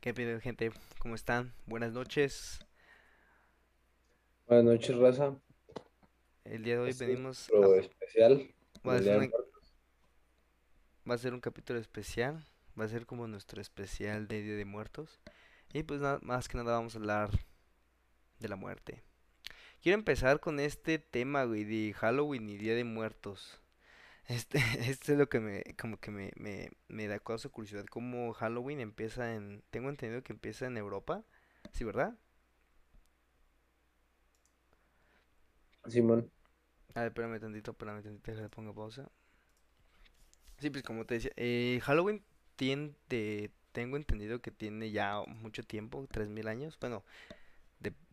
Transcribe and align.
¿Qué 0.00 0.14
pide 0.14 0.40
gente? 0.40 0.72
¿Cómo 0.98 1.14
están? 1.14 1.52
Buenas 1.66 1.92
noches. 1.92 2.60
Buenas 4.46 4.64
noches, 4.64 4.96
raza. 4.96 5.36
El 6.44 6.64
día 6.64 6.74
de 6.74 6.80
hoy 6.80 6.90
Este 6.90 7.04
es 7.04 7.10
venimos 7.10 7.50
a... 7.50 7.76
especial 7.76 8.54
Va 8.86 8.94
a 8.94 8.96
ser 8.96 9.04
Día 9.04 9.12
de 9.12 9.18
una- 9.18 9.28
Muertos. 9.28 9.74
va 11.08 11.14
a 11.14 11.18
ser 11.18 11.34
un 11.34 11.40
capítulo 11.40 11.78
especial. 11.78 12.44
Va 12.78 12.84
a 12.84 12.88
ser 12.88 13.04
como 13.06 13.26
nuestro 13.28 13.60
especial 13.60 14.26
de 14.26 14.42
Día 14.42 14.56
de 14.56 14.64
Muertos. 14.64 15.20
Y 15.72 15.82
pues 15.82 16.00
nada, 16.00 16.18
más 16.22 16.48
que 16.48 16.56
nada 16.56 16.72
vamos 16.72 16.94
a 16.94 16.98
hablar 16.98 17.30
de 18.38 18.48
la 18.48 18.56
muerte. 18.56 19.02
Quiero 19.82 19.98
empezar 19.98 20.40
con 20.40 20.60
este 20.60 20.98
tema, 20.98 21.44
güey, 21.44 21.64
de 21.64 21.92
Halloween 21.94 22.48
y 22.48 22.56
Día 22.56 22.74
de 22.74 22.84
Muertos. 22.84 23.59
Este, 24.30 24.58
este 24.88 25.12
es 25.12 25.18
lo 25.18 25.28
que 25.28 25.40
me, 25.40 25.64
como 25.78 25.98
que 25.98 26.10
me, 26.12 26.30
me, 26.36 26.70
me 26.88 27.08
da 27.08 27.18
causa 27.18 27.48
curiosidad. 27.48 27.84
Cómo 27.86 28.32
Halloween 28.32 28.80
empieza 28.80 29.34
en... 29.34 29.62
Tengo 29.70 29.88
entendido 29.90 30.22
que 30.22 30.32
empieza 30.32 30.66
en 30.66 30.76
Europa. 30.76 31.24
¿Sí, 31.72 31.84
verdad? 31.84 32.16
Simón, 35.92 36.30
A 36.94 37.00
ver, 37.00 37.08
espérame 37.08 37.40
tantito, 37.40 37.72
espérame 37.72 38.02
tantito, 38.02 38.30
déjame 38.30 38.48
pongo 38.48 38.74
pausa. 38.74 39.10
Sí, 40.58 40.70
pues 40.70 40.82
como 40.84 41.06
te 41.06 41.14
decía, 41.14 41.32
eh, 41.36 41.80
Halloween 41.82 42.22
tiene, 42.56 42.94
tengo 43.72 43.96
entendido 43.96 44.40
que 44.42 44.50
tiene 44.50 44.90
ya 44.90 45.22
mucho 45.26 45.62
tiempo, 45.62 46.06
3000 46.10 46.48
años. 46.48 46.78
Bueno, 46.80 47.04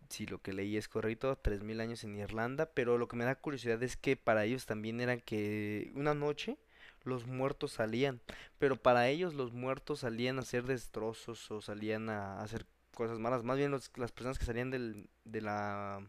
si 0.09 0.25
lo 0.25 0.39
que 0.41 0.53
leí 0.53 0.77
es 0.77 0.87
correcto, 0.87 1.35
3000 1.37 1.81
años 1.81 2.03
en 2.03 2.15
Irlanda, 2.17 2.67
pero 2.73 2.97
lo 2.97 3.07
que 3.07 3.15
me 3.17 3.25
da 3.25 3.35
curiosidad 3.35 3.81
es 3.83 3.97
que 3.97 4.15
para 4.17 4.45
ellos 4.45 4.65
también 4.65 5.01
era 5.01 5.17
que 5.17 5.91
una 5.95 6.13
noche 6.13 6.57
los 7.03 7.25
muertos 7.27 7.71
salían, 7.73 8.19
pero 8.59 8.75
para 8.75 9.07
ellos 9.09 9.33
los 9.33 9.53
muertos 9.53 9.99
salían 10.01 10.37
a 10.37 10.41
hacer 10.41 10.63
destrozos 10.65 11.49
o 11.51 11.61
salían 11.61 12.09
a 12.09 12.41
hacer 12.41 12.65
cosas 12.93 13.19
malas. 13.19 13.43
Más 13.43 13.57
bien 13.57 13.71
los- 13.71 13.91
las 13.97 14.11
personas 14.11 14.39
que 14.39 14.45
salían 14.45 14.71
del, 14.71 15.09
de 15.25 15.41
la 15.41 16.01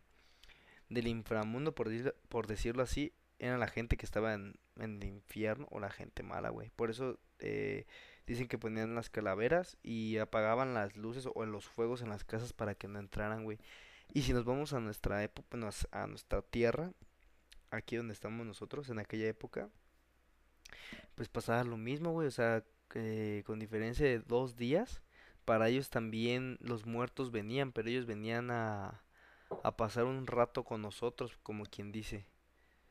del 0.88 1.06
inframundo, 1.06 1.74
por 1.74 1.88
decirlo, 1.88 2.14
por 2.28 2.46
decirlo 2.46 2.82
así, 2.82 3.12
eran 3.38 3.60
la 3.60 3.68
gente 3.68 3.96
que 3.96 4.06
estaba 4.06 4.34
en, 4.34 4.54
en 4.76 4.96
el 5.02 5.08
infierno 5.08 5.66
o 5.70 5.80
la 5.80 5.90
gente 5.90 6.22
mala, 6.22 6.48
güey. 6.50 6.70
Por 6.76 6.90
eso 6.90 7.18
eh, 7.40 7.86
dicen 8.26 8.48
que 8.48 8.58
ponían 8.58 8.94
las 8.94 9.10
calaveras 9.10 9.76
y 9.82 10.16
apagaban 10.18 10.74
las 10.74 10.96
luces 10.96 11.28
o 11.32 11.46
los 11.46 11.66
fuegos 11.66 12.02
en 12.02 12.08
las 12.08 12.24
casas 12.24 12.52
para 12.52 12.74
que 12.74 12.88
no 12.88 12.98
entraran, 12.98 13.44
güey. 13.44 13.58
Y 14.12 14.22
si 14.22 14.32
nos 14.32 14.44
vamos 14.44 14.72
a 14.72 14.80
nuestra 14.80 15.22
época, 15.22 15.56
a 15.92 16.06
nuestra 16.06 16.42
tierra, 16.42 16.92
aquí 17.70 17.96
donde 17.96 18.14
estamos 18.14 18.46
nosotros, 18.46 18.88
en 18.88 18.98
aquella 18.98 19.26
época, 19.28 19.68
pues 21.14 21.28
pasaba 21.28 21.64
lo 21.64 21.76
mismo, 21.76 22.12
güey. 22.12 22.28
O 22.28 22.32
sea, 22.32 22.64
con 23.44 23.58
diferencia 23.58 24.06
de 24.06 24.20
dos 24.20 24.56
días, 24.56 25.02
para 25.44 25.68
ellos 25.68 25.90
también 25.90 26.58
los 26.60 26.86
muertos 26.86 27.30
venían, 27.30 27.72
pero 27.72 27.88
ellos 27.88 28.06
venían 28.06 28.50
a, 28.50 29.02
a 29.62 29.76
pasar 29.76 30.04
un 30.04 30.26
rato 30.26 30.64
con 30.64 30.82
nosotros, 30.82 31.38
como 31.42 31.64
quien 31.64 31.92
dice. 31.92 32.26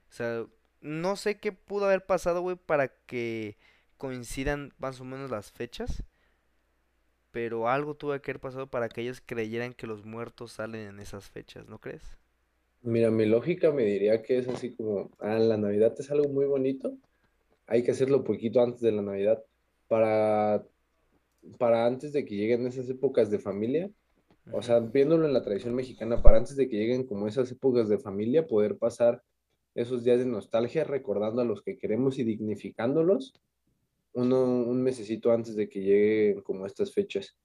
O 0.10 0.14
sea, 0.14 0.46
no 0.82 1.16
sé 1.16 1.40
qué 1.40 1.52
pudo 1.52 1.86
haber 1.86 2.06
pasado, 2.06 2.42
güey, 2.42 2.56
para 2.56 2.90
que 3.06 3.58
coincidan 3.98 4.74
más 4.78 5.02
o 5.02 5.06
menos 5.06 5.32
las 5.32 5.52
fechas, 5.52 6.04
pero 7.32 7.68
algo 7.68 7.96
tuvo 7.96 8.20
que 8.22 8.32
haber 8.32 8.40
pasado 8.40 8.68
para 8.68 8.90
que 8.90 9.02
ellos 9.02 9.22
creyeran 9.26 9.74
que 9.74 9.88
los 9.88 10.06
muertos 10.06 10.54
salen 10.54 10.88
en 10.88 11.00
esas 11.00 11.30
fechas, 11.30 11.68
¿no 11.68 11.80
crees? 11.80 12.18
mira, 12.82 13.12
mi 13.12 13.26
lógica 13.26 13.72
me 13.72 13.84
diría 13.84 14.22
que 14.22 14.38
es 14.38 14.48
así 14.48 14.74
como, 14.76 15.12
ah, 15.20 15.38
la 15.40 15.58
Navidad 15.58 15.94
es 16.00 16.10
algo 16.12 16.30
muy 16.30 16.46
bonito, 16.46 16.98
hay 17.66 17.84
que 17.84 17.92
hacerlo 17.92 18.24
poquito 18.24 18.62
antes 18.62 18.82
de 18.82 18.92
la 18.92 19.02
Navidad 19.02 19.44
para, 19.88 20.66
para 21.58 21.86
antes 21.86 22.14
de 22.14 22.26
que 22.26 22.36
lleguen 22.36 22.66
esas 22.68 22.90
épocas 22.90 23.30
de 23.30 23.40
familia, 23.40 23.92
o 24.54 24.62
sea, 24.62 24.80
viéndolo 24.80 25.26
en 25.28 25.34
la 25.34 25.44
tradición 25.44 25.76
mexicana, 25.76 26.22
para 26.22 26.38
antes 26.38 26.56
de 26.56 26.70
que 26.70 26.78
lleguen 26.78 27.06
como 27.06 27.28
esas 27.28 27.52
épocas 27.52 27.90
de 27.90 28.00
familia, 28.00 28.48
poder 28.48 28.78
pasar 28.78 29.22
esos 29.76 30.04
días 30.04 30.20
de 30.20 30.26
nostalgia 30.26 30.86
recordando 30.86 31.42
a 31.42 31.46
los 31.46 31.62
que 31.62 31.78
queremos 31.78 32.18
y 32.18 32.24
dignificándolos 32.24 33.34
uno, 34.18 34.44
un 34.44 34.82
mesecito 34.82 35.32
antes 35.32 35.56
de 35.56 35.70
que 35.70 35.80
lleguen 35.80 36.42
como 36.42 36.66
estas 36.66 36.92
fechas. 36.92 37.38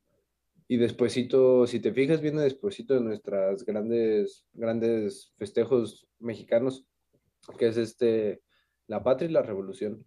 Y 0.69 0.79
despuesito, 0.79 1.67
si 1.67 1.81
te 1.81 1.93
fijas, 1.93 2.23
viene 2.23 2.41
despuesito 2.41 2.95
de 2.95 3.03
nuestras 3.03 3.65
grandes, 3.67 4.47
grandes 4.55 5.35
festejos 5.37 6.09
mexicanos, 6.19 6.87
que 7.59 7.67
es 7.67 7.77
este, 7.77 8.41
la 8.87 9.03
patria 9.03 9.29
y 9.29 9.33
la 9.33 9.43
revolución. 9.43 10.03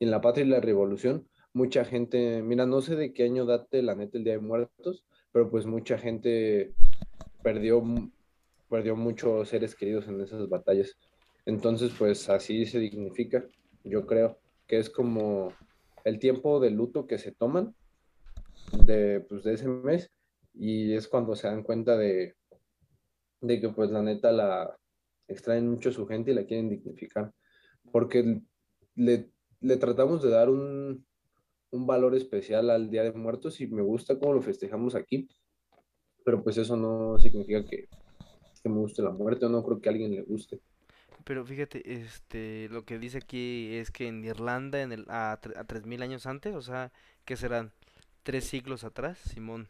Y 0.00 0.06
en 0.06 0.10
la 0.10 0.20
patria 0.20 0.44
y 0.44 0.48
la 0.48 0.60
revolución, 0.60 1.28
mucha 1.52 1.84
gente, 1.84 2.42
mira, 2.42 2.66
no 2.66 2.80
sé 2.80 2.96
de 2.96 3.12
qué 3.12 3.22
año 3.22 3.46
date 3.46 3.80
la 3.82 3.94
neta 3.94 4.18
el 4.18 4.24
Día 4.24 4.32
de 4.32 4.40
Muertos, 4.40 5.04
pero 5.30 5.48
pues 5.48 5.66
mucha 5.66 5.98
gente 5.98 6.74
perdió, 7.44 7.80
perdió 8.68 8.96
muchos 8.96 9.48
seres 9.48 9.76
queridos 9.76 10.08
en 10.08 10.20
esas 10.20 10.48
batallas. 10.48 10.98
Entonces, 11.46 11.92
pues 11.96 12.28
así 12.28 12.66
se 12.66 12.80
dignifica, 12.80 13.46
yo 13.84 14.04
creo, 14.04 14.40
que 14.66 14.78
es 14.78 14.90
como 14.90 15.52
el 16.08 16.18
tiempo 16.18 16.60
de 16.60 16.70
luto 16.70 17.06
que 17.06 17.18
se 17.18 17.32
toman 17.32 17.74
de, 18.84 19.20
pues, 19.28 19.44
de 19.44 19.54
ese 19.54 19.68
mes 19.68 20.10
y 20.54 20.94
es 20.94 21.06
cuando 21.08 21.36
se 21.36 21.48
dan 21.48 21.62
cuenta 21.62 21.96
de, 21.96 22.34
de 23.40 23.60
que 23.60 23.68
pues 23.68 23.90
la 23.90 24.02
neta 24.02 24.32
la 24.32 24.76
extraen 25.28 25.68
mucho 25.68 25.92
su 25.92 26.06
gente 26.06 26.30
y 26.30 26.34
la 26.34 26.46
quieren 26.46 26.70
dignificar, 26.70 27.32
porque 27.92 28.40
le, 28.94 29.30
le 29.60 29.76
tratamos 29.76 30.22
de 30.22 30.30
dar 30.30 30.48
un, 30.48 31.06
un 31.70 31.86
valor 31.86 32.14
especial 32.14 32.70
al 32.70 32.90
Día 32.90 33.04
de 33.04 33.12
Muertos 33.12 33.60
y 33.60 33.66
me 33.66 33.82
gusta 33.82 34.18
cómo 34.18 34.32
lo 34.32 34.42
festejamos 34.42 34.94
aquí, 34.94 35.28
pero 36.24 36.42
pues 36.42 36.56
eso 36.56 36.76
no 36.76 37.18
significa 37.18 37.64
que, 37.64 37.88
que 38.62 38.68
me 38.68 38.78
guste 38.78 39.02
la 39.02 39.10
muerte 39.10 39.46
o 39.46 39.48
no 39.48 39.62
creo 39.62 39.80
que 39.80 39.88
a 39.88 39.92
alguien 39.92 40.14
le 40.14 40.22
guste. 40.22 40.60
Pero 41.24 41.44
fíjate, 41.44 41.82
este, 42.02 42.68
lo 42.70 42.84
que 42.84 42.98
dice 42.98 43.18
aquí 43.18 43.74
es 43.76 43.90
que 43.90 44.08
en 44.08 44.24
Irlanda, 44.24 44.80
en 44.82 44.92
el, 44.92 45.04
a, 45.10 45.32
a 45.32 45.64
3000 45.64 46.02
años 46.02 46.26
antes, 46.26 46.54
o 46.54 46.62
sea, 46.62 46.92
¿qué 47.24 47.36
serán? 47.36 47.72
Tres 48.22 48.44
siglos 48.46 48.84
atrás, 48.84 49.18
Simón. 49.18 49.68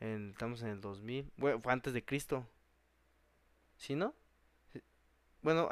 Estamos 0.00 0.62
en 0.62 0.68
el 0.68 0.80
2000, 0.80 1.30
bueno, 1.36 1.60
fue 1.60 1.72
antes 1.72 1.92
de 1.92 2.04
Cristo, 2.04 2.46
¿sí, 3.76 3.94
no? 3.94 4.14
Bueno, 5.42 5.68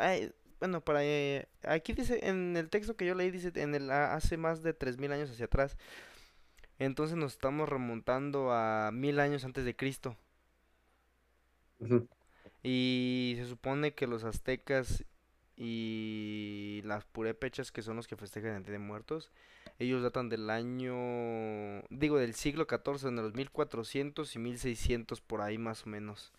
bueno, 0.60 0.80
para 0.82 1.04
eh, 1.04 1.48
aquí 1.62 1.92
dice, 1.92 2.20
en 2.28 2.56
el 2.56 2.70
texto 2.70 2.96
que 2.96 3.06
yo 3.06 3.14
leí 3.14 3.30
dice 3.30 3.52
en 3.56 3.74
el 3.74 3.90
hace 3.90 4.36
más 4.36 4.62
de 4.62 4.72
3000 4.74 5.12
años 5.12 5.30
hacia 5.30 5.46
atrás. 5.46 5.76
Entonces 6.78 7.16
nos 7.18 7.32
estamos 7.32 7.68
remontando 7.68 8.50
a 8.50 8.90
mil 8.92 9.20
años 9.20 9.44
antes 9.44 9.64
de 9.66 9.76
Cristo. 9.76 10.16
Ujú. 11.80 12.08
Y 12.68 13.34
se 13.36 13.46
supone 13.46 13.94
que 13.94 14.08
los 14.08 14.24
aztecas 14.24 15.04
y 15.56 16.80
las 16.84 17.04
purépechas, 17.04 17.70
que 17.70 17.80
son 17.80 17.94
los 17.94 18.08
que 18.08 18.16
festejan 18.16 18.56
el 18.56 18.64
Día 18.64 18.72
de 18.72 18.78
Muertos, 18.80 19.30
ellos 19.78 20.02
datan 20.02 20.28
del 20.28 20.50
año, 20.50 21.84
digo, 21.90 22.18
del 22.18 22.34
siglo 22.34 22.66
XIV, 22.68 23.06
en 23.06 23.16
los 23.16 23.34
1400 23.34 24.34
y 24.34 24.38
1600 24.40 25.20
por 25.20 25.42
ahí 25.42 25.58
más 25.58 25.86
o 25.86 25.90
menos. 25.90 26.32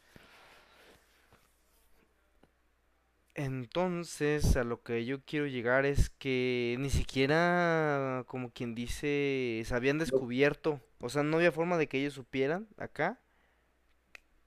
Entonces, 3.33 4.57
a 4.57 4.65
lo 4.65 4.83
que 4.83 5.05
yo 5.05 5.21
quiero 5.21 5.47
llegar 5.47 5.85
es 5.85 6.09
que 6.09 6.75
ni 6.77 6.89
siquiera, 6.89 8.25
como 8.27 8.51
quien 8.51 8.75
dice, 8.75 9.61
se 9.63 9.73
habían 9.73 9.97
descubierto. 9.97 10.81
O 10.99 11.07
sea, 11.07 11.23
no 11.23 11.37
había 11.37 11.53
forma 11.53 11.77
de 11.77 11.87
que 11.87 11.99
ellos 11.99 12.15
supieran 12.15 12.67
acá 12.75 13.17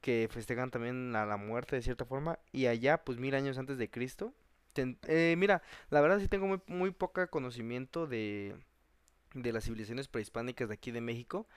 que 0.01 0.29
festejan 0.31 0.71
también 0.71 1.15
a 1.17 1.27
la 1.27 1.37
muerte 1.37 1.77
de 1.77 1.83
cierta 1.83 2.05
forma. 2.05 2.39
Y 2.53 2.67
allá, 2.67 3.05
pues 3.05 3.19
mil 3.19 3.35
años 3.35 3.59
antes 3.59 3.79
de 3.79 3.91
Cristo. 3.91 4.35
ten- 4.73 4.99
eh, 5.09 5.35
mira, 5.39 5.63
la 5.91 6.01
verdad 6.01 6.21
sí 6.21 6.29
tengo 6.29 6.47
muy, 6.47 6.61
muy 6.69 6.91
poca 6.93 7.27
conocimiento 7.29 8.07
de, 8.07 8.55
de 9.35 9.53
las 9.53 9.65
civilizaciones 9.65 10.09
prehispánicas 10.09 10.69
de 10.69 10.75
aquí 10.75 10.91
de 10.93 11.01
México. 11.03 11.49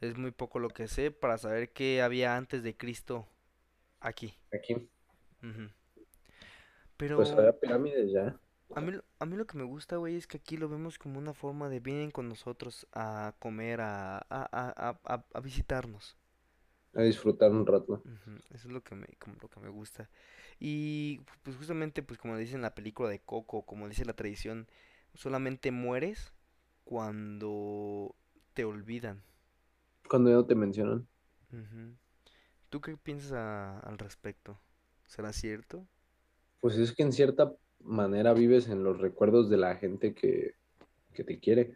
Es 0.00 0.16
muy 0.18 0.32
poco 0.32 0.58
lo 0.60 0.70
que 0.70 0.88
sé 0.88 1.10
para 1.12 1.38
saber 1.38 1.72
qué 1.72 2.02
había 2.02 2.36
antes 2.36 2.62
de 2.62 2.76
Cristo 2.76 3.28
aquí. 4.00 4.34
aquí, 4.52 4.74
Ujú. 5.42 5.70
pues 7.14 7.30
Pero 7.30 7.38
había 7.38 7.58
pirámides 7.58 8.10
ya. 8.12 8.38
A 8.74 8.80
mí, 8.80 8.92
lo- 8.92 9.04
a 9.20 9.26
mí 9.26 9.36
lo 9.36 9.46
que 9.46 9.56
me 9.58 9.64
gusta, 9.64 9.96
güey, 9.96 10.16
es 10.16 10.26
que 10.26 10.36
aquí 10.38 10.56
lo 10.56 10.68
vemos 10.68 10.98
como 10.98 11.18
una 11.18 11.32
forma 11.34 11.68
de 11.68 11.80
vienen 11.80 12.10
con 12.10 12.28
nosotros 12.28 12.86
a 12.92 13.34
comer, 13.38 13.80
a, 13.80 14.18
a, 14.18 14.98
a- 15.04 15.24
a 15.34 15.40
visitarnos. 15.40 16.16
A 16.96 17.02
disfrutar 17.02 17.50
un 17.50 17.66
rato. 17.66 18.02
Eso 18.50 18.68
es 18.68 18.72
lo 18.72 18.82
que 18.82 18.94
me, 18.94 19.06
como 19.18 19.36
lo 19.40 19.48
que 19.48 19.60
me 19.60 19.68
gusta. 19.68 20.08
Y 20.60 21.20
pues 21.42 21.56
justamente, 21.56 22.02
pues 22.02 22.18
como 22.18 22.36
dice 22.36 22.54
en 22.54 22.62
la 22.62 22.74
película 22.74 23.08
de 23.08 23.20
Coco, 23.20 23.64
como 23.64 23.88
dice 23.88 24.04
la 24.04 24.14
tradición, 24.14 24.68
solamente 25.14 25.70
mueres 25.72 26.32
cuando 26.84 28.14
te 28.54 28.64
olvidan. 28.64 29.22
Cuando 30.08 30.30
ya 30.30 30.36
no 30.36 30.46
te 30.46 30.54
mencionan. 30.54 31.06
¿Tú 32.70 32.80
qué 32.80 32.96
piensas 32.96 33.32
a- 33.32 33.78
al 33.80 33.98
respecto? 33.98 34.58
¿Será 35.06 35.32
cierto? 35.32 35.86
Pues 36.60 36.76
es 36.78 36.92
que 36.92 37.02
en 37.02 37.12
cierta 37.12 37.54
manera 37.80 38.32
vives 38.32 38.68
en 38.68 38.82
los 38.82 38.98
recuerdos 38.98 39.50
de 39.50 39.56
la 39.56 39.76
gente 39.76 40.14
que, 40.14 40.54
que 41.14 41.24
te 41.24 41.38
quiere, 41.38 41.74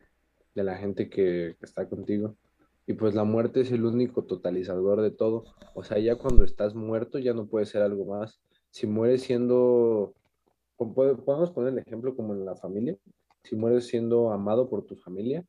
de 0.54 0.64
la 0.64 0.76
gente 0.78 1.08
que, 1.10 1.56
que 1.58 1.64
está 1.66 1.88
contigo. 1.88 2.36
Y 2.88 2.94
pues 2.94 3.14
la 3.14 3.24
muerte 3.24 3.60
es 3.60 3.70
el 3.70 3.84
único 3.84 4.24
totalizador 4.24 5.02
de 5.02 5.10
todo. 5.10 5.44
O 5.74 5.84
sea, 5.84 5.98
ya 5.98 6.16
cuando 6.16 6.42
estás 6.42 6.74
muerto 6.74 7.18
ya 7.18 7.34
no 7.34 7.46
puede 7.46 7.66
ser 7.66 7.82
algo 7.82 8.06
más. 8.06 8.40
Si 8.70 8.86
mueres 8.86 9.22
siendo, 9.22 10.14
podemos 10.76 11.50
poner 11.50 11.74
el 11.74 11.78
ejemplo 11.80 12.16
como 12.16 12.32
en 12.32 12.46
la 12.46 12.56
familia, 12.56 12.96
si 13.44 13.56
mueres 13.56 13.86
siendo 13.86 14.32
amado 14.32 14.70
por 14.70 14.86
tu 14.86 14.96
familia, 14.96 15.44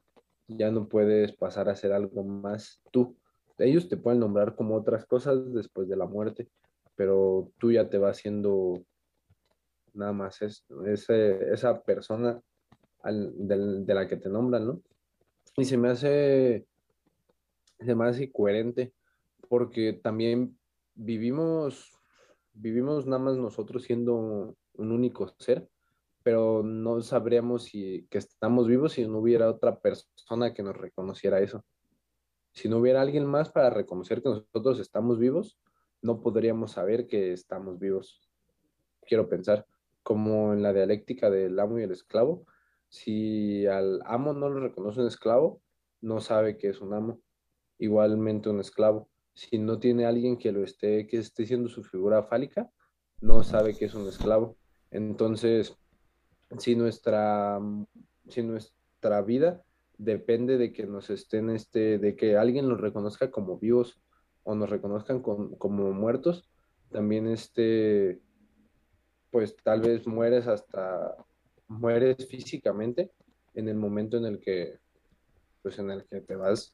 ya 0.50 0.69
no 0.69 0.89
puedes 0.89 1.31
pasar 1.31 1.69
a 1.69 1.75
ser 1.75 1.94
algo 1.94 2.25
más 2.25 2.81
tú. 2.91 3.15
Ellos 3.57 3.88
te 3.88 3.95
pueden 3.95 4.19
nombrar 4.19 4.56
como 4.56 4.75
otras 4.75 5.06
cosas 5.06 5.53
después 5.53 5.88
de 5.88 5.95
la 5.95 6.07
muerte, 6.07 6.50
pero 6.97 7.51
tú 7.57 7.71
ya 7.71 7.89
te 7.89 7.97
vas 7.97 8.18
siendo 8.18 8.83
nada 9.94 10.12
más 10.12 10.41
es, 10.41 10.65
esa 11.09 11.81
persona 11.83 12.41
de, 13.06 13.94
la 13.94 14.07
que 14.09 14.18
te 14.18 14.27
nombran, 14.27 14.68
¿no? 14.68 14.81
Y 15.56 15.65
se 15.65 15.77
me 15.77 15.89
hace, 15.89 16.65
hace 17.80 18.31
coherente 18.31 18.94
porque 19.48 19.94
también 19.94 20.58
vivimos, 20.96 22.00
vivimos 22.54 23.06
nada 23.06 23.22
más 23.22 23.38
nosotros 23.38 23.84
siendo 23.84 24.56
un 24.74 24.92
único 24.92 25.28
ser, 25.40 25.70
pero 26.24 26.62
no 26.64 27.02
sabríamos 27.02 27.64
si 27.64 28.08
que 28.10 28.18
estamos 28.18 28.68
vivos 28.68 28.94
si 28.94 29.08
no 29.08 29.20
hubiera 29.20 29.50
otra 29.50 29.80
persona 29.80 30.54
que 30.54 30.64
nos 30.64 30.78
reconociera 30.78 31.40
eso. 31.40 31.64
Si 32.52 32.68
no 32.68 32.78
hubiera 32.78 33.02
alguien 33.02 33.26
más 33.26 33.50
para 33.50 33.70
reconocer 33.70 34.22
que 34.22 34.30
nosotros 34.30 34.80
estamos 34.80 35.20
vivos, 35.20 35.58
no 36.02 36.22
podríamos 36.22 36.74
saber 36.74 37.08
que 37.08 37.34
estamos 37.34 37.80
vivos. 37.80 38.22
Quiero 39.06 39.30
pensar, 39.30 39.66
como 40.04 40.54
en 40.54 40.62
la 40.62 40.74
dialéctica 40.74 41.30
del 41.30 41.60
amo 41.60 41.80
y 41.80 41.84
el 41.84 41.92
esclavo, 41.92 42.46
si 42.90 43.68
al 43.68 44.02
amo 44.06 44.34
no 44.34 44.50
lo 44.50 44.60
reconoce 44.60 45.02
un 45.02 45.08
esclavo, 45.08 45.62
no 46.02 46.22
sabe 46.22 46.58
que 46.58 46.70
es 46.70 46.82
un 46.82 46.94
amo. 46.94 47.22
Igualmente 47.80 48.50
un 48.50 48.60
esclavo. 48.60 49.10
Si 49.34 49.58
no 49.58 49.80
tiene 49.80 50.06
alguien 50.06 50.38
que 50.38 50.52
lo 50.52 50.64
esté, 50.64 51.08
que 51.08 51.18
esté 51.18 51.46
siendo 51.46 51.70
su 51.70 51.84
figura 51.84 52.24
fálica, 52.24 52.70
no 53.22 53.44
sabe 53.44 53.76
que 53.76 53.86
es 53.86 53.96
un 53.96 54.08
esclavo. 54.08 54.58
Entonces, 54.92 55.78
si 56.58 56.76
nuestra, 56.76 57.60
si 58.28 58.44
nuestra 58.44 59.22
vida 59.22 59.64
depende 59.98 60.58
de 60.58 60.72
que 60.72 60.86
nos 60.86 61.10
estén, 61.10 61.50
este, 61.50 61.98
de 61.98 62.16
que 62.16 62.38
alguien 62.38 62.68
nos 62.68 62.80
reconozca 62.80 63.31
como 63.31 63.58
vivos 63.58 64.00
o 64.44 64.56
nos 64.56 64.70
reconozcan 64.70 65.22
como 65.22 65.92
muertos, 65.92 66.50
también 66.92 67.28
este, 67.28 68.20
pues 69.32 69.56
tal 69.64 69.82
vez 69.82 70.08
mueres 70.08 70.48
hasta, 70.48 71.16
mueres 71.70 72.28
físicamente 72.28 73.12
en 73.54 73.70
el 73.70 73.75
momento 73.75 74.18
en 74.18 74.25
el 74.25 74.40
que, 74.40 74.80
pues 75.62 75.80
en 75.80 75.92
el 75.92 76.06
que 76.06 76.22
te 76.22 76.36
vas, 76.36 76.74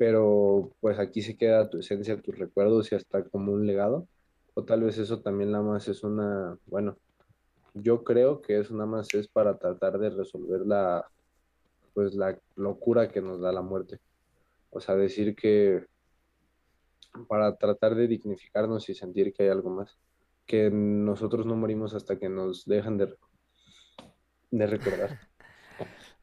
pero 0.00 0.72
pues 0.80 0.98
aquí 0.98 1.20
se 1.20 1.36
queda 1.36 1.68
tu 1.68 1.76
esencia, 1.76 2.18
tus 2.22 2.38
recuerdos 2.38 2.90
y 2.90 2.94
hasta 2.94 3.22
como 3.22 3.52
un 3.52 3.66
legado, 3.66 4.08
o 4.54 4.64
tal 4.64 4.82
vez 4.82 4.96
eso 4.96 5.20
también 5.20 5.52
nada 5.52 5.62
más 5.62 5.88
es 5.88 6.02
una, 6.02 6.56
bueno, 6.64 6.96
yo 7.74 8.02
creo 8.02 8.40
que 8.40 8.58
eso 8.58 8.72
nada 8.72 8.86
más 8.86 9.12
es 9.12 9.28
para 9.28 9.58
tratar 9.58 9.98
de 9.98 10.08
resolver 10.08 10.62
la, 10.62 11.06
pues 11.92 12.14
la 12.14 12.38
locura 12.56 13.10
que 13.10 13.20
nos 13.20 13.42
da 13.42 13.52
la 13.52 13.60
muerte. 13.60 14.00
O 14.70 14.80
sea, 14.80 14.96
decir 14.96 15.36
que 15.36 15.84
para 17.28 17.56
tratar 17.56 17.94
de 17.94 18.08
dignificarnos 18.08 18.88
y 18.88 18.94
sentir 18.94 19.34
que 19.34 19.42
hay 19.42 19.48
algo 19.50 19.68
más, 19.68 19.98
que 20.46 20.70
nosotros 20.70 21.44
no 21.44 21.56
morimos 21.56 21.92
hasta 21.92 22.18
que 22.18 22.30
nos 22.30 22.64
dejan 22.64 22.96
de, 22.96 23.14
de 24.50 24.66
recordar. 24.66 25.18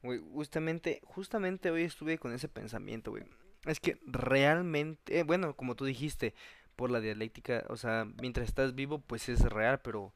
justamente, 0.33 0.99
justamente 1.03 1.69
hoy 1.69 1.83
estuve 1.83 2.17
con 2.17 2.33
ese 2.33 2.47
pensamiento, 2.47 3.11
güey. 3.11 3.25
Es 3.67 3.79
que 3.79 3.99
realmente, 4.05 5.23
bueno, 5.23 5.55
como 5.55 5.75
tú 5.75 5.85
dijiste, 5.85 6.33
por 6.75 6.91
la 6.91 7.01
dialéctica, 7.01 7.65
o 7.69 7.77
sea, 7.77 8.07
mientras 8.21 8.47
estás 8.47 8.75
vivo, 8.75 8.99
pues 8.99 9.29
es 9.29 9.41
real, 9.41 9.81
pero 9.81 10.13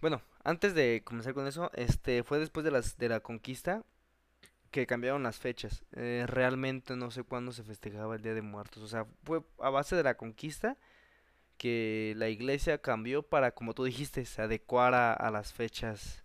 bueno, 0.00 0.22
antes 0.44 0.74
de 0.74 1.02
comenzar 1.04 1.34
con 1.34 1.46
eso, 1.46 1.70
este 1.74 2.22
fue 2.24 2.38
después 2.38 2.64
de 2.64 2.70
las 2.72 2.96
de 2.98 3.08
la 3.08 3.20
conquista 3.20 3.84
que 4.70 4.86
cambiaron 4.86 5.22
las 5.22 5.38
fechas. 5.38 5.84
Eh, 5.92 6.24
realmente 6.28 6.96
no 6.96 7.10
sé 7.10 7.24
cuándo 7.24 7.52
se 7.52 7.64
festejaba 7.64 8.16
el 8.16 8.22
Día 8.22 8.34
de 8.34 8.42
Muertos. 8.42 8.82
O 8.82 8.88
sea, 8.88 9.06
fue 9.24 9.42
a 9.58 9.70
base 9.70 9.96
de 9.96 10.02
la 10.04 10.16
conquista 10.16 10.76
que 11.58 12.14
la 12.16 12.28
iglesia 12.30 12.78
cambió 12.78 13.22
para, 13.22 13.52
como 13.52 13.74
tú 13.74 13.84
dijiste, 13.84 14.24
se 14.24 14.42
adecuara 14.42 15.12
a 15.12 15.30
las 15.30 15.52
fechas, 15.52 16.24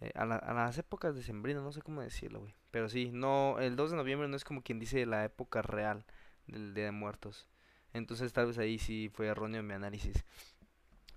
eh, 0.00 0.12
a, 0.14 0.22
a, 0.22 0.54
las 0.54 0.78
épocas 0.78 1.16
de 1.16 1.22
sembrino, 1.22 1.62
no 1.62 1.72
sé 1.72 1.82
cómo 1.82 2.02
decirlo, 2.02 2.40
güey. 2.40 2.54
Pero 2.70 2.88
sí, 2.88 3.10
no, 3.12 3.58
el 3.60 3.76
2 3.76 3.90
de 3.92 3.96
noviembre 3.96 4.28
no 4.28 4.36
es 4.36 4.44
como 4.44 4.62
quien 4.62 4.78
dice 4.78 5.06
la 5.06 5.24
época 5.24 5.62
real 5.62 6.04
del 6.46 6.74
Día 6.74 6.84
de 6.86 6.92
Muertos. 6.92 7.48
Entonces 7.94 8.32
tal 8.32 8.46
vez 8.48 8.58
ahí 8.58 8.78
sí 8.78 9.10
fue 9.12 9.28
erróneo 9.28 9.62
mi 9.62 9.74
análisis. 9.74 10.24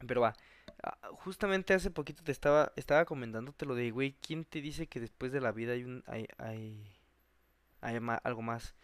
Pero 0.07 0.21
va, 0.21 0.35
Ah, 0.83 0.97
justamente 1.13 1.75
hace 1.75 1.91
poquito 1.91 2.23
te 2.23 2.31
estaba, 2.31 2.73
estaba 2.75 3.05
comentándote 3.05 3.67
lo 3.67 3.75
de, 3.75 3.91
güey, 3.91 4.15
¿quién 4.21 4.45
te 4.45 4.61
dice 4.61 4.87
que 4.87 4.99
después 4.99 5.31
de 5.31 5.39
la 5.41 5.51
vida 5.51 5.73
hay 5.73 5.83
un, 5.83 6.03
hay, 6.07 6.27
hay, 6.39 6.83
hay 7.81 7.99
algo 8.23 8.41
más? 8.41 8.75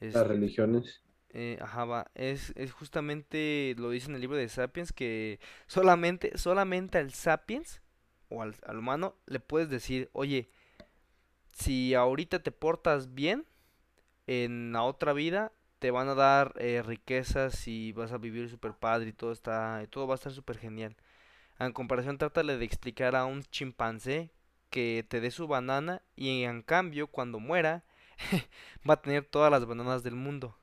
Las 0.00 0.26
religiones. 0.26 1.02
Eh, 1.30 1.58
ajá, 1.60 1.84
va, 1.84 2.10
es, 2.14 2.52
es 2.56 2.72
justamente, 2.72 3.74
lo 3.78 3.90
dice 3.90 4.08
en 4.08 4.14
el 4.14 4.20
libro 4.20 4.36
de 4.36 4.48
Sapiens, 4.48 4.92
que 4.92 5.40
solamente, 5.66 6.38
solamente 6.38 6.98
al 6.98 7.12
Sapiens, 7.12 7.82
o 8.28 8.42
al, 8.42 8.54
al 8.64 8.78
humano, 8.78 9.16
le 9.26 9.40
puedes 9.40 9.68
decir, 9.68 10.10
oye, 10.12 10.48
si 11.54 11.94
ahorita 11.94 12.42
te 12.42 12.50
portas 12.50 13.14
bien, 13.14 13.46
en 14.26 14.72
la 14.72 14.82
otra 14.82 15.12
vida 15.12 15.52
te 15.78 15.90
van 15.90 16.08
a 16.08 16.14
dar 16.14 16.54
eh, 16.58 16.82
riquezas 16.84 17.68
y 17.68 17.92
vas 17.92 18.12
a 18.12 18.18
vivir 18.18 18.48
super 18.50 18.74
padre 18.74 19.10
y 19.10 19.12
todo 19.12 19.32
está, 19.32 19.86
todo 19.90 20.06
va 20.06 20.14
a 20.14 20.16
estar 20.16 20.32
súper 20.32 20.58
genial. 20.58 20.96
En 21.60 21.72
comparación, 21.72 22.18
trátale 22.18 22.58
de 22.58 22.64
explicar 22.64 23.14
a 23.16 23.26
un 23.26 23.42
chimpancé 23.44 24.32
que 24.70 25.06
te 25.08 25.20
dé 25.20 25.30
su 25.30 25.46
banana 25.46 26.02
y 26.16 26.42
en 26.42 26.62
cambio, 26.62 27.06
cuando 27.06 27.38
muera, 27.38 27.84
va 28.88 28.94
a 28.94 29.02
tener 29.02 29.24
todas 29.26 29.50
las 29.50 29.66
bananas 29.66 30.02
del 30.02 30.16
mundo. 30.16 30.56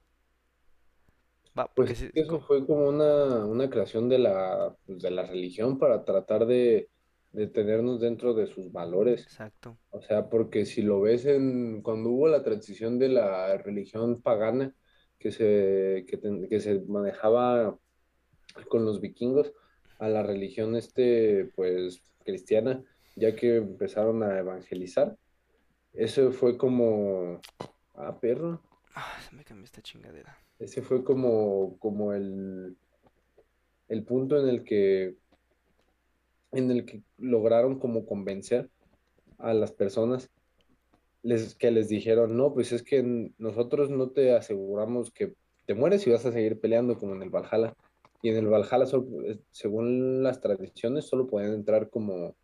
pues 1.75 2.01
eso 2.13 2.39
fue 2.41 2.65
como 2.65 2.89
una, 2.89 3.45
una 3.45 3.69
creación 3.69 4.09
de 4.09 4.19
la, 4.19 4.75
de 4.87 5.11
la 5.11 5.23
religión 5.23 5.77
para 5.79 6.03
tratar 6.03 6.45
de, 6.45 6.89
de 7.31 7.47
tenernos 7.47 8.01
dentro 8.01 8.33
de 8.33 8.47
sus 8.47 8.71
valores. 8.71 9.23
Exacto. 9.23 9.77
O 9.91 10.01
sea, 10.01 10.29
porque 10.29 10.65
si 10.65 10.81
lo 10.81 11.01
ves 11.01 11.25
en 11.25 11.81
cuando 11.81 12.09
hubo 12.09 12.27
la 12.27 12.43
transición 12.43 12.99
de 12.99 13.09
la 13.09 13.57
religión 13.57 14.21
pagana 14.21 14.73
que 15.17 15.31
se, 15.31 16.05
que, 16.07 16.19
que 16.49 16.59
se 16.59 16.81
manejaba 16.81 17.77
con 18.67 18.85
los 18.85 18.99
vikingos, 18.99 19.53
a 19.99 20.09
la 20.09 20.23
religión 20.23 20.75
este, 20.75 21.51
pues, 21.55 22.01
cristiana, 22.25 22.83
ya 23.15 23.35
que 23.35 23.57
empezaron 23.57 24.23
a 24.23 24.39
evangelizar. 24.39 25.15
Eso 25.93 26.31
fue 26.31 26.57
como... 26.57 27.39
Ah, 27.93 28.17
perro. 28.19 28.61
Ah, 28.95 29.19
se 29.29 29.35
me 29.35 29.43
cambió 29.43 29.65
esta 29.65 29.81
chingadera. 29.81 30.37
Ese 30.57 30.81
fue 30.81 31.03
como, 31.03 31.77
como 31.77 32.13
el, 32.13 32.75
el 33.89 34.03
punto 34.03 34.39
en 34.39 34.47
el 34.47 34.63
que 34.63 35.17
en 36.51 36.71
el 36.71 36.85
que 36.85 37.01
lograron 37.17 37.79
como 37.79 38.05
convencer 38.05 38.69
a 39.37 39.53
las 39.53 39.71
personas 39.71 40.29
les, 41.23 41.55
que 41.55 41.71
les 41.71 41.89
dijeron, 41.89 42.35
no, 42.35 42.53
pues 42.53 42.71
es 42.71 42.83
que 42.83 43.31
nosotros 43.37 43.89
no 43.89 44.09
te 44.09 44.33
aseguramos 44.33 45.11
que 45.11 45.33
te 45.65 45.73
mueres 45.73 46.05
y 46.07 46.11
vas 46.11 46.25
a 46.25 46.31
seguir 46.31 46.59
peleando 46.59 46.97
como 46.97 47.15
en 47.15 47.23
el 47.23 47.29
Valhalla. 47.29 47.75
Y 48.23 48.29
en 48.29 48.37
el 48.37 48.47
Valhalla, 48.47 48.85
eh, 49.25 49.39
según 49.51 50.23
las 50.23 50.41
tradiciones, 50.41 51.05
solo 51.05 51.27
pueden 51.27 51.53
entrar 51.53 51.89
como 51.89 52.35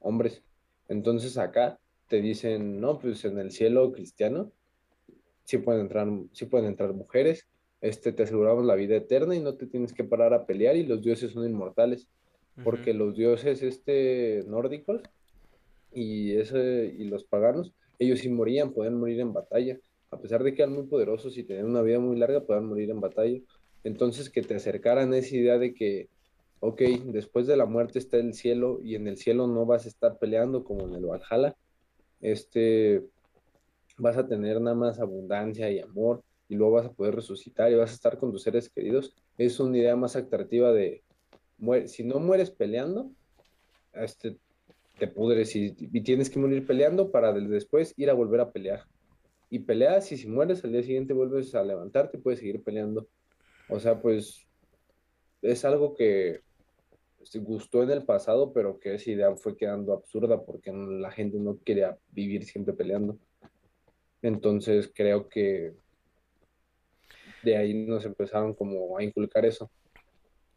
hombres. 0.00 0.42
Entonces 0.88 1.38
acá 1.38 1.78
te 2.08 2.20
dicen, 2.20 2.80
no, 2.80 2.98
pues 2.98 3.24
en 3.24 3.38
el 3.38 3.52
cielo 3.52 3.92
cristiano 3.92 4.52
sí 5.44 5.58
pueden 5.58 5.82
entrar, 5.82 6.08
sí 6.32 6.46
pueden 6.46 6.66
entrar 6.66 6.92
mujeres, 6.92 7.48
este, 7.80 8.12
te 8.12 8.24
aseguramos 8.24 8.64
la 8.64 8.74
vida 8.74 8.96
eterna 8.96 9.34
y 9.34 9.40
no 9.40 9.54
te 9.54 9.66
tienes 9.66 9.92
que 9.92 10.04
parar 10.04 10.34
a 10.34 10.46
pelear 10.46 10.76
y 10.76 10.84
los 10.84 11.00
dioses 11.02 11.32
son 11.32 11.44
inmortales. 11.46 12.08
Porque 12.62 12.92
los 12.92 13.16
dioses 13.16 13.62
este, 13.62 14.44
nórdicos 14.46 15.02
y, 15.92 16.36
ese, 16.36 16.94
y 16.98 17.04
los 17.04 17.24
paganos, 17.24 17.72
ellos 17.98 18.20
sí 18.20 18.28
morían, 18.28 18.72
pueden 18.72 18.94
morir 18.94 19.20
en 19.20 19.32
batalla. 19.32 19.78
A 20.10 20.18
pesar 20.18 20.42
de 20.42 20.54
que 20.54 20.62
eran 20.62 20.74
muy 20.74 20.86
poderosos 20.86 21.38
y 21.38 21.44
tenían 21.44 21.66
una 21.66 21.82
vida 21.82 21.98
muy 21.98 22.16
larga, 22.16 22.40
pueden 22.40 22.66
morir 22.66 22.90
en 22.90 23.00
batalla. 23.00 23.40
Entonces, 23.84 24.28
que 24.28 24.42
te 24.42 24.56
acercaran 24.56 25.14
esa 25.14 25.36
idea 25.36 25.58
de 25.58 25.72
que, 25.72 26.08
ok, 26.60 26.82
después 27.06 27.46
de 27.46 27.56
la 27.56 27.66
muerte 27.66 27.98
está 27.98 28.18
el 28.18 28.34
cielo 28.34 28.80
y 28.82 28.94
en 28.94 29.06
el 29.06 29.16
cielo 29.16 29.46
no 29.46 29.64
vas 29.64 29.86
a 29.86 29.88
estar 29.88 30.18
peleando 30.18 30.64
como 30.64 30.86
en 30.86 30.94
el 30.94 31.06
Valhalla, 31.06 31.56
este, 32.20 33.04
vas 33.96 34.16
a 34.16 34.26
tener 34.26 34.60
nada 34.60 34.76
más 34.76 35.00
abundancia 35.00 35.70
y 35.70 35.78
amor 35.78 36.22
y 36.48 36.56
luego 36.56 36.72
vas 36.72 36.86
a 36.86 36.92
poder 36.92 37.14
resucitar 37.14 37.70
y 37.70 37.76
vas 37.76 37.92
a 37.92 37.94
estar 37.94 38.18
con 38.18 38.32
tus 38.32 38.42
seres 38.42 38.68
queridos. 38.68 39.14
Es 39.38 39.60
una 39.60 39.78
idea 39.78 39.96
más 39.96 40.16
atractiva 40.16 40.72
de, 40.72 41.02
si 41.86 42.04
no 42.04 42.18
mueres 42.18 42.50
peleando, 42.50 43.10
este, 43.92 44.36
te 44.98 45.08
pudres 45.08 45.54
y, 45.56 45.72
tienes 46.02 46.30
que 46.30 46.38
morir 46.38 46.66
peleando 46.66 47.10
para 47.10 47.32
después 47.32 47.94
ir 47.96 48.10
a 48.10 48.14
volver 48.14 48.40
a 48.40 48.52
pelear. 48.52 48.84
y 49.52 49.60
peleas 49.60 50.12
y 50.12 50.16
si 50.16 50.28
mueres 50.28 50.62
al 50.64 50.72
día 50.72 50.82
siguiente 50.82 51.12
vuelves 51.12 51.54
a 51.56 51.64
levantarte 51.64 52.18
y 52.18 52.20
puedes 52.20 52.38
seguir 52.38 52.62
peleando. 52.62 53.08
O 53.68 53.80
sea, 53.80 54.00
pues 54.00 54.46
es 55.42 55.64
algo 55.64 55.94
que 55.96 56.40
gustó 57.40 57.82
en 57.82 57.90
el 57.90 58.04
pasado, 58.04 58.52
pero 58.52 58.78
que 58.78 58.94
esa 58.94 59.10
idea 59.10 59.36
fue 59.36 59.56
quedando 59.56 59.92
absurda 59.92 60.42
porque 60.44 60.72
la 60.72 61.10
gente 61.10 61.38
no 61.38 61.58
quería 61.64 61.98
vivir 62.10 62.44
siempre 62.44 62.74
peleando. 62.74 63.18
Entonces 64.22 64.90
creo 64.94 65.28
que 65.28 65.74
de 67.42 67.56
ahí 67.56 67.74
nos 67.86 68.04
empezaron 68.04 68.54
como 68.54 68.98
a 68.98 69.02
inculcar 69.02 69.44
eso. 69.44 69.70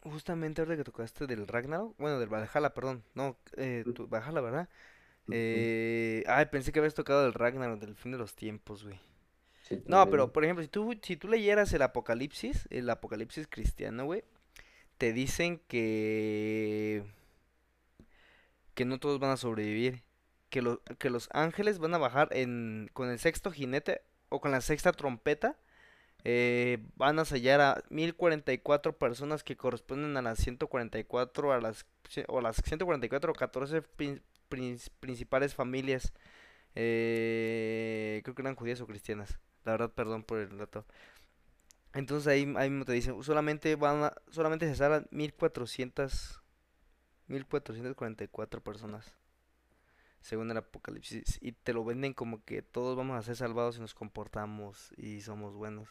Justamente 0.04 0.62
ahora 0.62 0.76
que 0.76 0.84
tocaste 0.84 1.28
del 1.28 1.48
Ragnarok, 1.48 1.96
bueno, 1.98 2.20
del 2.20 2.30
Valhalla, 2.30 2.74
perdón, 2.74 3.04
no, 3.14 3.38
eh, 3.56 3.84
tu, 3.96 4.08
Valhalla, 4.08 4.42
¿verdad? 4.42 4.70
Eh, 5.32 6.24
ay, 6.28 6.48
pensé 6.48 6.72
que 6.72 6.80
habías 6.80 6.94
tocado 6.94 7.26
el 7.26 7.34
Ragnarok, 7.34 7.80
del 7.80 7.96
fin 7.96 8.12
de 8.12 8.18
los 8.18 8.36
tiempos, 8.36 8.84
güey. 8.84 9.00
no, 9.86 10.10
pero 10.10 10.34
por 10.34 10.44
ejemplo, 10.44 10.62
si 10.62 10.70
tú, 10.70 10.94
si 11.02 11.16
tú 11.16 11.30
leyeras 11.30 11.72
el 11.74 11.82
Apocalipsis, 11.82 12.68
el 12.70 12.90
Apocalipsis 12.90 13.48
cristiano, 13.48 14.04
güey, 14.06 14.24
te 14.98 15.14
dicen 15.14 15.62
que 15.68 17.04
que 18.74 18.86
no 18.86 19.00
todos 19.00 19.20
van 19.20 19.32
a 19.32 19.38
sobrevivir, 19.38 20.04
que, 20.50 20.62
lo, 20.62 20.82
que 21.00 21.10
los 21.10 21.30
ángeles 21.32 21.80
van 21.80 21.94
a 21.94 21.98
bajar 21.98 22.30
en, 22.32 22.90
con 22.94 23.10
el 23.10 23.20
sexto 23.20 23.52
jinete 23.52 24.02
o 24.30 24.42
con 24.42 24.52
la 24.52 24.62
sexta 24.62 24.92
trompeta 24.92 25.58
eh, 26.26 26.80
van 26.96 27.20
a 27.20 27.26
sellar 27.26 27.60
a 27.60 27.84
1044 27.90 28.98
personas 28.98 29.44
que 29.44 29.58
corresponden 29.58 30.16
a 30.16 30.22
las 30.22 30.40
144 30.40 31.52
a 31.52 31.60
las 31.60 31.86
o 32.28 32.40
las 32.40 32.58
144 32.58 33.32
o 33.32 33.36
14 33.36 33.82
principales 35.00 35.54
familias 35.54 36.14
eh, 36.76 38.22
creo 38.24 38.36
que 38.36 38.42
eran 38.42 38.56
judías 38.56 38.80
o 38.80 38.88
cristianas 38.88 39.38
la 39.66 39.74
verdad 39.74 39.92
perdón 39.92 40.24
por 40.24 40.40
el 40.40 40.58
dato. 40.58 40.86
Entonces 41.94 42.28
ahí, 42.28 42.52
ahí 42.58 42.70
mismo 42.70 42.86
te 42.86 42.94
dicen 42.94 43.22
solamente 43.24 43.76
van 43.76 44.06
a, 44.06 44.14
solamente 44.32 44.68
se 44.68 44.76
salvan 44.76 45.08
1400 45.12 46.42
1444 47.28 48.64
personas 48.64 49.14
según 50.22 50.50
el 50.52 50.58
apocalipsis 50.58 51.38
y 51.42 51.52
te 51.52 51.74
lo 51.74 51.84
venden 51.84 52.14
como 52.14 52.44
que 52.44 52.62
todos 52.62 52.96
vamos 52.96 53.18
a 53.18 53.24
ser 53.24 53.36
salvados 53.36 53.76
si 53.76 53.82
nos 53.82 53.94
comportamos 53.94 54.94
y 54.98 55.22
somos 55.22 55.54
buenos 55.54 55.90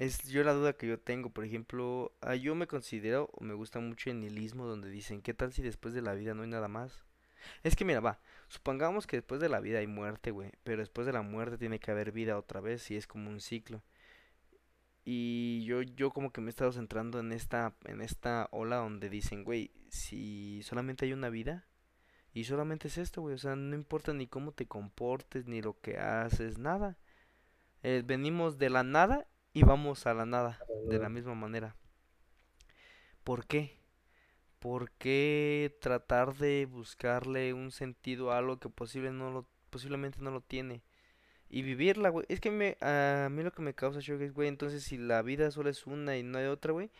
es 0.00 0.24
yo 0.24 0.42
la 0.44 0.54
duda 0.54 0.72
que 0.72 0.88
yo 0.88 0.98
tengo, 0.98 1.28
por 1.28 1.44
ejemplo, 1.44 2.14
ah, 2.22 2.34
yo 2.34 2.54
me 2.54 2.66
considero 2.66 3.28
o 3.34 3.44
me 3.44 3.52
gusta 3.52 3.80
mucho 3.80 4.08
el 4.08 4.20
nihilismo 4.20 4.64
donde 4.64 4.88
dicen, 4.88 5.20
¿qué 5.20 5.34
tal 5.34 5.52
si 5.52 5.60
después 5.60 5.92
de 5.92 6.00
la 6.00 6.14
vida 6.14 6.32
no 6.32 6.42
hay 6.42 6.48
nada 6.48 6.68
más? 6.68 7.04
Es 7.64 7.76
que 7.76 7.84
mira, 7.84 8.00
va, 8.00 8.18
supongamos 8.48 9.06
que 9.06 9.18
después 9.18 9.42
de 9.42 9.50
la 9.50 9.60
vida 9.60 9.78
hay 9.80 9.86
muerte, 9.86 10.30
güey, 10.30 10.52
pero 10.64 10.78
después 10.80 11.06
de 11.06 11.12
la 11.12 11.20
muerte 11.20 11.58
tiene 11.58 11.80
que 11.80 11.90
haber 11.90 12.12
vida 12.12 12.38
otra 12.38 12.62
vez 12.62 12.90
y 12.90 12.96
es 12.96 13.06
como 13.06 13.28
un 13.28 13.40
ciclo. 13.40 13.82
Y 15.04 15.64
yo 15.66 15.82
yo 15.82 16.10
como 16.10 16.32
que 16.32 16.40
me 16.40 16.48
he 16.48 16.50
estado 16.50 16.72
centrando 16.72 17.20
en 17.20 17.32
esta 17.32 17.74
en 17.84 18.00
esta 18.00 18.48
ola 18.52 18.76
donde 18.76 19.10
dicen, 19.10 19.44
güey, 19.44 19.70
si 19.90 20.62
solamente 20.62 21.04
hay 21.04 21.12
una 21.12 21.28
vida 21.28 21.66
y 22.32 22.44
solamente 22.44 22.88
es 22.88 22.96
esto, 22.96 23.20
güey, 23.20 23.34
o 23.34 23.38
sea, 23.38 23.54
no 23.54 23.74
importa 23.74 24.14
ni 24.14 24.26
cómo 24.26 24.52
te 24.52 24.66
comportes 24.66 25.46
ni 25.46 25.60
lo 25.60 25.78
que 25.80 25.98
haces, 25.98 26.56
nada. 26.58 26.96
Eh, 27.82 28.02
venimos 28.04 28.58
de 28.58 28.70
la 28.70 28.82
nada 28.82 29.26
y 29.52 29.62
vamos 29.64 30.06
a 30.06 30.14
la 30.14 30.26
nada 30.26 30.60
de 30.88 30.98
la 30.98 31.08
misma 31.08 31.34
manera. 31.34 31.76
¿Por 33.24 33.46
qué? 33.46 33.80
¿Por 34.58 34.90
qué 34.92 35.76
tratar 35.80 36.34
de 36.34 36.66
buscarle 36.66 37.52
un 37.54 37.70
sentido 37.72 38.30
a 38.30 38.38
algo 38.38 38.58
que 38.58 38.68
posible 38.68 39.10
no 39.10 39.30
lo, 39.30 39.46
posiblemente 39.70 40.20
no 40.20 40.30
lo 40.30 40.40
tiene? 40.40 40.82
Y 41.48 41.62
vivirla, 41.62 42.10
güey. 42.10 42.26
Es 42.28 42.40
que 42.40 42.50
me, 42.50 42.76
a 42.80 43.28
mí 43.30 43.42
lo 43.42 43.52
que 43.52 43.62
me 43.62 43.74
causa 43.74 44.00
shock 44.00 44.20
es, 44.20 44.32
güey, 44.32 44.48
entonces 44.48 44.84
si 44.84 44.96
la 44.98 45.22
vida 45.22 45.50
solo 45.50 45.70
es 45.70 45.86
una 45.86 46.16
y 46.16 46.22
no 46.22 46.38
hay 46.38 46.46
otra, 46.46 46.72
güey, 46.72 46.90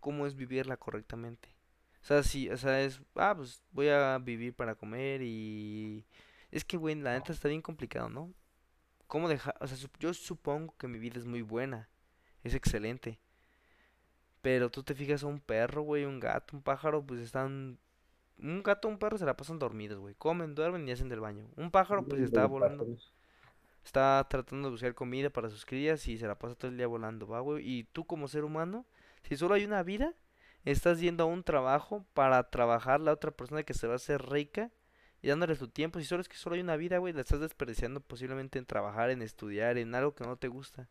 ¿cómo 0.00 0.26
es 0.26 0.36
vivirla 0.36 0.76
correctamente? 0.76 1.48
O 2.02 2.06
sea, 2.06 2.22
si, 2.22 2.48
o 2.50 2.56
sea, 2.56 2.82
es, 2.82 3.00
ah, 3.16 3.34
pues 3.36 3.62
voy 3.72 3.88
a 3.88 4.18
vivir 4.18 4.54
para 4.54 4.76
comer 4.76 5.22
y... 5.22 6.06
Es 6.52 6.64
que, 6.64 6.76
güey, 6.76 6.94
la 6.94 7.14
neta 7.14 7.32
está 7.32 7.48
bien 7.48 7.62
complicado, 7.62 8.08
¿no? 8.08 8.32
¿Cómo 9.08 9.28
dejar? 9.28 9.56
O 9.60 9.66
sea, 9.66 9.76
yo 9.98 10.14
supongo 10.14 10.76
que 10.78 10.86
mi 10.86 10.98
vida 11.00 11.18
es 11.18 11.26
muy 11.26 11.42
buena 11.42 11.88
es 12.46 12.54
excelente. 12.54 13.18
Pero 14.42 14.70
tú 14.70 14.82
te 14.82 14.94
fijas 14.94 15.22
a 15.22 15.26
un 15.26 15.40
perro, 15.40 15.82
güey, 15.82 16.04
un 16.04 16.20
gato, 16.20 16.56
un 16.56 16.62
pájaro, 16.62 17.04
pues 17.04 17.20
están... 17.20 17.78
Un 18.38 18.62
gato, 18.62 18.86
un 18.86 18.98
perro 18.98 19.16
se 19.18 19.24
la 19.24 19.36
pasan 19.36 19.58
dormidos, 19.58 19.98
güey. 19.98 20.14
Comen, 20.14 20.54
duermen 20.54 20.86
y 20.86 20.92
hacen 20.92 21.08
del 21.08 21.20
baño. 21.20 21.48
Un 21.56 21.70
pájaro, 21.70 22.04
pues 22.04 22.20
está 22.20 22.46
volando. 22.46 22.86
Está 23.82 24.26
tratando 24.28 24.68
de 24.68 24.72
buscar 24.72 24.94
comida 24.94 25.30
para 25.30 25.48
sus 25.48 25.64
crías 25.64 26.06
y 26.08 26.18
se 26.18 26.26
la 26.26 26.38
pasa 26.38 26.54
todo 26.54 26.70
el 26.70 26.76
día 26.76 26.86
volando, 26.86 27.26
va, 27.26 27.40
güey. 27.40 27.66
Y 27.66 27.84
tú 27.84 28.04
como 28.04 28.28
ser 28.28 28.44
humano, 28.44 28.84
si 29.22 29.36
solo 29.36 29.54
hay 29.54 29.64
una 29.64 29.82
vida, 29.82 30.12
estás 30.64 31.00
yendo 31.00 31.24
a 31.24 31.26
un 31.26 31.44
trabajo 31.44 32.04
para 32.12 32.50
trabajar 32.50 33.00
la 33.00 33.12
otra 33.12 33.30
persona 33.30 33.62
que 33.62 33.74
se 33.74 33.86
va 33.86 33.94
a 33.94 33.96
hacer 33.96 34.22
rica 34.28 34.70
y 35.22 35.28
dándole 35.28 35.56
su 35.56 35.68
tiempo. 35.68 35.98
Si 35.98 36.04
solo 36.04 36.20
es 36.20 36.28
que 36.28 36.36
solo 36.36 36.56
hay 36.56 36.62
una 36.62 36.76
vida, 36.76 36.98
güey, 36.98 37.12
la 37.12 37.20
estás 37.20 37.40
desperdiciando 37.40 38.00
posiblemente 38.00 38.58
en 38.58 38.66
trabajar, 38.66 39.10
en 39.10 39.22
estudiar, 39.22 39.78
en 39.78 39.94
algo 39.94 40.14
que 40.14 40.24
no 40.24 40.36
te 40.36 40.48
gusta. 40.48 40.88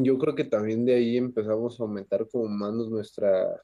Yo 0.00 0.18
creo 0.18 0.34
que 0.34 0.44
también 0.44 0.86
de 0.86 0.94
ahí 0.94 1.16
empezamos 1.18 1.78
a 1.78 1.82
aumentar 1.82 2.26
como 2.28 2.44
humanos 2.44 2.88
nuestra, 2.88 3.60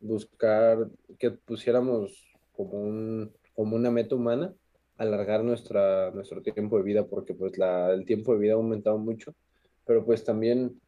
buscar 0.00 0.88
que 1.18 1.30
pusiéramos 1.30 2.34
como, 2.52 2.80
un, 2.80 3.32
como 3.54 3.76
una 3.76 3.90
meta 3.90 4.16
humana, 4.16 4.52
alargar 4.96 5.44
nuestra, 5.44 6.10
nuestro 6.10 6.42
tiempo 6.42 6.78
de 6.78 6.82
vida, 6.82 7.06
porque 7.06 7.34
pues 7.34 7.58
la, 7.58 7.92
el 7.92 8.04
tiempo 8.04 8.32
de 8.32 8.40
vida 8.40 8.52
ha 8.54 8.56
aumentado 8.56 8.98
mucho, 8.98 9.34
pero 9.84 10.04
pues 10.04 10.24
también, 10.24 10.80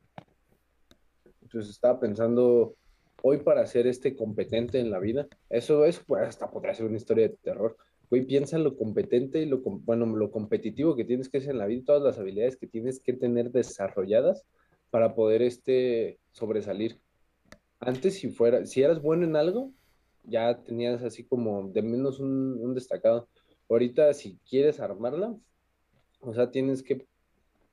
pues 1.53 1.69
estaba 1.69 2.01
pensando, 2.01 2.75
hoy 3.23 3.39
para 3.39 3.67
ser 3.67 3.87
este 3.87 4.17
competente 4.17 4.81
en 4.81 4.91
la 4.91 4.99
vida, 4.99 5.29
eso, 5.51 5.85
es 5.85 6.01
pues 6.01 6.27
hasta 6.27 6.51
podría 6.51 6.75
ser 6.75 6.87
una 6.87 6.97
historia 6.97 7.29
de 7.29 7.37
terror, 7.37 7.77
güey, 8.11 8.25
piensa 8.25 8.57
en 8.57 8.65
lo 8.65 8.77
competente 8.77 9.41
y 9.41 9.47
lo, 9.47 9.59
bueno, 9.61 10.07
lo 10.07 10.31
competitivo 10.31 10.97
que 10.97 11.05
tienes 11.05 11.29
que 11.29 11.41
ser 11.41 11.51
en 11.51 11.59
la 11.59 11.67
vida, 11.67 11.85
todas 11.85 12.03
las 12.03 12.19
habilidades 12.19 12.57
que 12.57 12.67
tienes 12.67 13.01
que 13.01 13.13
tener 13.13 13.51
desarrolladas 13.51 14.45
para 14.91 15.15
poder 15.15 15.43
este, 15.43 16.19
sobresalir. 16.33 16.99
Antes, 17.81 18.15
si, 18.15 18.29
fuera, 18.31 18.65
si 18.67 18.83
eras 18.83 19.01
bueno 19.03 19.25
en 19.25 19.37
algo, 19.37 19.73
ya 20.25 20.63
tenías 20.63 21.03
así 21.03 21.25
como 21.25 21.69
de 21.69 21.83
menos 21.83 22.21
un, 22.21 22.59
un 22.61 22.75
destacado. 22.75 23.29
Ahorita, 23.69 24.13
si 24.15 24.39
quieres 24.49 24.81
armarla, 24.81 25.37
o 26.21 26.35
sea, 26.35 26.51
tienes 26.51 26.83
que, 26.83 27.07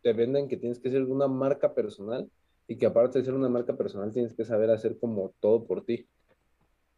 te 0.02 0.14
venden 0.14 0.48
que 0.48 0.58
tienes 0.58 0.80
que 0.80 0.92
ser 0.92 1.04
una 1.04 1.28
marca 1.28 1.74
personal 1.74 2.30
y 2.68 2.78
que 2.78 2.86
aparte 2.86 3.20
de 3.20 3.26
ser 3.26 3.34
una 3.34 3.50
marca 3.50 3.76
personal, 3.76 4.12
tienes 4.12 4.34
que 4.34 4.46
saber 4.46 4.70
hacer 4.70 4.98
como 5.00 5.34
todo 5.40 5.66
por 5.66 5.86
ti. 5.86 6.08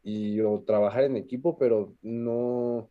Y 0.04 0.40
o 0.42 0.64
trabajar 0.66 1.04
en 1.04 1.18
equipo, 1.18 1.58
pero 1.58 1.94
no, 2.02 2.90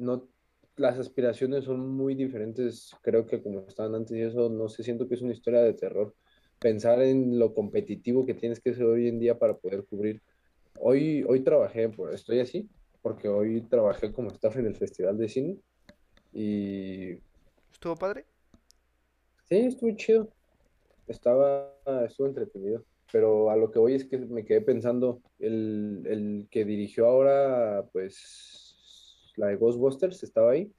no, 0.00 0.28
las 0.76 0.98
aspiraciones 0.98 1.64
son 1.64 1.88
muy 1.88 2.14
diferentes, 2.14 2.90
creo 3.02 3.26
que 3.26 3.42
como 3.42 3.66
estaban 3.68 3.94
antes 3.94 4.16
y 4.16 4.22
eso, 4.22 4.48
no 4.48 4.68
sé, 4.68 4.82
siento 4.82 5.06
que 5.06 5.14
es 5.14 5.22
una 5.22 5.32
historia 5.32 5.60
de 5.60 5.74
terror. 5.74 6.14
Pensar 6.58 7.00
en 7.02 7.38
lo 7.38 7.54
competitivo 7.54 8.26
que 8.26 8.34
tienes 8.34 8.60
que 8.60 8.74
ser 8.74 8.84
hoy 8.84 9.08
en 9.08 9.18
día 9.18 9.38
para 9.38 9.56
poder 9.56 9.84
cubrir. 9.84 10.22
Hoy, 10.78 11.24
hoy 11.26 11.40
trabajé, 11.40 11.88
pues 11.88 12.14
estoy 12.14 12.40
así, 12.40 12.68
porque 13.02 13.28
hoy 13.28 13.62
trabajé 13.62 14.12
como 14.12 14.30
staff 14.30 14.56
en 14.56 14.66
el 14.66 14.76
Festival 14.76 15.16
de 15.18 15.28
Cine 15.28 15.56
y... 16.32 17.18
¿Estuvo 17.72 17.94
padre? 17.96 18.26
Sí, 19.48 19.56
estuvo 19.56 19.90
chido. 19.96 20.28
Estaba, 21.06 21.74
estuvo 22.06 22.26
entretenido. 22.26 22.84
Pero 23.12 23.50
a 23.50 23.56
lo 23.56 23.70
que 23.70 23.78
voy 23.78 23.94
es 23.94 24.04
que 24.04 24.18
me 24.18 24.44
quedé 24.44 24.60
pensando, 24.60 25.20
el, 25.38 26.02
el 26.06 26.48
que 26.50 26.64
dirigió 26.64 27.06
ahora, 27.06 27.88
pues, 27.92 28.69
la 29.40 29.48
de 29.48 29.56
Ghostbusters, 29.56 30.22
estaba 30.22 30.52
ahí. 30.52 30.70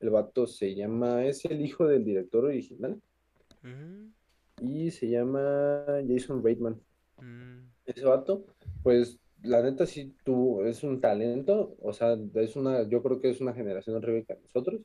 El 0.00 0.10
vato 0.10 0.46
se 0.46 0.74
llama, 0.74 1.24
es 1.24 1.44
el 1.44 1.64
hijo 1.64 1.86
del 1.86 2.04
director 2.04 2.44
original. 2.44 3.00
Y 4.60 4.90
se 4.90 5.08
llama 5.08 5.86
Jason 6.06 6.44
Reitman. 6.44 6.78
Mm. 7.20 7.60
Ese 7.86 8.04
vato, 8.04 8.44
pues 8.82 9.18
la 9.42 9.62
neta 9.62 9.86
sí 9.86 10.14
tú 10.24 10.62
es 10.62 10.82
un 10.82 11.00
talento, 11.00 11.76
o 11.80 11.92
sea, 11.92 12.18
es 12.34 12.56
una, 12.56 12.88
yo 12.88 13.02
creo 13.02 13.20
que 13.20 13.30
es 13.30 13.40
una 13.40 13.54
generación 13.54 13.96
arriba 13.96 14.24
que 14.26 14.40
nosotros, 14.42 14.80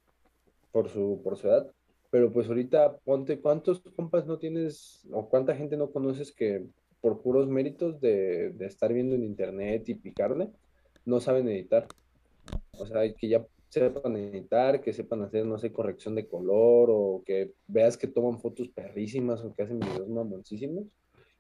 por 0.72 0.90
su, 0.90 1.22
por 1.24 1.38
su 1.38 1.48
edad. 1.48 1.72
Pero 2.12 2.32
pues 2.32 2.48
ahorita 2.48 2.98
ponte 3.00 3.40
cuántos 3.40 3.82
compas 3.96 4.26
no 4.26 4.38
tienes, 4.38 5.08
o 5.12 5.30
cuánta 5.30 5.56
gente 5.56 5.78
no 5.78 5.92
conoces 5.92 6.32
que 6.32 6.66
por 7.02 7.22
puros 7.22 7.48
méritos 7.48 8.00
de, 8.02 8.50
de 8.52 8.66
estar 8.66 8.92
viendo 8.94 9.16
en 9.16 9.24
internet 9.24 9.88
y 9.90 9.96
picarle, 9.96 10.50
no 11.06 11.20
saben 11.20 11.48
editar. 11.48 11.88
O 12.80 12.86
sea, 12.86 13.02
que 13.14 13.28
ya 13.28 13.46
sepan 13.70 14.16
editar, 14.16 14.82
que 14.82 14.94
sepan 14.94 15.22
hacer, 15.22 15.46
no 15.46 15.58
sé, 15.60 15.72
corrección 15.72 16.16
de 16.16 16.28
color 16.28 16.90
o 16.92 17.24
que 17.26 17.54
veas 17.68 17.98
que 17.98 18.08
toman 18.08 18.40
fotos 18.40 18.70
perrísimas 18.70 19.44
o 19.44 19.54
que 19.54 19.64
hacen 19.64 19.80
videos 19.80 20.10
mamoncísimos 20.10 20.86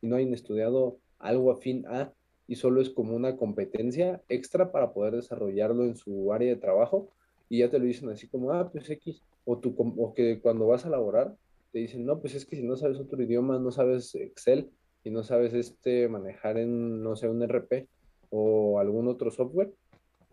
y 0.01 0.08
no 0.08 0.15
hayan 0.15 0.34
estudiado 0.34 1.00
algo 1.17 1.51
afín 1.51 1.86
a 1.88 2.13
y 2.50 2.55
solo 2.55 2.81
es 2.81 2.89
como 2.89 3.15
una 3.15 3.38
competencia 3.38 4.24
extra 4.27 4.72
para 4.72 4.91
poder 4.91 5.15
desarrollarlo 5.15 5.86
en 5.86 5.96
su 5.96 6.34
área 6.34 6.50
de 6.50 6.60
trabajo, 6.60 7.12
y 7.48 7.60
ya 7.60 7.69
te 7.69 7.77
lo 7.77 7.86
dicen 7.86 8.10
así 8.10 8.27
como, 8.27 8.51
ah, 8.51 8.72
pues 8.72 8.89
X, 8.89 9.22
o, 9.46 9.60
tú, 9.60 9.75
o 9.77 10.13
que 10.15 10.39
cuando 10.39 10.65
vas 10.65 10.84
a 10.84 10.89
laborar, 10.89 11.36
te 11.72 11.77
dicen, 11.77 12.05
no, 12.05 12.19
pues 12.19 12.34
es 12.34 12.48
que 12.48 12.55
si 12.55 12.63
no 12.63 12.75
sabes 12.75 13.00
otro 13.00 13.22
idioma, 13.22 13.60
no 13.60 13.69
sabes 13.69 14.15
Excel 14.15 14.72
y 15.03 15.12
no 15.12 15.24
sabes 15.24 15.53
este 15.53 16.08
manejar 16.08 16.58
en, 16.58 17.03
no 17.03 17.15
sé, 17.15 17.29
un 17.29 17.43
RP 17.43 17.88
o 18.31 18.79
algún 18.79 19.08
otro 19.08 19.29
software, 19.29 19.72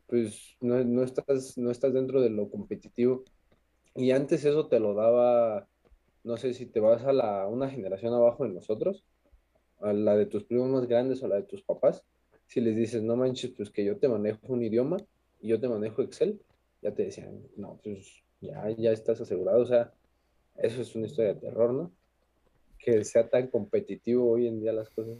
pues 0.06 0.56
no, 0.60 0.82
no, 0.84 1.02
estás, 1.02 1.56
no 1.58 1.70
estás 1.70 1.92
dentro 1.92 2.20
de 2.20 2.30
lo 2.30 2.50
competitivo. 2.50 3.24
Y 3.94 4.10
antes 4.10 4.44
eso 4.44 4.68
te 4.68 4.80
lo 4.80 4.94
daba, 4.94 5.68
no 6.24 6.36
sé 6.36 6.54
si 6.54 6.66
te 6.66 6.80
vas 6.80 7.04
a 7.04 7.12
la, 7.12 7.46
una 7.46 7.70
generación 7.70 8.12
abajo 8.14 8.44
de 8.44 8.50
nosotros, 8.50 9.04
a 9.80 9.92
la 9.92 10.16
de 10.16 10.26
tus 10.26 10.44
primos 10.44 10.68
más 10.68 10.86
grandes 10.86 11.22
o 11.22 11.28
la 11.28 11.36
de 11.36 11.42
tus 11.42 11.62
papás, 11.62 12.04
si 12.46 12.60
les 12.60 12.76
dices, 12.76 13.02
no 13.02 13.16
manches, 13.16 13.50
pues 13.50 13.70
que 13.70 13.84
yo 13.84 13.96
te 13.98 14.08
manejo 14.08 14.38
un 14.48 14.62
idioma 14.62 14.98
y 15.40 15.48
yo 15.48 15.60
te 15.60 15.68
manejo 15.68 16.02
Excel, 16.02 16.40
ya 16.82 16.92
te 16.92 17.04
decían, 17.04 17.42
no, 17.56 17.78
pues 17.82 18.22
ya, 18.40 18.70
ya 18.70 18.92
estás 18.92 19.20
asegurado. 19.20 19.62
O 19.62 19.66
sea, 19.66 19.92
eso 20.56 20.82
es 20.82 20.94
una 20.94 21.06
historia 21.06 21.34
de 21.34 21.40
terror, 21.40 21.72
¿no? 21.72 21.90
Que 22.78 23.04
sea 23.04 23.28
tan 23.28 23.48
competitivo 23.48 24.30
hoy 24.30 24.46
en 24.46 24.60
día 24.60 24.72
las 24.72 24.90
cosas. 24.90 25.18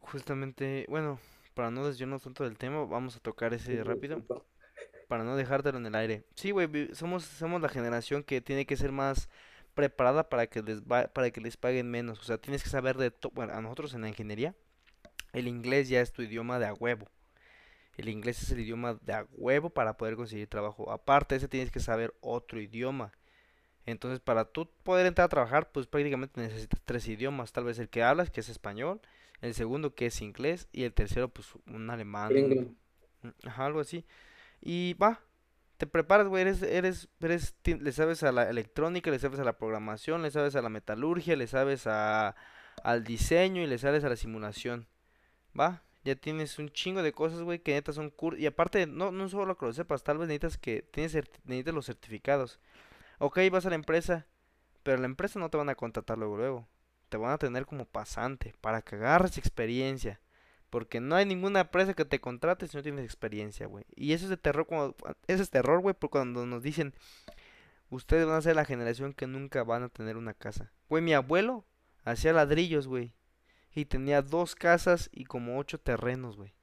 Justamente, 0.00 0.84
bueno, 0.88 1.18
para 1.54 1.70
no 1.70 1.86
desviarnos 1.86 2.22
tanto 2.22 2.44
del 2.44 2.58
tema, 2.58 2.84
vamos 2.84 3.16
a 3.16 3.20
tocar 3.20 3.54
ese 3.54 3.82
rápido. 3.84 4.22
Para 5.08 5.24
no 5.24 5.36
dejártelo 5.36 5.78
en 5.78 5.86
el 5.86 5.94
aire. 5.94 6.24
Sí, 6.34 6.50
güey, 6.52 6.94
somos, 6.94 7.24
somos 7.24 7.60
la 7.60 7.68
generación 7.68 8.22
que 8.22 8.40
tiene 8.40 8.66
que 8.66 8.76
ser 8.76 8.92
más 8.92 9.28
preparada 9.74 10.28
para 10.28 10.46
que 10.46 10.62
les 10.62 10.80
para 10.80 11.30
que 11.30 11.40
les 11.40 11.56
paguen 11.56 11.90
menos. 11.90 12.20
O 12.20 12.22
sea, 12.22 12.38
tienes 12.38 12.62
que 12.62 12.70
saber 12.70 12.96
de 12.96 13.10
todo. 13.10 13.32
Bueno, 13.34 13.52
a 13.52 13.60
nosotros 13.60 13.94
en 13.94 14.02
la 14.02 14.08
ingeniería, 14.08 14.54
el 15.32 15.48
inglés 15.48 15.88
ya 15.88 16.00
es 16.00 16.12
tu 16.12 16.22
idioma 16.22 16.58
de 16.58 16.66
a 16.66 16.74
huevo. 16.74 17.08
El 17.96 18.08
inglés 18.08 18.42
es 18.42 18.50
el 18.50 18.60
idioma 18.60 18.98
de 19.02 19.12
a 19.12 19.26
huevo 19.32 19.70
para 19.70 19.96
poder 19.96 20.16
conseguir 20.16 20.48
trabajo. 20.48 20.90
Aparte 20.90 21.34
de 21.34 21.38
ese 21.38 21.48
tienes 21.48 21.70
que 21.70 21.80
saber 21.80 22.14
otro 22.20 22.60
idioma. 22.60 23.12
Entonces, 23.84 24.20
para 24.20 24.44
tú 24.44 24.70
poder 24.82 25.06
entrar 25.06 25.26
a 25.26 25.28
trabajar, 25.28 25.72
pues 25.72 25.86
prácticamente 25.86 26.40
necesitas 26.40 26.80
tres 26.84 27.06
idiomas. 27.08 27.52
Tal 27.52 27.64
vez 27.64 27.78
el 27.78 27.88
que 27.88 28.02
hablas, 28.02 28.30
que 28.30 28.40
es 28.40 28.48
español, 28.48 29.00
el 29.42 29.54
segundo 29.54 29.94
que 29.94 30.06
es 30.06 30.22
inglés 30.22 30.68
y 30.72 30.84
el 30.84 30.94
tercero, 30.94 31.28
pues 31.28 31.48
un 31.66 31.90
alemán. 31.90 32.76
Ajá, 33.44 33.66
algo 33.66 33.80
así. 33.80 34.06
Y 34.60 34.94
va, 34.94 35.20
te 35.76 35.86
preparas, 35.86 36.28
güey, 36.28 36.42
eres, 36.42 36.62
eres, 36.62 37.08
eres, 37.20 37.56
le 37.64 37.92
sabes 37.92 38.22
a 38.22 38.30
la 38.30 38.48
electrónica, 38.48 39.10
le 39.10 39.18
sabes 39.18 39.40
a 39.40 39.44
la 39.44 39.58
programación, 39.58 40.22
le 40.22 40.30
sabes 40.30 40.54
a 40.54 40.62
la 40.62 40.68
metalurgia, 40.68 41.34
le 41.34 41.48
sabes 41.48 41.88
a, 41.88 42.36
al 42.84 43.02
diseño 43.02 43.62
y 43.62 43.66
le 43.66 43.78
sabes 43.78 44.04
a 44.04 44.08
la 44.08 44.16
simulación. 44.16 44.86
Va, 45.58 45.82
ya 46.04 46.14
tienes 46.14 46.58
un 46.60 46.70
chingo 46.70 47.02
de 47.02 47.12
cosas, 47.12 47.42
güey, 47.42 47.58
que 47.58 47.72
neta 47.72 47.92
son 47.92 48.10
cursos. 48.10 48.40
Y 48.40 48.46
aparte, 48.46 48.86
no, 48.86 49.10
no 49.10 49.28
solo 49.28 49.58
que 49.58 49.66
lo 49.66 49.72
sepas, 49.72 50.04
tal 50.04 50.18
vez 50.18 50.28
necesitas 50.28 50.56
que 50.56 50.82
tienes 50.82 51.14
necesitas 51.14 51.74
los 51.74 51.86
certificados. 51.86 52.60
Ok, 53.18 53.40
vas 53.50 53.66
a 53.66 53.70
la 53.70 53.74
empresa, 53.74 54.26
pero 54.84 54.98
la 54.98 55.06
empresa 55.06 55.40
no 55.40 55.50
te 55.50 55.56
van 55.58 55.68
a 55.68 55.74
contratar 55.74 56.16
luego, 56.16 56.36
luego. 56.36 56.68
Te 57.12 57.18
van 57.18 57.32
a 57.32 57.36
tener 57.36 57.66
como 57.66 57.84
pasante 57.84 58.54
para 58.62 58.80
que 58.80 58.94
agarres 58.94 59.36
experiencia. 59.36 60.18
Porque 60.70 60.98
no 60.98 61.14
hay 61.14 61.26
ninguna 61.26 61.60
empresa 61.60 61.92
que 61.92 62.06
te 62.06 62.22
contrate 62.22 62.66
si 62.66 62.74
no 62.74 62.82
tienes 62.82 63.04
experiencia, 63.04 63.66
güey. 63.66 63.84
Y 63.94 64.14
eso 64.14 64.24
es 64.24 64.30
de 64.30 64.38
terror 64.38 64.66
cuando, 64.66 64.96
eso 65.26 65.42
es 65.42 65.50
terror, 65.50 65.82
güey, 65.82 65.94
por 65.94 66.08
cuando 66.08 66.46
nos 66.46 66.62
dicen, 66.62 66.94
ustedes 67.90 68.24
van 68.24 68.36
a 68.36 68.40
ser 68.40 68.56
la 68.56 68.64
generación 68.64 69.12
que 69.12 69.26
nunca 69.26 69.62
van 69.62 69.82
a 69.82 69.90
tener 69.90 70.16
una 70.16 70.32
casa. 70.32 70.72
Güey, 70.88 71.02
mi 71.02 71.12
abuelo 71.12 71.66
hacía 72.02 72.32
ladrillos, 72.32 72.88
güey. 72.88 73.12
Y 73.74 73.84
tenía 73.84 74.22
dos 74.22 74.54
casas 74.54 75.10
y 75.12 75.26
como 75.26 75.58
ocho 75.58 75.78
terrenos, 75.78 76.38
güey. 76.38 76.54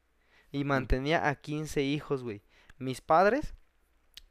Y 0.51 0.63
mantenía 0.63 1.29
a 1.29 1.35
15 1.35 1.83
hijos, 1.83 2.23
güey. 2.23 2.41
Mis 2.79 3.01
padres, 3.01 3.53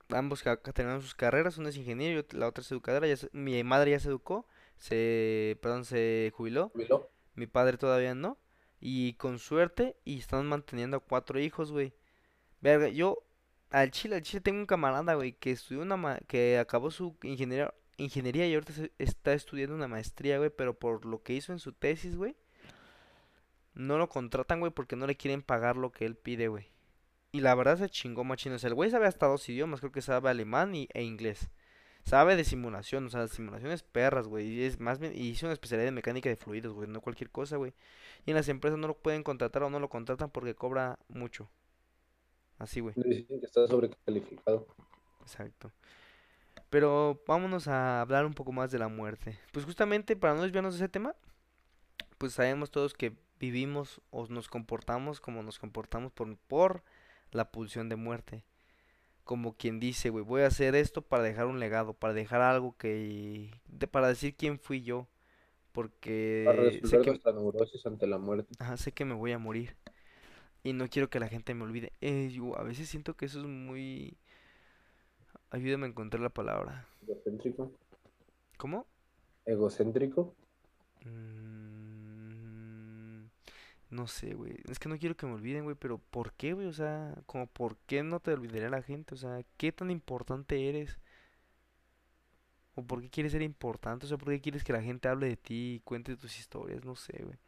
ambos 0.09 0.43
terminaron 0.75 1.01
sus 1.01 1.15
carreras, 1.15 1.59
uno 1.59 1.69
es 1.69 1.77
ingeniero 1.77 2.27
y 2.29 2.37
la 2.37 2.49
otra 2.49 2.63
es 2.63 2.73
educadora. 2.73 3.07
mi 3.31 3.63
madre 3.63 3.93
ya 3.93 4.01
se 4.01 4.09
educó, 4.09 4.49
se, 4.79 5.59
perdón, 5.61 5.85
se 5.85 6.33
jubiló. 6.35 6.71
¿Jubiló? 6.71 7.11
Mi 7.35 7.47
padre 7.47 7.79
todavía 7.79 8.15
no. 8.15 8.39
Y 8.81 9.15
con 9.15 9.39
suerte, 9.39 9.97
y 10.05 10.19
están 10.19 10.47
manteniendo 10.47 10.97
a 10.97 11.01
cuatro 11.01 11.41
hijos, 11.41 11.73
güey. 11.73 11.93
Verga, 12.61 12.89
yo 12.89 13.25
al 13.71 13.91
Chile, 13.91 14.17
al 14.17 14.23
Chile 14.23 14.41
tengo 14.41 14.61
un 14.61 14.67
camarada, 14.67 15.15
güey, 15.15 15.33
que 15.33 15.51
estudió 15.51 15.83
una 15.83 16.19
que 16.27 16.59
acabó 16.59 16.91
su 16.91 17.17
ingeniería, 17.23 17.75
ingeniería 17.97 18.47
y 18.47 18.55
ahorita 18.55 18.73
está 18.99 19.33
estudiando 19.33 19.75
una 19.75 19.89
maestría, 19.89 20.39
güey, 20.39 20.51
pero 20.51 20.79
por 20.79 21.05
lo 21.05 21.23
que 21.23 21.35
hizo 21.35 21.53
en 21.53 21.59
su 21.59 21.73
tesis, 21.73 22.17
güey, 22.17 22.37
no 23.75 23.99
lo 23.99 24.09
contratan, 24.09 24.61
güey, 24.61 24.73
porque 24.73 24.97
no 24.97 25.07
le 25.07 25.17
quieren 25.17 25.43
pagar 25.43 25.77
lo 25.77 25.93
que 25.93 26.07
él 26.07 26.17
pide, 26.17 26.49
güey. 26.49 26.69
Y 27.31 27.41
la 27.41 27.55
verdad 27.55 27.79
se 27.79 27.91
chingó 27.91 28.25
machino. 28.25 28.57
O 28.57 28.59
sea, 28.59 28.69
el 28.69 28.75
güey 28.75 28.91
sabe 28.91 29.07
hasta 29.07 29.27
dos 29.27 29.49
idiomas, 29.49 29.81
creo 29.81 29.93
que 29.93 30.03
sabe 30.03 30.31
alemán 30.31 30.75
y, 30.75 30.89
e 30.95 31.03
inglés. 31.03 31.51
Sabe 32.09 32.37
de 32.37 32.45
simulación, 32.45 33.05
o 33.05 33.11
sea, 33.11 33.29
simulaciones 33.29 33.83
perras, 33.83 34.27
güey. 34.29 34.47
Y 34.47 34.63
es 34.63 34.81
más 34.81 34.99
bien, 34.99 35.13
y 35.15 35.29
hizo 35.29 35.45
una 35.45 35.53
especialidad 35.53 35.89
de 35.89 35.93
mecánica 35.93 36.31
de 36.31 36.37
fluidos, 36.37 36.73
güey, 36.73 36.89
no 36.89 37.03
cualquier 37.03 37.29
cosa, 37.29 37.59
güey. 37.59 37.75
Y 38.25 38.31
en 38.31 38.37
las 38.37 38.49
empresas 38.49 38.79
no 38.79 38.89
lo 38.89 38.97
pueden 38.97 39.23
contratar 39.23 39.63
o 39.63 39.69
no 39.69 39.79
lo 39.79 39.91
contratan 39.91 40.31
porque 40.31 40.55
cobra 40.55 40.99
mucho. 41.09 41.51
Así, 42.57 42.81
güey. 42.81 42.95
Dicen 42.97 43.41
que 43.41 43.45
está 43.45 43.67
sobrecalificado. 43.67 44.67
Exacto. 45.21 45.71
Pero 46.71 47.23
vámonos 47.27 47.69
a 47.69 48.01
hablar 48.01 48.25
un 48.25 48.33
poco 48.33 48.53
más 48.53 48.71
de 48.71 48.79
la 48.79 48.89
muerte. 48.89 49.39
Pues 49.53 49.67
justamente 49.67 50.17
para 50.17 50.35
no 50.35 50.45
desviarnos 50.45 50.79
de 50.79 50.85
ese 50.85 50.89
tema, 50.89 51.15
pues 52.17 52.33
sabemos 52.33 52.71
todos 52.71 52.95
que 52.95 53.13
vivimos 53.39 54.01
o 54.09 54.27
nos 54.29 54.49
comportamos 54.49 55.21
como 55.21 55.43
nos 55.43 55.59
comportamos 55.59 56.11
por, 56.13 56.35
por 56.39 56.83
la 57.33 57.51
pulsión 57.53 57.91
de 57.91 57.97
muerte. 57.97 58.45
Como 59.29 59.53
quien 59.53 59.79
dice, 59.79 60.09
güey, 60.09 60.25
voy 60.25 60.41
a 60.41 60.47
hacer 60.47 60.75
esto 60.75 61.03
para 61.03 61.23
dejar 61.23 61.49
un 61.49 61.61
legado, 61.61 61.93
para 61.93 62.15
dejar 62.15 62.41
algo 62.41 62.75
que... 62.79 63.51
para 63.91 64.09
decir 64.09 64.35
quién 64.35 64.59
fui 64.59 64.81
yo. 64.81 65.07
Porque... 65.73 66.45
Para 66.47 66.71
sé 66.71 67.03
que... 67.03 67.21
neurosis 67.35 67.85
ante 67.85 68.07
la 68.07 68.17
muerte. 68.17 68.55
Ajá, 68.59 68.79
sé 68.79 68.93
que 68.93 69.05
me 69.05 69.13
voy 69.13 69.33
a 69.33 69.39
morir. 69.39 69.77
Y 70.63 70.73
no 70.73 70.89
quiero 70.89 71.11
que 71.11 71.21
la 71.21 71.29
gente 71.29 71.53
me 71.53 71.65
olvide. 71.65 71.93
Eh, 72.01 72.31
yo 72.33 72.59
a 72.59 72.63
veces 72.63 72.89
siento 72.89 73.19
que 73.19 73.27
eso 73.27 73.41
es 73.41 73.47
muy... 73.47 74.17
Ayúdame 75.51 75.85
a 75.85 75.91
encontrar 75.91 76.23
la 76.23 76.31
palabra. 76.31 76.89
Egocéntrico. 77.03 77.71
¿Cómo? 78.57 78.87
Egocéntrico. 79.45 80.35
Mmm 81.05 81.58
no 83.91 84.07
sé, 84.07 84.35
güey. 84.35 84.57
Es 84.69 84.79
que 84.79 84.89
no 84.89 84.99
quiero 84.99 85.17
que 85.17 85.27
me 85.27 85.35
olviden, 85.35 85.65
güey. 85.65 85.77
Pero 85.77 85.99
¿por 85.99 86.33
qué, 86.35 86.53
güey? 86.53 86.67
O 86.67 86.73
sea, 86.73 87.15
como 87.27 87.47
¿por 87.47 87.77
qué 87.87 88.03
no 88.03 88.21
te 88.21 88.33
olvidaría 88.33 88.69
la 88.71 88.83
gente? 88.83 89.15
O 89.15 89.19
sea, 89.19 89.43
¿qué 89.57 89.73
tan 89.73 89.91
importante 89.91 90.69
eres? 90.69 90.99
¿O 92.75 92.83
por 92.87 93.01
qué 93.03 93.11
quieres 93.11 93.33
ser 93.33 93.43
importante? 93.43 94.07
O 94.07 94.09
sea, 94.09 94.19
¿por 94.19 94.29
qué 94.31 94.41
quieres 94.41 94.65
que 94.65 94.73
la 94.73 94.83
gente 94.83 95.09
hable 95.09 95.27
de 95.29 95.37
ti 95.37 95.75
y 95.77 95.81
cuente 95.81 96.17
tus 96.17 96.39
historias? 96.39 96.85
No 96.85 96.95
sé, 96.97 97.23
güey. 97.25 97.39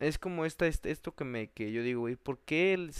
Es 0.00 0.18
como 0.18 0.44
esta, 0.44 0.66
este, 0.66 0.90
esto 0.90 1.14
que 1.14 1.24
me, 1.24 1.48
que 1.50 1.72
yo 1.72 1.82
digo, 1.82 2.02
güey. 2.02 2.16
¿Por 2.16 2.38
qué 2.40 2.74
el, 2.74 2.92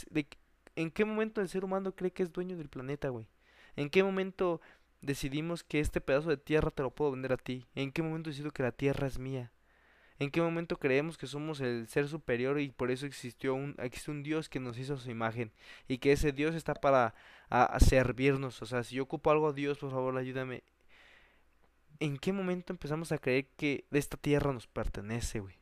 ¿En 0.75 0.91
qué 0.91 1.05
momento 1.05 1.41
el 1.41 1.49
ser 1.49 1.63
humano 1.65 1.95
cree 1.95 2.11
que 2.11 2.23
es 2.23 2.33
dueño 2.33 2.57
del 2.57 2.69
planeta, 2.69 3.09
güey? 3.09 3.27
¿En 3.75 3.89
qué 3.89 4.03
momento 4.03 4.61
decidimos 5.01 5.63
que 5.63 5.79
este 5.79 6.01
pedazo 6.01 6.29
de 6.29 6.37
tierra 6.37 6.71
te 6.71 6.83
lo 6.83 6.91
puedo 6.91 7.11
vender 7.11 7.33
a 7.33 7.37
ti? 7.37 7.67
¿En 7.75 7.91
qué 7.91 8.01
momento 8.01 8.29
decido 8.29 8.51
que 8.51 8.63
la 8.63 8.71
tierra 8.73 9.07
es 9.07 9.19
mía? 9.19 9.52
¿En 10.19 10.29
qué 10.29 10.41
momento 10.41 10.77
creemos 10.77 11.17
que 11.17 11.27
somos 11.27 11.59
el 11.59 11.87
ser 11.87 12.07
superior 12.07 12.59
y 12.59 12.69
por 12.69 12.91
eso 12.91 13.05
existió 13.05 13.55
un, 13.55 13.75
existe 13.79 14.11
un 14.11 14.23
Dios 14.23 14.47
que 14.47 14.59
nos 14.59 14.77
hizo 14.77 14.97
su 14.97 15.09
imagen 15.09 15.51
y 15.87 15.97
que 15.97 16.11
ese 16.11 16.31
Dios 16.31 16.55
está 16.55 16.75
para 16.75 17.15
a, 17.49 17.79
servirnos? 17.79 18.61
O 18.61 18.65
sea, 18.65 18.83
si 18.83 18.95
yo 18.95 19.03
ocupo 19.03 19.31
algo 19.31 19.49
a 19.49 19.53
Dios, 19.53 19.79
por 19.79 19.91
favor, 19.91 20.17
ayúdame. 20.17 20.63
¿En 21.99 22.17
qué 22.17 22.31
momento 22.31 22.73
empezamos 22.73 23.11
a 23.11 23.17
creer 23.17 23.47
que 23.57 23.85
esta 23.91 24.17
tierra 24.17 24.53
nos 24.53 24.67
pertenece, 24.67 25.39
güey? 25.39 25.55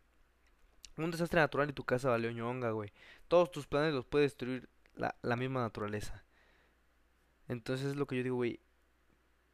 Un 0.97 1.11
desastre 1.11 1.39
natural 1.39 1.69
y 1.69 1.73
tu 1.73 1.85
casa 1.85 2.09
valió 2.09 2.31
ñonga, 2.31 2.71
güey. 2.71 2.91
Todos 3.27 3.51
tus 3.51 3.67
planes 3.67 3.93
los 3.93 4.05
puede 4.05 4.23
destruir 4.25 4.69
la, 4.95 5.15
la 5.21 5.35
misma 5.35 5.61
naturaleza. 5.61 6.25
Entonces 7.47 7.87
es 7.87 7.95
lo 7.95 8.05
que 8.05 8.17
yo 8.17 8.23
digo, 8.23 8.35
güey 8.35 8.59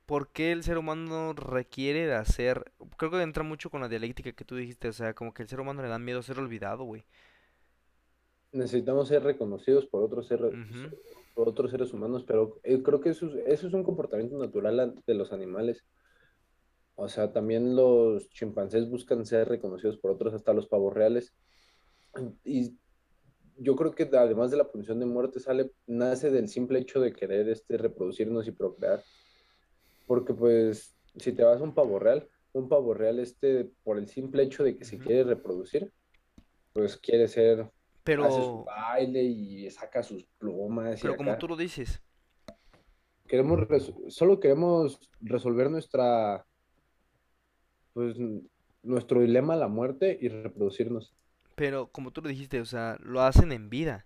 por 0.08 0.30
qué 0.30 0.54
el 0.54 0.64
ser 0.64 0.78
humano 0.78 1.34
requiere 1.34 2.08
de 2.08 2.16
hacer. 2.16 2.72
Creo 2.98 3.12
que 3.12 3.22
entra 3.22 3.44
mucho 3.44 3.70
con 3.70 3.82
la 3.82 3.90
dialéctica 3.90 4.32
que 4.32 4.46
tú 4.46 4.56
dijiste, 4.56 4.88
o 4.88 4.94
sea, 4.94 5.14
como 5.14 5.34
que 5.34 5.44
el 5.44 5.50
ser 5.50 5.60
humano 5.60 5.84
le 5.84 5.90
da 5.90 6.00
miedo 6.00 6.24
ser 6.24 6.40
olvidado, 6.40 6.86
güey. 6.86 7.04
Necesitamos 8.54 9.10
ser 9.10 9.24
reconocidos 9.24 9.86
por 9.86 10.04
otros, 10.04 10.28
seres, 10.28 10.54
por 11.36 11.50
otros 11.50 11.70
seres 11.70 11.94
humanos, 11.94 12.24
pero 12.26 12.60
eh, 12.64 12.82
creo 12.82 13.02
que 13.02 13.10
eso, 13.10 13.30
eso 13.46 13.68
es 13.68 13.74
un 13.74 13.84
comportamiento 13.84 14.40
natural 14.40 14.96
de 15.06 15.14
los 15.14 15.34
animales. 15.34 15.84
O 16.96 17.10
sea, 17.10 17.34
también 17.34 17.76
los 17.76 18.30
chimpancés 18.30 18.90
buscan 18.90 19.26
ser 19.26 19.50
reconocidos 19.50 19.98
por 19.98 20.12
otros, 20.12 20.34
hasta 20.34 20.54
los 20.54 20.68
pavos 20.68 20.94
reales. 20.94 21.36
Y 22.46 22.78
yo 23.58 23.76
creo 23.76 23.94
que 23.94 24.10
además 24.14 24.52
de 24.52 24.58
la 24.58 24.72
punición 24.72 25.00
de 25.00 25.06
muerte 25.06 25.42
sale, 25.42 25.70
nace 25.86 26.32
del 26.32 26.48
simple 26.48 26.80
hecho 26.80 27.02
de 27.02 27.12
querer 27.12 27.50
este, 27.50 27.78
reproducirnos 27.78 28.48
y 28.48 28.52
procrear. 28.52 29.04
Porque 30.08 30.34
pues 30.34 30.98
si 31.18 31.34
te 31.34 31.44
vas 31.44 31.62
a 31.62 31.64
un 31.64 31.76
pavo 31.76 32.00
real, 32.00 32.28
un 32.54 32.68
pavo 32.68 32.94
real 32.94 33.20
este, 33.20 33.70
por 33.84 34.00
el 34.00 34.08
simple 34.08 34.44
hecho 34.44 34.64
de 34.64 34.76
que 34.76 34.86
se 34.86 34.98
quiere 34.98 35.24
reproducir, 35.24 35.92
pues 36.74 36.98
quiere 36.98 37.28
ser, 37.28 37.70
pero... 38.04 38.24
hace 38.24 38.42
su 38.42 38.64
baile 38.64 39.24
y 39.24 39.70
saca 39.70 40.02
sus 40.02 40.26
plumas. 40.40 41.00
Pero 41.02 41.16
como 41.16 41.38
tú 41.38 41.48
lo 41.48 41.56
dices, 41.56 42.02
queremos, 43.28 43.68
solo 44.08 44.40
queremos 44.40 45.00
resolver 45.22 45.70
nuestra, 45.70 46.46
pues, 47.94 48.16
nuestro 48.82 49.22
dilema, 49.22 49.56
la 49.56 49.68
muerte 49.68 50.18
y 50.20 50.30
reproducirnos. 50.30 51.14
Pero 51.56 51.88
como 51.92 52.12
tú 52.12 52.22
lo 52.22 52.30
dijiste, 52.30 52.62
o 52.62 52.66
sea, 52.66 52.98
lo 53.02 53.22
hacen 53.22 53.52
en 53.52 53.70
vida. 53.70 54.06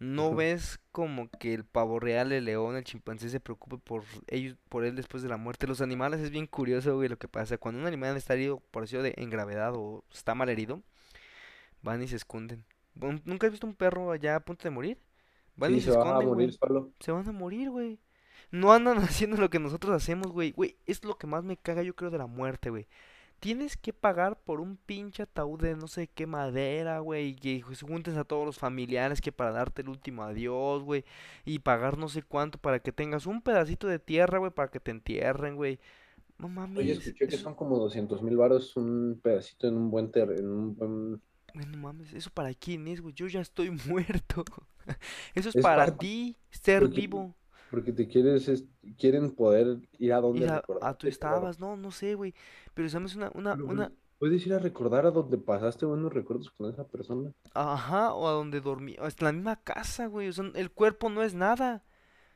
No 0.00 0.34
ves 0.34 0.80
como 0.92 1.30
que 1.30 1.54
el 1.54 1.64
pavo 1.64 2.00
real, 2.00 2.32
el 2.32 2.46
león, 2.46 2.76
el 2.76 2.84
chimpancé 2.84 3.28
se 3.28 3.38
preocupe 3.38 3.78
por 3.78 4.02
ellos, 4.28 4.56
por 4.70 4.84
él 4.84 4.96
después 4.96 5.22
de 5.22 5.28
la 5.28 5.36
muerte. 5.36 5.66
Los 5.66 5.82
animales 5.82 6.20
es 6.20 6.30
bien 6.30 6.46
curioso, 6.46 6.96
güey, 6.96 7.08
lo 7.10 7.18
que 7.18 7.28
pasa. 7.28 7.58
Cuando 7.58 7.80
un 7.80 7.86
animal 7.86 8.16
está 8.16 8.34
herido, 8.34 8.60
por 8.70 8.82
decirlo 8.82 9.04
de 9.04 9.14
en 9.18 9.30
gravedad 9.30 9.74
o 9.76 10.04
está 10.10 10.34
mal 10.34 10.48
herido, 10.48 10.82
van 11.82 12.02
y 12.02 12.08
se 12.08 12.16
esconden. 12.16 12.64
¿Nunca 13.24 13.46
has 13.46 13.52
visto 13.52 13.66
un 13.66 13.74
perro 13.74 14.10
allá 14.12 14.36
a 14.36 14.40
punto 14.40 14.64
de 14.64 14.70
morir? 14.70 14.98
Van 15.56 15.74
y 15.74 15.80
se, 15.80 15.92
se 15.92 15.98
van 15.98 16.16
a 16.16 16.20
morir 16.20 16.52
solo. 16.52 16.92
Se 17.00 17.12
van 17.12 17.28
a 17.28 17.32
morir, 17.32 17.70
güey. 17.70 17.98
No 18.50 18.72
andan 18.72 18.98
haciendo 18.98 19.36
lo 19.36 19.50
que 19.50 19.58
nosotros 19.58 19.94
hacemos, 19.94 20.32
güey. 20.32 20.52
Güey, 20.52 20.76
es 20.86 21.04
lo 21.04 21.18
que 21.18 21.26
más 21.26 21.44
me 21.44 21.56
caga, 21.56 21.82
yo 21.82 21.94
creo, 21.94 22.10
de 22.10 22.18
la 22.18 22.26
muerte, 22.26 22.70
güey. 22.70 22.88
Tienes 23.40 23.76
que 23.76 23.92
pagar 23.94 24.38
por 24.38 24.60
un 24.60 24.76
pinche 24.76 25.22
ataúd 25.22 25.60
de 25.60 25.74
no 25.74 25.88
sé 25.88 26.08
qué 26.08 26.26
madera, 26.26 26.98
güey. 27.00 27.28
Y 27.28 27.34
que 27.34 27.74
se 27.74 27.86
juntes 27.86 28.16
a 28.16 28.24
todos 28.24 28.44
los 28.44 28.58
familiares 28.58 29.20
que 29.20 29.32
para 29.32 29.50
darte 29.50 29.82
el 29.82 29.88
último 29.88 30.22
adiós, 30.22 30.82
güey. 30.82 31.04
Y 31.44 31.60
pagar 31.60 31.96
no 31.96 32.08
sé 32.08 32.22
cuánto 32.22 32.58
para 32.58 32.80
que 32.80 32.92
tengas 32.92 33.26
un 33.26 33.40
pedacito 33.40 33.86
de 33.86 33.98
tierra, 33.98 34.38
güey, 34.38 34.50
para 34.50 34.70
que 34.70 34.78
te 34.78 34.90
entierren, 34.90 35.56
güey. 35.56 35.80
No 36.38 36.48
mames. 36.48 36.78
Oye, 36.78 36.92
escuché 36.92 37.28
que 37.28 37.36
son 37.36 37.54
como 37.54 37.78
200 37.78 38.22
mil 38.22 38.36
baros 38.36 38.76
un 38.76 39.20
pedacito 39.22 39.68
en 39.68 39.76
un 39.76 39.90
buen 39.90 40.10
ter 40.10 40.30
en 40.32 40.50
un 40.50 40.74
buen... 40.74 41.12
no 41.54 41.78
mames, 41.78 42.14
¿eso 42.14 42.30
para 42.30 42.54
quién 42.54 42.88
es, 42.88 43.00
güey? 43.00 43.14
Yo 43.14 43.26
ya 43.26 43.40
estoy 43.40 43.70
muerto. 43.88 44.44
Eso 45.34 45.50
es, 45.50 45.56
para, 45.56 45.96
ti, 45.96 46.36
ser 46.50 46.88
vivo. 46.88 47.34
Porque 47.70 47.92
te 47.92 48.08
quieres, 48.08 48.64
quieren 48.98 49.30
poder 49.30 49.78
ir 49.98 50.12
a 50.12 50.20
donde 50.20 50.48
a, 50.48 50.62
a 50.82 50.94
tú 50.94 51.06
estabas, 51.06 51.60
no, 51.60 51.76
no 51.76 51.90
sé, 51.90 52.14
güey. 52.14 52.34
Pero 52.74 52.88
sabes 52.88 53.14
una, 53.14 53.30
una, 53.34 53.54
una. 53.54 53.92
Puedes 54.18 54.44
ir 54.46 54.52
a 54.52 54.58
recordar 54.58 55.06
a 55.06 55.10
donde 55.10 55.38
pasaste 55.38 55.86
buenos 55.86 56.12
recuerdos 56.12 56.50
con 56.50 56.68
esa 56.70 56.84
persona. 56.84 57.32
Ajá, 57.54 58.12
o 58.12 58.28
a 58.28 58.32
donde 58.32 58.60
dormí, 58.60 58.96
o 58.98 59.06
en 59.06 59.14
la 59.20 59.32
misma 59.32 59.56
casa, 59.62 60.06
güey. 60.06 60.28
O 60.28 60.32
sea, 60.32 60.50
el 60.54 60.70
cuerpo 60.70 61.08
no 61.08 61.22
es 61.22 61.34
nada. 61.34 61.84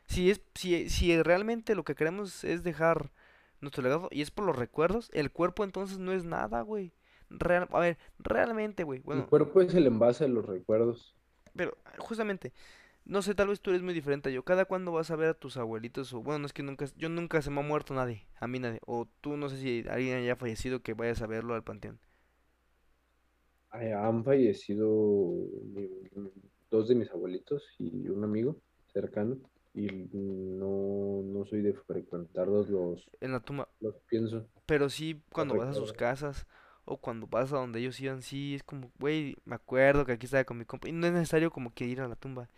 Si 0.07 0.31
es, 0.31 0.41
si, 0.55 0.89
si 0.89 1.21
realmente 1.23 1.75
lo 1.75 1.85
que 1.85 1.95
queremos 1.95 2.45
es 2.45 2.63
dejar 2.63 3.11
nuestro 3.61 3.83
legado 3.83 4.09
y 4.11 4.23
es 4.23 4.31
por 4.31 4.45
los 4.45 4.57
recuerdos, 4.57 5.11
el 5.13 5.33
cuerpo 5.33 5.65
entonces 5.65 5.99
no 5.99 6.13
es 6.13 6.25
nada, 6.25 6.63
güey. 6.63 6.93
Real, 7.31 7.69
a 7.71 7.81
ver, 7.81 7.99
realmente, 8.19 8.85
güey. 8.85 9.01
Bueno, 9.01 9.23
el 9.23 9.29
cuerpo 9.29 9.61
es 9.61 9.75
el 9.75 9.87
envase 9.87 10.25
de 10.25 10.31
los 10.31 10.47
recuerdos. 10.47 11.15
Pero, 11.57 11.77
justamente, 11.99 12.53
no 13.05 13.23
sé, 13.23 13.35
tal 13.35 13.49
vez 13.49 13.61
tú 13.61 13.71
eres 13.71 13.83
muy 13.83 13.95
diferente 13.95 14.29
a 14.31 14.33
yo. 14.33 14.45
¿Cada 14.45 14.65
cuándo 14.67 14.93
vas 14.93 15.11
a 15.11 15.17
ver 15.17 15.31
a 15.31 15.35
tus 15.35 15.57
abuelitos? 15.57 16.13
O 16.15 16.23
bueno, 16.23 16.41
no 16.41 16.47
es 16.47 16.53
que 16.53 16.63
nunca, 16.63 16.87
yo 16.97 17.09
nunca 17.09 17.43
se 17.43 17.51
me 17.51 17.61
ha 17.61 17.63
muerto 17.65 17.95
nadie, 17.95 18.27
a 18.41 18.47
mí 18.47 18.59
nadie. 18.59 18.81
O 18.87 19.09
tú 19.21 19.37
no 19.37 19.49
sé 19.49 19.59
si 19.59 19.85
alguien 19.89 20.19
haya 20.19 20.37
fallecido 20.37 20.83
que 20.83 20.95
vayas 20.95 21.23
a 21.23 21.27
verlo 21.27 21.55
al 21.55 21.65
panteón. 21.65 22.01
Han 23.71 24.25
fallecido 24.25 24.87
dos 26.71 26.89
de 26.89 26.95
mis 26.95 27.11
abuelitos 27.11 27.63
y 27.79 28.09
un 28.09 28.25
amigo 28.25 28.57
cercano. 28.93 29.39
Y 29.75 29.89
no, 30.13 31.23
no 31.25 31.45
soy 31.47 31.63
de 31.63 31.75
frecuentarlos 31.75 32.69
los, 32.69 33.11
En 33.21 33.33
la 33.33 33.41
tumba. 33.41 33.69
los 33.81 33.97
pienso. 34.09 34.47
Pero 34.67 34.89
sí, 34.89 35.21
cuando 35.33 35.57
vas 35.57 35.71
a 35.71 35.75
sus 35.75 35.93
casas 35.93 36.47
o 36.85 36.99
cuando 36.99 37.27
vas 37.27 37.53
a 37.53 37.57
donde 37.57 37.81
ellos 37.81 37.99
iban, 38.01 38.23
sí, 38.23 38.55
es 38.55 38.63
como, 38.63 38.93
güey, 39.01 39.37
me 39.45 39.57
acuerdo 39.57 40.05
que 40.07 40.13
aquí 40.13 40.27
estaba 40.27 40.45
con 40.45 40.59
mi 40.59 40.65
compa. 40.65 40.89
Y 40.89 40.93
no 40.93 41.07
es 41.07 41.13
necesario 41.13 41.51
como 41.51 41.75
que 41.75 41.87
ir 41.87 42.01
a 42.01 42.09
la 42.09 42.15
tumba. 42.17 42.49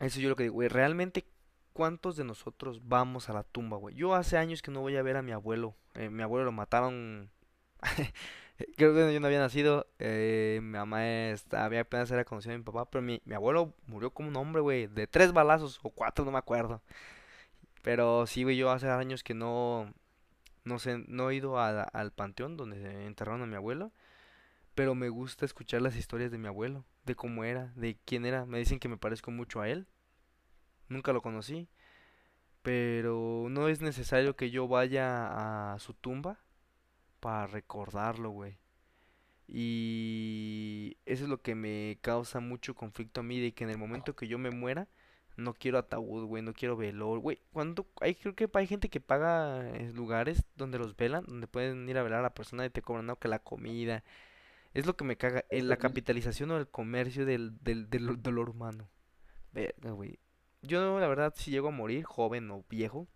Eso 0.00 0.20
yo 0.20 0.28
lo 0.28 0.36
que 0.36 0.44
digo, 0.44 0.54
güey, 0.54 0.68
realmente, 0.68 1.26
¿cuántos 1.72 2.16
de 2.16 2.24
nosotros 2.24 2.80
vamos 2.88 3.28
a 3.28 3.32
la 3.32 3.42
tumba, 3.42 3.76
güey? 3.76 3.94
Yo 3.96 4.14
hace 4.14 4.38
años 4.38 4.62
que 4.62 4.70
no 4.70 4.80
voy 4.80 4.96
a 4.96 5.02
ver 5.02 5.16
a 5.16 5.22
mi 5.22 5.32
abuelo. 5.32 5.74
Eh, 5.94 6.08
mi 6.10 6.22
abuelo 6.22 6.44
lo 6.46 6.52
mataron. 6.52 7.30
Creo 8.76 8.94
que 8.94 9.12
yo 9.14 9.20
no 9.20 9.26
había 9.26 9.40
nacido. 9.40 9.86
Eh, 9.98 10.60
mi 10.62 10.70
mamá 10.70 11.06
está, 11.30 11.64
había 11.64 11.82
apenas 11.82 12.10
era 12.10 12.24
conocida 12.24 12.54
a 12.54 12.58
mi 12.58 12.64
papá. 12.64 12.86
Pero 12.90 13.02
mi, 13.02 13.20
mi 13.24 13.34
abuelo 13.34 13.74
murió 13.86 14.10
como 14.10 14.28
un 14.28 14.36
hombre, 14.36 14.60
güey. 14.62 14.86
De 14.86 15.06
tres 15.06 15.32
balazos 15.32 15.80
o 15.82 15.90
cuatro, 15.90 16.24
no 16.24 16.32
me 16.32 16.38
acuerdo. 16.38 16.82
Pero 17.82 18.26
sí, 18.26 18.42
güey, 18.44 18.56
yo 18.56 18.70
hace 18.70 18.88
años 18.88 19.22
que 19.22 19.34
no. 19.34 19.92
No 20.64 20.78
sé, 20.78 20.98
no 21.08 21.30
he 21.30 21.36
ido 21.36 21.58
al 21.58 22.12
panteón 22.12 22.56
donde 22.56 23.06
enterraron 23.06 23.42
a 23.42 23.46
mi 23.46 23.56
abuelo. 23.56 23.92
Pero 24.78 24.94
me 24.94 25.08
gusta 25.08 25.44
escuchar 25.44 25.82
las 25.82 25.96
historias 25.96 26.30
de 26.30 26.38
mi 26.38 26.46
abuelo 26.46 26.84
de 27.04 27.16
cómo 27.16 27.42
era, 27.42 27.72
de 27.74 27.98
quién 28.04 28.24
era. 28.24 28.46
Me 28.46 28.60
dicen 28.60 28.78
que 28.78 28.88
me 28.88 28.96
parezco 28.96 29.32
mucho 29.32 29.60
a 29.60 29.68
él. 29.68 29.88
Nunca 30.88 31.12
lo 31.12 31.20
conocí. 31.20 31.68
Pero 32.62 33.48
no 33.50 33.66
es 33.66 33.80
necesario 33.80 34.36
que 34.36 34.52
yo 34.52 34.68
vaya 34.68 35.72
a 35.72 35.80
su 35.80 35.94
tumba 35.94 36.38
para 37.18 37.48
recordarlo, 37.48 38.30
güey. 38.30 38.56
Y 39.48 40.96
eso 41.06 41.24
es 41.24 41.28
lo 41.28 41.42
que 41.42 41.56
me 41.56 41.98
causa 42.00 42.38
mucho 42.38 42.76
conflicto 42.76 43.18
a 43.18 43.24
mí, 43.24 43.40
de 43.40 43.50
que 43.54 43.64
en 43.64 43.70
el 43.70 43.78
momento 43.78 44.14
que 44.14 44.28
yo 44.28 44.38
me 44.38 44.52
muera, 44.52 44.86
no 45.36 45.54
quiero 45.54 45.78
ataúd, 45.78 46.26
güey, 46.26 46.44
no 46.44 46.52
quiero 46.54 46.76
velor, 46.76 47.18
güey. 47.18 47.40
Cuando 47.52 47.84
hay 48.00 48.14
creo 48.14 48.36
que 48.36 48.48
hay 48.54 48.68
gente 48.68 48.88
que 48.88 49.00
paga 49.00 49.60
lugares 49.92 50.44
donde 50.54 50.78
los 50.78 50.96
velan, 50.96 51.24
donde 51.26 51.48
pueden 51.48 51.88
ir 51.88 51.98
a 51.98 52.04
velar 52.04 52.20
a 52.20 52.22
la 52.22 52.34
persona 52.34 52.64
y 52.64 52.70
te 52.70 52.80
cobran 52.80 53.06
¿no? 53.06 53.18
que 53.18 53.26
la 53.26 53.40
comida, 53.40 54.04
es 54.74 54.86
lo 54.86 54.96
que 54.96 55.04
me 55.04 55.16
caga, 55.16 55.44
en 55.50 55.68
la 55.68 55.76
capitalización 55.76 56.50
o 56.50 56.58
el 56.58 56.68
comercio 56.68 57.26
del, 57.26 57.58
del, 57.62 57.88
del 57.90 58.22
dolor 58.22 58.50
humano. 58.50 58.88
Verga, 59.52 59.90
güey. 59.92 60.18
Yo, 60.62 60.98
la 60.98 61.08
verdad, 61.08 61.34
si 61.36 61.50
llego 61.50 61.68
a 61.68 61.72
morir, 61.72 62.04
joven 62.04 62.50
o 62.50 62.64
viejo, 62.68 63.08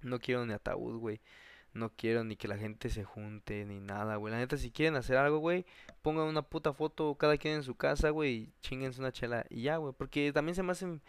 no 0.00 0.18
quiero 0.18 0.46
ni 0.46 0.52
ataúd, 0.52 0.98
güey. 0.98 1.20
No 1.74 1.90
quiero 1.94 2.24
ni 2.24 2.36
que 2.36 2.48
la 2.48 2.56
gente 2.56 2.88
se 2.88 3.04
junte, 3.04 3.64
ni 3.66 3.78
nada, 3.80 4.16
güey. 4.16 4.32
La 4.32 4.38
neta, 4.38 4.56
si 4.56 4.70
quieren 4.70 4.96
hacer 4.96 5.16
algo, 5.16 5.38
güey, 5.38 5.66
pongan 6.02 6.26
una 6.26 6.42
puta 6.42 6.72
foto 6.72 7.14
cada 7.16 7.36
quien 7.36 7.56
en 7.56 7.62
su 7.62 7.76
casa, 7.76 8.10
güey, 8.10 8.34
y 8.34 8.52
chinguense 8.62 9.00
una 9.00 9.12
chela 9.12 9.44
y 9.50 9.62
ya, 9.62 9.76
güey. 9.76 9.92
Porque 9.96 10.32
también 10.32 10.54
se 10.56 10.62
me 10.62 10.72
hace 10.72 11.00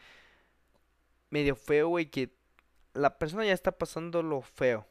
medio 1.30 1.56
feo, 1.56 1.90
güey, 1.90 2.08
que 2.08 2.36
la 2.94 3.18
persona 3.18 3.46
ya 3.46 3.54
está 3.54 3.72
pasando 3.72 4.22
lo 4.24 4.42
feo. 4.42 4.88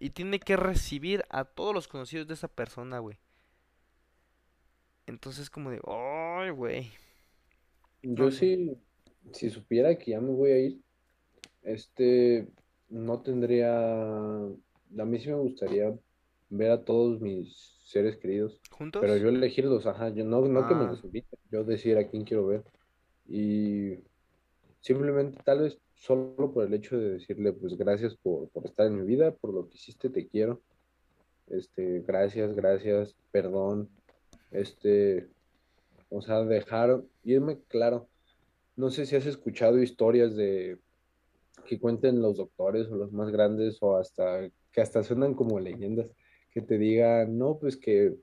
y 0.00 0.10
tiene 0.10 0.38
que 0.38 0.56
recibir 0.56 1.24
a 1.30 1.44
todos 1.44 1.74
los 1.74 1.88
conocidos 1.88 2.26
de 2.28 2.34
esa 2.34 2.48
persona, 2.48 2.98
güey. 2.98 3.18
Entonces 5.06 5.50
como 5.50 5.70
de, 5.70 5.80
ay, 5.86 6.50
güey. 6.50 6.92
Yo 8.02 8.30
sí, 8.30 8.76
si 9.32 9.50
supiera 9.50 9.96
que 9.98 10.12
ya 10.12 10.20
me 10.20 10.30
voy 10.32 10.50
a 10.50 10.58
ir, 10.58 10.82
este, 11.62 12.48
no 12.88 13.22
tendría, 13.22 13.72
a 13.74 15.04
mí 15.06 15.20
sí 15.20 15.28
me 15.28 15.34
gustaría 15.36 15.94
ver 16.50 16.70
a 16.72 16.84
todos 16.84 17.20
mis 17.20 17.78
seres 17.84 18.16
queridos. 18.18 18.62
¿Juntos? 18.70 19.00
Pero 19.00 19.16
yo 19.16 19.28
elegirlos, 19.28 19.86
ajá, 19.86 20.10
yo 20.10 20.24
no, 20.24 20.42
no 20.48 20.66
que 20.66 20.74
me 20.74 20.86
Ah, 20.86 20.88
los 20.88 21.04
inviten, 21.04 21.38
yo 21.50 21.64
decir 21.64 21.98
a 21.98 22.08
quién 22.08 22.24
quiero 22.24 22.46
ver. 22.46 22.64
Y 23.26 23.96
simplemente 24.80 25.40
tal 25.44 25.60
vez 25.62 25.78
solo 25.94 26.52
por 26.52 26.66
el 26.66 26.74
hecho 26.74 26.98
de 26.98 27.12
decirle, 27.14 27.52
pues 27.52 27.76
gracias 27.76 28.16
por, 28.16 28.50
por 28.50 28.66
estar 28.66 28.86
en 28.86 28.98
mi 29.00 29.06
vida, 29.06 29.32
por 29.34 29.54
lo 29.54 29.68
que 29.68 29.76
hiciste, 29.76 30.10
te 30.10 30.28
quiero. 30.28 30.62
Este, 31.48 32.00
gracias, 32.00 32.54
gracias, 32.54 33.16
perdón, 33.30 33.90
este, 34.52 35.28
o 36.08 36.20
sea, 36.20 36.44
dejar, 36.44 37.02
irme 37.24 37.60
claro. 37.68 38.08
No 38.76 38.90
sé 38.90 39.06
si 39.06 39.16
has 39.16 39.26
escuchado 39.26 39.82
historias 39.82 40.36
de 40.36 40.78
que 41.66 41.78
cuenten 41.78 42.20
los 42.20 42.36
doctores 42.36 42.90
o 42.90 42.96
los 42.96 43.12
más 43.12 43.30
grandes 43.30 43.78
o 43.80 43.96
hasta 43.96 44.48
que 44.72 44.80
hasta 44.80 45.02
suenan 45.02 45.34
como 45.34 45.60
leyendas, 45.60 46.10
que 46.50 46.62
te 46.62 46.78
digan, 46.78 47.36
no, 47.38 47.58
pues 47.58 47.76
que 47.76 48.14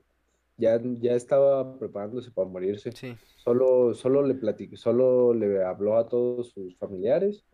ya, 0.56 0.80
ya 1.00 1.14
estaba 1.14 1.78
preparándose 1.78 2.30
para 2.30 2.48
morirse. 2.48 2.92
sí, 2.92 3.16
Solo, 3.36 3.94
solo 3.94 4.22
le 4.26 4.34
platicó, 4.34 4.76
solo 4.76 5.32
le 5.32 5.64
habló 5.64 5.96
a 5.96 6.08
todos 6.08 6.50
sus 6.50 6.76
familiares, 6.76 7.44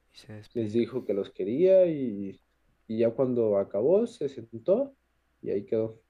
y 0.54 0.58
les 0.58 0.72
dijo 0.72 1.04
que 1.04 1.14
los 1.14 1.30
quería 1.30 1.86
y, 1.86 2.40
y 2.88 2.98
ya 2.98 3.10
cuando 3.10 3.58
acabó 3.58 4.06
se 4.06 4.28
sentó 4.28 4.94
y 5.42 5.50
ahí 5.50 5.64
quedó. 5.64 6.00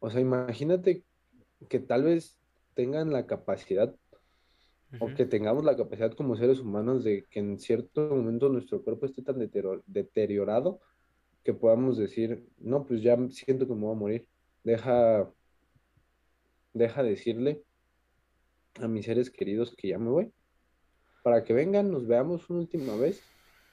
O 0.00 0.10
sea, 0.10 0.20
imagínate 0.20 1.04
que 1.68 1.80
tal 1.80 2.04
vez 2.04 2.38
tengan 2.74 3.12
la 3.12 3.26
capacidad 3.26 3.94
o 5.00 5.06
que 5.14 5.26
tengamos 5.26 5.64
la 5.64 5.76
capacidad 5.76 6.12
como 6.14 6.36
seres 6.36 6.60
humanos 6.60 7.04
de 7.04 7.26
que 7.30 7.40
en 7.40 7.58
cierto 7.58 8.08
momento 8.08 8.48
nuestro 8.48 8.82
cuerpo 8.82 9.06
esté 9.06 9.22
tan 9.22 9.38
deteriorado 9.86 10.80
que 11.44 11.52
podamos 11.52 11.98
decir, 11.98 12.46
no, 12.58 12.86
pues 12.86 13.02
ya 13.02 13.16
siento 13.30 13.66
que 13.66 13.74
me 13.74 13.80
voy 13.82 13.92
a 13.96 13.98
morir. 13.98 14.28
Deja, 14.64 15.30
deja 16.72 17.02
decirle 17.02 17.62
a 18.80 18.88
mis 18.88 19.04
seres 19.06 19.30
queridos 19.30 19.74
que 19.76 19.88
ya 19.88 19.98
me 19.98 20.10
voy, 20.10 20.32
para 21.22 21.44
que 21.44 21.52
vengan, 21.52 21.90
nos 21.90 22.06
veamos 22.06 22.48
una 22.48 22.60
última 22.60 22.96
vez, 22.96 23.22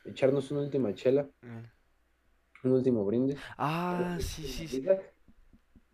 echarnos 0.05 0.51
una 0.51 0.61
última 0.61 0.93
chela, 0.93 1.29
Eh. 1.43 1.69
un 2.63 2.71
último 2.71 3.05
brindis, 3.05 3.37
Ah, 3.57 4.17
sí, 4.19 4.47
sí, 4.47 4.67
sí. 4.67 4.85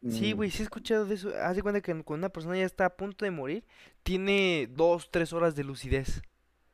Sí, 0.08 0.34
Mm, 0.34 0.38
güey, 0.38 0.50
sí 0.52 0.62
he 0.62 0.64
escuchado 0.64 1.06
de 1.06 1.16
eso. 1.16 1.30
Haz 1.42 1.56
de 1.56 1.62
cuenta 1.62 1.82
que 1.82 1.92
cuando 2.04 2.26
una 2.26 2.30
persona 2.30 2.58
ya 2.58 2.66
está 2.66 2.86
a 2.86 2.96
punto 2.98 3.24
de 3.26 3.32
morir, 3.32 3.64
tiene 4.04 4.68
dos, 4.72 5.10
tres 5.12 5.32
horas 5.34 5.56
de 5.56 5.64
lucidez. 5.64 6.22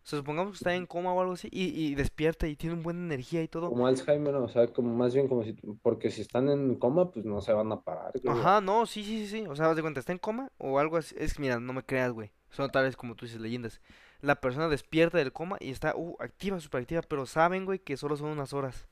O 0.08 0.10
sea, 0.10 0.20
supongamos 0.20 0.54
que 0.54 0.58
está 0.58 0.74
en 0.74 0.86
coma 0.86 1.12
o 1.12 1.20
algo 1.20 1.34
así 1.34 1.50
y, 1.52 1.66
y 1.66 1.94
despierta 1.94 2.48
y 2.48 2.56
tiene 2.56 2.76
un 2.76 2.84
buena 2.84 3.02
energía 3.02 3.44
y 3.44 3.50
todo. 3.50 3.68
Como 3.68 3.86
Alzheimer, 3.88 4.36
o 4.36 4.48
sea, 4.48 4.68
como 4.68 4.96
más 4.96 5.14
bien 5.14 5.28
como 5.28 5.44
si, 5.44 5.52
porque 5.82 6.10
si 6.12 6.22
están 6.22 6.48
en 6.48 6.76
coma, 6.76 7.12
pues 7.12 7.26
no 7.26 7.42
se 7.42 7.52
van 7.52 7.70
a 7.74 7.82
parar. 7.82 8.14
Ajá, 8.26 8.62
no, 8.62 8.86
sí, 8.86 9.04
sí, 9.04 9.28
sí, 9.28 9.42
sí. 9.42 9.48
O 9.48 9.56
sea, 9.58 9.70
haz 9.70 9.76
de 9.76 9.82
cuenta, 9.82 10.00
está 10.00 10.14
en 10.14 10.20
coma 10.20 10.50
o 10.58 10.80
algo 10.80 10.96
así. 10.96 11.14
Es 11.18 11.34
que 11.34 11.42
mira, 11.42 11.60
no 11.60 11.74
me 11.74 11.84
creas, 11.84 12.14
güey. 12.14 12.32
Son 12.50 12.72
tal 12.72 12.86
vez 12.86 12.96
como 12.96 13.16
tú 13.16 13.26
dices, 13.26 13.42
leyendas. 13.42 13.82
La 14.22 14.40
persona 14.40 14.70
despierta 14.70 15.18
del 15.18 15.34
coma 15.34 15.58
y 15.60 15.72
está, 15.72 15.94
uh, 15.98 16.16
activa, 16.22 16.58
súper 16.62 16.84
activa, 16.84 17.02
pero 17.02 17.26
saben, 17.26 17.66
güey, 17.66 17.80
que 17.80 17.98
solo 17.98 18.16
son 18.16 18.30
unas 18.30 18.54
horas. 18.54 18.88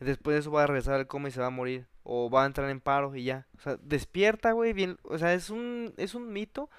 Después 0.00 0.34
de 0.34 0.40
eso 0.40 0.50
va 0.50 0.64
a 0.64 0.66
regresar 0.66 0.94
al 0.94 1.06
coma 1.06 1.28
y 1.28 1.30
se 1.32 1.40
va 1.40 1.46
a 1.46 1.50
morir. 1.50 1.86
O 2.02 2.30
va 2.30 2.42
a 2.44 2.46
entrar 2.46 2.70
en 2.70 2.80
paro 2.80 3.14
y 3.14 3.24
ya. 3.24 3.46
O 3.58 3.60
sea, 3.60 3.76
despierta, 3.82 4.52
güey, 4.52 4.72
bien. 4.72 4.98
O 5.04 5.18
sea, 5.18 5.34
es 5.34 5.50
un, 5.50 5.92
es 5.96 6.14
un 6.14 6.32
mito. 6.32 6.70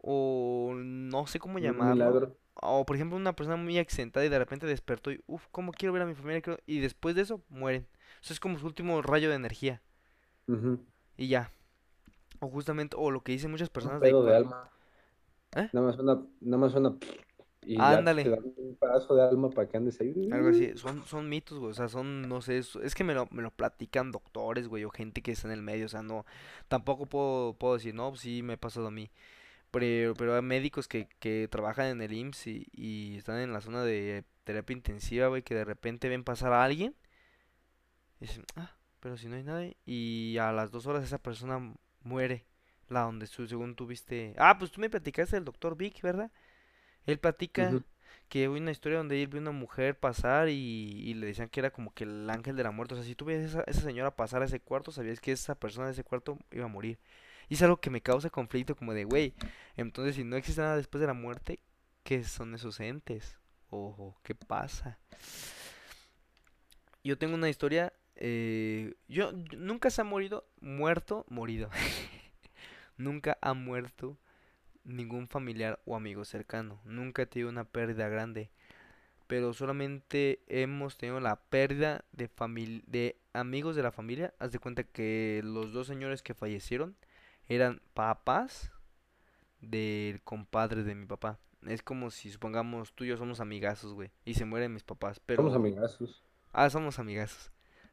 O 0.00 0.72
no 0.76 1.26
sé 1.26 1.38
cómo 1.38 1.56
Un 1.56 1.62
llamarlo. 1.62 1.94
milagro. 1.94 2.36
O 2.54 2.86
por 2.86 2.96
ejemplo, 2.96 3.16
una 3.16 3.34
persona 3.34 3.56
muy 3.56 3.78
accidentada 3.78 4.24
y 4.24 4.28
de 4.28 4.38
repente 4.38 4.66
despertó 4.66 5.10
y, 5.10 5.22
uff, 5.26 5.46
¿cómo 5.50 5.72
quiero 5.72 5.92
ver 5.92 6.02
a 6.02 6.06
mi 6.06 6.14
familia? 6.14 6.40
quiero-". 6.40 6.60
Y 6.66 6.80
después 6.80 7.14
de 7.14 7.22
eso, 7.22 7.42
mueren. 7.48 7.86
O 8.20 8.24
sea, 8.24 8.34
es 8.34 8.40
como 8.40 8.58
su 8.58 8.66
último 8.66 9.02
rayo 9.02 9.28
de 9.28 9.36
energía. 9.36 9.82
Y 11.16 11.28
ya. 11.28 11.50
O 12.40 12.48
justamente, 12.48 12.96
o 12.98 13.10
lo 13.10 13.22
que 13.22 13.32
dicen 13.32 13.50
muchas 13.50 13.68
Un 13.68 13.72
personas 13.72 14.00
de 14.00 14.08
pedo 14.08 14.24
de 14.24 14.36
alma. 14.36 14.70
¿Eh? 15.56 15.68
Nada 15.72 15.86
más 15.86 15.98
una, 15.98 16.20
nada 16.40 16.58
más 16.58 16.74
una 16.74 16.94
y 17.66 17.86
ya 17.86 18.04
te 18.20 18.24
Ándale. 18.24 18.24
dan 18.24 18.40
un 18.56 18.76
pedazo 18.76 19.14
de 19.14 19.22
alma 19.22 19.50
para 19.50 19.68
que 19.68 19.76
andes 19.76 20.00
ahí. 20.00 20.14
Algo 20.30 20.48
así. 20.48 20.76
Son, 20.76 21.04
son 21.06 21.28
mitos, 21.28 21.58
güey. 21.58 21.70
O 21.70 21.74
sea, 21.74 21.88
son, 21.88 22.28
no 22.28 22.40
sé, 22.42 22.58
es, 22.58 22.94
que 22.94 23.04
me 23.04 23.14
lo, 23.14 23.26
me 23.30 23.42
lo 23.42 23.50
platican 23.50 24.12
doctores, 24.12 24.68
güey, 24.68 24.84
o 24.84 24.90
gente 24.90 25.22
que 25.22 25.32
está 25.32 25.48
en 25.48 25.54
el 25.54 25.62
medio. 25.62 25.86
O 25.86 25.88
sea, 25.88 26.02
no, 26.02 26.24
tampoco 26.68 27.06
puedo, 27.06 27.54
puedo 27.54 27.74
decir, 27.74 27.94
no, 27.94 28.10
pues 28.10 28.22
sí, 28.22 28.42
me 28.42 28.54
ha 28.54 28.56
pasado 28.56 28.88
a 28.88 28.90
mí. 28.90 29.10
Pero, 29.70 30.14
pero 30.14 30.36
hay 30.36 30.42
médicos 30.42 30.88
que, 30.88 31.08
que 31.20 31.48
trabajan 31.50 31.86
en 31.86 32.02
el 32.02 32.12
IMSS 32.12 32.46
y, 32.48 32.66
y 32.72 33.16
están 33.18 33.40
en 33.40 33.52
la 33.52 33.60
zona 33.60 33.82
de 33.84 34.24
terapia 34.44 34.74
intensiva, 34.76 35.28
güey, 35.28 35.42
que 35.42 35.54
de 35.54 35.64
repente 35.64 36.08
ven 36.08 36.24
pasar 36.24 36.52
a 36.52 36.64
alguien 36.64 36.94
y 38.20 38.26
dicen, 38.26 38.44
ah, 38.56 38.76
pero 39.00 39.16
si 39.16 39.28
no 39.28 39.36
hay 39.36 39.42
nadie. 39.44 39.76
Y 39.84 40.36
a 40.38 40.52
las 40.52 40.70
dos 40.70 40.86
horas 40.86 41.04
esa 41.04 41.18
persona 41.18 41.74
muere. 42.02 42.46
La 42.88 43.02
donde 43.02 43.26
según 43.26 43.74
tuviste. 43.76 44.34
Ah, 44.38 44.58
pues 44.58 44.70
tú 44.70 44.80
me 44.80 44.90
platicaste 44.90 45.36
del 45.36 45.44
doctor 45.44 45.76
Vic, 45.76 46.02
¿verdad? 46.02 46.30
Él 47.06 47.18
platica 47.18 47.80
que 48.28 48.48
hubo 48.48 48.56
una 48.56 48.70
historia 48.72 48.98
donde 48.98 49.22
él 49.22 49.28
vio 49.28 49.40
una 49.40 49.52
mujer 49.52 49.98
pasar 49.98 50.48
y, 50.48 50.54
y 50.54 51.14
le 51.14 51.26
decían 51.28 51.48
que 51.48 51.60
era 51.60 51.70
como 51.70 51.92
que 51.94 52.04
el 52.04 52.28
ángel 52.30 52.56
de 52.56 52.64
la 52.64 52.70
muerte. 52.70 52.94
O 52.94 52.96
sea, 52.96 53.04
si 53.06 53.14
tú 53.14 53.24
veías 53.26 53.44
esa, 53.44 53.62
esa 53.66 53.82
señora 53.82 54.16
pasar 54.16 54.42
a 54.42 54.46
ese 54.46 54.60
cuarto, 54.60 54.92
sabías 54.92 55.20
que 55.20 55.32
esa 55.32 55.54
persona 55.54 55.86
de 55.86 55.92
ese 55.92 56.04
cuarto 56.04 56.38
iba 56.52 56.64
a 56.64 56.68
morir. 56.68 56.98
Y 57.48 57.54
es 57.54 57.62
algo 57.62 57.78
que 57.80 57.90
me 57.90 58.00
causa 58.00 58.30
conflicto, 58.30 58.74
como 58.76 58.94
de, 58.94 59.04
güey, 59.04 59.34
entonces 59.76 60.16
si 60.16 60.24
no 60.24 60.36
existe 60.36 60.62
nada 60.62 60.76
después 60.76 61.00
de 61.00 61.06
la 61.06 61.14
muerte, 61.14 61.60
¿qué 62.02 62.24
son 62.24 62.54
esos 62.54 62.80
entes? 62.80 63.36
Ojo, 63.70 64.16
¿qué 64.22 64.34
pasa? 64.34 64.98
Yo 67.02 67.18
tengo 67.18 67.34
una 67.34 67.48
historia, 67.50 67.92
eh, 68.16 68.94
yo, 69.08 69.32
yo- 69.32 69.58
nunca 69.58 69.90
se 69.90 70.00
ha 70.00 70.04
morido, 70.04 70.46
muerto, 70.60 71.24
morido. 71.28 71.70
Nunca 72.96 73.36
ha 73.40 73.54
muerto 73.54 74.16
ningún 74.84 75.28
familiar 75.28 75.80
o 75.86 75.96
amigo 75.96 76.24
cercano. 76.24 76.80
Nunca 76.84 77.22
he 77.22 77.26
tenido 77.26 77.50
una 77.50 77.64
pérdida 77.64 78.08
grande. 78.08 78.50
Pero 79.26 79.54
solamente 79.54 80.42
hemos 80.48 80.98
tenido 80.98 81.20
la 81.20 81.36
pérdida 81.36 82.04
de 82.12 82.28
de 82.86 83.16
amigos 83.32 83.76
de 83.76 83.82
la 83.82 83.92
familia. 83.92 84.34
Haz 84.38 84.52
de 84.52 84.58
cuenta 84.58 84.84
que 84.84 85.40
los 85.44 85.72
dos 85.72 85.86
señores 85.86 86.22
que 86.22 86.34
fallecieron 86.34 86.96
eran 87.48 87.80
papás 87.94 88.72
del 89.60 90.22
compadre 90.22 90.82
de 90.84 90.94
mi 90.94 91.06
papá. 91.06 91.38
Es 91.66 91.82
como 91.82 92.10
si 92.10 92.30
supongamos 92.30 92.92
tú 92.94 93.04
y 93.04 93.08
yo 93.08 93.16
somos 93.16 93.40
amigazos, 93.40 93.94
güey, 93.94 94.10
y 94.24 94.34
se 94.34 94.44
mueren 94.44 94.74
mis 94.74 94.82
papás, 94.84 95.20
Somos 95.34 95.52
pero 95.52 95.54
amigazos. 95.54 96.22
ah, 96.52 96.70
somos 96.70 96.98
amigazos. 96.98 97.50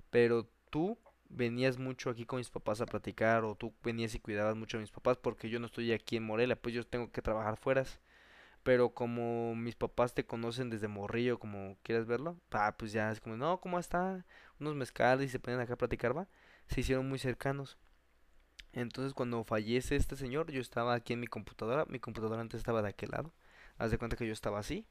Pero 0.09 0.49
tú 0.69 0.97
venías 1.33 1.77
mucho 1.77 2.09
aquí 2.09 2.25
con 2.25 2.37
mis 2.39 2.49
papás 2.49 2.81
a 2.81 2.85
platicar 2.85 3.43
o 3.45 3.55
tú 3.55 3.73
venías 3.83 4.15
y 4.15 4.19
cuidabas 4.19 4.55
mucho 4.55 4.77
a 4.77 4.81
mis 4.81 4.91
papás 4.91 5.17
porque 5.17 5.49
yo 5.49 5.59
no 5.59 5.67
estoy 5.67 5.91
aquí 5.93 6.17
en 6.17 6.23
Morelia, 6.23 6.55
pues 6.55 6.75
yo 6.75 6.85
tengo 6.85 7.11
que 7.11 7.21
trabajar 7.21 7.57
fuera. 7.57 7.85
Pero 8.63 8.93
como 8.93 9.55
mis 9.55 9.75
papás 9.75 10.13
te 10.13 10.25
conocen 10.25 10.69
desde 10.69 10.87
morrillo, 10.87 11.39
como 11.39 11.77
quieres 11.83 12.05
verlo, 12.05 12.37
ah, 12.51 12.75
pues 12.77 12.91
ya 12.91 13.11
es 13.11 13.19
como, 13.19 13.35
no, 13.37 13.59
¿cómo 13.59 13.79
está? 13.79 14.25
Unos 14.59 14.75
mezcales 14.75 15.27
y 15.27 15.29
se 15.29 15.39
ponen 15.39 15.59
acá 15.59 15.73
a 15.73 15.77
platicar, 15.77 16.15
va. 16.15 16.27
Se 16.67 16.81
hicieron 16.81 17.09
muy 17.09 17.17
cercanos. 17.19 17.77
Entonces 18.73 19.13
cuando 19.13 19.43
fallece 19.43 19.95
este 19.95 20.15
señor, 20.15 20.51
yo 20.51 20.61
estaba 20.61 20.93
aquí 20.93 21.13
en 21.13 21.19
mi 21.19 21.27
computadora, 21.27 21.85
mi 21.87 21.99
computadora 21.99 22.41
antes 22.41 22.59
estaba 22.59 22.81
de 22.81 22.89
aquel 22.89 23.11
lado. 23.11 23.33
Haz 23.77 23.91
de 23.91 23.97
cuenta 23.97 24.15
que 24.15 24.27
yo 24.27 24.33
estaba 24.33 24.59
así, 24.59 24.85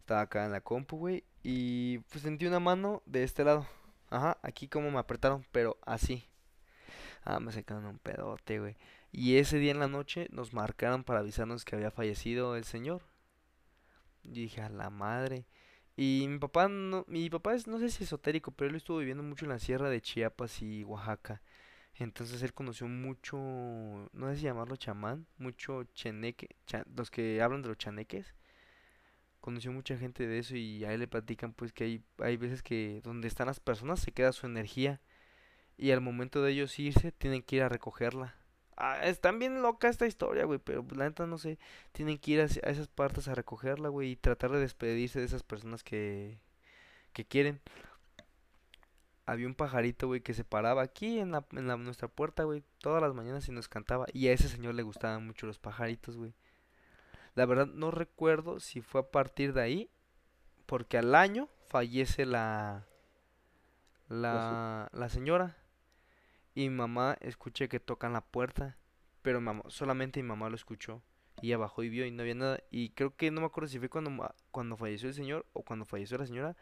estaba 0.00 0.22
acá 0.22 0.44
en 0.44 0.52
la 0.52 0.60
compu, 0.60 0.96
güey, 0.98 1.24
y 1.42 1.98
pues 2.10 2.22
sentí 2.22 2.46
una 2.46 2.60
mano 2.60 3.02
de 3.06 3.22
este 3.24 3.44
lado. 3.44 3.66
Ajá, 4.10 4.38
aquí 4.42 4.68
como 4.68 4.90
me 4.90 4.98
apretaron, 4.98 5.44
pero 5.52 5.78
así. 5.86 6.28
Ah, 7.24 7.40
me 7.40 7.52
sacaron 7.52 7.86
un 7.86 7.98
pedote, 7.98 8.58
güey. 8.60 8.76
Y 9.12 9.36
ese 9.36 9.58
día 9.58 9.72
en 9.72 9.80
la 9.80 9.88
noche 9.88 10.28
nos 10.30 10.52
marcaron 10.52 11.04
para 11.04 11.20
avisarnos 11.20 11.64
que 11.64 11.76
había 11.76 11.90
fallecido 11.90 12.56
el 12.56 12.64
señor. 12.64 13.02
Y 14.22 14.30
dije, 14.30 14.62
a 14.62 14.68
la 14.68 14.90
madre. 14.90 15.46
Y 15.96 16.26
mi 16.28 16.38
papá 16.38 16.68
no, 16.68 17.04
mi 17.08 17.28
papá 17.30 17.54
es, 17.54 17.66
no 17.66 17.78
sé 17.78 17.90
si 17.90 18.04
esotérico, 18.04 18.52
pero 18.52 18.70
él 18.70 18.76
estuvo 18.76 18.98
viviendo 18.98 19.22
mucho 19.22 19.44
en 19.46 19.50
la 19.50 19.58
sierra 19.58 19.90
de 19.90 20.00
Chiapas 20.00 20.62
y 20.62 20.84
Oaxaca. 20.84 21.42
Entonces 21.94 22.42
él 22.42 22.54
conoció 22.54 22.86
mucho, 22.86 23.36
no 23.38 24.30
sé 24.30 24.36
si 24.36 24.42
llamarlo 24.44 24.76
chamán, 24.76 25.26
mucho 25.38 25.84
cheneque, 25.94 26.56
los 26.96 27.10
que 27.10 27.42
hablan 27.42 27.62
de 27.62 27.68
los 27.68 27.78
chaneques. 27.78 28.34
Conoció 29.48 29.72
mucha 29.72 29.96
gente 29.96 30.26
de 30.26 30.40
eso 30.40 30.56
y 30.56 30.84
a 30.84 30.92
él 30.92 31.00
le 31.00 31.08
platican 31.08 31.54
pues 31.54 31.72
que 31.72 31.84
hay, 31.84 32.04
hay 32.18 32.36
veces 32.36 32.62
que 32.62 33.00
donde 33.02 33.28
están 33.28 33.46
las 33.46 33.60
personas 33.60 33.98
se 33.98 34.12
queda 34.12 34.32
su 34.32 34.44
energía 34.44 35.00
y 35.78 35.90
al 35.92 36.02
momento 36.02 36.42
de 36.42 36.52
ellos 36.52 36.78
irse 36.78 37.12
tienen 37.12 37.42
que 37.42 37.56
ir 37.56 37.62
a 37.62 37.70
recogerla. 37.70 38.34
Ah, 38.76 38.98
está 39.04 39.32
bien 39.32 39.62
loca 39.62 39.88
esta 39.88 40.06
historia, 40.06 40.44
güey, 40.44 40.58
pero 40.62 40.84
pues, 40.84 40.98
la 40.98 41.06
neta 41.08 41.26
no 41.26 41.38
sé, 41.38 41.58
tienen 41.92 42.18
que 42.18 42.32
ir 42.32 42.42
hacia- 42.42 42.60
a 42.62 42.68
esas 42.68 42.88
partes 42.88 43.26
a 43.26 43.34
recogerla, 43.34 43.88
güey, 43.88 44.10
y 44.10 44.16
tratar 44.16 44.50
de 44.52 44.60
despedirse 44.60 45.18
de 45.18 45.24
esas 45.24 45.42
personas 45.42 45.82
que, 45.82 46.38
que 47.14 47.24
quieren. 47.24 47.62
Había 49.24 49.46
un 49.46 49.54
pajarito, 49.54 50.08
güey, 50.08 50.20
que 50.20 50.34
se 50.34 50.44
paraba 50.44 50.82
aquí 50.82 51.18
en 51.20 51.30
la, 51.32 51.46
en 51.52 51.66
la- 51.68 51.78
nuestra 51.78 52.08
puerta, 52.08 52.44
güey, 52.44 52.62
todas 52.82 53.00
las 53.00 53.14
mañanas 53.14 53.48
y 53.48 53.52
nos 53.52 53.68
cantaba. 53.68 54.04
Y 54.12 54.28
a 54.28 54.32
ese 54.34 54.48
señor 54.50 54.74
le 54.74 54.82
gustaban 54.82 55.26
mucho 55.26 55.46
los 55.46 55.58
pajaritos, 55.58 56.18
güey. 56.18 56.34
La 57.38 57.46
verdad 57.46 57.68
no 57.68 57.92
recuerdo 57.92 58.58
si 58.58 58.80
fue 58.80 59.00
a 59.00 59.10
partir 59.12 59.52
de 59.52 59.62
ahí, 59.62 59.90
porque 60.66 60.98
al 60.98 61.14
año 61.14 61.48
fallece 61.68 62.26
la, 62.26 62.84
La 64.08 64.88
la, 64.92 65.08
señora. 65.08 65.56
Y 66.56 66.68
mi 66.68 66.74
mamá 66.74 67.16
escuché 67.20 67.68
que 67.68 67.78
tocan 67.78 68.12
la 68.12 68.22
puerta, 68.22 68.76
pero 69.22 69.40
mamá, 69.40 69.62
solamente 69.68 70.20
mi 70.20 70.28
mamá 70.28 70.48
lo 70.48 70.56
escuchó. 70.56 71.00
Y 71.40 71.46
ella 71.46 71.58
bajó 71.58 71.84
y 71.84 71.88
vio 71.88 72.06
y 72.06 72.10
no 72.10 72.22
había 72.22 72.34
nada. 72.34 72.58
Y 72.72 72.90
creo 72.90 73.14
que 73.14 73.30
no 73.30 73.40
me 73.40 73.46
acuerdo 73.46 73.68
si 73.68 73.78
fue 73.78 73.88
cuando, 73.88 74.34
cuando 74.50 74.76
falleció 74.76 75.08
el 75.08 75.14
señor 75.14 75.46
o 75.52 75.62
cuando 75.62 75.84
falleció 75.84 76.18
la 76.18 76.26
señora, 76.26 76.56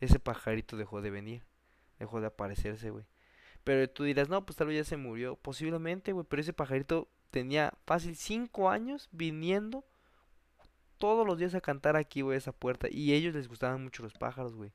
ese 0.00 0.18
pajarito 0.18 0.78
dejó 0.78 1.02
de 1.02 1.10
venir, 1.10 1.42
dejó 1.98 2.22
de 2.22 2.28
aparecerse, 2.28 2.88
güey. 2.88 3.04
Pero 3.64 3.86
tú 3.90 4.04
dirás, 4.04 4.30
no, 4.30 4.46
pues 4.46 4.56
tal 4.56 4.68
vez 4.68 4.78
ya 4.78 4.84
se 4.84 4.96
murió. 4.96 5.36
Posiblemente, 5.36 6.12
güey, 6.12 6.24
pero 6.26 6.40
ese 6.40 6.54
pajarito 6.54 7.06
tenía 7.30 7.74
fácil 7.84 8.16
cinco 8.16 8.70
años 8.70 9.10
viniendo 9.12 9.84
todos 11.02 11.26
los 11.26 11.36
días 11.36 11.52
a 11.56 11.60
cantar 11.60 11.96
aquí, 11.96 12.20
güey, 12.20 12.38
esa 12.38 12.52
puerta. 12.52 12.86
Y 12.88 13.10
a 13.10 13.16
ellos 13.16 13.34
les 13.34 13.48
gustaban 13.48 13.82
mucho 13.82 14.04
los 14.04 14.12
pájaros, 14.12 14.54
güey. 14.54 14.72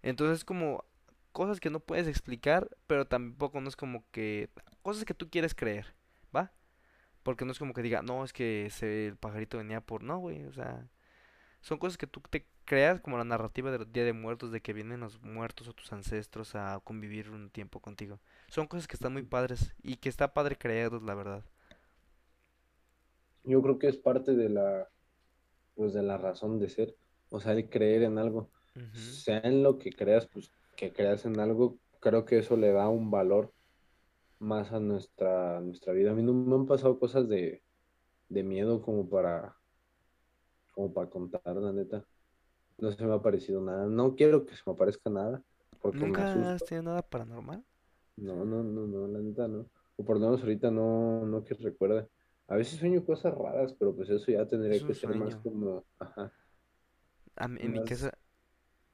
Entonces, 0.00 0.46
como 0.46 0.86
cosas 1.32 1.60
que 1.60 1.68
no 1.68 1.78
puedes 1.78 2.08
explicar, 2.08 2.70
pero 2.86 3.06
tampoco 3.06 3.60
no 3.60 3.68
es 3.68 3.76
como 3.76 4.02
que 4.12 4.48
cosas 4.80 5.04
que 5.04 5.12
tú 5.12 5.28
quieres 5.28 5.54
creer, 5.54 5.94
¿va? 6.34 6.54
Porque 7.22 7.44
no 7.44 7.52
es 7.52 7.58
como 7.58 7.74
que 7.74 7.82
diga, 7.82 8.00
no, 8.00 8.24
es 8.24 8.32
que 8.32 8.64
ese, 8.64 9.08
el 9.08 9.16
pajarito 9.16 9.58
venía 9.58 9.82
por, 9.82 10.02
no, 10.02 10.16
güey, 10.16 10.46
o 10.46 10.54
sea, 10.54 10.88
son 11.60 11.76
cosas 11.76 11.98
que 11.98 12.06
tú 12.06 12.22
te 12.30 12.46
creas 12.64 13.02
como 13.02 13.18
la 13.18 13.24
narrativa 13.24 13.70
del 13.70 13.92
Día 13.92 14.04
de 14.04 14.14
Muertos, 14.14 14.52
de 14.52 14.62
que 14.62 14.72
vienen 14.72 15.00
los 15.00 15.20
muertos 15.20 15.68
o 15.68 15.74
tus 15.74 15.92
ancestros 15.92 16.54
a 16.54 16.80
convivir 16.82 17.28
un 17.28 17.50
tiempo 17.50 17.80
contigo. 17.80 18.20
Son 18.48 18.66
cosas 18.66 18.88
que 18.88 18.96
están 18.96 19.12
muy 19.12 19.24
padres 19.24 19.74
y 19.82 19.96
que 19.96 20.08
está 20.08 20.32
padre 20.32 20.56
creerlos, 20.56 21.02
la 21.02 21.14
verdad. 21.14 21.44
Yo 23.44 23.60
creo 23.60 23.78
que 23.78 23.88
es 23.88 23.98
parte 23.98 24.34
de 24.34 24.48
la, 24.48 24.88
pues 25.76 25.92
de 25.92 26.02
la 26.02 26.18
razón 26.18 26.58
de 26.58 26.68
ser, 26.68 26.96
o 27.30 27.40
sea, 27.40 27.52
el 27.52 27.68
creer 27.68 28.02
en 28.02 28.18
algo, 28.18 28.50
sea 28.92 29.38
en 29.40 29.62
lo 29.62 29.78
que 29.78 29.92
creas, 29.92 30.26
pues 30.26 30.50
que 30.76 30.92
creas 30.92 31.24
en 31.24 31.38
algo, 31.38 31.78
creo 32.00 32.24
que 32.24 32.38
eso 32.38 32.56
le 32.56 32.72
da 32.72 32.88
un 32.88 33.10
valor 33.10 33.52
más 34.38 34.72
a 34.72 34.80
nuestra, 34.80 35.60
nuestra 35.60 35.92
vida. 35.92 36.10
A 36.10 36.14
mí 36.14 36.22
no 36.22 36.32
me 36.32 36.54
han 36.54 36.66
pasado 36.66 36.98
cosas 36.98 37.28
de, 37.28 37.62
de 38.28 38.42
miedo 38.42 38.82
como 38.82 39.08
para, 39.08 39.56
como 40.74 40.92
para 40.92 41.08
contar, 41.08 41.56
la 41.56 41.72
neta. 41.72 42.04
No 42.78 42.90
se 42.92 43.06
me 43.06 43.14
ha 43.14 43.22
parecido 43.22 43.62
nada. 43.62 43.86
No 43.86 44.14
quiero 44.14 44.44
que 44.44 44.54
se 44.54 44.62
me 44.66 44.72
aparezca 44.72 45.08
nada, 45.08 45.42
porque 45.80 45.98
me 46.00 46.06
¿Nunca 46.06 46.52
has 46.52 46.64
tenido 46.64 46.90
nada 46.90 47.02
paranormal? 47.02 47.64
No, 48.16 48.44
no, 48.44 48.62
no, 48.62 48.86
no, 48.86 49.06
la 49.06 49.18
neta 49.20 49.48
no. 49.48 49.66
O 49.96 50.04
por 50.04 50.18
lo 50.18 50.26
menos 50.26 50.42
ahorita 50.42 50.70
no, 50.70 51.24
no 51.26 51.44
que 51.44 51.54
recuerde. 51.54 52.08
A 52.48 52.56
veces 52.56 52.78
sueño 52.78 53.04
cosas 53.04 53.34
raras, 53.34 53.72
pero 53.78 53.94
pues 53.94 54.08
eso 54.10 54.30
ya 54.30 54.46
tendría 54.46 54.84
que 54.84 54.94
ser 54.94 55.14
más 55.16 55.36
como, 55.36 55.84
ajá, 55.98 56.32
A 57.36 57.48
mí- 57.48 57.60
en 57.62 57.72
mi 57.72 57.78
más 57.80 57.88
casa, 57.88 58.12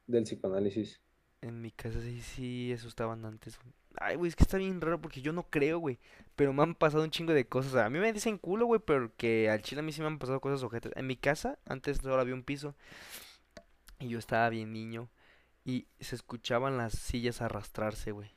del 0.06 0.24
psicoanálisis. 0.24 1.00
en 1.42 1.60
mi 1.60 1.70
casa 1.72 2.00
sí, 2.00 2.20
sí 2.20 2.72
asustaban 2.72 3.24
antes, 3.24 3.58
güey. 3.58 3.74
Ay, 3.98 4.16
güey, 4.16 4.28
es 4.28 4.36
que 4.36 4.44
está 4.44 4.56
bien 4.58 4.80
raro 4.80 5.00
porque 5.00 5.20
yo 5.20 5.32
no 5.32 5.50
creo, 5.50 5.78
güey. 5.78 5.98
Pero 6.36 6.52
me 6.52 6.62
han 6.62 6.74
pasado 6.74 7.04
un 7.04 7.10
chingo 7.10 7.32
de 7.34 7.46
cosas. 7.46 7.74
A 7.76 7.90
mí 7.90 7.98
me 7.98 8.12
dicen 8.12 8.38
culo, 8.38 8.64
güey, 8.66 8.80
pero 8.84 9.12
que 9.16 9.50
al 9.50 9.60
chile 9.62 9.80
a 9.80 9.82
mí 9.82 9.92
sí 9.92 10.00
me 10.00 10.06
han 10.06 10.18
pasado 10.18 10.40
cosas 10.40 10.62
ojetas. 10.62 10.92
En 10.96 11.06
mi 11.06 11.16
casa, 11.16 11.58
antes 11.66 11.98
solo 11.98 12.18
había 12.20 12.34
un 12.34 12.42
piso 12.44 12.74
y 13.98 14.08
yo 14.08 14.18
estaba 14.18 14.48
bien 14.48 14.72
niño 14.72 15.08
y 15.64 15.86
se 16.00 16.14
escuchaban 16.16 16.76
las 16.78 16.92
sillas 16.94 17.42
arrastrarse, 17.42 18.12
güey. 18.12 18.30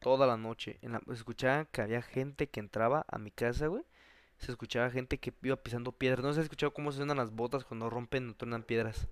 Toda 0.00 0.26
la 0.26 0.36
noche. 0.36 0.78
En 0.82 0.92
la- 0.92 1.02
se 1.06 1.12
escuchaba 1.14 1.64
que 1.66 1.82
había 1.82 2.02
gente 2.02 2.48
que 2.48 2.60
entraba 2.60 3.04
a 3.08 3.18
mi 3.18 3.30
casa, 3.30 3.66
güey. 3.68 3.84
Se 4.38 4.52
escuchaba 4.52 4.90
gente 4.90 5.18
que 5.18 5.32
iba 5.42 5.56
pisando 5.56 5.92
piedras. 5.92 6.24
No 6.24 6.32
se 6.32 6.40
ha 6.40 6.42
escuchado 6.42 6.72
cómo 6.72 6.92
suenan 6.92 7.16
las 7.16 7.30
botas 7.30 7.64
cuando 7.64 7.90
rompen 7.90 8.30
o 8.30 8.34
truenan 8.34 8.62
piedras. 8.62 9.08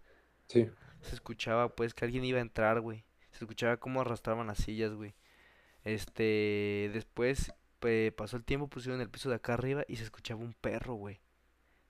Sí. 0.47 0.71
Se 1.03 1.15
escuchaba, 1.15 1.75
pues, 1.75 1.95
que 1.95 2.05
alguien 2.05 2.25
iba 2.25 2.39
a 2.39 2.43
entrar, 2.43 2.81
güey. 2.81 3.05
Se 3.33 3.45
escuchaba 3.45 3.77
cómo 3.77 4.01
arrastraban 4.01 4.47
las 4.47 4.59
sillas, 4.59 4.93
güey. 4.95 5.15
Este, 5.85 6.91
después 6.93 7.53
pues, 7.79 8.13
pasó 8.13 8.37
el 8.37 8.45
tiempo, 8.45 8.69
pusieron 8.69 9.01
el 9.01 9.09
piso 9.09 9.29
de 9.29 9.37
acá 9.37 9.55
arriba 9.55 9.85
y 9.87 9.97
se 9.97 10.05
escuchaba 10.05 10.41
un 10.41 10.55
perro, 10.55 10.95
güey. 10.95 11.21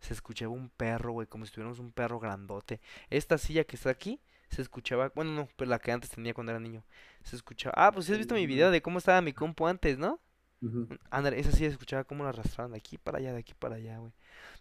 Se 0.00 0.12
escuchaba 0.12 0.52
un 0.52 0.68
perro, 0.68 1.12
güey, 1.12 1.26
como 1.26 1.46
si 1.46 1.52
tuviéramos 1.52 1.78
un 1.78 1.92
perro 1.92 2.20
grandote. 2.20 2.80
Esta 3.08 3.38
silla 3.38 3.64
que 3.64 3.76
está 3.76 3.88
aquí, 3.90 4.20
se 4.50 4.60
escuchaba, 4.60 5.10
bueno, 5.14 5.30
no, 5.32 5.48
pero 5.56 5.70
la 5.70 5.78
que 5.78 5.92
antes 5.92 6.10
tenía 6.10 6.34
cuando 6.34 6.52
era 6.52 6.60
niño. 6.60 6.84
Se 7.22 7.36
escuchaba, 7.36 7.72
ah, 7.76 7.92
pues 7.92 8.06
sí 8.06 8.12
has 8.12 8.18
visto 8.18 8.34
mi 8.34 8.46
video 8.46 8.70
de 8.70 8.82
cómo 8.82 8.98
estaba 8.98 9.22
mi 9.22 9.32
compu 9.32 9.66
antes, 9.66 9.96
¿no? 9.96 10.20
Ándale, 11.10 11.38
esa 11.38 11.52
se 11.52 11.66
escuchaba 11.66 12.04
cómo 12.04 12.24
la 12.24 12.30
arrastraban 12.30 12.72
de 12.72 12.78
aquí 12.78 12.98
para 12.98 13.18
allá, 13.18 13.32
de 13.32 13.40
aquí 13.40 13.54
para 13.54 13.76
allá, 13.76 13.98
güey. 13.98 14.12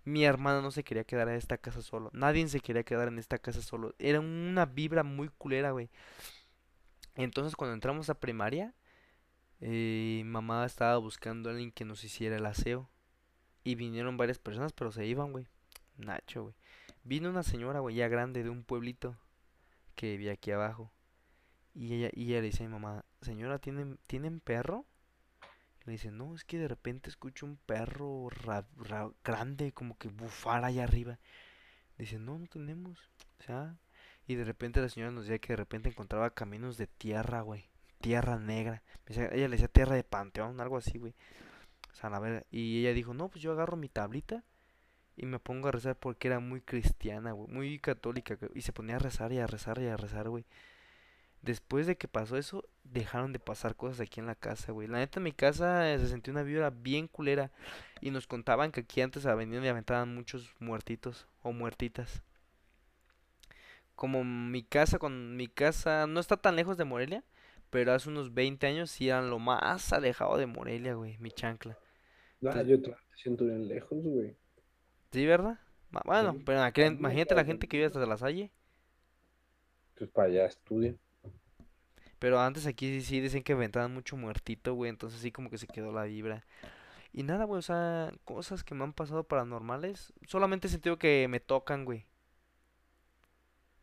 Mi 0.04 0.26
hermano 0.26 0.62
no 0.62 0.72
se 0.72 0.84
quería 0.84 1.04
quedar 1.04 1.30
en 1.30 1.36
esta 1.36 1.58
casa 1.58 1.82
solo. 1.82 2.10
Nadie 2.14 2.48
se 2.48 2.60
quería 2.60 2.84
quedar 2.84 3.08
en 3.08 3.18
esta 3.18 3.40
casa 3.40 3.62
solo. 3.62 3.96
Era 3.98 4.20
una 4.20 4.66
vibra 4.66 5.04
muy 5.04 5.30
culera, 5.30 5.72
güey. 5.72 5.90
Entonces, 7.16 7.56
cuando 7.56 7.74
entramos 7.74 8.10
a 8.10 8.20
primaria, 8.20 8.74
eh, 9.62 10.24
mamá 10.26 10.66
estaba 10.66 10.98
buscando 10.98 11.50
a 11.50 11.54
alguien 11.54 11.72
que 11.72 11.86
nos 11.86 12.04
hiciera 12.04 12.36
el 12.36 12.46
aseo. 12.46 12.90
Y 13.64 13.76
vinieron 13.76 14.18
varias 14.18 14.38
personas, 14.38 14.74
pero 14.74 14.92
se 14.92 15.06
iban, 15.06 15.32
güey. 15.32 15.48
Nacho, 15.98 16.44
güey. 16.44 16.56
Vino 17.04 17.30
una 17.30 17.44
señora, 17.44 17.80
güey, 17.80 17.96
ya 17.96 18.08
grande 18.08 18.44
de 18.44 18.50
un 18.50 18.64
pueblito 18.64 19.18
que 19.96 20.12
vivía 20.12 20.34
aquí 20.34 20.52
abajo. 20.52 20.92
Y 21.74 21.94
ella, 21.94 22.10
y 22.14 22.32
ella 22.32 22.42
le 22.42 22.48
dice 22.48 22.64
a 22.64 22.68
mi 22.68 22.74
mamá, 22.74 23.06
señora, 23.22 23.60
¿tienen, 23.60 23.98
¿tienen 24.08 24.40
perro? 24.40 24.86
Le 25.86 25.92
dice, 25.94 26.12
no, 26.12 26.34
es 26.36 26.44
que 26.44 26.58
de 26.58 26.68
repente 26.68 27.10
escucho 27.10 27.46
un 27.46 27.58
perro 27.58 28.30
ra- 28.30 28.66
ra- 28.78 29.12
grande, 29.24 29.72
como 29.72 29.98
que 29.98 30.08
bufar 30.08 30.66
allá 30.66 30.84
arriba. 30.84 31.20
Dice, 31.98 32.18
no, 32.20 32.40
no 32.40 32.48
tenemos. 32.48 33.00
O 33.40 33.44
sea, 33.44 33.76
y 34.28 34.36
de 34.36 34.44
repente 34.44 34.82
la 34.82 34.90
señora 34.90 35.12
nos 35.12 35.26
decía 35.26 35.40
que 35.40 35.54
de 35.54 35.58
repente 35.58 35.90
encontraba 35.90 36.32
caminos 36.32 36.78
de 36.78 36.88
tierra, 36.88 37.42
güey. 37.42 37.66
Tierra 38.02 38.40
negra. 38.40 38.82
Me 39.08 39.16
decía- 39.16 39.30
ella 39.32 39.48
le 39.48 39.52
decía 39.58 39.68
tierra 39.68 39.96
de 39.96 40.04
panteón, 40.04 40.60
algo 40.60 40.78
así, 40.78 40.98
güey. 40.98 41.14
O 41.92 41.96
sea, 41.96 42.10
la 42.10 42.20
verga. 42.20 42.44
Y 42.52 42.80
ella 42.82 42.94
dijo, 42.94 43.14
no, 43.14 43.30
pues 43.30 43.42
yo 43.44 43.52
agarro 43.54 43.78
mi 43.78 43.88
tablita 43.90 44.44
y 45.18 45.26
me 45.28 45.40
pongo 45.40 45.68
a 45.70 45.72
rezar 45.72 45.96
porque 45.98 46.28
era 46.28 46.40
muy 46.40 46.62
cristiana, 46.62 47.32
güey. 47.32 47.48
Muy 47.52 47.80
católica. 47.80 48.38
Y 48.56 48.62
se 48.62 48.74
ponía 48.74 48.98
a 48.98 49.00
rezar 49.00 49.32
y 49.34 49.40
a 49.40 49.48
rezar 49.48 49.80
y 49.82 49.88
a 49.88 49.98
rezar, 49.98 50.30
güey. 50.30 50.46
Después 51.46 51.88
de 51.88 51.96
que 51.98 52.08
pasó 52.10 52.38
eso, 52.38 52.66
dejaron 52.84 53.32
de 53.34 53.40
pasar 53.40 53.76
cosas 53.76 54.02
aquí 54.02 54.20
en 54.20 54.26
la 54.28 54.36
casa, 54.36 54.72
güey. 54.74 54.88
La 54.88 54.98
neta, 55.00 55.20
en 55.20 55.24
mi 55.24 55.32
casa 55.32 55.92
eh, 55.94 56.00
se 56.00 56.08
sentía 56.10 56.34
una 56.34 56.44
vibra 56.44 56.72
bien 56.72 57.08
culera. 57.08 57.52
Y 58.02 58.12
nos 58.12 58.28
contaban 58.28 58.72
que 58.72 58.82
aquí 58.82 59.02
antes 59.02 59.26
a 59.26 59.36
venían 59.36 59.64
y 59.64 59.68
aventaban 59.70 60.14
muchos 60.16 60.54
muertitos 60.60 61.28
o 61.44 61.54
muertitas. 61.54 62.24
Como 63.96 64.24
mi 64.24 64.64
casa, 64.64 65.00
con 65.00 65.38
mi 65.38 65.48
casa 65.48 66.06
no 66.08 66.20
está 66.20 66.38
tan 66.38 66.56
lejos 66.56 66.78
de 66.78 66.84
Morelia, 66.86 67.24
pero 67.70 67.94
hace 67.94 68.10
unos 68.10 68.34
20 68.34 68.68
años 68.68 68.92
sí 68.92 69.10
eran 69.10 69.30
lo 69.30 69.40
más 69.40 69.94
alejado 69.94 70.38
de 70.38 70.46
Morelia, 70.48 70.96
güey, 70.96 71.18
mi 71.20 71.32
chancla. 71.32 71.78
Ah, 72.46 72.64
Entonces, 72.64 72.68
yo 72.68 72.82
te 72.82 72.96
siento 73.16 73.46
bien 73.46 73.68
lejos, 73.68 74.02
güey. 74.04 74.38
¿sí, 75.12 75.26
verdad? 75.26 75.60
Bueno, 76.06 76.34
Sí. 76.34 76.44
pero 76.46 76.62
aquel- 76.62 76.94
imagínate 77.00 77.36
la 77.36 77.46
gente 77.46 77.68
que 77.68 77.78
vive 77.78 77.88
hasta 77.88 78.06
La 78.06 78.18
Salle. 78.18 78.52
Pues 79.98 80.10
para 80.10 80.30
allá 80.30 80.46
estudian. 80.46 80.98
Pero 82.20 82.40
antes 82.40 82.66
aquí 82.66 82.88
sí 83.00 83.02
sí 83.02 83.22
dicen 83.22 83.44
que 83.44 83.54
aventaban 83.54 83.94
mucho 83.94 84.18
muertito, 84.18 84.74
güey, 84.74 84.90
entonces 84.90 85.22
sí 85.22 85.32
como 85.32 85.50
que 85.50 85.58
se 85.58 85.68
quedó 85.68 85.92
la 85.92 86.04
vibra. 86.06 86.46
Y 87.14 87.24
nada, 87.24 87.46
güey, 87.46 87.60
o 87.60 87.62
sea, 87.62 88.12
cosas 88.26 88.64
que 88.64 88.76
me 88.76 88.84
han 88.84 88.94
pasado 88.94 89.24
paranormales, 89.26 90.14
solamente 90.28 90.68
he 90.68 90.72
sentido 90.72 90.98
que 91.00 91.28
me 91.30 91.40
tocan, 91.40 91.86
güey. 91.86 92.06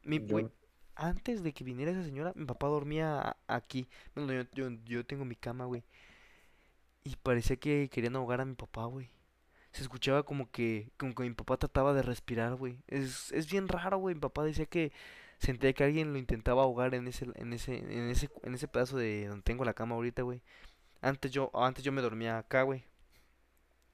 Mi, 0.04 0.18
güey, 0.18 0.48
antes 0.94 1.42
de 1.42 1.52
que 1.52 1.64
viniera 1.64 1.92
esa 1.92 2.02
señora, 2.04 2.32
mi 2.34 2.44
papá 2.44 2.66
dormía 2.66 3.36
aquí. 3.46 3.88
Bueno, 4.14 4.32
yo, 4.32 4.42
yo, 4.52 4.70
yo 4.84 5.06
tengo 5.06 5.24
mi 5.24 5.36
cama, 5.36 5.64
güey. 5.64 5.84
Y 7.04 7.16
parecía 7.16 7.56
que 7.56 7.88
querían 7.90 8.16
ahogar 8.16 8.40
a 8.40 8.44
mi 8.44 8.54
papá, 8.54 8.84
güey. 8.86 9.10
Se 9.72 9.82
escuchaba 9.82 10.22
como 10.24 10.50
que, 10.50 10.92
como 10.98 11.14
que 11.14 11.22
mi 11.24 11.32
papá 11.34 11.56
trataba 11.56 11.94
de 11.94 12.02
respirar, 12.02 12.54
güey. 12.56 12.78
Es, 12.88 13.32
es 13.32 13.50
bien 13.50 13.68
raro, 13.68 13.98
güey. 13.98 14.14
Mi 14.14 14.20
papá 14.20 14.44
decía 14.44 14.66
que 14.66 14.92
sentía 15.42 15.74
que 15.74 15.84
alguien 15.84 16.12
lo 16.14 16.18
intentaba 16.20 16.62
ahogar 16.64 16.94
en 16.94 17.08
ese, 17.08 17.26
en 17.36 17.52
ese, 17.54 17.76
en 17.78 18.10
ese, 18.10 18.30
en 18.44 18.54
ese 18.54 18.68
pedazo 18.68 18.96
de 18.98 19.28
donde 19.28 19.42
tengo 19.44 19.64
la 19.66 19.74
cama 19.74 19.96
ahorita, 19.96 20.22
güey. 20.22 20.42
Antes 21.02 21.32
yo, 21.32 21.50
antes 21.54 21.84
yo 21.84 21.92
me 21.92 22.02
dormía 22.02 22.38
acá, 22.38 22.62
güey. 22.64 22.84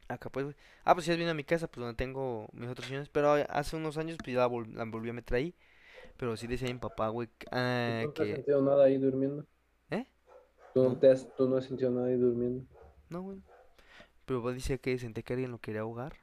Acá, 0.08 0.30
pues, 0.30 0.44
güey. 0.46 0.56
Ah, 0.84 0.94
pues 0.94 1.06
ya 1.06 1.14
vino 1.16 1.30
a 1.30 1.34
mi 1.34 1.44
casa, 1.44 1.66
pues 1.68 1.80
donde 1.82 1.96
tengo 1.96 2.48
mis 2.52 2.68
otros 2.70 2.86
sillones. 2.86 3.08
Pero 3.10 3.32
hace 3.50 3.76
unos 3.76 3.98
años, 3.98 4.16
pues 4.18 4.34
ya 4.34 4.40
la, 4.40 4.48
vol- 4.48 4.72
la 4.72 4.84
volví 4.84 5.10
a 5.10 5.12
meter 5.12 5.36
ahí. 5.36 5.54
Pero 6.18 6.36
sí 6.36 6.46
decía 6.48 6.68
mi 6.68 6.78
papá, 6.80 7.08
güey, 7.10 7.28
que, 7.38 7.48
¿tú 7.48 7.52
ah, 7.52 8.12
no 8.16 8.22
has 8.22 8.28
sentido 8.30 8.62
nada 8.62 8.84
ahí 8.84 8.98
durmiendo? 8.98 9.44
¿Eh? 9.90 10.06
¿Tú 10.72 10.82
no 10.82 10.96
te 10.98 11.10
has, 11.10 11.28
tú 11.36 11.46
no 11.46 11.58
has 11.58 11.66
sentido 11.66 11.90
nada 11.90 12.06
ahí 12.06 12.16
durmiendo? 12.16 12.64
no, 13.10 13.20
güey. 13.22 13.42
Pero 14.26 14.42
papá 14.42 14.54
decía 14.54 14.78
que 14.78 14.98
sentía 14.98 15.22
que 15.24 15.34
alguien 15.34 15.52
lo 15.52 15.60
quería 15.60 15.82
ahogar. 15.82 16.16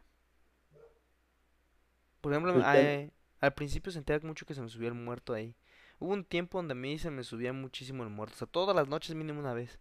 Por 2.21 2.31
ejemplo, 2.33 2.53
Pues 2.53 2.65
eh, 2.73 3.11
al 3.41 3.53
principio 3.53 3.91
sentía 3.91 4.19
mucho 4.23 4.45
que 4.45 4.53
se 4.53 4.61
me 4.61 4.69
subía 4.69 4.87
el 4.89 4.93
muerto 4.95 5.33
ahí. 5.33 5.55
Hubo 5.99 6.13
un 6.13 6.25
tiempo 6.25 6.57
donde 6.57 6.73
a 6.73 6.75
mí 6.75 6.97
se 6.99 7.09
me 7.11 7.23
subía 7.23 7.53
muchísimo 7.53 8.03
el 8.03 8.09
muerto. 8.09 8.35
O 8.35 8.37
sea, 8.39 8.47
todas 8.47 8.75
las 8.75 8.87
noches 8.87 9.15
mínimo 9.15 9.39
una 9.39 9.53
vez. 9.53 9.79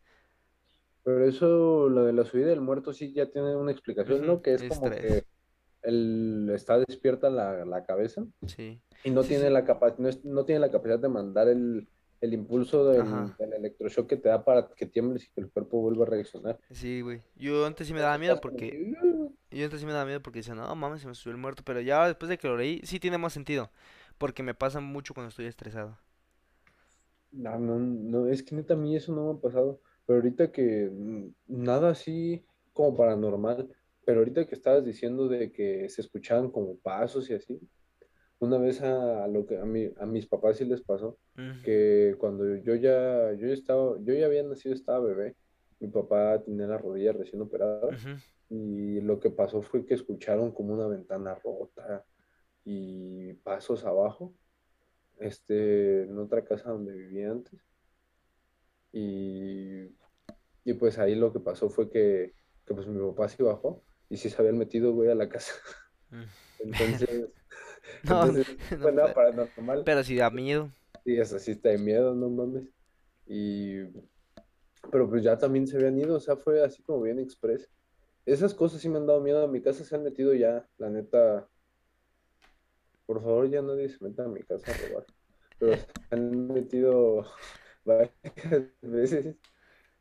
Pero 1.02 1.24
eso, 1.26 1.88
lo 1.88 2.04
de 2.04 2.12
la 2.12 2.24
subida 2.24 2.46
del 2.46 2.60
muerto, 2.60 2.92
sí 2.92 3.12
ya 3.12 3.26
tiene 3.30 3.54
una 3.56 3.72
explicación, 3.72 4.26
¿no? 4.26 4.40
Que 4.40 4.54
es 4.54 4.62
como 4.68 4.90
que 4.90 5.24
él 5.82 6.50
está 6.54 6.78
despierta 6.78 7.28
la, 7.28 7.64
la 7.66 7.84
cabeza 7.84 8.24
Sí. 8.46 8.80
y 9.04 9.10
no 9.10 9.22
Sí, 9.22 9.30
tiene 9.30 9.48
sí. 9.48 9.52
la 9.52 9.64
capa- 9.66 9.94
no, 9.98 10.08
es- 10.08 10.24
no 10.24 10.44
tiene 10.46 10.60
la 10.60 10.70
capacidad 10.70 10.98
de 10.98 11.08
mandar 11.08 11.48
el, 11.48 11.86
el 12.22 12.32
impulso 12.32 12.88
del, 12.88 13.04
del 13.38 13.52
electroshock 13.52 14.06
que 14.08 14.16
te 14.16 14.30
da 14.30 14.42
para 14.44 14.68
que 14.74 14.86
tiembles 14.86 15.24
y 15.24 15.30
que 15.32 15.42
el 15.42 15.50
cuerpo 15.50 15.82
vuelva 15.82 16.04
a 16.06 16.08
reaccionar. 16.08 16.58
Sí, 16.70 17.02
güey. 17.02 17.20
Yo 17.36 17.66
antes 17.66 17.86
sí 17.86 17.92
me 17.92 18.00
daba 18.00 18.16
miedo 18.16 18.40
porque... 18.40 18.94
"Uh". 19.54 19.58
Yo 19.58 19.64
antes 19.66 19.80
sí 19.80 19.86
me 19.86 19.92
daba 19.92 20.04
miedo 20.06 20.22
porque 20.22 20.40
decía, 20.40 20.54
no 20.54 20.74
mames, 20.76 21.02
se 21.02 21.08
me 21.08 21.14
subió 21.14 21.32
el 21.32 21.40
muerto. 21.40 21.62
Pero 21.64 21.80
ya 21.80 22.06
después 22.06 22.28
de 22.28 22.38
que 22.38 22.48
lo 22.48 22.56
leí, 22.56 22.80
sí 22.84 23.00
tiene 23.00 23.18
más 23.18 23.32
sentido. 23.32 23.70
Porque 24.18 24.42
me 24.42 24.54
pasa 24.54 24.80
mucho 24.80 25.14
cuando 25.14 25.30
estoy 25.30 25.46
estresado. 25.46 25.98
No, 27.32 27.58
no, 27.58 27.78
no, 27.78 28.28
es 28.28 28.42
que 28.44 28.54
neta 28.54 28.74
a 28.74 28.76
mí 28.76 28.94
eso 28.96 29.12
no 29.12 29.32
me 29.32 29.38
ha 29.38 29.40
pasado. 29.42 29.80
Pero 30.06 30.18
ahorita 30.20 30.52
que 30.52 30.88
mm, 30.90 31.28
nada 31.48 31.90
así 31.90 32.44
como 32.72 32.96
paranormal, 32.96 33.68
pero 34.04 34.20
ahorita 34.20 34.46
que 34.46 34.54
estabas 34.54 34.84
diciendo 34.84 35.28
de 35.28 35.50
que 35.52 35.88
se 35.88 36.00
escuchaban 36.02 36.50
como 36.50 36.78
pasos 36.78 37.28
y 37.30 37.34
así, 37.34 37.58
una 38.40 38.58
vez 38.58 38.82
a, 38.82 39.24
a 39.24 39.28
lo 39.28 39.46
que 39.46 39.58
a 39.58 39.64
mi, 39.66 39.90
a 39.98 40.06
mis 40.06 40.26
papás 40.26 40.58
sí 40.58 40.64
les 40.66 40.82
pasó, 40.82 41.18
que 41.62 42.16
cuando 42.18 42.56
yo 42.58 42.74
ya, 42.76 43.32
yo 43.34 43.48
ya 43.48 43.54
estaba, 43.54 43.96
yo 44.02 44.14
ya 44.14 44.26
había 44.26 44.42
nacido, 44.44 44.74
estaba 44.74 45.00
bebé, 45.06 45.36
mi 45.80 45.88
papá 45.88 46.42
tenía 46.44 46.66
la 46.68 46.78
rodilla 46.78 47.12
recién 47.12 47.42
operada 47.42 47.90
ujú, 47.90 48.18
y 48.56 49.00
lo 49.00 49.18
que 49.20 49.30
pasó 49.30 49.62
fue 49.62 49.84
que 49.86 49.94
escucharon 49.94 50.52
como 50.52 50.74
una 50.74 50.86
ventana 50.88 51.34
rota 51.36 52.04
y 52.64 53.34
pasos 53.34 53.84
abajo, 53.84 54.34
este, 55.18 56.04
en 56.04 56.18
otra 56.18 56.44
casa 56.44 56.70
donde 56.70 56.92
vivía 56.94 57.30
antes. 57.32 57.60
Y, 58.92 59.84
y 60.64 60.74
pues 60.74 60.98
ahí 60.98 61.14
lo 61.14 61.32
que 61.32 61.40
pasó 61.40 61.68
fue 61.70 61.90
que, 61.90 62.34
que 62.66 62.74
pues 62.74 62.86
mi 62.86 63.00
papá 63.10 63.28
sí 63.28 63.42
bajó 63.42 63.82
y 64.08 64.16
sí 64.18 64.30
se 64.30 64.40
habían 64.40 64.58
metido, 64.58 64.92
güey, 64.92 65.10
a 65.10 65.14
la 65.14 65.28
casa. 65.28 65.54
ujú. 66.10 66.24
Entonces, 66.58 67.08
No, 68.04 68.24
entonces, 68.24 68.46
no, 68.78 68.78
fue 68.82 68.92
nada 68.92 69.08
pe- 69.08 69.14
paranormal. 69.14 69.84
pero 69.84 70.04
sí 70.04 70.16
da 70.16 70.30
miedo. 70.30 70.70
Sí, 71.04 71.16
es 71.18 71.32
así 71.32 71.52
está 71.52 71.68
de 71.70 71.78
miedo, 71.78 72.14
no 72.14 72.30
mames. 72.30 72.64
Y, 73.26 73.80
pero 74.90 75.08
pues 75.08 75.22
ya 75.22 75.36
también 75.38 75.66
se 75.66 75.76
habían 75.76 75.98
ido, 75.98 76.16
o 76.16 76.20
sea, 76.20 76.36
fue 76.36 76.62
así 76.62 76.82
como 76.82 77.02
bien 77.02 77.18
express. 77.18 77.68
Esas 78.26 78.54
cosas 78.54 78.80
sí 78.80 78.88
me 78.88 78.98
han 78.98 79.06
dado 79.06 79.20
miedo, 79.20 79.42
a 79.44 79.48
mi 79.48 79.60
casa 79.62 79.84
se 79.84 79.94
han 79.94 80.02
metido 80.02 80.32
ya, 80.34 80.66
la 80.78 80.90
neta, 80.90 81.48
por 83.06 83.22
favor 83.22 83.48
ya 83.50 83.60
nadie 83.62 83.88
se 83.88 84.02
meta 84.02 84.24
a 84.24 84.28
mi 84.28 84.42
casa 84.42 84.70
a 84.72 84.88
robar. 84.88 85.06
Pero 85.58 85.76
se 85.76 85.86
han 86.10 86.48
metido 86.48 87.24
varias 87.84 88.12
veces 88.82 89.36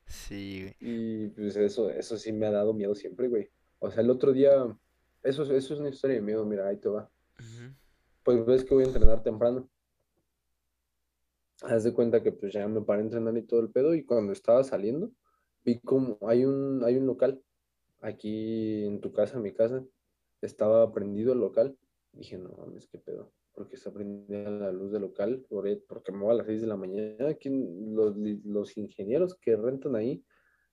Sí, 0.08 0.62
güey. 0.62 0.76
y 0.80 1.28
pues 1.30 1.56
eso, 1.56 1.90
eso 1.90 2.18
sí 2.18 2.32
me 2.34 2.46
ha 2.46 2.52
dado 2.52 2.74
miedo 2.74 2.96
siempre, 2.96 3.28
güey. 3.28 3.50
O 3.80 3.90
sea, 3.92 4.02
el 4.04 4.10
otro 4.10 4.32
día 4.34 4.52
Eso, 5.24 5.44
es- 5.44 5.50
eso 5.52 5.74
es 5.74 5.80
una 5.80 5.90
historia 5.90 6.18
de 6.18 6.22
miedo, 6.22 6.46
mira, 6.46 6.68
ahí 6.68 6.78
te 6.78 6.90
va. 6.90 7.10
Pues 8.24 8.46
ves 8.46 8.66
que 8.66 8.74
voy 8.74 8.84
a 8.84 8.88
entrenar 8.88 9.24
temprano. 9.24 9.70
Haz 11.62 11.84
de 11.86 11.94
cuenta 11.94 12.22
que 12.22 12.32
pues 12.34 12.52
ya 12.54 12.68
me 12.68 12.82
paré 12.82 13.02
a 13.02 13.06
entrenar 13.06 13.38
y 13.38 13.44
todo 13.44 13.62
el 13.62 13.70
pedo 13.72 13.94
y 13.96 14.04
cuando 14.06 14.34
estaba 14.34 14.64
saliendo 14.64 15.12
vi 15.64 15.80
como 15.80 16.18
hay 16.28 16.44
un, 16.44 16.84
hay 16.84 16.98
un 16.98 17.06
local 17.06 17.42
aquí 18.04 18.86
en 18.86 19.01
tu 19.01 19.14
casa, 19.14 19.38
en 19.38 19.43
mi 19.43 19.54
casa, 19.54 19.84
estaba 20.41 20.91
prendido 20.93 21.34
el 21.34 21.39
local. 21.39 21.78
Dije, 22.14 22.38
no 22.38 22.49
mames, 22.58 22.88
qué 22.88 22.99
pedo, 22.99 23.34
porque 23.54 23.76
está 23.78 23.91
prendida 23.93 24.49
la 24.51 24.72
luz 24.72 24.91
del 24.91 25.04
local, 25.04 25.45
e, 25.66 25.78
porque 25.88 26.12
me 26.14 26.20
voy 26.20 26.32
a 26.34 26.36
las 26.36 26.47
6 26.47 26.62
de 26.62 26.68
la 26.68 26.78
mañana. 26.78 27.34
¿Quién- 27.36 27.95
los, 27.95 28.16
los 28.45 28.78
ingenieros 28.78 29.36
que 29.36 29.56
rentan 29.58 29.95
ahí 29.95 30.24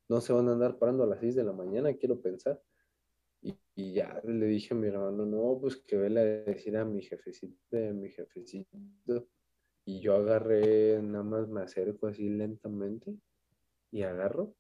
no 0.09 0.21
se 0.21 0.33
van 0.35 0.49
a 0.49 0.53
andar 0.53 0.79
parando 0.79 1.05
a 1.05 1.07
las 1.09 1.21
6 1.21 1.35
de 1.37 1.45
la 1.45 1.53
mañana, 1.53 1.95
quiero 1.95 2.21
pensar. 2.21 2.61
Y, 3.43 3.55
y 3.77 3.95
ya 3.95 4.21
le 4.25 4.47
dije 4.47 4.75
a 4.75 4.77
mi 4.79 4.89
hermano, 4.89 5.27
no, 5.27 5.59
pues 5.61 5.77
que 5.79 5.97
vele 5.99 6.21
a 6.21 6.25
decir 6.25 6.77
a 6.79 6.85
mi 6.87 7.03
jefecito, 7.03 7.57
a 7.77 7.93
mi 7.93 8.11
jefecito. 8.11 9.29
Y 9.85 10.01
yo 10.01 10.15
agarré, 10.17 11.03
nada 11.03 11.25
más 11.25 11.49
me 11.49 11.63
acerco 11.63 12.07
así 12.09 12.29
lentamente 12.29 13.15
y 13.93 14.03
agarro 14.03 14.55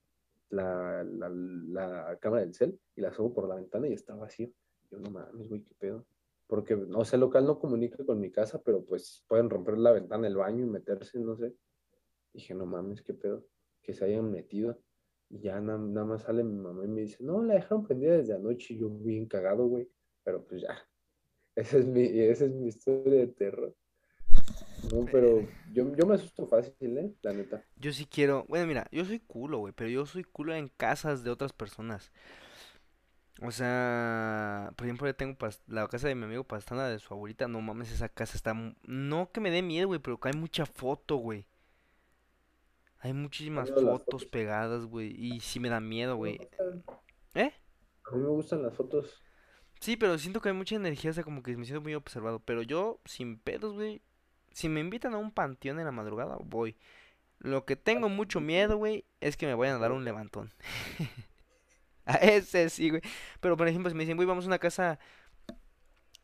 la, 0.51 1.03
la, 1.05 1.29
la 1.31 2.19
cámara 2.21 2.43
del 2.43 2.55
cel 2.55 2.79
y 2.97 3.01
la 3.01 3.13
subo 3.13 3.33
por 3.35 3.49
la 3.49 3.57
ventana 3.57 3.89
y 3.89 3.93
está 3.93 4.15
vacío. 4.15 4.51
Yo 4.91 4.99
no 4.99 5.11
mames, 5.11 5.49
güey, 5.49 5.63
qué 5.63 5.75
pedo. 5.79 6.07
Porque, 6.47 6.75
o 6.75 7.05
sea, 7.05 7.17
el 7.17 7.21
local 7.21 7.47
no 7.47 7.59
comunica 7.61 8.05
con 8.05 8.19
mi 8.21 8.31
casa, 8.33 8.61
pero 8.63 8.85
pues 8.85 9.25
pueden 9.29 9.49
romper 9.49 9.79
la 9.79 9.93
ventana 9.93 10.25
del 10.25 10.37
baño 10.37 10.65
y 10.65 10.69
meterse, 10.69 11.19
no 11.21 11.37
sé. 11.37 11.55
Dije, 12.33 12.55
no 12.55 12.67
mames, 12.67 13.03
qué 13.03 13.15
pedo. 13.15 13.47
Que 13.83 13.95
se 13.95 14.05
hayan 14.05 14.31
metido. 14.31 14.81
Y 15.29 15.41
ya 15.41 15.61
na- 15.61 15.79
nada 15.79 16.07
más 16.07 16.23
sale 16.23 16.43
mi 16.43 16.57
mamá 16.57 16.85
y 16.85 16.89
me 16.89 17.03
dice, 17.03 17.23
no, 17.23 17.43
la 17.43 17.55
dejaron 17.55 17.85
prendida 17.87 18.17
desde 18.17 18.35
anoche. 18.35 18.75
Y 18.75 18.79
yo 18.79 18.91
bien 18.91 19.27
cagado, 19.27 19.67
güey. 19.67 19.89
Pero 20.25 20.45
pues 20.45 20.63
ya. 20.63 20.77
Esa 21.55 21.79
es 21.79 21.87
mi, 21.87 22.03
esa 22.03 22.45
es 22.47 22.53
mi 22.53 22.69
historia 22.69 23.21
de 23.21 23.27
terror. 23.29 23.75
No, 24.83 25.05
pero 25.11 25.47
yo, 25.73 25.95
yo 25.95 26.07
me 26.07 26.15
asusto 26.15 26.47
fácil, 26.47 26.99
¿eh? 26.99 27.15
La 27.23 27.33
neta. 27.33 27.65
Yo 27.77 27.93
sí 27.93 28.07
quiero, 28.07 28.45
bueno, 28.49 28.67
mira, 28.67 28.87
yo 28.91 29.05
soy 29.05 29.21
culo, 29.21 29.59
güey, 29.59 29.73
pero 29.75 29.91
yo 29.91 30.07
soy 30.07 30.25
culo 30.25 30.55
en 30.55 30.69
casas 30.69 31.23
de 31.25 31.31
otras 31.31 31.53
personas. 31.53 32.13
O 33.43 33.51
sea, 33.51 34.73
por 34.77 34.87
ejemplo, 34.87 35.07
yo 35.07 35.15
tengo 35.15 35.37
la 35.67 35.89
casa 35.89 36.09
de 36.09 36.15
mi 36.15 36.25
amigo 36.25 36.45
Pastana 36.45 36.89
de 36.89 36.99
su 36.99 37.15
abuelita, 37.15 37.49
no 37.49 37.61
mames, 37.61 37.91
esa 37.91 38.09
casa 38.09 38.37
está, 38.37 38.55
no 38.83 39.31
que 39.33 39.41
me 39.41 39.51
dé 39.51 39.63
miedo, 39.63 39.87
güey, 39.87 40.01
pero 40.01 40.21
que 40.21 40.29
hay 40.29 40.35
mucha 40.35 40.67
foto, 40.67 41.17
güey. 41.17 41.47
Hay 42.99 43.15
muchísimas 43.15 43.71
fotos 43.71 44.03
fotos. 44.05 44.27
pegadas, 44.27 44.85
güey, 44.85 45.15
y 45.17 45.41
sí 45.41 45.59
me 45.59 45.71
da 45.71 45.81
miedo, 45.81 46.17
güey. 46.17 46.39
¿Eh? 47.35 47.53
a 48.05 48.17
mí 48.17 48.23
me 48.23 48.29
gustan 48.29 48.63
las 48.63 48.75
fotos. 48.75 49.23
Sí, 49.81 49.97
pero 49.97 50.19
siento 50.19 50.41
que 50.41 50.51
hay 50.51 50.55
mucha 50.55 50.77
energía, 50.77 51.11
o 51.11 51.15
sea, 51.15 51.25
como 51.25 51.43
que 51.43 51.57
me 51.57 51.65
siento 51.65 51.81
muy 51.81 51.95
observado. 51.95 52.41
Pero 52.41 52.61
yo, 52.63 53.01
sin 53.07 53.39
pedos, 53.39 53.73
güey, 53.73 54.03
si 54.53 54.69
me 54.69 54.81
invitan 54.81 55.15
a 55.15 55.19
un 55.19 55.31
panteón 55.33 55.79
en 55.79 55.87
la 55.87 55.93
madrugada, 55.93 56.37
voy. 56.43 56.77
Lo 57.39 57.65
que 57.65 57.77
tengo 57.77 58.09
mucho 58.09 58.41
miedo, 58.41 58.77
güey, 58.77 59.05
es 59.21 59.37
que 59.37 59.47
me 59.47 59.55
vayan 59.55 59.77
a 59.77 59.81
dar 59.81 59.93
un 59.93 60.05
levantón. 60.05 60.53
A 62.07 62.15
ese 62.17 62.69
sí, 62.71 62.91
güey. 62.91 63.03
Pero, 63.41 63.57
por 63.57 63.69
ejemplo, 63.69 63.89
si 63.91 63.97
me 63.97 64.03
dicen, 64.05 64.17
güey, 64.17 64.27
vamos 64.27 64.45
a 64.45 64.49
una 64.49 64.59
casa 64.59 64.99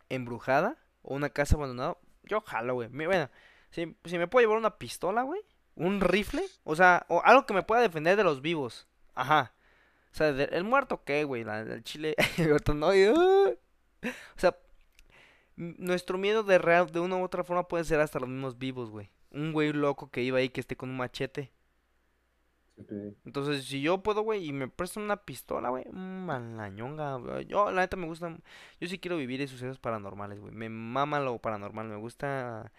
embrujada 0.08 0.76
o 1.02 1.14
una 1.14 1.30
casa 1.30 1.56
abandonada, 1.56 1.96
yo 2.24 2.40
jalo, 2.40 2.74
güey. 2.74 2.88
Bueno, 2.88 3.30
si, 3.70 3.96
si 4.04 4.18
me 4.18 4.26
puedo 4.28 4.42
llevar 4.44 4.58
una 4.58 4.78
pistola, 4.78 5.22
güey, 5.22 5.40
un 5.74 6.00
rifle, 6.00 6.42
o 6.64 6.74
sea, 6.76 7.04
o 7.08 7.22
algo 7.24 7.46
que 7.46 7.54
me 7.54 7.62
pueda 7.62 7.80
defender 7.82 8.16
de 8.16 8.24
los 8.24 8.40
vivos. 8.42 8.88
Ajá. 9.14 9.52
O 10.12 10.16
sea, 10.16 10.32
de- 10.32 10.44
el 10.44 10.64
muerto, 10.64 11.04
¿qué, 11.04 11.24
güey? 11.24 11.44
La- 11.44 11.60
El 11.60 11.84
chile, 11.84 12.14
ahorita 12.38 12.74
no, 12.74 12.94
y, 12.94 13.08
uh, 13.08 13.50
O 14.02 14.08
sea, 14.38 14.56
nuestro 15.56 16.18
miedo 16.18 16.42
de 16.42 16.58
real, 16.58 16.90
de 16.90 17.00
una 17.00 17.16
u 17.16 17.22
otra 17.24 17.44
forma 17.44 17.68
puede 17.68 17.84
ser 17.84 18.00
hasta 18.00 18.20
los 18.20 18.28
mismos 18.28 18.58
vivos, 18.58 18.90
güey. 18.90 19.10
Un 19.30 19.52
güey 19.52 19.72
loco 19.72 20.10
que 20.10 20.22
iba 20.22 20.38
ahí 20.38 20.48
que 20.50 20.60
esté 20.60 20.76
con 20.76 20.90
un 20.90 20.96
machete. 20.96 21.52
Entonces, 23.24 23.64
si 23.64 23.80
yo 23.82 24.02
puedo, 24.02 24.22
güey, 24.22 24.44
y 24.46 24.52
me 24.52 24.68
prestan 24.68 25.02
una 25.04 25.16
pistola, 25.24 25.70
güey, 25.70 25.84
mmm, 25.90 26.30
a 26.30 26.38
la 26.38 26.68
ñonga, 26.68 27.16
güey. 27.16 27.46
Yo, 27.46 27.70
la 27.72 27.82
neta, 27.82 27.96
me 27.96 28.06
gusta. 28.06 28.36
Yo 28.80 28.88
sí 28.88 28.98
quiero 28.98 29.16
vivir 29.16 29.40
en 29.40 29.48
sucesos 29.48 29.78
paranormales, 29.78 30.38
güey. 30.40 30.52
Me 30.54 30.68
mama 30.68 31.20
lo 31.20 31.38
paranormal. 31.38 31.88
Me 31.88 31.96
gusta. 31.96 32.72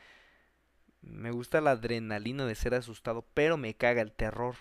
Me 1.01 1.31
gusta 1.31 1.59
la 1.59 1.71
adrenalina 1.71 2.45
de 2.45 2.53
ser 2.53 2.75
asustado, 2.75 3.25
pero 3.33 3.57
me 3.57 3.75
caga 3.75 4.01
el 4.03 4.11
terror. 4.11 4.55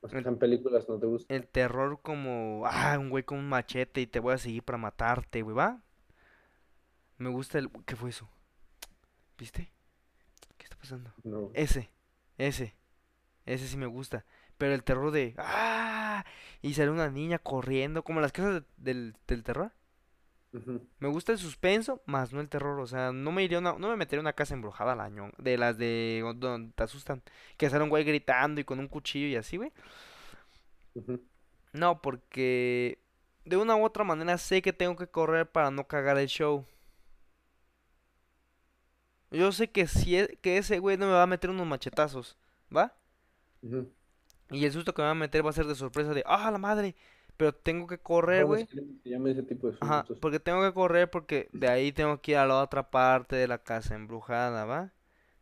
O 0.00 0.08
sea, 0.08 0.18
El, 0.18 0.26
en 0.26 0.38
películas 0.38 0.88
no 0.88 0.98
te 0.98 1.06
gustan. 1.06 1.28
el 1.28 1.48
terror 1.48 2.00
como. 2.02 2.64
Ah, 2.66 2.98
un 3.00 3.10
güey 3.10 3.24
con 3.24 3.38
un 3.38 3.48
machete 3.48 4.00
y 4.02 4.06
te 4.06 4.20
voy 4.20 4.34
a 4.34 4.38
seguir 4.38 4.62
para 4.64 4.78
matarte, 4.78 5.42
güey, 5.42 5.56
¿va? 5.56 5.82
Me 7.18 7.28
gusta 7.30 7.58
el. 7.58 7.70
¿Qué 7.84 7.96
fue 7.96 8.10
eso? 8.10 8.28
¿Viste? 9.36 9.70
¿Qué 10.56 10.64
está 10.64 10.76
pasando? 10.76 11.12
No. 11.24 11.50
Ese, 11.54 11.90
ese. 12.38 12.74
Ese 13.46 13.66
sí 13.68 13.76
me 13.76 13.86
gusta. 13.86 14.24
Pero 14.58 14.74
el 14.74 14.82
terror 14.82 15.10
de... 15.12 15.34
¡Ah! 15.38 16.24
Y 16.62 16.74
sale 16.74 16.90
una 16.90 17.08
niña 17.10 17.38
corriendo, 17.38 18.02
como 18.02 18.20
las 18.20 18.32
casas 18.32 18.54
de- 18.54 18.64
del, 18.76 19.16
del 19.26 19.42
terror. 19.44 19.72
Me 20.98 21.08
gusta 21.08 21.30
el 21.32 21.38
suspenso, 21.38 22.02
más 22.06 22.32
no 22.32 22.40
el 22.40 22.48
terror. 22.48 22.80
O 22.80 22.86
sea, 22.86 23.12
no 23.12 23.30
me 23.32 23.44
iría 23.44 23.58
una, 23.58 23.74
no 23.74 23.88
me 23.88 23.96
metería 23.96 24.20
una 24.20 24.32
casa 24.32 24.54
embrujada 24.54 24.92
al 24.92 25.00
año. 25.00 25.30
De 25.38 25.56
las 25.56 25.78
de 25.78 26.22
donde 26.36 26.72
te 26.72 26.82
asustan. 26.82 27.22
Que 27.56 27.70
sale 27.70 27.84
un 27.84 27.90
güey 27.90 28.02
gritando 28.04 28.60
y 28.60 28.64
con 28.64 28.80
un 28.80 28.88
cuchillo 28.88 29.28
y 29.28 29.36
así, 29.36 29.56
güey. 29.58 29.72
No, 31.72 32.00
porque 32.02 32.98
de 33.44 33.56
una 33.56 33.76
u 33.76 33.84
otra 33.84 34.04
manera 34.04 34.36
sé 34.38 34.62
que 34.62 34.72
tengo 34.72 34.96
que 34.96 35.06
correr 35.06 35.50
para 35.50 35.70
no 35.70 35.86
cagar 35.86 36.18
el 36.18 36.26
show. 36.28 36.66
Yo 39.30 39.52
sé 39.52 39.70
que 39.70 39.86
si 39.86 40.16
e- 40.16 40.38
que 40.40 40.58
ese 40.58 40.78
güey 40.78 40.96
no 40.96 41.06
me 41.06 41.12
va 41.12 41.22
a 41.22 41.26
meter 41.26 41.50
unos 41.50 41.66
machetazos, 41.66 42.36
¿va? 42.74 42.94
Ujú. 43.62 43.88
Y 44.50 44.64
el 44.64 44.72
susto 44.72 44.94
que 44.94 45.02
me 45.02 45.06
va 45.06 45.12
a 45.12 45.14
meter 45.14 45.44
va 45.44 45.50
a 45.50 45.52
ser 45.52 45.66
de 45.66 45.74
sorpresa 45.74 46.14
de, 46.14 46.22
¡ah, 46.26 46.50
la 46.50 46.58
madre! 46.58 46.94
Pero 47.36 47.54
tengo 47.54 47.86
que 47.86 47.98
correr, 47.98 48.46
güey. 48.46 48.66
Ajá, 49.80 50.04
porque 50.20 50.40
tengo 50.40 50.62
que 50.62 50.72
correr 50.74 51.08
porque 51.08 51.48
de 51.52 51.68
ahí 51.68 51.92
tengo 51.92 52.20
que 52.20 52.32
ir 52.32 52.36
a 52.38 52.46
la 52.46 52.60
otra 52.62 52.90
parte 52.90 53.36
de 53.36 53.46
la 53.46 53.58
casa 53.58 53.94
embrujada, 53.94 54.64
¿va? 54.64 54.92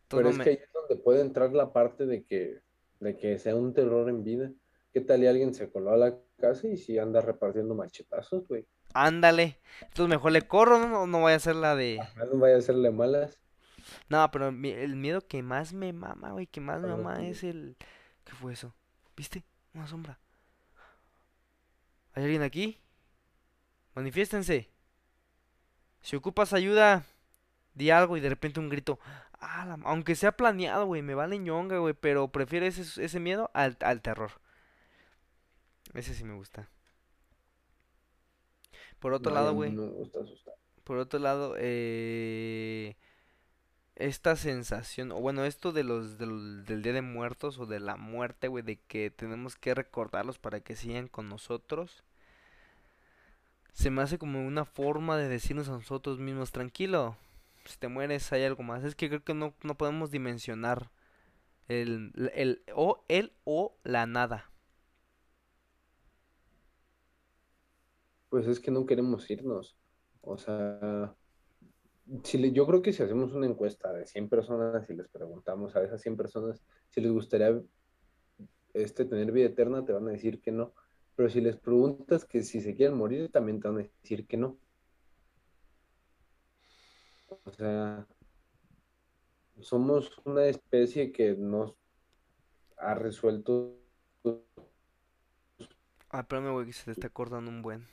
Pero 0.08 0.28
es 0.28 0.36
me... 0.36 0.44
que 0.44 0.50
ahí 0.50 0.56
es 0.56 0.72
donde 0.72 1.02
puede 1.02 1.22
entrar 1.22 1.52
la 1.52 1.72
parte 1.72 2.04
de 2.04 2.24
que, 2.24 2.60
de 3.00 3.16
que 3.16 3.38
sea 3.38 3.56
un 3.56 3.72
terror 3.72 4.10
en 4.10 4.24
vida. 4.24 4.52
¿Qué 4.92 5.00
tal 5.00 5.22
y 5.22 5.26
alguien 5.26 5.54
se 5.54 5.70
coló 5.70 5.92
a 5.92 5.96
la 5.96 6.18
casa 6.38 6.68
y 6.68 6.76
si 6.76 6.98
anda 6.98 7.22
repartiendo 7.22 7.74
machetazos, 7.74 8.46
güey? 8.46 8.66
Ándale. 8.92 9.58
Entonces 9.80 10.08
mejor 10.08 10.32
le 10.32 10.42
corro, 10.42 10.78
¿no? 10.78 11.06
No, 11.06 11.20
voy 11.20 11.32
a 11.32 11.36
hacer 11.36 11.56
la 11.56 11.76
de... 11.76 11.98
Ajá, 12.00 12.26
no 12.26 12.38
vaya 12.38 12.56
a 12.56 12.58
hacerle 12.58 12.90
malas. 12.90 13.40
No, 14.08 14.30
pero 14.30 14.52
mi- 14.52 14.70
el 14.70 14.96
miedo 14.96 15.20
que 15.26 15.42
más 15.42 15.72
me 15.72 15.92
mama, 15.92 16.30
güey, 16.32 16.46
que 16.46 16.60
más 16.60 16.80
me 16.80 16.88
mama 16.88 17.22
es 17.26 17.44
el... 17.44 17.76
¿Qué 18.24 18.32
fue 18.34 18.52
eso? 18.52 18.74
¿Viste? 19.16 19.44
Una 19.74 19.86
sombra. 19.86 20.18
¿Hay 22.14 22.24
alguien 22.24 22.42
aquí? 22.42 22.80
Manifiéstense. 23.94 24.68
Si 26.00 26.16
ocupas 26.16 26.52
ayuda, 26.52 27.04
di 27.74 27.90
algo 27.90 28.16
y 28.16 28.20
de 28.20 28.30
repente 28.30 28.60
un 28.60 28.68
grito. 28.70 28.98
Ah, 29.40 29.66
la 29.66 29.78
aunque 29.84 30.14
sea 30.16 30.32
planeado, 30.36 30.86
güey, 30.86 31.02
me 31.02 31.14
vale 31.14 31.38
ñonga, 31.38 31.78
güey, 31.78 31.94
pero 31.94 32.28
prefiero 32.28 32.66
ese, 32.66 33.04
ese 33.04 33.20
miedo 33.20 33.50
al, 33.54 33.76
al 33.80 34.02
terror. 34.02 34.32
Ese 35.94 36.14
sí 36.14 36.22
me 36.24 36.34
gusta. 36.34 36.68
Por 38.98 39.12
otro 39.12 39.30
No, 39.30 39.34
lado, 39.34 39.54
güey, 39.54 39.72
no 39.72 39.82
me 39.82 39.88
gusta 39.88 40.20
asustar. 40.20 40.54
por 40.84 40.98
otro 40.98 41.18
lado, 41.18 41.54
eh, 41.58 42.96
esta 43.96 44.36
sensación, 44.36 45.12
o 45.12 45.20
bueno, 45.20 45.44
esto 45.44 45.72
de 45.72 45.84
los 45.84 46.18
del, 46.18 46.64
del 46.64 46.82
Día 46.82 46.92
de 46.94 47.02
Muertos 47.02 47.58
o 47.58 47.66
de 47.66 47.80
la 47.80 47.96
muerte, 47.96 48.48
güey, 48.48 48.64
de 48.64 48.78
que 48.78 49.10
tenemos 49.10 49.56
que 49.56 49.74
recordarlos 49.74 50.38
para 50.38 50.60
que 50.60 50.76
sigan 50.76 51.08
con 51.08 51.28
nosotros, 51.28 52.04
se 53.72 53.90
me 53.90 54.02
hace 54.02 54.18
como 54.18 54.44
una 54.46 54.64
forma 54.64 55.16
de 55.16 55.28
decirnos 55.28 55.68
a 55.68 55.72
nosotros 55.72 56.18
mismos, 56.18 56.50
tranquilo, 56.52 57.16
si 57.64 57.78
te 57.78 57.88
mueres 57.88 58.32
hay 58.32 58.44
algo 58.44 58.62
más. 58.62 58.84
Es 58.84 58.94
que 58.94 59.08
creo 59.08 59.24
que 59.24 59.34
no, 59.34 59.54
no 59.62 59.76
podemos 59.76 60.10
dimensionar 60.10 60.90
el, 61.68 62.12
el, 62.34 62.62
o 62.74 63.04
el 63.08 63.32
o 63.44 63.76
la 63.84 64.06
nada. 64.06 64.50
Pues 68.28 68.46
es 68.46 68.60
que 68.60 68.70
no 68.70 68.86
queremos 68.86 69.28
irnos. 69.30 69.76
O 70.20 70.36
sea, 70.38 71.14
si 72.24 72.38
le- 72.38 72.52
yo 72.52 72.66
creo 72.66 72.82
que 72.82 72.92
si 72.92 73.02
hacemos 73.02 73.32
una 73.32 73.46
encuesta 73.46 73.92
de 73.92 74.06
100 74.06 74.28
personas 74.28 74.88
y 74.90 74.94
les 74.94 75.08
preguntamos 75.08 75.74
a 75.76 75.82
esas 75.84 76.00
100 76.00 76.16
personas 76.16 76.62
si 76.90 77.00
les 77.00 77.10
gustaría 77.12 77.60
este, 78.74 79.04
tener 79.04 79.32
vida 79.32 79.46
eterna, 79.46 79.84
te 79.84 79.92
van 79.92 80.06
a 80.08 80.12
decir 80.12 80.40
que 80.40 80.52
no. 80.52 80.74
Pero 81.14 81.30
si 81.30 81.40
les 81.40 81.56
preguntas 81.56 82.24
que 82.24 82.42
si 82.42 82.60
se 82.60 82.74
quieren 82.74 82.96
morir, 82.96 83.30
también 83.32 83.60
te 83.60 83.68
van 83.68 83.78
a 83.78 83.82
decir 84.02 84.26
que 84.26 84.36
no. 84.36 84.58
O 87.44 87.50
sea, 87.52 88.06
somos 89.60 90.18
una 90.24 90.44
especie 90.46 91.10
que 91.12 91.34
nos 91.34 91.74
ha 92.76 92.94
resuelto 92.94 93.78
Ah, 96.10 96.20
espérame, 96.20 96.52
güey, 96.52 96.66
que 96.66 96.72
se 96.72 96.84
te 96.84 96.92
está 96.92 97.08
cortando 97.10 97.50
un 97.50 97.62
buen. 97.62 97.84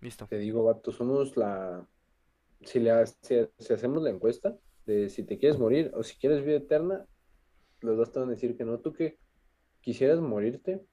Listo. 0.00 0.28
Te 0.28 0.38
digo, 0.38 0.64
vato, 0.64 0.92
somos 0.92 1.36
la... 1.36 1.86
Si, 2.62 2.80
le, 2.80 2.90
ha- 2.92 3.06
si, 3.06 3.36
si 3.58 3.72
hacemos 3.74 4.02
la 4.02 4.10
encuesta 4.10 4.56
de 4.86 5.10
si 5.10 5.24
te 5.24 5.38
quieres 5.38 5.58
morir 5.58 5.92
o 5.94 6.02
si 6.04 6.16
quieres 6.18 6.44
vida 6.44 6.58
eterna, 6.58 7.06
los 7.82 7.96
dos 7.98 8.12
te 8.12 8.20
van 8.20 8.30
a 8.30 8.32
decir 8.32 8.56
que 8.56 8.64
no. 8.64 8.80
¿Tú 8.80 8.92
qué? 8.94 9.18
¿Quisieras 9.82 10.20
morirte? 10.20 10.86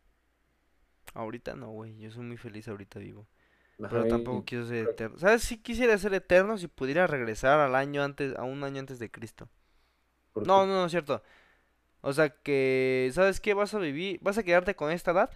Ahorita 1.13 1.55
no, 1.55 1.69
güey. 1.71 1.97
Yo 1.97 2.11
soy 2.11 2.23
muy 2.23 2.37
feliz 2.37 2.67
ahorita 2.67 2.99
vivo. 2.99 3.27
Ajá, 3.81 3.87
Pero 3.87 4.07
y- 4.09 4.29
tampoco 4.29 4.45
quiero 4.45 4.65
ser 4.65 4.85
eterno. 4.85 5.17
¿Sabes? 5.19 5.43
Sí 5.43 5.59
quisiera 5.61 5.97
ser 5.97 6.13
eterno 6.15 6.57
si 6.57 6.67
pudiera 6.67 7.07
regresar 7.07 7.59
al 7.61 7.75
año 7.75 8.03
antes, 8.03 8.35
a 8.37 8.43
un 8.43 8.63
año 8.63 8.79
antes 8.81 8.99
de 8.99 9.11
Cristo. 9.11 9.49
¿por 10.31 10.43
No, 10.43 10.65
no, 10.67 10.73
no 10.75 10.85
es 10.85 10.91
cierto. 10.91 11.23
O 12.01 12.13
sea 12.13 12.29
que, 12.31 13.11
¿sabes 13.13 13.41
qué? 13.41 13.53
Vas 13.55 13.73
a 13.75 13.79
vivir, 13.79 14.19
vas 14.23 14.37
a 14.39 14.43
quedarte 14.43 14.75
con 14.75 14.91
esta 14.91 15.11
edad. 15.11 15.31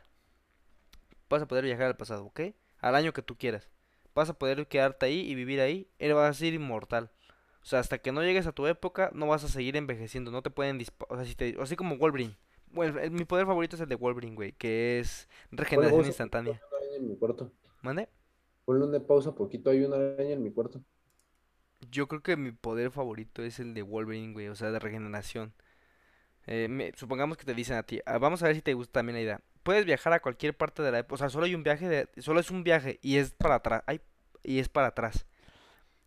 Vas 1.29 1.41
a 1.41 1.47
poder 1.47 1.63
viajar 1.65 1.87
al 1.87 1.97
pasado, 1.97 2.25
¿ok? 2.25 2.41
Al 2.81 2.95
año 2.95 3.13
que 3.13 3.21
tú 3.21 3.37
quieras. 3.37 3.69
Vas 4.15 4.29
a 4.29 4.33
poder 4.37 4.67
quedarte 4.67 5.05
ahí 5.07 5.21
y 5.21 5.35
vivir 5.35 5.61
ahí. 5.61 5.87
Él 5.99 6.15
va 6.15 6.27
a 6.27 6.33
ser 6.33 6.53
inmortal. 6.53 7.11
O 7.63 7.65
sea, 7.65 7.79
hasta 7.79 7.99
que 7.99 8.11
no 8.11 8.23
llegues 8.23 8.47
a 8.47 8.51
tu 8.53 8.67
época, 8.67 9.11
no 9.13 9.27
vas 9.27 9.43
a 9.43 9.47
seguir 9.49 9.77
envejeciendo. 9.77 10.31
No 10.31 10.41
te 10.41 10.49
pueden 10.49 10.77
disparar. 10.77 11.13
O 11.13 11.17
sea, 11.17 11.25
si 11.25 11.35
te... 11.35 11.55
así 11.61 11.75
como 11.75 11.97
Wolverine. 11.97 12.35
Bueno, 12.71 12.99
el- 12.99 13.11
mi 13.11 13.25
poder 13.25 13.45
favorito 13.45 13.75
es 13.75 13.81
el 13.81 13.89
de 13.89 13.95
Wolverine, 13.95 14.35
güey. 14.35 14.53
Que 14.53 14.99
es 14.99 15.29
regeneración 15.51 16.07
instantánea. 16.07 16.61
Hay 16.61 16.67
una 16.67 16.77
araña 16.77 16.95
en 16.97 17.07
mi 17.07 17.17
cuarto. 17.17 17.51
¿Mande? 17.81 18.09
Ponle 18.65 18.85
una 18.85 18.99
pausa 18.99 19.35
poquito, 19.35 19.69
hay 19.69 19.83
una 19.83 19.97
araña 19.97 20.31
en 20.31 20.41
mi 20.43 20.51
cuarto. 20.51 20.83
Yo 21.91 22.07
creo 22.07 22.21
que 22.21 22.37
mi 22.37 22.51
poder 22.51 22.91
favorito 22.91 23.43
es 23.43 23.59
el 23.59 23.73
de 23.73 23.81
Wolverine, 23.81 24.33
güey, 24.33 24.47
o 24.49 24.55
sea, 24.55 24.71
de 24.71 24.79
regeneración. 24.79 25.53
Eh, 26.47 26.67
me- 26.69 26.93
supongamos 26.97 27.37
que 27.37 27.45
te 27.45 27.53
dicen 27.55 27.77
a 27.77 27.83
ti, 27.83 28.01
ah, 28.05 28.17
vamos 28.19 28.43
a 28.43 28.47
ver 28.47 28.55
si 28.55 28.61
te 28.63 28.73
gusta 28.75 28.93
también 28.93 29.15
la 29.17 29.21
idea. 29.23 29.41
Puedes 29.63 29.85
viajar 29.85 30.13
a 30.13 30.19
cualquier 30.19 30.55
parte 30.55 30.81
de 30.81 30.91
la 30.91 30.99
época, 30.99 31.15
o 31.15 31.17
sea, 31.17 31.29
solo 31.29 31.45
hay 31.45 31.55
un 31.55 31.63
viaje 31.63 31.87
de, 31.87 32.09
solo 32.21 32.39
es 32.39 32.49
un 32.49 32.63
viaje 32.63 32.99
y 33.01 33.17
es 33.17 33.31
para 33.31 33.55
atrás, 33.55 33.83
y 34.43 34.59
es 34.59 34.69
para 34.69 34.87
atrás. 34.87 35.25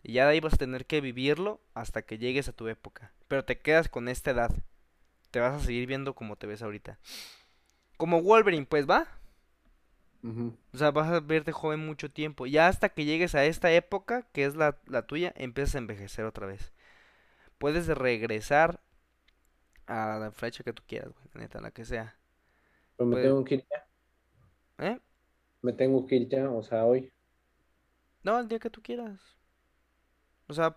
Y 0.03 0.13
ya 0.13 0.27
de 0.27 0.33
ahí 0.33 0.41
vas 0.41 0.55
a 0.55 0.59
tener 0.59 0.87
que 0.87 1.01
vivirlo 1.01 1.61
hasta 1.73 2.03
que 2.03 2.19
llegues 2.19 2.49
a 2.49 2.53
tu 2.53 2.69
época. 2.69 3.13
Pero 3.27 3.45
te 3.45 3.59
quedas 3.59 3.89
con 3.89 4.09
esta 4.09 4.33
edad. 4.33 4.51
Te 5.31 5.41
vas 5.41 5.55
a 5.55 5.65
seguir 5.65 5.87
viendo 5.87 6.15
como 6.15 6.37
te 6.37 6.47
ves 6.47 6.63
ahorita. 6.63 6.99
Como 7.97 8.23
Wolverine, 8.23 8.67
pues 8.67 8.89
va. 8.89 9.09
O 10.73 10.79
sea, 10.79 10.91
vas 10.91 11.11
a 11.11 11.21
verte 11.21 11.53
joven 11.53 11.85
mucho 11.85 12.11
tiempo. 12.11 12.47
Ya 12.47 12.69
hasta 12.69 12.91
que 12.91 13.05
llegues 13.05 13.35
a 13.35 13.45
esta 13.45 13.73
época, 13.73 14.27
que 14.33 14.45
es 14.45 14.57
la, 14.57 14.79
la 14.87 15.07
tuya, 15.07 15.33
empiezas 15.37 15.75
a 15.75 15.79
envejecer 15.79 16.25
otra 16.27 16.47
vez. 16.47 16.73
Puedes 17.59 17.87
regresar 17.89 18.81
a 19.87 20.19
la 20.19 20.33
flecha 20.33 20.65
que 20.65 20.73
tú 20.73 20.83
quieras, 20.87 21.13
güey, 21.13 21.27
la 21.35 21.41
neta, 21.41 21.61
la 21.61 21.71
que 21.71 21.85
sea. 21.85 22.17
Pero 22.97 23.07
me 23.09 23.17
Puede- 23.17 23.25
tengo 23.27 23.45
que 23.45 23.55
ir 23.57 23.67
ya. 23.71 23.87
¿Eh? 24.79 25.01
Me 25.63 25.73
tengo 25.73 26.07
que 26.07 26.15
ir 26.17 26.29
ya, 26.29 26.49
o 26.51 26.63
sea, 26.63 26.85
hoy. 26.85 27.13
No, 28.23 28.39
el 28.41 28.49
día 28.49 28.59
que 28.59 28.71
tú 28.71 28.83
quieras. 28.83 29.21
O 30.49 30.55
sea, 30.55 30.77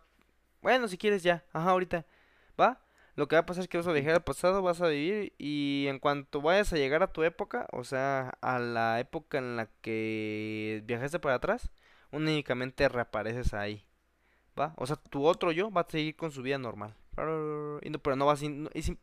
bueno, 0.61 0.88
si 0.88 0.97
quieres 0.97 1.24
ya. 1.24 1.45
Ajá, 1.53 1.72
ahorita. 1.72 2.05
¿Va? 2.59 2.82
Lo 3.15 3.28
que 3.28 3.36
va 3.36 3.41
a 3.41 3.45
pasar 3.45 3.63
es 3.63 3.70
que 3.70 3.78
vas 3.78 3.88
a 3.88 3.91
viajar 3.93 4.13
al 4.15 4.24
pasado, 4.24 4.61
vas 4.61 4.82
a 4.82 4.88
vivir 4.89 5.34
y 5.38 5.86
en 5.89 5.99
cuanto 5.99 6.41
vayas 6.41 6.72
a 6.74 6.78
llegar 6.78 7.01
a 7.03 7.11
tu 7.13 7.24
época, 7.24 7.68
o 7.72 7.84
sea, 7.84 8.30
a 8.41 8.59
la 8.59 8.99
época 8.99 9.39
en 9.39 9.57
la 9.57 9.68
que 9.82 10.84
viajaste 10.86 11.20
para 11.20 11.36
atrás, 11.36 11.72
únicamente 12.11 12.88
reapareces 12.89 13.53
ahí. 13.53 13.86
¿Va? 14.59 14.74
O 14.78 14.88
sea, 14.88 14.95
tu 14.97 15.26
otro 15.26 15.51
yo 15.51 15.72
va 15.72 15.82
a 15.82 15.88
seguir 15.89 16.15
con 16.15 16.32
su 16.32 16.41
vida 16.43 16.57
normal. 16.57 16.95
Pero 17.15 17.80
no 18.15 18.30
a, 18.30 18.36
ser- 18.38 18.51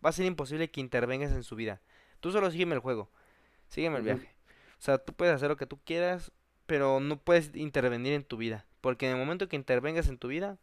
va 0.05 0.11
a 0.11 0.13
ser 0.13 0.27
imposible 0.27 0.71
que 0.71 0.81
intervengas 0.81 1.33
en 1.33 1.43
su 1.45 1.57
vida. 1.57 1.81
Tú 2.21 2.33
solo 2.33 2.51
sígueme 2.51 2.75
el 2.75 2.81
juego. 2.81 3.11
Sígueme 3.69 3.99
el 3.99 4.05
viaje. 4.05 4.35
O 4.79 4.83
sea, 4.83 4.99
tú 4.99 5.13
puedes 5.13 5.35
hacer 5.35 5.49
lo 5.49 5.57
que 5.57 5.67
tú 5.67 5.79
quieras, 5.85 6.33
pero 6.67 7.01
no 7.01 7.19
puedes 7.19 7.55
intervenir 7.55 8.13
en 8.13 8.25
tu 8.25 8.37
vida. 8.37 8.67
Porque 8.81 9.07
en 9.07 9.13
el 9.13 9.19
momento 9.19 9.49
que 9.49 9.57
intervengas 9.57 10.09
en 10.09 10.19
tu 10.19 10.29
vida, 10.29 10.59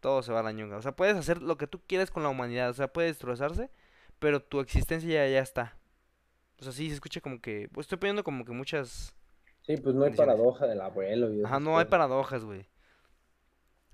todo 0.00 0.22
se 0.22 0.32
va 0.32 0.40
a 0.40 0.42
la 0.44 0.52
ñonga. 0.52 0.76
O 0.76 0.82
sea, 0.82 0.92
puedes 0.92 1.16
hacer 1.16 1.42
lo 1.42 1.56
que 1.56 1.66
tú 1.66 1.80
quieras 1.86 2.10
con 2.10 2.22
la 2.22 2.28
humanidad. 2.28 2.70
O 2.70 2.74
sea, 2.74 2.92
puede 2.92 3.08
destrozarse, 3.08 3.70
pero 4.18 4.40
tu 4.42 4.60
existencia 4.60 5.08
ya, 5.08 5.28
ya 5.28 5.40
está. 5.40 5.76
O 6.60 6.62
sea, 6.62 6.72
sí, 6.72 6.88
se 6.88 6.94
escucha 6.94 7.20
como 7.20 7.40
que... 7.40 7.68
Pues 7.72 7.86
estoy 7.86 7.98
poniendo 7.98 8.22
como 8.22 8.44
que 8.44 8.52
muchas... 8.52 9.14
Sí, 9.62 9.76
pues 9.78 9.94
no 9.94 10.04
hay 10.04 10.12
paradoja 10.12 10.66
del 10.66 10.80
abuelo 10.80 11.32
y 11.32 11.42
Ajá, 11.42 11.58
no 11.58 11.78
hay 11.78 11.86
paradojas, 11.86 12.44
güey. 12.44 12.66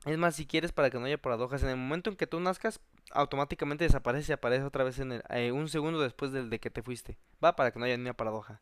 Es 0.04 0.18
más, 0.18 0.34
si 0.34 0.46
quieres 0.46 0.72
para 0.72 0.90
que 0.90 0.98
no 0.98 1.06
haya 1.06 1.18
paradojas, 1.18 1.62
en 1.62 1.68
el 1.68 1.76
momento 1.76 2.10
en 2.10 2.16
que 2.16 2.26
tú 2.26 2.40
nazcas, 2.40 2.80
automáticamente 3.10 3.84
desaparece 3.84 4.32
y 4.32 4.34
aparece 4.34 4.64
otra 4.64 4.84
vez 4.84 4.98
en 4.98 5.12
el, 5.12 5.22
eh, 5.30 5.52
un 5.52 5.68
segundo 5.68 6.00
después 6.00 6.32
del 6.32 6.50
de 6.50 6.60
que 6.60 6.70
te 6.70 6.82
fuiste. 6.82 7.18
Va, 7.44 7.56
para 7.56 7.72
que 7.72 7.78
no 7.78 7.84
haya 7.86 7.96
ni 7.96 8.02
una 8.04 8.14
paradoja. 8.14 8.60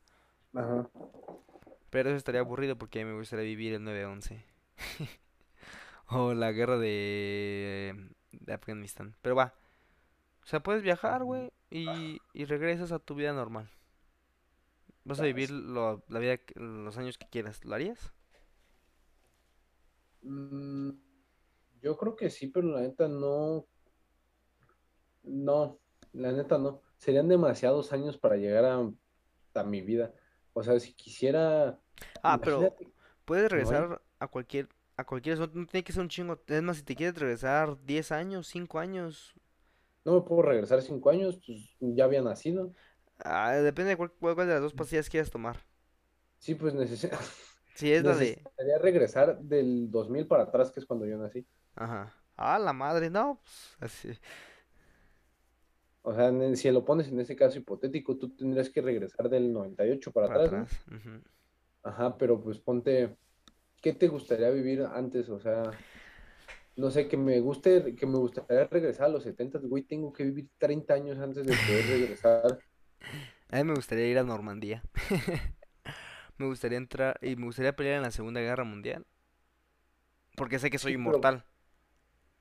Ajá. 0.55 0.89
Pero 1.91 2.11
eso 2.11 2.17
estaría 2.17 2.41
aburrido 2.41 2.77
porque 2.77 3.01
a 3.01 3.05
mí 3.05 3.11
me 3.11 3.19
gustaría 3.19 3.45
vivir 3.45 3.75
el 3.75 3.83
9-11. 3.83 4.45
o 6.09 6.35
la 6.35 6.53
guerra 6.53 6.79
de, 6.79 8.11
de 8.33 8.53
Afganistán. 8.53 9.17
Pero 9.23 9.37
va. 9.37 9.55
O 10.43 10.47
sea, 10.47 10.61
puedes 10.63 10.83
viajar, 10.83 11.25
güey, 11.25 11.53
y, 11.71 12.21
y 12.33 12.45
regresas 12.47 12.93
a 12.93 12.99
tu 12.99 13.15
vida 13.15 13.33
normal. 13.33 13.71
Vas 15.05 15.21
a 15.21 15.25
vivir 15.25 15.51
lo- 15.51 16.05
la 16.09 16.19
vida, 16.21 16.39
los 16.55 16.97
años 16.99 17.19
que 17.19 17.27
quieras. 17.29 17.65
¿Lo 17.65 17.75
harías? 17.75 18.13
Mm, 20.23 20.91
yo 21.83 21.97
creo 21.97 22.17
que 22.17 22.31
sí, 22.31 22.49
pero 22.49 22.69
la 22.69 22.81
neta 22.81 23.09
no. 23.09 23.67
No, 25.29 25.81
la 26.13 26.33
neta 26.33 26.59
no. 26.59 26.83
Serían 26.97 27.29
demasiados 27.29 27.93
años 27.93 28.19
para 28.19 28.37
llegar 28.37 28.65
a, 28.65 28.91
a 29.55 29.65
mi 29.65 29.83
vida. 29.83 30.15
O 30.53 30.63
sea, 30.63 30.79
si 30.81 30.95
quisiera. 30.95 31.81
Ah, 32.23 32.41
pero 32.43 32.69
puedes 33.25 33.51
no 33.53 33.53
regresar 33.53 34.03
a 34.19 34.29
cualquier, 34.29 34.69
a 34.97 35.05
cualquier, 35.05 35.39
no 35.39 35.49
tiene 35.51 35.85
que 35.85 35.93
ser 35.93 36.03
un 36.03 36.09
chingo. 36.09 36.41
Es 36.47 36.63
más, 36.63 36.77
si 36.79 36.83
te 36.83 36.97
quieres 36.97 37.19
regresar 37.19 37.79
10 37.85 38.13
años, 38.13 38.47
5 38.49 38.79
años, 38.79 39.35
no 40.05 40.15
me 40.15 40.21
puedo 40.23 40.43
regresar 40.43 40.83
cinco 40.83 41.11
años, 41.11 41.39
pues 41.47 41.77
ya 41.81 42.05
había 42.05 42.23
nacido. 42.23 42.75
ah, 43.25 43.53
depende 43.53 43.91
de 43.91 43.97
cuál, 43.97 44.37
de 44.37 44.47
las 44.47 44.61
dos 44.61 44.75
pastillas 44.75 45.09
quieras 45.09 45.31
tomar. 45.31 45.57
Sí, 46.39 46.55
pues 46.55 46.75
neces- 46.75 47.11
Si 47.75 47.93
es 47.93 48.05
la 48.05 48.17
de, 48.17 48.47
necesitaría 48.47 48.79
regresar 48.79 49.39
del 49.41 49.91
2000 49.91 50.27
para 50.27 50.45
atrás, 50.45 50.71
que 50.73 50.81
es 50.81 50.87
cuando 50.87 51.07
yo 51.07 51.17
nací. 51.19 51.47
ajá, 51.77 52.15
ah, 52.37 52.59
la 52.59 52.73
madre, 52.73 53.11
no, 53.11 53.41
pues, 53.43 53.77
así, 53.81 54.19
O 56.09 56.13
sea, 56.15 56.29
en- 56.29 56.57
si 56.57 56.71
lo 56.73 56.85
pones 56.85 57.09
en 57.09 57.21
ese 57.21 57.37
caso 57.37 57.59
hipotético, 57.59 58.17
tú 58.19 58.31
tendrías 58.35 58.71
que 58.71 58.81
regresar 58.83 59.29
del 59.29 59.53
98 59.53 60.13
para 60.13 60.27
para 60.27 60.39
atrás. 60.39 60.69
Ajá, 61.83 62.17
pero 62.19 62.41
pues 62.43 62.59
ponte, 62.61 63.17
¿qué 63.83 63.93
te 63.95 64.09
gustaría 64.09 64.51
vivir 64.51 64.83
antes? 64.83 65.29
O 65.31 65.41
sea, 65.41 65.79
no 66.77 66.91
sé, 66.91 67.09
que 67.09 67.17
me 67.17 67.41
guste, 67.41 67.95
que 67.97 68.07
me 68.07 68.19
gustaría 68.19 68.67
regresar 68.67 69.07
a 69.07 69.09
los 69.11 69.25
70, 69.25 69.59
güey, 69.61 69.85
tengo 69.85 70.13
que 70.13 70.25
vivir 70.25 70.51
30 70.59 70.95
años 70.95 71.19
antes 71.19 71.47
de 71.47 71.57
poder 71.57 71.87
regresar. 71.89 72.63
A 73.51 73.57
mí 73.57 73.65
me 73.65 73.75
gustaría 73.75 74.07
ir 74.09 74.19
a 74.19 74.25
Normandía. 74.25 74.83
Me 76.39 76.47
gustaría 76.47 76.79
entrar 76.79 77.19
y 77.23 77.37
me 77.37 77.47
gustaría 77.47 77.77
pelear 77.77 77.97
en 77.99 78.03
la 78.03 78.11
Segunda 78.13 78.41
Guerra 78.41 78.65
Mundial. 78.65 79.07
Porque 80.39 80.59
sé 80.59 80.71
que 80.71 80.79
soy 80.79 80.93
Sí, 80.93 80.99
pero, 81.05 81.21
inmortal. 81.21 81.45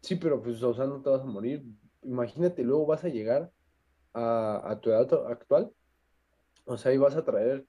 sí, 0.01 0.15
pero 0.15 0.41
pues, 0.41 0.61
o 0.63 0.73
sea, 0.73 0.85
no 0.85 1.01
te 1.01 1.09
vas 1.09 1.21
a 1.21 1.25
morir. 1.25 1.63
Imagínate, 2.03 2.63
luego 2.63 2.85
vas 2.85 3.03
a 3.03 3.09
llegar 3.09 3.51
a, 4.13 4.61
a 4.63 4.79
tu 4.79 4.89
edad 4.89 5.07
actual, 5.29 5.71
o 6.65 6.77
sea, 6.77 6.93
y 6.93 6.97
vas 6.97 7.15
a 7.15 7.23
traer 7.23 7.65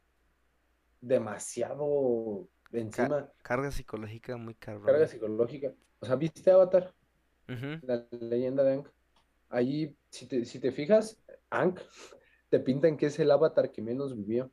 demasiado 1.01 2.49
encima, 2.73 3.31
carga 3.43 3.71
psicológica 3.71 4.37
muy 4.37 4.55
cabrón. 4.55 4.87
carga 4.87 5.07
psicológica. 5.07 5.73
O 6.01 6.07
sea, 6.07 6.17
¿viste 6.17 6.51
Avatar? 6.51 6.93
La 7.83 8.07
leyenda 8.11 8.63
de 8.63 8.73
Aang. 8.73 8.89
Allí, 9.49 9.97
si 10.11 10.27
te, 10.27 10.45
si 10.45 10.61
te 10.61 10.71
fijas, 10.71 11.23
Aang 11.51 11.79
te 12.51 12.61
pintan 12.61 12.97
que 12.97 13.07
es 13.07 13.19
el 13.19 13.31
avatar 13.31 13.73
que 13.73 13.83
menos 13.83 14.17
vivió. 14.17 14.53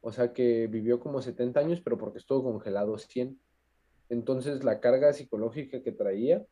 O 0.00 0.12
sea, 0.12 0.32
que 0.32 0.66
vivió 0.66 1.00
como 1.00 1.20
70 1.20 1.60
años, 1.60 1.80
pero 1.80 1.98
porque 1.98 2.18
estuvo 2.18 2.42
congelado 2.44 2.96
100. 2.96 3.38
Entonces, 4.08 4.64
la 4.64 4.80
carga 4.80 5.12
psicológica 5.12 5.82
que 5.82 5.92
traía, 5.92 6.44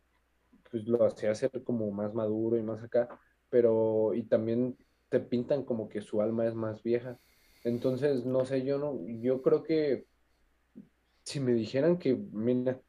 pues 0.70 0.86
lo 0.86 1.04
hacía 1.04 1.34
ser 1.34 1.62
como 1.64 1.90
más 1.90 2.12
maduro 2.14 2.56
y 2.58 2.62
más 2.62 2.82
acá. 2.82 3.08
Pero, 3.50 4.14
y 4.14 4.22
también 4.24 4.76
te 5.08 5.20
pintan 5.20 5.64
como 5.64 5.88
que 5.88 6.02
su 6.02 6.20
alma 6.20 6.46
es 6.46 6.54
más 6.54 6.82
vieja. 6.82 7.18
Entonces, 7.64 8.24
no 8.26 8.44
sé, 8.44 8.64
yo 8.64 8.78
no, 8.78 8.98
yo 9.20 9.42
creo 9.42 9.62
que 9.62 10.06
si 11.24 11.40
me 11.40 11.52
dijeran 11.52 11.98
que, 11.98 12.14
mira, 12.14 12.80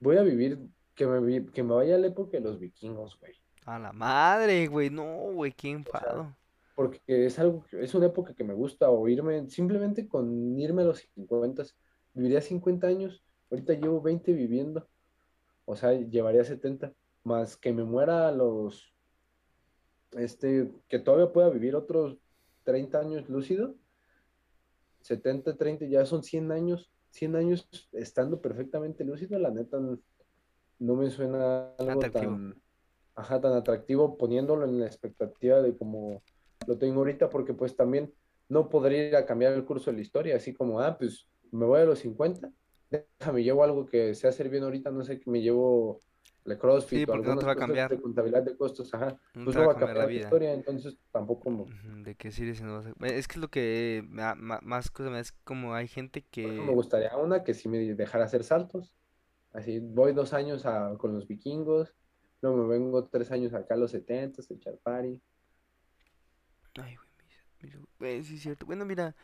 voy 0.00 0.16
a 0.18 0.22
vivir, 0.22 0.58
que 0.94 1.06
me, 1.06 1.20
vi- 1.20 1.46
que 1.52 1.62
me 1.62 1.74
vaya 1.74 1.94
a 1.94 1.98
la 1.98 2.08
época 2.08 2.36
de 2.38 2.42
los 2.44 2.58
vikingos, 2.58 3.18
güey. 3.18 3.34
A 3.64 3.78
la 3.78 3.92
madre, 3.92 4.66
güey. 4.68 4.90
No, 4.90 5.32
güey, 5.32 5.52
qué 5.52 5.68
O 5.68 5.70
sea, 5.90 6.00
enfado. 6.00 6.36
porque 6.74 7.26
es 7.26 7.38
algo, 7.38 7.64
que- 7.64 7.82
es 7.82 7.94
una 7.94 8.06
época 8.06 8.34
que 8.34 8.44
me 8.44 8.54
gusta, 8.54 8.90
o 8.90 9.08
irme, 9.08 9.48
simplemente 9.48 10.08
con 10.08 10.58
irme 10.58 10.82
a 10.82 10.86
los 10.86 10.98
50, 11.14 11.64
viviría 12.14 12.40
50 12.40 12.86
años, 12.88 13.22
ahorita 13.50 13.74
llevo 13.74 14.00
20 14.02 14.32
viviendo, 14.32 14.88
o 15.64 15.76
sea, 15.76 15.92
llevaría 15.92 16.44
70, 16.44 16.92
más 17.24 17.56
que 17.56 17.72
me 17.72 17.84
muera 17.84 18.28
a 18.28 18.32
los, 18.32 18.91
este, 20.12 20.70
que 20.88 20.98
todavía 20.98 21.32
pueda 21.32 21.50
vivir 21.50 21.74
otros 21.74 22.18
30 22.64 22.98
años 22.98 23.28
lúcido, 23.28 23.74
70, 25.02 25.56
30, 25.56 25.86
ya 25.86 26.04
son 26.06 26.22
100 26.22 26.52
años, 26.52 26.90
100 27.10 27.36
años 27.36 27.68
estando 27.92 28.40
perfectamente 28.40 29.04
lúcido, 29.04 29.38
la 29.38 29.50
neta 29.50 29.78
no 30.78 30.96
me 30.96 31.10
suena 31.10 31.74
algo 31.78 32.00
tan, 32.10 32.60
ajá, 33.14 33.40
tan 33.40 33.52
atractivo 33.52 34.16
poniéndolo 34.16 34.64
en 34.64 34.80
la 34.80 34.86
expectativa 34.86 35.60
de 35.60 35.76
como 35.76 36.22
lo 36.66 36.78
tengo 36.78 37.00
ahorita, 37.00 37.28
porque 37.28 37.54
pues 37.54 37.74
también 37.74 38.12
no 38.48 38.68
podría 38.68 39.08
ir 39.08 39.16
a 39.16 39.26
cambiar 39.26 39.52
el 39.54 39.64
curso 39.64 39.90
de 39.90 39.96
la 39.96 40.02
historia, 40.02 40.36
así 40.36 40.52
como, 40.52 40.80
ah, 40.80 40.96
pues 40.96 41.26
me 41.50 41.66
voy 41.66 41.80
a 41.80 41.84
los 41.84 42.00
50, 42.00 42.50
déjame, 42.90 43.42
llevo 43.42 43.64
algo 43.64 43.86
que 43.86 44.14
sé 44.14 44.28
hacer 44.28 44.48
bien 44.48 44.64
ahorita, 44.64 44.90
no 44.90 45.04
sé, 45.04 45.18
que 45.18 45.30
me 45.30 45.40
llevo 45.40 46.00
el 46.44 46.58
CrossFit 46.58 47.08
o 47.08 47.12
algunas 47.12 47.36
no 47.36 47.54
cosas 47.54 47.90
de 47.90 48.00
contabilidad 48.00 48.42
de 48.42 48.56
costos, 48.56 48.92
ajá, 48.94 49.16
pues 49.32 49.56
no 49.56 49.66
va 49.66 49.72
a 49.72 49.76
cambiar 49.76 50.06
la, 50.08 50.12
historia, 50.12 50.52
entonces 50.52 50.96
tampoco 51.10 51.44
como... 51.44 51.66
¿De 52.02 52.14
qué 52.16 52.30
sirve 52.30 52.54
si 52.54 52.64
no 52.64 52.74
vas 52.74 52.86
a... 52.86 53.06
Es 53.06 53.28
que 53.28 53.34
es 53.34 53.40
lo 53.40 53.48
que 53.48 54.04
más 54.08 54.90
cosas 54.90 55.12
me 55.12 55.20
es 55.20 55.32
como 55.32 55.74
hay 55.74 55.88
gente 55.88 56.22
que... 56.22 56.46
me 56.46 56.72
gustaría 56.72 57.16
una 57.16 57.44
que 57.44 57.54
si 57.54 57.68
me 57.68 57.78
dejara 57.94 58.24
hacer 58.24 58.42
saltos, 58.42 58.94
así 59.52 59.78
voy 59.78 60.12
dos 60.12 60.32
años 60.32 60.66
a, 60.66 60.96
con 60.98 61.14
los 61.14 61.28
vikingos, 61.28 61.94
luego 62.40 62.56
me 62.56 62.68
vengo 62.68 63.04
tres 63.04 63.30
años 63.30 63.54
acá 63.54 63.74
a 63.74 63.78
los 63.78 63.92
70, 63.92 64.42
a 64.42 64.54
echar 64.54 64.76
party. 64.78 65.20
Ay, 66.80 66.96
güey, 67.98 68.22
sí 68.24 68.34
es 68.34 68.42
cierto. 68.42 68.66
Bueno, 68.66 68.84
mira, 68.84 69.14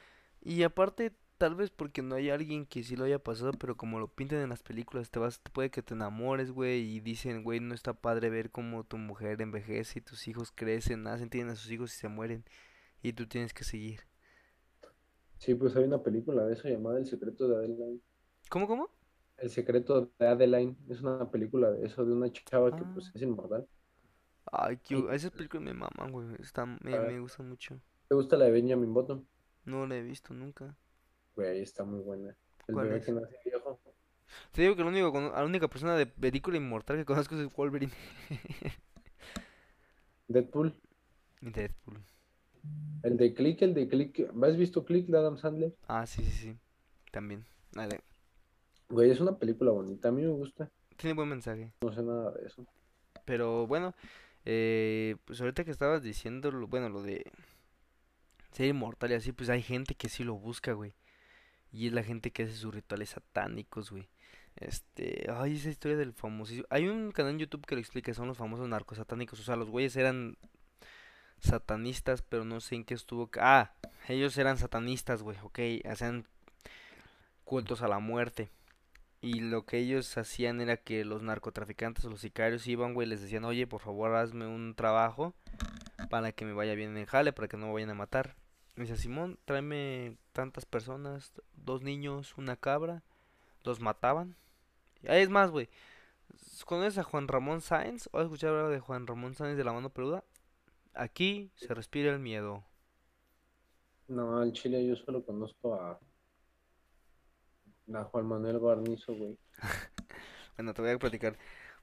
y 0.41 0.63
aparte 0.63 1.13
Tal 1.39 1.55
vez 1.55 1.71
porque 1.71 2.03
no 2.03 2.17
hay 2.17 2.31
alguien 2.31 2.67
que 2.67 2.83
sí 2.83 2.97
lo 2.97 3.05
haya 3.05 3.21
pasado, 3.21 3.53
pero 3.53 3.77
como 3.77 4.01
lo 4.01 4.09
pintan 4.09 4.41
en 4.41 4.49
las 4.49 4.65
películas, 4.65 5.11
te 5.11 5.21
vas, 5.21 5.39
puede 5.53 5.71
que 5.71 5.83
te 5.83 5.95
enamores, 5.95 6.51
güey, 6.51 6.81
y 6.81 6.99
dicen, 6.99 7.45
güey, 7.45 7.61
no 7.61 7.75
está 7.75 7.95
padre 7.95 8.29
ver 8.29 8.51
cómo 8.51 8.83
tu 8.83 8.99
mujer 8.99 9.41
envejece 9.41 10.01
y 10.01 10.03
tus 10.03 10.27
hijos 10.27 10.51
crecen, 10.53 11.05
nacen, 11.05 11.31
tienen 11.31 11.53
a 11.53 11.57
sus 11.57 11.71
hijos 11.71 11.95
y 11.95 11.97
se 11.97 12.09
mueren, 12.09 12.45
y 13.03 13.13
tú 13.13 13.29
tienes 13.29 13.55
que 13.55 13.63
seguir. 13.63 14.01
Sí, 15.37 15.55
pues 15.55 15.77
hay 15.77 15.85
una 15.85 16.03
película 16.03 16.45
de 16.45 16.55
eso 16.55 16.69
llamada 16.69 16.99
El 16.99 17.07
secreto 17.07 17.47
de 17.47 17.57
Adeline. 17.57 18.03
¿Cómo, 18.49 18.67
cómo? 18.67 18.91
El 19.37 19.51
secreto 19.51 20.11
de 20.19 20.27
Adeline. 20.27 20.77
Es 20.89 21.01
una 21.01 21.31
película 21.31 21.71
de 21.71 21.87
eso, 21.87 22.05
de 22.05 22.13
una 22.13 22.33
chava 22.33 22.75
que 22.75 22.83
pues 22.83 23.07
ah. 23.07 23.13
es 23.15 23.23
inmortal. 23.23 23.69
Ay, 24.51 24.79
que, 24.79 25.07
esas 25.13 25.31
películas 25.31 25.63
me 25.63 25.75
maman, 25.75 26.11
güey. 26.11 26.27
me, 26.27 26.99
me 26.99 27.21
gustan 27.21 27.49
mucho. 27.49 27.81
¿Te 28.09 28.15
gusta 28.17 28.37
la 28.37 28.47
de 28.47 28.51
Benjamin 28.51 28.93
Button? 28.93 29.29
No 29.65 29.87
la 29.87 29.97
he 29.97 30.03
visto 30.03 30.35
nunca. 30.35 30.77
Güey, 31.39 31.61
está 31.61 31.85
muy 31.85 32.01
buena. 32.01 32.37
El 32.67 32.75
bebé 32.75 33.01
que 33.01 33.13
nace 33.13 33.37
viejo. 33.45 33.81
Te 34.51 34.63
digo 34.63 34.75
que 34.75 34.83
lo 34.83 34.89
único, 34.89 35.13
la 35.21 35.45
única 35.45 35.69
persona 35.69 35.95
de 35.95 36.05
película 36.05 36.57
inmortal 36.57 36.97
que 36.97 37.05
conozco 37.05 37.37
es 37.37 37.55
Wolverine. 37.55 37.93
Deadpool. 40.27 40.75
Deadpool. 41.41 42.03
El 43.05 43.17
de 43.17 43.35
Click, 43.35 43.63
el 43.63 43.73
de 43.73 43.87
Click. 43.87 44.29
¿Has 44.43 44.57
visto 44.57 44.85
Click 44.85 45.07
de 45.07 45.17
Adam 45.17 45.39
Sandler? 45.39 45.77
Ah, 45.87 46.07
sí, 46.07 46.25
sí, 46.25 46.33
sí. 46.33 46.57
También. 47.13 47.45
Dale. 47.71 48.01
Güey, 48.89 49.13
es 49.13 49.21
una 49.21 49.39
película 49.39 49.71
bonita. 49.71 50.09
A 50.09 50.13
mí 50.13 50.23
me 50.23 50.33
gusta. 50.33 50.69
Tiene 50.97 51.15
buen 51.15 51.29
mensaje. 51.29 51.73
No 51.83 51.93
sé 51.93 52.03
nada 52.03 52.33
de 52.33 52.49
eso. 52.49 52.67
Pero 53.25 53.69
bueno, 53.69 53.95
eh, 54.45 55.15
pues 55.25 55.41
ahorita 55.41 55.63
que 55.63 55.71
estabas 55.71 56.03
diciendo, 56.03 56.51
bueno, 56.67 56.89
lo 56.89 57.01
de 57.01 57.31
ser 58.51 58.67
inmortal 58.67 59.13
y 59.13 59.15
así, 59.15 59.31
pues 59.31 59.49
hay 59.51 59.63
gente 59.63 59.95
que 59.95 60.09
sí 60.09 60.25
lo 60.25 60.35
busca, 60.35 60.73
güey. 60.73 60.95
Y 61.73 61.89
es 61.89 61.93
la 61.93 62.03
gente 62.03 62.31
que 62.31 62.45
hace 62.45 62.55
sus 62.55 62.75
rituales 62.75 63.11
satánicos, 63.11 63.91
güey. 63.91 64.09
Este, 64.57 65.27
ay, 65.33 65.57
esa 65.57 65.69
historia 65.69 65.97
del 65.97 66.13
famosísimo. 66.13 66.67
Hay 66.71 66.89
un 66.89 67.13
canal 67.13 67.33
en 67.33 67.39
YouTube 67.39 67.67
que 67.67 67.75
lo 67.75 67.81
explica, 67.81 68.13
son 68.15 68.29
los 68.29 68.39
famosos 68.39 68.69
narcos 68.69 68.99
satánicos. 68.99 69.41
O 69.41 69.43
sea, 69.43 69.57
los 69.57 69.71
güeyes 69.71 69.97
eran 69.97 70.37
satanistas, 71.39 72.23
pero 72.23 72.45
no 72.45 72.61
sé 72.61 72.75
en 72.77 72.85
qué 72.85 72.95
estuvo. 72.95 73.31
Ah, 73.39 73.73
ellos 74.09 74.37
eran 74.39 74.59
satanistas, 74.59 75.23
güey, 75.23 75.37
ok. 75.43 75.59
Hacían 75.85 76.27
cultos 77.45 77.83
a 77.83 77.89
la 77.89 77.99
muerte. 77.99 78.51
Y 79.21 79.41
lo 79.41 79.67
que 79.67 79.79
ellos 79.79 80.17
hacían 80.17 80.61
era 80.61 80.77
que 80.77 81.05
los 81.05 81.23
narcotraficantes 81.23 82.05
o 82.05 82.11
los 82.11 82.21
sicarios 82.21 82.67
iban, 82.69 82.95
güey, 82.95 83.09
les 83.09 83.21
decían, 83.21 83.45
oye, 83.45 83.67
por 83.67 83.81
favor, 83.81 84.15
hazme 84.15 84.47
un 84.47 84.75
trabajo 84.75 85.35
para 86.09 86.31
que 86.33 86.45
me 86.45 86.53
vaya 86.53 86.75
bien 86.75 86.97
en 86.97 87.07
jale, 87.07 87.33
para 87.33 87.49
que 87.49 87.57
no 87.57 87.67
me 87.67 87.73
vayan 87.73 87.91
a 87.91 87.95
matar. 87.95 88.37
Me 88.79 88.85
dice, 88.85 88.97
Simón, 88.97 89.41
tráeme 89.45 90.17
tantas 90.31 90.65
personas, 90.65 91.33
dos 91.57 91.83
niños, 91.83 92.39
una 92.39 92.55
cabra. 92.55 93.03
Los 93.65 93.81
mataban. 93.81 94.37
Ahí 95.09 95.21
es 95.21 95.29
más, 95.29 95.51
güey. 95.51 95.69
¿Conoces 96.65 96.99
a 96.99 97.03
Juan 97.03 97.27
Ramón 97.27 97.61
Sáenz? 97.61 98.09
¿O 98.13 98.19
has 98.19 98.27
escuchado 98.27 98.57
hablar 98.57 98.71
de 98.71 98.79
Juan 98.79 99.09
Ramón 99.09 99.35
Sáenz 99.35 99.57
de 99.57 99.65
la 99.65 99.73
mano 99.73 99.91
peluda? 99.91 100.23
Aquí 100.95 101.51
se 101.57 101.75
respira 101.75 102.13
el 102.13 102.21
miedo. 102.21 102.63
No, 104.07 104.45
en 104.45 104.53
Chile 104.53 104.87
yo 104.87 104.95
solo 104.95 105.25
conozco 105.25 105.75
a, 105.75 105.99
a 107.95 108.05
Juan 108.05 108.27
Manuel 108.27 108.61
Guarnizo, 108.61 109.13
güey. 109.13 109.37
bueno, 110.57 110.73
te 110.73 110.83
voy 110.83 110.93
a 110.93 110.99
platicar. 111.01 111.37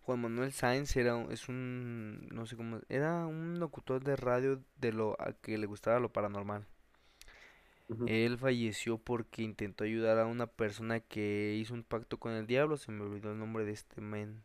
Juan 0.04 0.22
Manuel 0.22 0.54
Sáenz 0.54 0.96
era 0.96 1.22
es 1.30 1.50
un 1.50 2.30
no 2.32 2.46
sé 2.46 2.56
cómo 2.56 2.80
era 2.88 3.26
un 3.26 3.60
locutor 3.60 4.02
de 4.02 4.16
radio 4.16 4.64
de 4.78 4.94
lo 4.94 5.20
a 5.20 5.34
que 5.34 5.58
le 5.58 5.66
gustaba 5.66 6.00
lo 6.00 6.14
paranormal. 6.14 6.66
Él 8.08 8.38
falleció 8.38 8.98
porque 8.98 9.44
intentó 9.44 9.84
ayudar 9.84 10.18
a 10.20 10.26
una 10.28 10.48
persona 10.48 11.00
que 11.02 11.56
hizo 11.60 11.74
un 11.74 11.84
pacto 11.84 12.18
con 12.20 12.34
el 12.34 12.48
diablo. 12.48 12.78
Se 12.78 12.92
me 12.92 13.04
olvidó 13.04 13.32
el 13.32 13.40
nombre 13.40 13.66
de 13.66 13.72
este 13.74 14.02
men. 14.02 14.44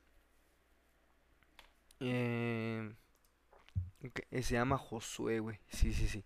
Eh, 2.00 2.90
se 4.32 4.54
llama 4.54 4.78
Josué, 4.78 5.40
güey. 5.40 5.58
Sí, 5.68 5.92
sí, 5.92 6.08
sí. 6.08 6.24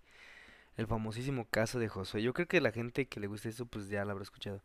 El 0.77 0.87
famosísimo 0.87 1.49
caso 1.51 1.79
de 1.81 1.89
Josué. 1.89 2.23
Yo 2.23 2.35
creo 2.35 2.49
que 2.49 2.61
la 2.61 2.73
gente 2.73 3.07
que 3.09 3.21
le 3.21 3.27
gusta 3.29 3.49
eso, 3.49 3.67
pues 3.67 3.89
ya 3.89 4.05
lo 4.05 4.13
habrá 4.13 4.25
escuchado. 4.25 4.63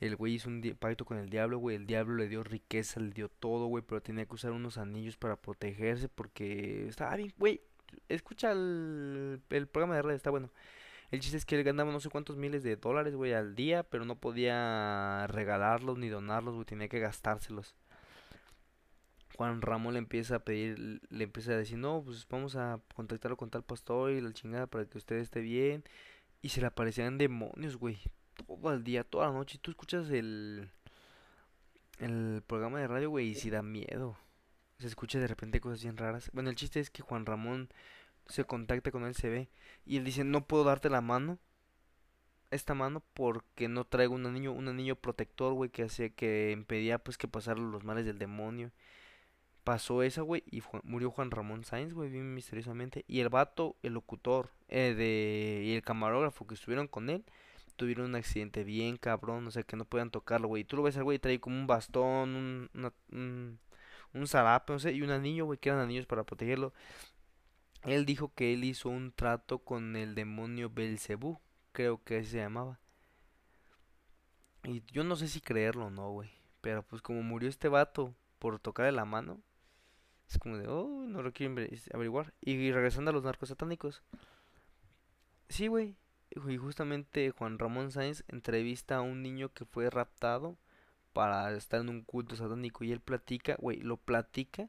El 0.00 0.16
güey 0.16 0.34
hizo 0.34 0.48
un 0.50 0.62
pacto 0.80 1.04
con 1.06 1.18
el 1.18 1.30
diablo, 1.30 1.58
güey. 1.58 1.76
El 1.76 1.86
diablo 1.86 2.16
le 2.16 2.28
dio 2.28 2.44
riqueza, 2.44 3.00
le 3.00 3.12
dio 3.12 3.28
todo, 3.30 3.66
güey. 3.66 3.84
Pero 3.86 4.02
tenía 4.02 4.26
que 4.26 4.34
usar 4.34 4.52
unos 4.52 4.78
anillos 4.78 5.16
para 5.16 5.36
protegerse 5.36 6.08
porque 6.08 6.88
estaba 6.88 7.16
bien, 7.16 7.34
güey. 7.38 7.62
Escucha 8.08 8.52
el, 8.52 9.42
el 9.50 9.68
programa 9.68 9.96
de 9.96 10.02
radio, 10.02 10.16
está 10.16 10.30
bueno. 10.30 10.50
El 11.10 11.20
chiste 11.20 11.38
es 11.38 11.46
que 11.46 11.56
él 11.56 11.64
ganaba 11.64 11.90
no 11.90 12.00
sé 12.00 12.10
cuántos 12.10 12.36
miles 12.36 12.62
de 12.62 12.76
dólares, 12.76 13.14
güey, 13.14 13.32
al 13.32 13.54
día, 13.54 13.82
pero 13.82 14.04
no 14.04 14.16
podía 14.16 15.26
regalarlos 15.28 15.98
ni 15.98 16.08
donarlos, 16.08 16.54
güey, 16.54 16.66
tenía 16.66 16.88
que 16.88 17.00
gastárselos. 17.00 17.74
Juan 19.36 19.62
Ramón 19.62 19.94
le 19.94 20.00
empieza 20.00 20.36
a 20.36 20.38
pedir, 20.40 21.00
le 21.08 21.24
empieza 21.24 21.52
a 21.52 21.56
decir, 21.56 21.78
no, 21.78 22.02
pues 22.04 22.26
vamos 22.28 22.56
a 22.56 22.80
contactarlo 22.94 23.36
con 23.36 23.50
tal 23.50 23.62
pastor 23.62 24.10
y 24.10 24.20
la 24.20 24.32
chingada 24.32 24.66
para 24.66 24.84
que 24.84 24.98
usted 24.98 25.16
esté 25.16 25.40
bien. 25.40 25.84
Y 26.42 26.50
se 26.50 26.60
le 26.60 26.66
aparecían 26.66 27.18
demonios, 27.18 27.76
güey, 27.76 27.98
todo 28.34 28.72
el 28.74 28.84
día, 28.84 29.04
toda 29.04 29.28
la 29.28 29.32
noche. 29.32 29.56
Y 29.56 29.60
tú 29.60 29.70
escuchas 29.70 30.10
el, 30.10 30.68
el 32.00 32.42
programa 32.46 32.80
de 32.80 32.88
radio, 32.88 33.10
güey, 33.10 33.28
y 33.28 33.34
si 33.36 33.48
da 33.48 33.62
miedo. 33.62 34.18
Se 34.78 34.88
escucha 34.88 35.20
de 35.20 35.28
repente 35.28 35.60
cosas 35.60 35.82
bien 35.82 35.96
raras. 35.96 36.30
Bueno, 36.32 36.50
el 36.50 36.56
chiste 36.56 36.80
es 36.80 36.90
que 36.90 37.02
Juan 37.02 37.24
Ramón 37.24 37.68
se 38.28 38.44
contacta 38.44 38.90
con 38.90 39.04
él, 39.04 39.14
se 39.14 39.28
ve. 39.28 39.48
Y 39.84 39.96
él 39.98 40.04
dice, 40.04 40.24
no 40.24 40.46
puedo 40.46 40.64
darte 40.64 40.90
la 40.90 41.00
mano. 41.00 41.38
Esta 42.50 42.74
mano 42.74 43.02
porque 43.12 43.68
no 43.68 43.84
traigo 43.84 44.14
un 44.14 44.26
anillo, 44.26 44.52
un 44.52 44.68
anillo 44.68 44.96
protector, 44.96 45.52
güey, 45.52 45.70
que 45.70 45.82
hacía 45.82 46.08
que 46.10 46.50
impedía 46.52 46.98
pues 46.98 47.18
que 47.18 47.28
pasaran 47.28 47.70
los 47.70 47.84
males 47.84 48.06
del 48.06 48.18
demonio. 48.18 48.72
Pasó 49.64 50.02
esa, 50.02 50.22
güey, 50.22 50.44
y 50.50 50.62
murió 50.82 51.10
Juan 51.10 51.30
Ramón 51.30 51.64
Sainz, 51.64 51.92
güey, 51.92 52.10
bien 52.10 52.34
misteriosamente. 52.34 53.04
Y 53.06 53.20
el 53.20 53.28
vato, 53.28 53.76
el 53.82 53.92
locutor 53.94 54.50
eh, 54.68 54.94
de, 54.96 55.62
y 55.66 55.74
el 55.74 55.82
camarógrafo 55.82 56.46
que 56.46 56.54
estuvieron 56.54 56.88
con 56.88 57.10
él, 57.10 57.24
tuvieron 57.76 58.06
un 58.06 58.14
accidente 58.16 58.64
bien 58.64 58.96
cabrón, 58.96 59.46
o 59.46 59.50
sea, 59.50 59.62
que 59.62 59.76
no 59.76 59.84
podían 59.84 60.10
tocarlo, 60.10 60.48
güey. 60.48 60.64
Tú 60.64 60.76
lo 60.76 60.82
ves 60.84 60.96
al 60.96 61.04
güey, 61.04 61.18
trae 61.18 61.38
como 61.40 61.56
un 61.58 61.66
bastón, 61.66 62.34
un, 62.36 62.70
un, 63.12 63.58
un 64.14 64.26
zarape, 64.26 64.72
no 64.72 64.78
sé, 64.78 64.92
y 64.92 65.02
un 65.02 65.10
anillo, 65.10 65.44
güey, 65.46 65.58
que 65.58 65.68
eran 65.68 65.80
anillos 65.82 66.06
para 66.06 66.24
protegerlo. 66.24 66.72
Él 67.84 68.06
dijo 68.06 68.32
que 68.34 68.52
él 68.52 68.64
hizo 68.64 68.88
un 68.88 69.12
trato 69.12 69.60
con 69.60 69.96
el 69.96 70.14
demonio 70.14 70.70
Belcebú, 70.70 71.40
creo 71.72 72.02
que 72.02 72.24
se 72.24 72.38
llamaba. 72.38 72.80
Y 74.64 74.82
yo 74.92 75.04
no 75.04 75.16
sé 75.16 75.28
si 75.28 75.40
creerlo 75.40 75.86
o 75.86 75.90
no, 75.90 76.10
güey. 76.10 76.30
Pero 76.60 76.82
pues 76.82 77.02
como 77.02 77.22
murió 77.22 77.48
este 77.48 77.68
vato 77.68 78.14
por 78.38 78.58
tocarle 78.58 78.92
la 78.92 79.04
mano, 79.04 79.40
es 80.28 80.38
como 80.38 80.58
de, 80.58 80.68
oh, 80.68 81.06
no 81.06 81.22
lo 81.22 81.32
quiero 81.32 81.54
averiguar. 81.94 82.34
Y, 82.40 82.70
regresando 82.72 83.10
a 83.10 83.14
los 83.14 83.24
narcos 83.24 83.48
satánicos. 83.48 84.02
Sí, 85.48 85.68
güey. 85.68 85.96
Y 86.30 86.56
justamente 86.58 87.30
Juan 87.30 87.58
Ramón 87.58 87.90
Sáenz 87.90 88.24
entrevista 88.28 88.96
a 88.96 89.00
un 89.00 89.22
niño 89.22 89.52
que 89.54 89.64
fue 89.64 89.88
raptado 89.88 90.58
para 91.14 91.50
estar 91.52 91.80
en 91.80 91.88
un 91.88 92.02
culto 92.02 92.36
satánico. 92.36 92.84
Y 92.84 92.92
él 92.92 93.00
platica, 93.00 93.56
güey, 93.58 93.80
lo 93.80 93.96
platica 93.96 94.68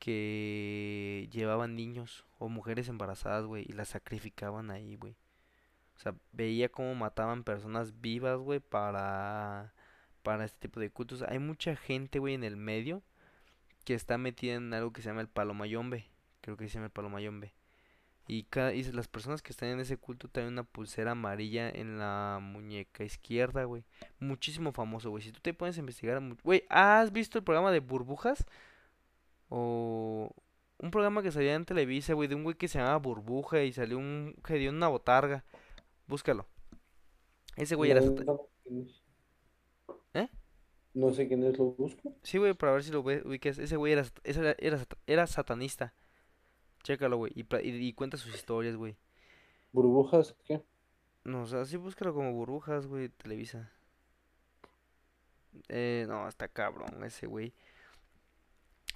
que 0.00 1.03
llevaban 1.28 1.76
niños 1.76 2.24
o 2.38 2.48
mujeres 2.48 2.88
embarazadas, 2.88 3.46
güey, 3.46 3.64
y 3.68 3.72
las 3.72 3.88
sacrificaban 3.88 4.70
ahí, 4.70 4.96
güey. 4.96 5.16
O 5.96 5.98
sea, 5.98 6.14
veía 6.32 6.70
cómo 6.70 6.94
mataban 6.94 7.44
personas 7.44 8.00
vivas, 8.00 8.38
güey, 8.38 8.60
para 8.60 9.72
para 10.24 10.44
este 10.44 10.58
tipo 10.58 10.80
de 10.80 10.90
cultos. 10.90 11.22
Hay 11.22 11.38
mucha 11.38 11.76
gente, 11.76 12.18
güey, 12.18 12.34
en 12.34 12.42
el 12.44 12.56
medio 12.56 13.02
que 13.84 13.94
está 13.94 14.18
metida 14.18 14.54
en 14.54 14.72
algo 14.74 14.92
que 14.92 15.02
se 15.02 15.10
llama 15.10 15.20
el 15.20 15.28
palomayombe. 15.28 16.06
Creo 16.40 16.56
que 16.56 16.68
se 16.68 16.74
llama 16.74 16.86
el 16.86 16.92
palomayombe. 16.92 17.54
Y, 18.26 18.44
cada, 18.44 18.72
y 18.72 18.82
las 18.84 19.06
personas 19.06 19.42
que 19.42 19.52
están 19.52 19.68
en 19.68 19.80
ese 19.80 19.98
culto 19.98 20.28
traen 20.28 20.48
una 20.48 20.64
pulsera 20.64 21.10
amarilla 21.10 21.68
en 21.68 21.98
la 21.98 22.38
muñeca 22.40 23.04
izquierda, 23.04 23.64
güey. 23.64 23.84
Muchísimo 24.18 24.72
famoso, 24.72 25.10
güey. 25.10 25.22
Si 25.22 25.30
tú 25.30 25.40
te 25.40 25.52
pones 25.52 25.76
a 25.76 25.80
investigar, 25.80 26.22
güey, 26.42 26.64
¿has 26.70 27.12
visto 27.12 27.36
el 27.36 27.44
programa 27.44 27.70
de 27.70 27.80
burbujas? 27.80 28.46
O 29.50 30.34
un 30.78 30.90
programa 30.90 31.22
que 31.22 31.32
salía 31.32 31.54
en 31.54 31.64
Televisa, 31.64 32.14
güey, 32.14 32.28
de 32.28 32.34
un 32.34 32.44
güey 32.44 32.56
que 32.56 32.68
se 32.68 32.78
llamaba 32.78 32.98
Burbuja 32.98 33.62
y 33.62 33.72
salió 33.72 33.98
un 33.98 34.34
que 34.44 34.54
dio 34.54 34.70
una 34.70 34.88
botarga. 34.88 35.44
Búscalo. 36.06 36.46
Ese 37.56 37.74
güey 37.74 37.90
era 37.90 38.00
No, 38.00 38.48
¿Eh? 40.14 40.28
No 40.92 41.12
sé 41.12 41.26
quién 41.26 41.42
es, 41.44 41.58
lo 41.58 41.66
busco. 41.66 42.14
Sí, 42.22 42.38
güey, 42.38 42.54
para 42.54 42.72
ver 42.72 42.84
si 42.84 42.92
lo 42.92 43.00
ubicas. 43.00 43.58
Ese 43.58 43.76
güey 43.76 43.92
era, 43.92 44.04
era, 44.24 44.54
era, 44.58 44.86
era 45.06 45.26
satanista. 45.26 45.94
Chécalo, 46.82 47.16
güey. 47.16 47.32
Y, 47.34 47.46
y, 47.62 47.92
cuenta 47.94 48.16
sus 48.16 48.34
historias, 48.34 48.76
güey. 48.76 48.96
¿Burbujas 49.72 50.36
qué? 50.44 50.62
No, 51.24 51.42
o 51.42 51.46
sea, 51.46 51.64
sí 51.64 51.76
búscalo 51.78 52.14
como 52.14 52.32
burbujas, 52.32 52.86
güey, 52.86 53.08
Televisa. 53.08 53.72
Eh, 55.68 56.04
no, 56.08 56.28
está 56.28 56.48
cabrón 56.48 57.02
ese 57.04 57.26
güey. 57.26 57.54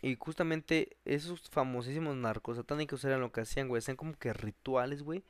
Y 0.03 0.17
justamente 0.17 0.97
esos 1.05 1.49
famosísimos 1.51 2.17
narcos 2.17 2.57
satánicos 2.57 3.05
eran 3.05 3.21
lo 3.21 3.33
que 3.33 3.41
hacían, 3.41 3.69
güey. 3.69 3.81
Hacían 3.81 3.97
como 3.97 4.15
que 4.15 4.33
rituales, 4.33 5.03
güey. 5.03 5.25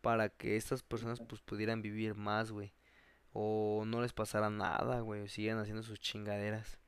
Para 0.00 0.28
que 0.30 0.56
estas 0.56 0.82
personas, 0.82 1.20
pues, 1.20 1.40
pudieran 1.42 1.82
vivir 1.82 2.14
más, 2.14 2.50
güey 2.52 2.72
o 3.32 3.84
no 3.86 4.02
les 4.02 4.12
pasara 4.12 4.50
nada, 4.50 5.00
güey, 5.00 5.28
sigan 5.28 5.58
haciendo 5.58 5.82
sus 5.82 6.00
chingaderas. 6.00 6.78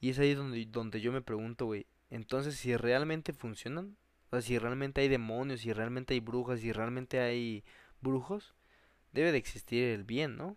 Y 0.00 0.10
es 0.10 0.18
ahí 0.18 0.34
donde, 0.34 0.64
donde 0.66 1.00
yo 1.00 1.12
me 1.12 1.22
pregunto, 1.22 1.66
güey, 1.66 1.86
entonces 2.10 2.56
si 2.56 2.76
realmente 2.76 3.32
funcionan, 3.32 3.96
o 4.30 4.36
sea, 4.36 4.42
si 4.42 4.58
realmente 4.58 5.00
hay 5.00 5.08
demonios, 5.08 5.60
si 5.60 5.72
realmente 5.72 6.14
hay 6.14 6.20
brujas, 6.20 6.60
si 6.60 6.72
realmente 6.72 7.20
hay 7.20 7.64
brujos, 8.00 8.54
debe 9.12 9.32
de 9.32 9.38
existir 9.38 9.84
el 9.84 10.04
bien, 10.04 10.36
¿no? 10.36 10.56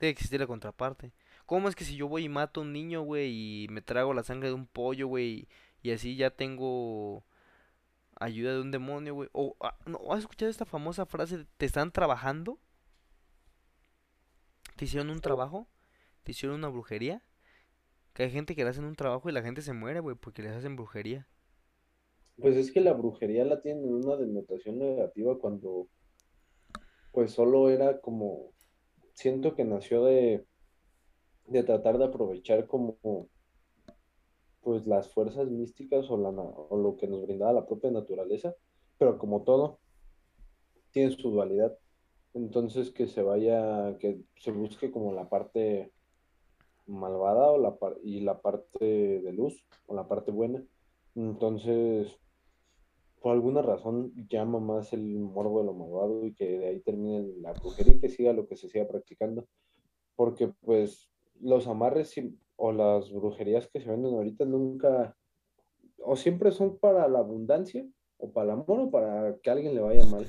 Debe 0.00 0.10
existir 0.10 0.40
la 0.40 0.46
contraparte. 0.46 1.12
¿Cómo 1.46 1.68
es 1.68 1.74
que 1.74 1.84
si 1.84 1.96
yo 1.96 2.08
voy 2.08 2.24
y 2.24 2.28
mato 2.28 2.60
a 2.60 2.64
un 2.64 2.72
niño, 2.72 3.02
güey, 3.02 3.64
y 3.64 3.68
me 3.68 3.82
trago 3.82 4.14
la 4.14 4.22
sangre 4.22 4.48
de 4.48 4.54
un 4.54 4.66
pollo, 4.66 5.06
güey, 5.08 5.48
y 5.82 5.90
así 5.90 6.16
ya 6.16 6.30
tengo 6.30 7.24
ayuda 8.18 8.54
de 8.54 8.60
un 8.60 8.70
demonio, 8.70 9.14
güey? 9.14 9.28
O, 9.32 9.56
ah, 9.60 9.76
¿no, 9.86 10.00
¿has 10.12 10.20
escuchado 10.20 10.50
esta 10.50 10.64
famosa 10.64 11.06
frase, 11.06 11.46
te 11.58 11.66
están 11.66 11.92
trabajando? 11.92 12.58
te 14.76 14.86
hicieron 14.86 15.10
un 15.10 15.20
trabajo, 15.20 15.68
te 16.24 16.32
hicieron 16.32 16.58
una 16.58 16.68
brujería. 16.68 17.22
Que 18.14 18.24
hay 18.24 18.30
gente 18.30 18.54
que 18.54 18.64
le 18.64 18.70
hacen 18.70 18.84
un 18.84 18.96
trabajo 18.96 19.28
y 19.28 19.32
la 19.32 19.42
gente 19.42 19.62
se 19.62 19.72
muere, 19.72 20.00
güey, 20.00 20.16
porque 20.16 20.42
les 20.42 20.52
hacen 20.52 20.76
brujería. 20.76 21.28
Pues 22.36 22.56
es 22.56 22.72
que 22.72 22.80
la 22.80 22.92
brujería 22.92 23.44
la 23.44 23.60
tienen 23.60 23.84
en 23.84 23.94
una 23.94 24.16
denotación 24.16 24.78
negativa 24.78 25.38
cuando, 25.38 25.86
pues 27.12 27.30
solo 27.30 27.70
era 27.70 28.00
como, 28.00 28.52
siento 29.14 29.54
que 29.54 29.64
nació 29.64 30.04
de, 30.04 30.44
de 31.52 31.62
tratar 31.62 31.98
de 31.98 32.06
aprovechar 32.06 32.66
como, 32.66 33.28
pues 34.62 34.86
las 34.86 35.08
fuerzas 35.08 35.50
místicas 35.50 36.10
o, 36.10 36.16
lo 36.16 36.96
que 36.96 37.06
nos 37.06 37.22
brindaba 37.22 37.52
la 37.52 37.66
propia 37.66 37.90
naturaleza, 37.90 38.54
pero 38.98 39.18
como 39.18 39.42
todo, 39.42 39.78
tiene 40.90 41.10
su 41.10 41.30
dualidad. 41.30 41.76
Entonces 42.34 42.90
que 42.90 43.06
se 43.06 43.22
vaya, 43.22 43.98
que 43.98 44.22
se 44.36 44.52
busque 44.52 44.90
como 44.90 45.12
la 45.12 45.28
parte 45.28 45.92
malvada 46.86 47.50
o 47.50 47.58
la 47.58 47.76
y 48.02 48.20
la 48.20 48.40
parte 48.40 48.84
de 49.20 49.32
luz 49.32 49.66
o 49.86 49.94
la 49.94 50.08
parte 50.08 50.30
buena. 50.30 50.64
Entonces, 51.14 52.18
por 53.20 53.32
alguna 53.32 53.62
razón 53.62 54.12
llama 54.28 54.60
más 54.60 54.92
el 54.92 55.18
morbo 55.18 55.60
de 55.60 55.66
lo 55.66 55.74
malvado 55.74 56.26
y 56.26 56.34
que 56.34 56.58
de 56.58 56.68
ahí 56.68 56.80
termine 56.80 57.22
la 57.40 57.52
brujería 57.52 57.94
y 57.94 58.00
que 58.00 58.08
siga 58.08 58.32
lo 58.32 58.46
que 58.46 58.56
se 58.56 58.68
siga 58.68 58.88
practicando. 58.88 59.46
Porque 60.16 60.48
pues 60.48 61.11
los 61.42 61.66
amarres 61.66 62.14
o 62.56 62.72
las 62.72 63.10
brujerías 63.12 63.68
que 63.68 63.80
se 63.80 63.90
venden 63.90 64.14
ahorita 64.14 64.44
nunca 64.44 65.16
o 66.04 66.16
siempre 66.16 66.50
son 66.52 66.78
para 66.78 67.08
la 67.08 67.20
abundancia 67.20 67.84
o 68.18 68.32
para 68.32 68.44
el 68.44 68.50
amor 68.52 68.80
o 68.80 68.90
para 68.90 69.36
que 69.42 69.50
alguien 69.50 69.74
le 69.74 69.80
vaya 69.80 70.04
mal, 70.06 70.26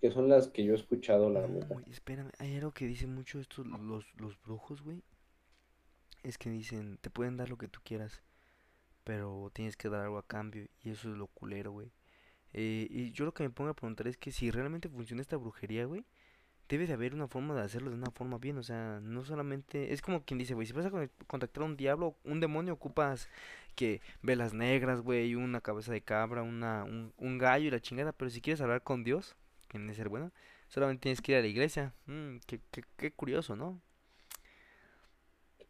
que 0.00 0.10
son 0.10 0.28
las 0.28 0.48
que 0.48 0.64
yo 0.64 0.72
he 0.72 0.76
escuchado, 0.76 1.30
la 1.30 1.46
espérame, 1.90 2.30
hay 2.38 2.56
algo 2.56 2.72
que 2.72 2.86
dicen 2.86 3.14
mucho 3.14 3.38
estos, 3.38 3.66
los, 3.66 4.06
los 4.16 4.40
brujos, 4.40 4.82
güey. 4.82 5.02
Es 6.22 6.38
que 6.38 6.48
dicen, 6.48 6.98
te 7.02 7.10
pueden 7.10 7.36
dar 7.36 7.50
lo 7.50 7.58
que 7.58 7.68
tú 7.68 7.80
quieras, 7.84 8.22
pero 9.04 9.50
tienes 9.52 9.76
que 9.76 9.90
dar 9.90 10.00
algo 10.00 10.16
a 10.16 10.26
cambio, 10.26 10.66
y 10.82 10.90
eso 10.90 11.10
es 11.10 11.18
lo 11.18 11.26
culero, 11.26 11.72
güey. 11.72 11.92
Eh, 12.54 12.86
y 12.88 13.12
yo 13.12 13.26
lo 13.26 13.34
que 13.34 13.42
me 13.42 13.50
pongo 13.50 13.70
a 13.70 13.74
preguntar 13.74 14.08
es 14.08 14.16
que 14.16 14.32
si 14.32 14.50
realmente 14.50 14.88
funciona 14.88 15.20
esta 15.20 15.36
brujería, 15.36 15.84
güey, 15.84 16.06
debe 16.68 16.86
de 16.86 16.94
haber 16.94 17.14
una 17.14 17.28
forma 17.28 17.54
de 17.54 17.62
hacerlo 17.62 17.90
de 17.90 17.96
una 17.96 18.10
forma 18.10 18.38
bien, 18.38 18.58
o 18.58 18.62
sea, 18.62 19.00
no 19.02 19.24
solamente, 19.24 19.92
es 19.92 20.02
como 20.02 20.24
quien 20.24 20.38
dice, 20.38 20.54
güey, 20.54 20.66
si 20.66 20.72
vas 20.72 20.86
a 20.86 21.08
contactar 21.26 21.62
a 21.62 21.66
un 21.66 21.76
diablo, 21.76 22.16
un 22.24 22.40
demonio, 22.40 22.74
ocupas 22.74 23.28
que 23.74 24.00
velas 24.22 24.54
negras, 24.54 25.00
güey, 25.00 25.34
una 25.34 25.60
cabeza 25.60 25.92
de 25.92 26.00
cabra, 26.00 26.42
una, 26.42 26.84
un, 26.84 27.38
gallo 27.38 27.66
y 27.66 27.70
la 27.70 27.80
chingada, 27.80 28.12
pero 28.12 28.30
si 28.30 28.40
quieres 28.40 28.60
hablar 28.60 28.82
con 28.82 29.04
Dios, 29.04 29.36
que 29.68 29.78
debe 29.78 29.94
ser 29.94 30.08
bueno, 30.08 30.32
solamente 30.68 31.02
tienes 31.02 31.20
que 31.20 31.32
ir 31.32 31.38
a 31.38 31.40
la 31.42 31.48
iglesia. 31.48 31.92
Mm, 32.06 32.36
qué, 32.46 32.60
qué, 32.96 33.12
curioso, 33.12 33.56
¿no? 33.56 33.80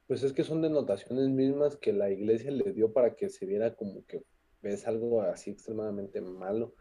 Pues 0.07 0.23
es 0.23 0.33
que 0.33 0.45
son 0.45 0.61
denotaciones 0.61 1.29
mismas 1.31 1.77
que 1.77 1.93
la 1.93 2.11
iglesia 2.11 2.51
le 2.51 2.73
dio 2.73 2.93
para 2.93 3.17
que 3.17 3.31
se 3.31 3.47
viera 3.47 3.75
como 3.75 4.05
que 4.07 4.23
ves 4.61 4.87
algo 4.87 5.23
así 5.23 5.51
extremadamente 5.51 6.21
malo, 6.21 6.75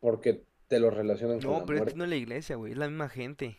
porque 0.00 0.44
te 0.68 0.78
lo 0.78 0.90
relacionan 0.90 1.40
con 1.40 1.52
la 1.52 1.64
pero 1.64 1.84
es 1.84 1.96
no 1.96 2.04
es 2.04 2.10
la 2.10 2.16
iglesia, 2.16 2.56
güey, 2.56 2.72
es 2.72 2.78
la 2.78 2.88
misma 2.88 3.08
gente. 3.08 3.56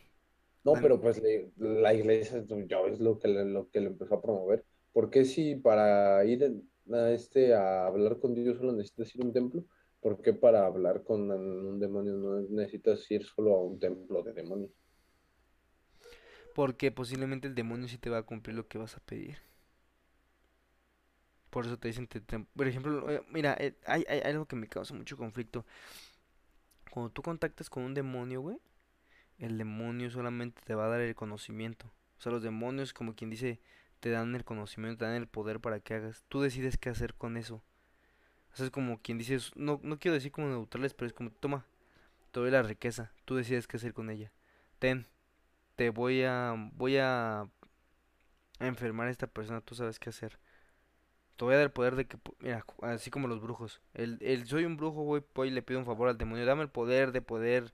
No, 0.63 0.73
pero 0.73 0.99
pues 1.01 1.21
la 1.57 1.93
iglesia 1.93 2.43
yo, 2.47 2.87
es 2.87 2.99
lo 2.99 3.17
que, 3.17 3.27
lo 3.27 3.69
que 3.69 3.79
le 3.81 3.87
empezó 3.87 4.15
a 4.15 4.21
promover. 4.21 4.65
Porque 4.91 5.25
si 5.25 5.55
para 5.55 6.23
ir 6.25 6.61
a, 6.91 7.11
este, 7.11 7.53
a 7.53 7.85
hablar 7.87 8.19
con 8.19 8.35
Dios 8.35 8.57
solo 8.57 8.73
necesitas 8.73 9.15
ir 9.15 9.21
a 9.23 9.25
un 9.25 9.33
templo, 9.33 9.65
¿por 10.01 10.21
qué 10.21 10.33
para 10.33 10.65
hablar 10.65 11.03
con 11.03 11.31
un 11.31 11.79
demonio 11.79 12.13
no 12.13 12.41
necesitas 12.41 13.09
ir 13.09 13.25
solo 13.25 13.55
a 13.55 13.63
un 13.63 13.79
templo 13.79 14.21
de 14.23 14.33
demonios? 14.33 14.71
Porque 16.53 16.91
posiblemente 16.91 17.47
el 17.47 17.55
demonio 17.55 17.87
sí 17.87 17.97
te 17.97 18.09
va 18.09 18.19
a 18.19 18.23
cumplir 18.23 18.55
lo 18.55 18.67
que 18.67 18.77
vas 18.77 18.95
a 18.97 18.99
pedir. 18.99 19.37
Por 21.49 21.65
eso 21.65 21.77
te 21.77 21.87
dicen, 21.87 22.07
por 22.55 22.67
ejemplo, 22.67 23.09
eh, 23.09 23.23
mira, 23.31 23.55
eh, 23.59 23.73
hay, 23.85 24.05
hay, 24.07 24.19
algo 24.19 24.45
que 24.45 24.55
me 24.55 24.67
causa 24.67 24.93
mucho 24.93 25.17
conflicto. 25.17 25.65
Cuando 26.89 27.11
tú 27.11 27.21
contactas 27.21 27.69
con 27.69 27.83
un 27.83 27.93
demonio, 27.93 28.41
güey, 28.41 28.57
el 29.37 29.57
demonio 29.57 30.09
solamente 30.09 30.61
te 30.65 30.75
va 30.75 30.85
a 30.85 30.89
dar 30.89 31.01
el 31.01 31.15
conocimiento. 31.15 31.91
O 32.17 32.21
sea, 32.21 32.31
los 32.31 32.43
demonios, 32.43 32.93
como 32.93 33.15
quien 33.15 33.29
dice, 33.29 33.59
te 33.99 34.09
dan 34.09 34.35
el 34.35 34.43
conocimiento, 34.43 34.99
te 34.99 35.05
dan 35.05 35.15
el 35.15 35.27
poder 35.27 35.59
para 35.59 35.79
que 35.79 35.93
hagas. 35.93 36.23
Tú 36.27 36.41
decides 36.41 36.77
qué 36.77 36.89
hacer 36.89 37.13
con 37.13 37.37
eso. 37.37 37.63
O 38.51 38.55
sea, 38.55 38.65
es 38.65 38.71
como 38.71 38.99
quien 39.01 39.17
dice, 39.17 39.37
no, 39.55 39.79
no 39.83 39.99
quiero 39.99 40.15
decir 40.15 40.31
como 40.31 40.47
neutrales, 40.47 40.93
pero 40.93 41.07
es 41.07 41.13
como, 41.13 41.31
toma, 41.31 41.65
te 42.31 42.39
doy 42.39 42.51
la 42.51 42.63
riqueza, 42.63 43.11
tú 43.25 43.35
decides 43.35 43.67
qué 43.67 43.77
hacer 43.77 43.93
con 43.93 44.09
ella. 44.09 44.31
Ten, 44.79 45.07
te 45.75 45.89
voy 45.91 46.23
a, 46.23 46.55
voy 46.73 46.97
a, 46.97 47.41
a 47.41 48.67
enfermar 48.67 49.07
a 49.07 49.11
esta 49.11 49.27
persona, 49.27 49.61
tú 49.61 49.75
sabes 49.75 49.99
qué 49.99 50.09
hacer. 50.09 50.39
Te 51.39 51.45
voy 51.45 51.53
a 51.53 51.57
dar 51.57 51.67
el 51.67 51.71
poder 51.71 51.95
de 51.95 52.05
que, 52.05 52.17
mira, 52.39 52.65
así 52.81 53.09
como 53.09 53.29
los 53.29 53.41
brujos. 53.41 53.79
El, 53.93 54.17
el 54.19 54.45
soy 54.45 54.65
un 54.65 54.75
brujo, 54.75 55.03
güey, 55.03 55.23
voy 55.33 55.47
y 55.47 55.51
le 55.51 55.61
pido 55.61 55.79
un 55.79 55.85
favor 55.85 56.09
al 56.09 56.17
demonio. 56.17 56.45
Dame 56.45 56.63
el 56.63 56.69
poder 56.69 57.13
de 57.13 57.21
poder 57.21 57.71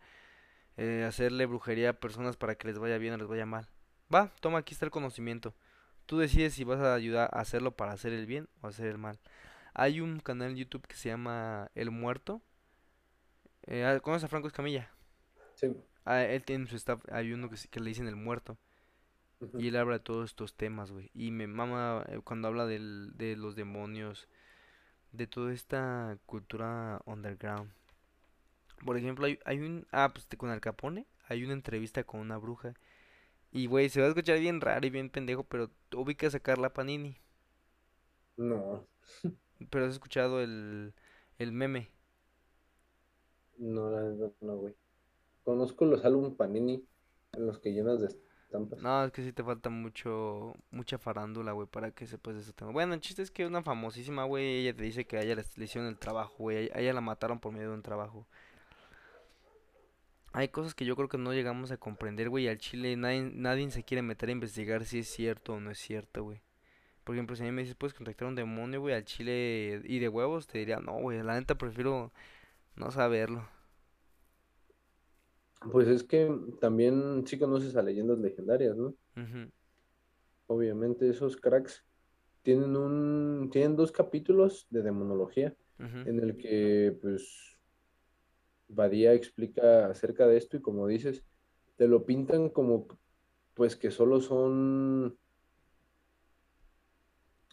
eh, 0.78 1.04
hacerle 1.08 1.48
brujería 1.48 1.90
a 1.90 1.94
personas 1.94 2.38
para 2.38 2.54
que 2.54 2.68
les 2.68 2.78
vaya 2.78 3.00
bien 3.00 3.16
o 3.16 3.18
les 3.18 3.28
vaya 3.28 3.48
mal. 3.48 3.68
Va, 4.14 4.32
toma, 4.40 4.60
aquí 4.60 4.76
está 4.76 4.86
el 4.86 4.92
conocimiento. 4.92 5.56
Tú 6.06 6.20
decides 6.20 6.54
si 6.54 6.64
vas 6.64 6.80
a 6.80 6.94
ayudar 6.94 7.32
a 7.34 7.40
hacerlo 7.40 7.72
para 7.72 7.94
hacer 7.94 8.14
el 8.14 8.28
bien 8.28 8.48
o 8.62 8.68
hacer 8.68 8.86
el 8.86 9.00
mal. 9.00 9.18
Hay 9.74 10.00
un 10.00 10.20
canal 10.20 10.52
en 10.52 10.58
YouTube 10.58 10.86
que 10.86 10.96
se 10.96 11.10
llama 11.10 11.72
El 11.74 11.90
Muerto. 11.90 12.44
Eh, 13.64 13.84
ah, 13.84 14.00
¿Conoces 14.00 14.26
a 14.26 14.28
Franco 14.28 14.46
Escamilla? 14.46 14.92
Sí. 15.56 15.76
Ah, 16.06 16.22
él 16.22 16.44
tiene 16.44 16.68
su 16.68 16.76
staff, 16.76 17.02
hay 17.12 17.34
uno 17.34 17.50
que, 17.50 17.56
que 17.68 17.80
le 17.80 17.90
dicen 17.90 18.08
El 18.08 18.16
Muerto. 18.16 18.60
Y 19.58 19.68
él 19.68 19.76
habla 19.78 19.96
de 19.96 20.00
todos 20.00 20.32
estos 20.32 20.54
temas, 20.56 20.92
güey. 20.92 21.12
Y 21.14 21.32
me 21.32 21.48
mama 21.48 22.06
eh, 22.10 22.20
cuando 22.24 22.48
habla 22.48 22.66
del, 22.66 23.12
de 23.18 23.36
los 23.36 23.56
demonios, 23.56 24.28
de 25.12 25.28
toda 25.28 25.54
esta 25.54 26.18
cultura 26.26 27.02
underground. 27.06 27.72
Por 28.86 28.98
ejemplo, 28.98 29.26
hay, 29.26 29.40
hay 29.46 29.60
un... 29.60 29.88
Ah, 29.92 30.12
pues 30.14 30.28
con 30.38 30.50
Al 30.50 30.62
Capone 30.62 31.08
hay 31.28 31.44
una 31.44 31.54
entrevista 31.54 32.04
con 32.04 32.20
una 32.20 32.38
bruja. 32.38 32.74
Y, 33.52 33.68
güey, 33.68 33.90
se 33.90 34.02
va 34.02 34.08
a 34.08 34.10
escuchar 34.10 34.40
bien 34.40 34.62
raro 34.62 34.86
y 34.86 34.90
bien 34.90 35.10
pendejo, 35.10 35.44
pero 35.44 35.72
ubicas 35.94 36.36
a 36.36 36.40
Carla 36.40 36.74
Panini. 36.74 37.18
No. 38.38 38.88
Pero 39.70 39.86
has 39.86 39.94
escuchado 39.94 40.42
el, 40.42 40.94
el 41.38 41.52
meme. 41.52 41.90
No, 43.58 43.90
no, 44.42 44.58
güey. 44.58 44.76
Conozco 45.44 45.86
los 45.86 46.04
álbumes 46.06 46.34
Panini 46.34 46.86
en 47.34 47.46
los 47.46 47.60
que 47.60 47.74
llenas 47.74 48.02
de 48.02 48.10
No, 48.52 49.06
es 49.06 49.12
que 49.12 49.24
sí 49.24 49.34
te 49.34 49.44
falta 49.44 49.70
mucho, 49.70 50.54
mucha 50.72 50.98
farándula, 50.98 51.52
güey, 51.52 51.68
para 51.68 51.92
que 51.92 52.08
sepas 52.08 52.36
de 52.36 52.42
ese 52.42 52.54
tema. 52.54 52.72
Bueno, 52.72 52.94
el 52.94 53.02
chiste 53.02 53.22
es 53.22 53.32
que 53.32 53.46
una 53.46 53.64
famosísima, 53.64 54.24
güey, 54.24 54.62
ella 54.62 54.76
te 54.76 54.84
dice 54.84 55.06
que 55.06 55.18
a 55.18 55.22
ella 55.22 55.36
le, 55.36 55.64
hicieron 55.64 55.90
el 55.90 55.98
trabajo, 55.98 56.36
güey, 56.38 56.70
a 56.74 56.80
ella 56.80 56.94
la 56.94 57.02
mataron 57.02 57.40
por 57.40 57.52
medio 57.52 57.70
de 57.70 57.76
un 57.76 57.82
trabajo. 57.82 58.28
Hay 60.34 60.50
cosas 60.50 60.76
que 60.76 60.86
yo 60.86 60.96
creo 60.96 61.08
que 61.08 61.18
no 61.18 61.34
llegamos 61.34 61.72
a 61.72 61.78
comprender, 61.78 62.30
güey, 62.30 62.48
al 62.48 62.58
chile 62.58 62.96
nadie, 62.98 63.22
nadie 63.34 63.70
se 63.72 63.84
quiere 63.84 64.02
meter 64.02 64.30
a 64.30 64.34
investigar 64.34 64.86
si 64.86 65.00
es 65.00 65.08
cierto 65.10 65.54
o 65.54 65.60
no 65.60 65.72
es 65.72 65.80
cierto, 65.80 66.24
güey. 66.24 66.42
Por 67.04 67.16
ejemplo, 67.16 67.36
si 67.36 67.44
a 67.44 67.46
mí 67.46 67.52
me 67.52 67.62
dices, 67.62 67.76
puedes 67.76 67.94
contactar 67.94 68.26
a 68.26 68.30
un 68.30 68.36
demonio, 68.36 68.82
güey, 68.82 68.96
al 68.96 69.06
chile 69.06 69.82
y 69.86 70.00
de 70.00 70.10
huevos, 70.10 70.48
te 70.48 70.58
diría, 70.58 70.80
no, 70.80 70.94
güey, 70.94 71.22
la 71.24 71.36
neta 71.36 71.56
prefiero 71.56 72.12
no 72.76 72.92
saberlo. 72.92 73.48
Pues 75.72 75.88
es 75.88 76.04
que 76.04 76.32
también 76.60 77.26
sí 77.26 77.40
conoces 77.40 77.76
a 77.76 77.82
leyendas 77.82 78.20
legendarias, 78.20 78.76
¿no? 78.78 78.94
Obviamente 80.48 81.10
esos 81.10 81.38
cracks 81.38 81.84
tienen 82.44 82.76
un, 82.76 83.50
tienen 83.52 83.76
dos 83.76 83.92
capítulos 83.92 84.68
de 84.70 84.84
demonología 84.84 85.56
en 85.80 86.20
el 86.20 86.38
que 86.38 86.96
pues 87.02 87.58
Badía 88.68 89.14
explica 89.14 89.88
acerca 89.88 90.28
de 90.28 90.38
esto 90.38 90.58
y 90.58 90.62
como 90.62 90.88
dices, 90.88 91.24
te 91.78 91.88
lo 91.88 92.06
pintan 92.06 92.50
como 92.50 92.88
pues 93.56 93.76
que 93.76 93.90
solo 93.90 94.22
son, 94.22 95.18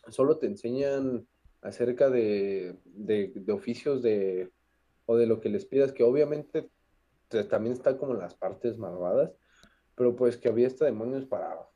solo 0.08 0.38
te 0.38 0.46
enseñan 0.46 1.26
acerca 1.62 2.10
de, 2.10 2.76
de, 2.84 3.32
de 3.34 3.52
oficios 3.52 4.02
de, 4.02 4.50
o 5.06 5.16
de 5.16 5.26
lo 5.26 5.40
que 5.40 5.48
les 5.48 5.64
pidas, 5.64 5.92
que 5.92 6.02
obviamente 6.02 6.62
te- 6.62 6.70
también 7.48 7.72
está 7.74 7.96
como 7.98 8.14
las 8.14 8.34
partes 8.36 8.78
malvadas, 8.78 9.32
pero 9.94 10.16
pues 10.16 10.36
que 10.38 10.48
había 10.48 10.66
hasta 10.68 10.86
demonios 10.86 11.26
para 11.26 11.68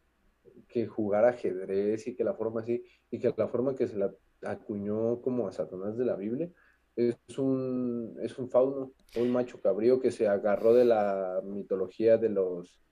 que 0.69 0.87
jugar 0.87 1.25
ajedrez 1.25 2.07
y 2.07 2.17
que 2.17 2.25
la 2.25 2.35
forma 2.35 2.61
así, 2.61 2.85
y 3.11 3.19
que 3.21 3.33
la 3.37 3.49
forma 3.49 3.75
que 3.75 3.89
se 3.89 3.97
la 3.99 4.15
acuñó 4.43 5.21
como 5.23 5.49
a 5.49 5.53
Satanás 5.53 5.97
de 5.97 6.05
la 6.05 6.17
Biblia 6.17 6.51
es 6.97 7.19
un, 7.39 8.17
es 8.23 8.39
un 8.39 8.51
fauno, 8.51 8.93
un 9.15 9.31
macho 9.33 9.61
cabrío 9.61 10.01
que 10.01 10.11
se 10.11 10.29
agarró 10.29 10.75
de 10.75 10.85
la 10.85 11.41
mitología 11.45 12.17
de 12.19 12.31
los, 12.31 12.83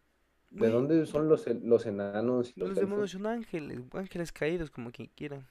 ¿de 0.59 0.69
Güey, 0.69 0.71
dónde 0.71 1.07
son 1.07 1.29
los, 1.29 1.47
los 1.63 1.87
enanos 1.87 2.57
y 2.57 2.61
los 2.61 2.75
los 2.75 2.81
demonios 2.81 3.13
son 3.13 3.27
ángeles, 3.27 3.81
ángeles 3.93 4.33
caídos, 4.33 4.71
como 4.71 4.91
quien 4.91 5.09
quiera. 5.15 5.47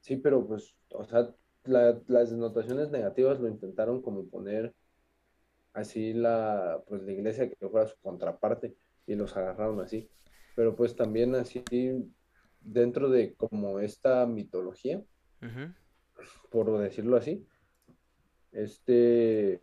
Sí, 0.00 0.16
pero 0.16 0.46
pues, 0.46 0.74
o 0.90 1.04
sea, 1.04 1.34
la- 1.64 2.00
las 2.08 2.30
denotaciones 2.30 2.90
negativas 2.90 3.40
lo 3.40 3.48
intentaron 3.48 4.02
como 4.02 4.28
poner 4.28 4.74
así 5.74 6.14
la, 6.14 6.82
pues 6.88 7.02
la 7.02 7.12
iglesia 7.12 7.48
que 7.50 7.68
fuera 7.68 7.86
su 7.86 7.96
contraparte 8.00 8.74
y 9.06 9.14
los 9.14 9.36
agarraron 9.36 9.80
así. 9.80 10.08
Pero 10.56 10.74
pues 10.74 10.96
también 10.96 11.34
así 11.34 11.62
dentro 12.60 13.10
de 13.10 13.34
como 13.34 13.80
esta 13.80 14.24
mitología, 14.26 15.02
por 16.50 16.78
decirlo 16.78 17.16
así, 17.16 17.46
este 18.52 19.60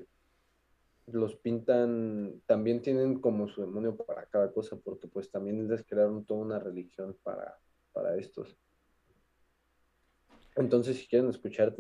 los 1.08 1.36
pintan, 1.36 2.42
también 2.46 2.82
tienen 2.82 3.20
como 3.20 3.48
su 3.48 3.62
demonio 3.62 3.96
para 3.96 4.26
cada 4.28 4.52
cosa, 4.52 4.78
porque 4.78 5.08
pues 5.08 5.30
también 5.30 5.68
les 5.68 5.84
crearon 5.84 6.26
toda 6.26 6.42
una 6.42 6.60
religión 6.60 7.18
para, 7.24 7.58
para 7.92 8.16
estos. 8.18 8.58
Entonces, 10.56 10.98
si 10.98 11.08
quieren 11.08 11.30
escuchar, 11.30 11.76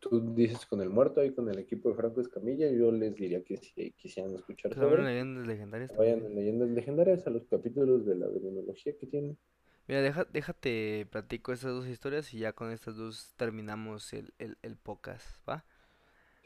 tú 0.00 0.34
dices 0.34 0.66
con 0.66 0.80
el 0.80 0.90
muerto 0.90 1.22
y 1.24 1.34
con 1.34 1.48
el 1.48 1.58
equipo 1.58 1.90
de 1.90 1.96
Franco 1.96 2.20
Escamilla, 2.20 2.70
yo 2.70 2.90
les 2.92 3.16
diría 3.16 3.42
que 3.44 3.56
si 3.58 3.92
quisieran 3.92 4.34
escuchar 4.34 4.74
vuelven 4.74 5.04
sobre, 5.04 5.06
leyendas 5.06 5.46
legendarias 5.46 5.92
vayan 5.96 6.20
también. 6.20 6.26
en 6.26 6.34
Leyendas 6.36 6.70
Legendarias 6.70 7.26
a 7.26 7.30
los 7.30 7.46
capítulos 7.46 8.06
de 8.06 8.16
la 8.16 8.28
demonología 8.28 8.96
que 8.98 9.06
tienen. 9.06 9.38
Mira, 9.86 10.00
deja, 10.02 10.24
déjate, 10.24 11.06
platico 11.10 11.52
estas 11.52 11.72
dos 11.72 11.86
historias 11.86 12.32
y 12.34 12.38
ya 12.38 12.52
con 12.54 12.70
estas 12.70 12.96
dos 12.96 13.34
terminamos 13.36 14.12
el, 14.14 14.32
el, 14.38 14.56
el 14.62 14.76
podcast, 14.76 15.26
¿va? 15.48 15.64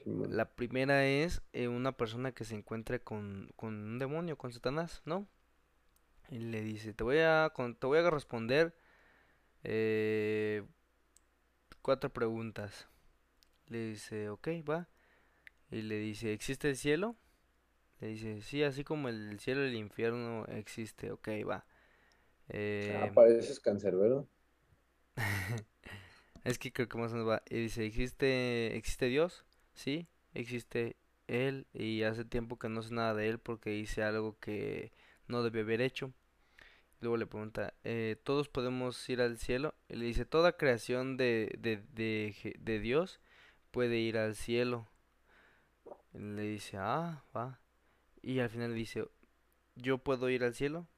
La 0.05 0.55
primera 0.55 1.07
es 1.07 1.43
eh, 1.53 1.68
una 1.68 1.97
persona 1.97 2.33
que 2.33 2.45
se 2.45 2.55
encuentra 2.55 2.99
con, 2.99 3.51
con 3.57 3.74
un 3.74 3.99
demonio, 3.99 4.37
con 4.39 4.53
Satanás, 4.53 5.03
¿no? 5.05 5.29
Y 6.31 6.39
le 6.41 6.62
dice, 6.62 6.93
te 6.95 7.05
voy 7.05 7.18
a, 7.18 7.51
con- 7.55 7.74
te 7.76 7.87
voy 7.87 7.99
a 7.99 8.11
responder 8.11 8.74
eh, 9.64 10.64
cuatro 11.89 12.11
preguntas. 12.12 12.86
Le 13.68 13.78
dice, 13.91 14.30
ok, 14.30 14.49
va. 14.68 14.89
Y 15.70 15.82
le 15.82 15.99
dice, 15.99 16.32
¿existe 16.34 16.70
el 16.70 16.76
cielo? 16.76 17.16
Le 18.01 18.09
dice, 18.09 18.43
sí, 18.43 18.62
así 18.64 18.84
como 18.84 19.09
el 19.11 19.39
cielo 19.41 19.64
y 19.64 19.68
el 19.70 19.76
infierno 19.76 20.47
existe, 20.49 21.12
ok, 21.12 21.28
va. 21.49 21.66
Ah, 22.89 23.07
Eh, 23.07 23.14
pareces 23.14 23.61
cancerbero. 23.61 24.28
Es 26.45 26.59
que 26.59 26.72
creo 26.72 26.89
que 26.89 26.99
más 26.99 27.12
o 27.12 27.16
menos 27.16 27.28
va. 27.30 27.43
Y 27.51 27.57
dice, 27.62 27.84
¿existe, 27.86 28.76
existe 28.76 29.07
Dios? 29.07 29.45
Sí, 29.74 30.09
existe 30.34 30.97
Él. 31.26 31.66
Y 31.72 32.03
hace 32.05 32.24
tiempo 32.24 32.59
que 32.59 32.68
no 32.68 32.82
sé 32.82 32.95
nada 32.95 33.14
de 33.14 33.28
Él 33.28 33.39
porque 33.39 33.76
hice 33.76 34.03
algo 34.03 34.39
que 34.41 34.93
no 35.28 35.43
debí 35.43 35.61
haber 35.61 35.80
hecho. 35.80 36.12
Luego 37.01 37.16
le 37.16 37.26
pregunta, 37.26 37.74
eh, 37.84 38.16
¿todos 38.24 38.49
podemos 38.49 39.09
ir 39.09 39.20
al 39.20 39.38
cielo? 39.38 39.74
Y 39.88 39.96
le 39.96 40.07
dice, 40.07 40.24
toda 40.24 40.57
creación 40.57 41.16
de, 41.16 41.57
de, 41.59 41.76
de, 41.94 42.57
de 42.59 42.80
Dios 42.80 43.20
puede 43.70 43.99
ir 43.99 44.18
al 44.18 44.34
cielo. 44.34 44.88
Le 46.12 46.42
dice, 46.42 46.76
ah, 46.78 47.22
va. 47.36 47.61
Y 48.22 48.40
al 48.40 48.51
final 48.51 48.70
le 48.70 48.76
dice, 48.76 49.07
¿yo 49.76 49.99
puedo 49.99 50.28
ir 50.28 50.42
al 50.42 50.55
cielo? 50.55 50.88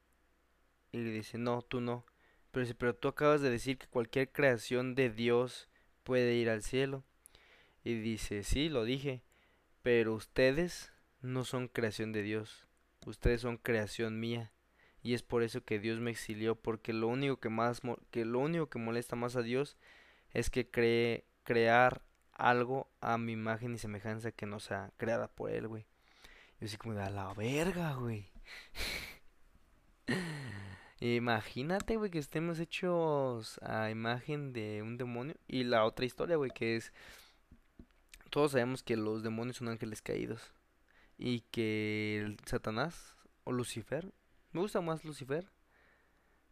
Y 0.92 0.98
le 0.98 1.11
dice, 1.11 1.36
no, 1.36 1.62
tú 1.62 1.80
no. 1.80 2.07
Pero 2.51 2.64
dice, 2.64 2.74
pero 2.74 2.94
tú 2.94 3.09
acabas 3.09 3.42
de 3.42 3.51
decir 3.51 3.78
que 3.78 3.86
cualquier 3.86 4.32
creación 4.32 4.94
de 4.94 5.11
Dios 5.11 5.68
puede 6.03 6.34
ir 6.34 6.48
al 6.48 6.62
cielo. 6.62 7.05
Y 7.84 7.94
dice, 7.94 8.42
sí, 8.42 8.68
lo 8.68 8.84
dije, 8.84 9.22
pero 9.82 10.14
ustedes 10.14 10.92
no 11.20 11.44
son 11.44 11.68
creación 11.68 12.12
de 12.12 12.22
Dios. 12.22 12.66
Ustedes 13.07 13.42
son 13.42 13.57
creación 13.59 14.18
mía. 14.18 14.53
Y 15.03 15.14
es 15.14 15.22
por 15.22 15.42
eso 15.42 15.64
que 15.64 15.78
Dios 15.78 15.98
me 16.01 16.11
exilió, 16.11 16.57
porque 16.57 16.92
lo 16.92 17.09
único 17.09 17.38
que 17.38 17.48
más 17.48 17.80
que 18.11 18.24
lo 18.24 18.38
único 18.38 18.68
que 18.68 18.78
molesta 18.78 19.16
más 19.16 19.36
a 19.36 19.42
Dios 19.42 19.76
es 20.32 20.51
que 20.51 20.70
cree 20.70 21.24
crear 21.44 22.03
algo 22.34 22.88
a 23.01 23.18
mi 23.18 23.32
imagen 23.32 23.74
y 23.74 23.78
semejanza 23.78 24.32
que 24.32 24.46
no 24.46 24.61
sea 24.61 24.92
creada 24.96 25.28
por 25.28 25.51
él, 25.51 25.68
güey. 25.68 25.86
Yo 26.61 26.66
así 26.66 26.76
como 26.76 26.94
de 26.94 27.03
a 27.03 27.11
la 27.11 27.32
verga, 27.34 27.94
güey. 27.94 28.30
Imagínate, 31.01 31.96
güey, 31.96 32.11
que 32.11 32.18
estemos 32.18 32.59
hechos 32.59 33.59
a 33.62 33.90
imagen 33.90 34.53
de 34.53 34.82
un 34.82 34.98
demonio. 34.98 35.34
Y 35.48 35.64
la 35.64 35.84
otra 35.84 36.05
historia, 36.05 36.36
güey, 36.36 36.51
que 36.51 36.76
es, 36.76 36.92
todos 38.28 38.53
sabemos 38.53 38.82
que 38.82 38.96
los 38.96 39.22
demonios 39.22 39.57
son 39.57 39.68
ángeles 39.68 40.03
caídos. 40.03 40.53
Y 41.16 41.40
que 41.51 42.18
el 42.18 42.38
Satanás, 42.44 43.16
o 43.44 43.53
Lucifer, 43.53 44.12
me 44.53 44.61
gusta 44.61 44.80
más 44.80 45.05
Lucifer, 45.05 45.51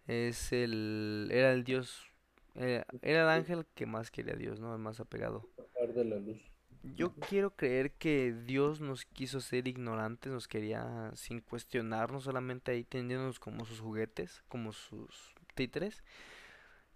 es 0.06 0.52
el, 0.52 1.28
era 1.30 1.52
el 1.52 1.64
dios, 1.64 2.10
eh, 2.54 2.84
era 3.02 3.22
el 3.22 3.28
ángel 3.28 3.66
que 3.74 3.86
más 3.86 4.10
quería 4.10 4.34
a 4.34 4.36
Dios, 4.36 4.60
¿no? 4.60 4.74
El 4.74 4.80
más 4.80 5.00
apegado. 5.00 5.48
De 5.94 6.04
la 6.04 6.16
luz. 6.16 6.38
Yo 6.82 7.12
quiero 7.14 7.54
creer 7.56 7.92
que 7.92 8.32
Dios 8.32 8.80
nos 8.80 9.04
quiso 9.04 9.40
ser 9.40 9.68
ignorantes, 9.68 10.32
nos 10.32 10.48
quería 10.48 11.10
sin 11.14 11.40
cuestionarnos, 11.40 12.24
solamente 12.24 12.70
ahí 12.70 12.84
teniéndonos 12.84 13.40
como 13.40 13.64
sus 13.64 13.80
juguetes, 13.80 14.42
como 14.48 14.72
sus 14.72 15.34
títeres. 15.54 16.02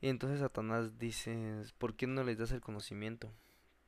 Y 0.01 0.09
entonces 0.09 0.41
Satanás 0.41 0.99
dice, 0.99 1.63
¿por 1.79 1.95
qué 1.95 2.07
no 2.07 2.25
les 2.25 2.39
das 2.39 2.53
el 2.53 2.61
conocimiento? 2.61 3.33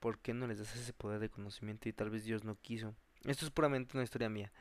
¿Por 0.01 0.19
qué 0.19 0.35
no 0.35 0.47
les 0.47 0.59
das 0.59 0.75
ese 0.77 0.93
poder 0.93 1.21
de 1.21 1.31
conocimiento? 1.31 1.89
Y 1.89 1.93
tal 1.93 2.11
vez 2.11 2.25
Dios 2.25 2.45
no 2.45 2.57
quiso. 2.61 2.95
Esto 3.25 3.47
es 3.47 3.51
puramente 3.51 3.97
una 3.97 4.05
historia 4.05 4.29
mía. 4.29 4.53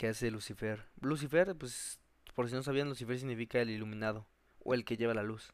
¿Qué 0.00 0.08
hace 0.08 0.30
Lucifer? 0.30 0.86
Lucifer, 1.02 1.54
pues, 1.54 2.00
por 2.34 2.48
si 2.48 2.54
no 2.54 2.62
sabían, 2.62 2.88
Lucifer 2.88 3.18
significa 3.18 3.60
el 3.60 3.68
iluminado 3.68 4.26
o 4.60 4.72
el 4.72 4.86
que 4.86 4.96
lleva 4.96 5.12
la 5.12 5.22
luz. 5.22 5.52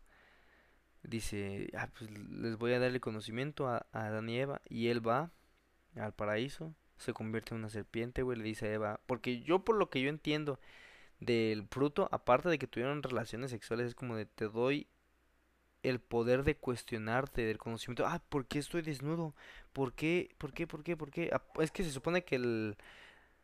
Dice, 1.03 1.69
ah, 1.77 1.89
pues 1.99 2.09
les 2.13 2.57
voy 2.57 2.73
a 2.73 2.79
dar 2.79 2.93
el 2.93 3.01
conocimiento 3.01 3.67
a, 3.67 3.89
a 3.91 4.07
Adán 4.07 4.29
y 4.29 4.39
Eva. 4.39 4.63
Y 4.69 4.87
él 4.87 5.05
va 5.05 5.33
al 5.97 6.15
paraíso, 6.15 6.77
se 6.97 7.13
convierte 7.13 7.55
en 7.55 7.59
una 7.59 7.71
serpiente, 7.71 8.23
güey, 8.23 8.39
le 8.39 8.45
dice 8.45 8.69
a 8.69 8.73
Eva. 8.73 9.01
Porque 9.07 9.43
yo, 9.43 9.65
por 9.65 9.75
lo 9.75 9.91
que 9.91 10.01
yo 10.01 10.11
entiendo 10.11 10.61
del 11.19 11.67
fruto, 11.67 12.09
aparte 12.13 12.49
de 12.49 12.61
que 12.61 12.69
tuvieron 12.69 13.03
relaciones 13.03 13.51
sexuales, 13.51 13.89
es 13.89 13.95
como 13.97 14.15
de 14.15 14.27
te 14.27 14.45
doy 14.45 14.87
el 15.83 15.99
poder 15.99 16.45
de 16.45 16.57
cuestionarte 16.57 17.43
del 17.43 17.59
conocimiento. 17.59 18.07
Ah, 18.07 18.23
¿por 18.29 18.47
qué 18.47 18.61
estoy 18.61 18.83
desnudo? 18.83 19.35
¿Por 19.73 19.93
qué? 19.93 20.37
¿Por 20.39 20.53
qué? 20.53 20.69
¿Por 20.69 20.85
qué? 20.85 20.97
¿Por 20.97 21.11
qué? 21.11 21.31
Ah, 21.33 21.43
es 21.59 21.73
que 21.73 21.83
se 21.83 21.91
supone 21.91 22.23
que 22.25 22.37
el 22.37 22.77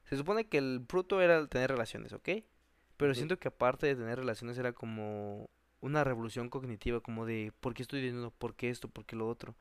se 0.05 0.16
supone 0.16 0.46
que 0.48 0.59
el 0.59 0.84
fruto 0.88 1.20
era 1.20 1.38
el 1.38 1.48
tener 1.48 1.70
relaciones, 1.70 2.12
¿ok? 2.12 2.28
Pero 2.96 3.14
siento 3.14 3.38
que 3.38 3.48
aparte 3.48 3.86
de 3.86 3.96
tener 3.96 4.18
relaciones 4.18 4.59
era 4.59 4.72
como 4.72 5.50
una 5.80 6.05
revolución 6.05 6.48
cognitiva, 6.50 7.00
como 7.00 7.26
de 7.26 7.53
¿por 7.61 7.74
qué 7.74 7.82
estoy 7.82 8.03
desnudo? 8.03 8.30
¿Por 8.32 8.55
qué 8.55 8.70
esto? 8.70 8.88
¿Por 8.88 9.05
qué 9.07 9.16
lo 9.16 9.28
otro? 9.28 9.57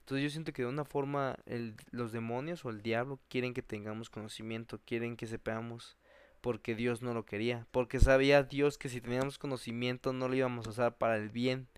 Entonces 0.00 0.24
yo 0.24 0.30
siento 0.30 0.52
que 0.52 0.62
de 0.62 0.68
una 0.68 0.84
forma 0.84 1.36
el- 1.46 1.76
los 1.90 2.12
demonios 2.12 2.64
o 2.64 2.70
el 2.70 2.82
diablo 2.82 3.20
quieren 3.28 3.54
que 3.54 3.62
tengamos 3.62 4.10
conocimiento, 4.10 4.80
quieren 4.84 5.16
que 5.16 5.26
sepamos 5.26 5.96
porque 6.40 6.74
Dios 6.74 7.02
no 7.02 7.14
lo 7.14 7.24
quería, 7.24 7.66
porque 7.70 8.00
sabía 8.00 8.42
Dios 8.44 8.78
que 8.78 8.88
si 8.88 9.00
teníamos 9.00 9.38
conocimiento 9.38 10.12
no 10.12 10.28
lo 10.28 10.34
íbamos 10.36 10.66
a 10.66 10.70
usar 10.70 10.98
para 10.98 11.16
el 11.16 11.30
bien, 11.30 11.68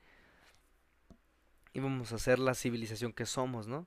íbamos 1.75 2.11
a 2.13 2.19
ser 2.19 2.39
la 2.39 2.55
civilización 2.55 3.13
que 3.13 3.27
somos, 3.27 3.67
¿no? 3.67 3.87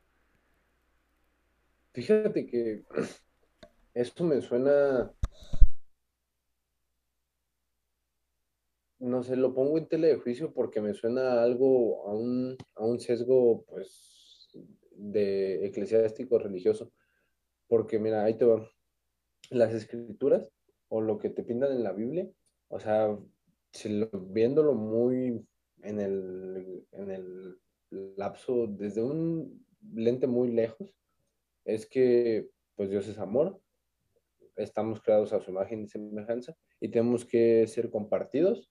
Fíjate 1.93 2.45
que 2.45 2.86
esto 3.97 4.23
me 4.23 4.41
suena, 4.41 5.11
no 8.99 9.23
sé, 9.23 9.35
lo 9.35 9.55
pongo 9.55 9.77
en 9.79 9.87
tela 9.87 10.07
juicio 10.19 10.53
porque 10.53 10.81
me 10.81 10.93
suena 10.93 11.41
algo 11.41 12.07
a 12.07 12.13
un, 12.13 12.55
a 12.75 12.85
un 12.85 12.99
sesgo, 12.99 13.65
pues, 13.65 14.49
de 14.91 15.65
eclesiástico 15.65 16.37
religioso. 16.37 16.91
Porque 17.67 17.97
mira, 17.99 18.23
ahí 18.23 18.35
te 18.35 18.45
va. 18.45 18.69
Las 19.49 19.73
escrituras 19.73 20.47
o 20.89 21.01
lo 21.01 21.17
que 21.17 21.29
te 21.29 21.43
pintan 21.43 21.71
en 21.71 21.83
la 21.83 21.93
Biblia, 21.93 22.29
o 22.67 22.79
sea, 22.79 23.17
viéndolo 24.13 24.73
muy 24.73 25.43
en 25.81 25.99
el, 25.99 26.85
en 26.91 27.11
el 27.11 27.59
lapso, 27.89 28.67
desde 28.67 29.01
un 29.01 29.65
lente 29.93 30.27
muy 30.27 30.51
lejos, 30.51 30.93
es 31.65 31.87
que 31.87 32.49
pues 32.75 32.89
Dios 32.91 33.07
es 33.07 33.17
amor, 33.17 33.59
estamos 34.58 35.01
creados 35.01 35.34
a 35.34 35.39
su 35.39 35.51
imagen 35.51 35.84
y 35.84 35.88
semejanza 35.88 36.55
y 36.80 36.89
tenemos 36.89 37.26
que 37.26 37.66
ser 37.68 37.89
compartidos, 37.89 38.70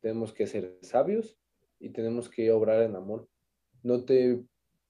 tenemos 0.00 0.32
que 0.32 0.46
ser 0.46 0.78
sabios 0.82 1.38
y 1.78 1.90
tenemos 1.90 2.28
que 2.28 2.50
obrar 2.50 2.82
en 2.82 2.96
amor. 2.96 3.28
No 3.82 4.04
te 4.04 4.42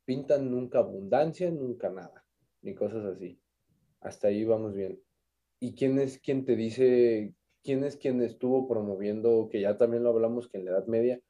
pintan 0.04 0.50
nunca 0.50 0.78
abundancia, 0.78 1.50
nunca 1.50 1.90
nada, 1.90 2.24
ni 2.62 2.74
cosas 2.74 3.04
así. 3.04 3.40
Hasta 4.00 4.28
ahí 4.28 4.44
vamos 4.44 4.74
bien. 4.74 5.00
¿Y 5.58 5.74
quién 5.74 5.98
es 5.98 6.18
quien 6.18 6.44
te 6.44 6.56
dice, 6.56 7.34
quién 7.62 7.84
es 7.84 7.96
quien 7.96 8.22
estuvo 8.22 8.66
promoviendo, 8.66 9.48
que 9.50 9.60
ya 9.60 9.76
también 9.76 10.02
lo 10.02 10.10
hablamos 10.10 10.48
que 10.48 10.58
en 10.58 10.64
la 10.64 10.70
Edad 10.72 10.86
Media, 10.86 11.20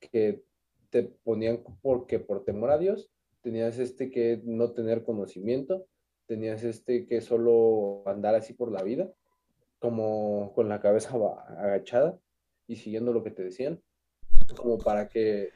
que 0.00 0.42
te 0.90 1.04
ponían 1.04 1.62
porque 1.80 2.18
por 2.18 2.44
temor 2.44 2.70
a 2.70 2.78
Dios, 2.78 3.10
tenías 3.40 3.78
este 3.78 4.10
que 4.10 4.40
no 4.44 4.72
tener 4.72 5.02
conocimiento, 5.04 5.86
tenías 6.30 6.62
este 6.62 7.06
que 7.06 7.20
solo 7.20 8.04
andar 8.06 8.36
así 8.36 8.52
por 8.52 8.70
la 8.70 8.84
vida, 8.84 9.10
como 9.80 10.52
con 10.54 10.68
la 10.68 10.80
cabeza 10.80 11.18
agachada 11.58 12.20
y 12.68 12.76
siguiendo 12.76 13.12
lo 13.12 13.24
que 13.24 13.32
te 13.32 13.42
decían, 13.42 13.82
como 14.56 14.78
para 14.78 15.08
que 15.08 15.48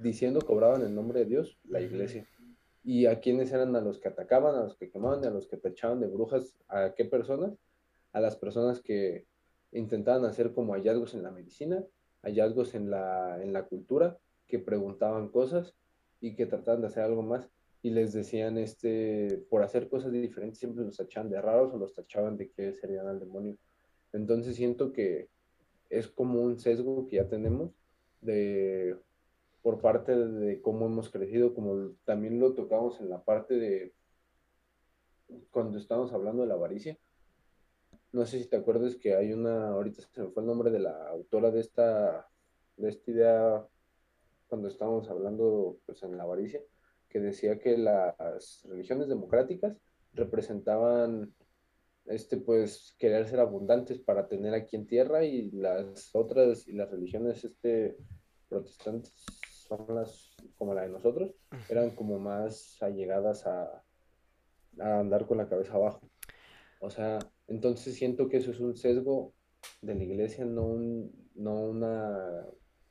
diciendo 0.00 0.40
cobraban 0.40 0.80
el 0.80 0.94
nombre 0.94 1.20
de 1.20 1.26
Dios 1.26 1.58
la 1.68 1.82
iglesia. 1.82 2.26
¿Y 2.82 3.04
a 3.04 3.20
quiénes 3.20 3.52
eran 3.52 3.76
a 3.76 3.82
los 3.82 3.98
que 3.98 4.08
atacaban, 4.08 4.54
a 4.54 4.62
los 4.62 4.76
que 4.78 4.88
quemaban, 4.88 5.22
a 5.26 5.28
los 5.28 5.48
que 5.48 5.58
te 5.58 5.68
echaban 5.68 6.00
de 6.00 6.06
brujas? 6.06 6.56
¿A 6.68 6.94
qué 6.94 7.04
personas? 7.04 7.52
A 8.14 8.20
las 8.22 8.36
personas 8.36 8.80
que 8.80 9.26
intentaban 9.70 10.24
hacer 10.24 10.54
como 10.54 10.72
hallazgos 10.72 11.12
en 11.12 11.24
la 11.24 11.30
medicina, 11.30 11.84
hallazgos 12.22 12.74
en 12.74 12.88
la, 12.88 13.38
en 13.42 13.52
la 13.52 13.64
cultura, 13.64 14.16
que 14.46 14.58
preguntaban 14.58 15.28
cosas 15.28 15.74
y 16.20 16.36
que 16.36 16.46
trataban 16.46 16.80
de 16.80 16.86
hacer 16.86 17.02
algo 17.02 17.22
más 17.22 17.50
y 17.86 17.90
les 17.90 18.12
decían, 18.12 18.58
este, 18.58 19.44
por 19.48 19.62
hacer 19.62 19.88
cosas 19.88 20.10
diferentes 20.10 20.58
siempre 20.58 20.84
los 20.84 20.96
tachaban 20.96 21.30
de 21.30 21.40
raros 21.40 21.72
o 21.72 21.78
los 21.78 21.94
tachaban 21.94 22.36
de 22.36 22.50
que 22.50 22.72
serían 22.72 23.06
al 23.06 23.20
demonio. 23.20 23.56
Entonces 24.12 24.56
siento 24.56 24.92
que 24.92 25.28
es 25.88 26.08
como 26.08 26.40
un 26.40 26.58
sesgo 26.58 27.06
que 27.06 27.14
ya 27.14 27.28
tenemos 27.28 27.70
de 28.22 28.96
por 29.62 29.80
parte 29.80 30.16
de 30.16 30.60
cómo 30.60 30.86
hemos 30.86 31.10
crecido, 31.10 31.54
como 31.54 31.92
también 32.04 32.40
lo 32.40 32.54
tocamos 32.54 33.00
en 33.00 33.08
la 33.08 33.22
parte 33.22 33.54
de 33.54 33.92
cuando 35.52 35.78
estábamos 35.78 36.12
hablando 36.12 36.42
de 36.42 36.48
la 36.48 36.54
avaricia. 36.54 36.98
No 38.10 38.26
sé 38.26 38.40
si 38.40 38.48
te 38.48 38.56
acuerdas 38.56 38.96
que 38.96 39.14
hay 39.14 39.32
una, 39.32 39.68
ahorita 39.68 40.02
se 40.02 40.22
me 40.22 40.30
fue 40.30 40.42
el 40.42 40.48
nombre 40.48 40.72
de 40.72 40.80
la 40.80 41.06
autora 41.06 41.52
de 41.52 41.60
esta, 41.60 42.28
de 42.78 42.88
esta 42.88 43.10
idea 43.12 43.66
cuando 44.48 44.66
estábamos 44.66 45.08
hablando 45.08 45.78
pues, 45.86 46.02
en 46.02 46.16
la 46.16 46.24
avaricia, 46.24 46.60
que 47.16 47.20
decía 47.22 47.58
que 47.58 47.78
las 47.78 48.62
religiones 48.68 49.08
democráticas 49.08 49.74
representaban 50.12 51.34
este 52.04 52.36
pues 52.36 52.94
querer 52.98 53.26
ser 53.26 53.40
abundantes 53.40 53.98
para 54.00 54.28
tener 54.28 54.52
aquí 54.52 54.76
en 54.76 54.86
tierra 54.86 55.24
y 55.24 55.50
las 55.50 56.14
otras 56.14 56.68
y 56.68 56.72
las 56.72 56.90
religiones 56.90 57.42
este 57.42 57.96
protestantes 58.50 59.14
son 59.50 59.86
las 59.94 60.36
como 60.58 60.74
la 60.74 60.82
de 60.82 60.90
nosotros 60.90 61.34
eran 61.70 61.96
como 61.96 62.18
más 62.18 62.76
allegadas 62.82 63.46
a, 63.46 63.82
a 64.78 65.00
andar 65.00 65.26
con 65.26 65.38
la 65.38 65.48
cabeza 65.48 65.72
abajo. 65.72 66.10
O 66.80 66.90
sea 66.90 67.18
entonces 67.48 67.94
siento 67.94 68.28
que 68.28 68.36
eso 68.36 68.50
es 68.50 68.60
un 68.60 68.76
sesgo 68.76 69.32
de 69.80 69.94
la 69.94 70.04
iglesia 70.04 70.44
no 70.44 70.66
un, 70.66 71.30
no 71.34 71.62
una 71.62 72.46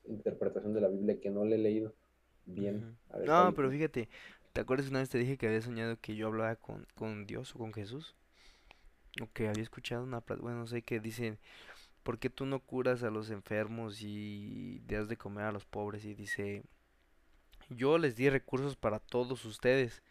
interpretación 0.05 0.73
de 0.73 0.82
la 0.82 0.89
Biblia 0.89 1.19
que 1.19 1.30
no 1.30 1.45
le 1.45 1.57
he 1.57 1.59
leído 1.59 1.93
bien. 2.46 2.98
no, 3.26 3.54
pero 3.54 3.70
fíjate, 3.70 4.10
¿te 4.54 4.62
acuerdas 4.62 4.89
una 4.89 5.00
vez 5.00 5.10
te 5.10 5.18
dije 5.18 5.38
que 5.38 5.48
había 5.48 5.62
soñado 5.62 6.00
que 6.00 6.16
yo 6.16 6.28
hablaba 6.28 6.56
con, 6.56 6.88
con 6.96 7.26
Dios 7.26 7.56
o 7.56 7.60
con 7.60 7.74
Jesús? 7.74 8.16
O 9.22 9.32
que 9.32 9.48
había 9.48 9.64
escuchado 9.64 10.04
una, 10.04 10.20
bueno, 10.20 10.60
no 10.60 10.68
sé, 10.68 10.82
que 10.82 11.00
dice, 11.00 11.38
¿por 12.04 12.20
qué 12.20 12.30
tú 12.30 12.46
no 12.46 12.60
curas 12.60 13.04
a 13.04 13.10
los 13.10 13.30
enfermos 13.30 14.02
y 14.02 14.80
das 14.88 15.08
de 15.08 15.18
comer 15.18 15.46
a 15.46 15.52
los 15.52 15.66
pobres? 15.66 16.06
Y 16.06 16.14
dice, 16.14 16.64
yo 17.70 17.98
les 17.98 18.16
di 18.16 18.30
recursos 18.30 18.76
para 18.76 19.00
todos 19.00 19.46
ustedes. 19.46 20.04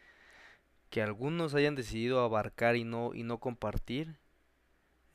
Que 0.89 1.01
algunos 1.01 1.55
hayan 1.55 1.75
decidido 1.75 2.21
abarcar 2.21 2.75
y 2.75 2.83
no, 2.83 3.13
y 3.13 3.23
no 3.23 3.39
compartir 3.39 4.17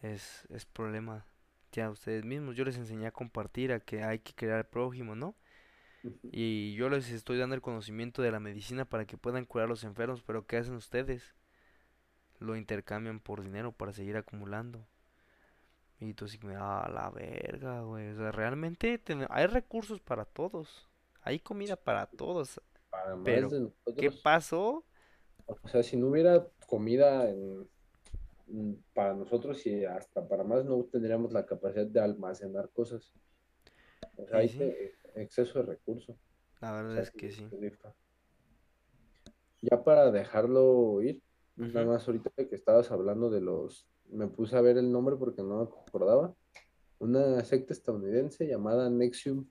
es, 0.02 0.46
es 0.50 0.64
problema 0.66 1.24
ya 1.72 1.90
ustedes 1.90 2.24
mismos. 2.24 2.56
Yo 2.56 2.64
les 2.64 2.76
enseñé 2.76 3.06
a 3.06 3.12
compartir, 3.12 3.72
a 3.72 3.80
que 3.80 4.02
hay 4.02 4.18
que 4.18 4.34
crear 4.34 4.68
prójimo, 4.68 5.14
¿no? 5.14 5.34
Y 6.32 6.74
yo 6.74 6.88
les 6.88 7.10
estoy 7.10 7.38
dando 7.38 7.54
el 7.54 7.60
conocimiento 7.60 8.22
de 8.22 8.30
la 8.30 8.40
medicina 8.40 8.84
para 8.84 9.04
que 9.04 9.16
puedan 9.16 9.44
curar 9.44 9.66
a 9.66 9.68
los 9.68 9.84
enfermos, 9.84 10.22
pero 10.22 10.46
¿qué 10.46 10.56
hacen 10.56 10.74
ustedes? 10.74 11.34
Lo 12.38 12.56
intercambian 12.56 13.20
por 13.20 13.42
dinero 13.42 13.72
para 13.72 13.92
seguir 13.92 14.16
acumulando. 14.16 14.86
Y 15.98 16.14
tú 16.14 16.24
así, 16.24 16.38
ah, 16.56 16.90
la 16.92 17.10
verga, 17.10 17.82
güey. 17.82 18.08
O 18.10 18.16
sea, 18.16 18.32
realmente 18.32 19.02
hay 19.28 19.46
recursos 19.46 20.00
para 20.00 20.24
todos. 20.24 20.88
Hay 21.22 21.40
comida 21.40 21.76
para 21.76 22.06
todos. 22.06 22.60
pero, 23.24 23.50
¿qué 23.98 24.10
pasó? 24.10 24.84
O 25.46 25.68
sea, 25.68 25.82
si 25.82 25.96
no 25.96 26.06
hubiera 26.06 26.46
comida 26.66 27.28
en 27.28 27.68
Mm, 28.50 28.72
para 28.94 29.14
nosotros 29.14 29.64
y 29.66 29.84
hasta 29.84 30.26
para 30.26 30.42
más 30.42 30.64
no 30.64 30.82
tendríamos 30.84 31.32
la 31.32 31.46
capacidad 31.46 31.86
de 31.86 32.00
almacenar 32.00 32.68
cosas. 32.70 33.12
O 34.16 34.26
sea, 34.26 34.38
hay 34.38 34.92
exceso 35.14 35.60
de 35.60 35.66
recursos. 35.66 36.16
La 36.60 36.72
verdad 36.72 36.98
es 36.98 37.10
que 37.10 37.30
sí. 37.30 37.46
Ya 39.62 39.82
para 39.82 40.10
dejarlo 40.10 41.02
ir, 41.02 41.22
nada 41.56 41.86
más 41.86 42.06
ahorita 42.06 42.30
que 42.34 42.54
estabas 42.54 42.90
hablando 42.90 43.30
de 43.30 43.40
los, 43.40 43.88
me 44.08 44.26
puse 44.26 44.56
a 44.56 44.60
ver 44.60 44.78
el 44.78 44.90
nombre 44.90 45.16
porque 45.16 45.42
no 45.42 45.58
me 45.58 45.62
acordaba, 45.64 46.34
una 46.98 47.42
secta 47.44 47.72
estadounidense 47.72 48.46
llamada 48.46 48.88
Nexium. 48.88 49.46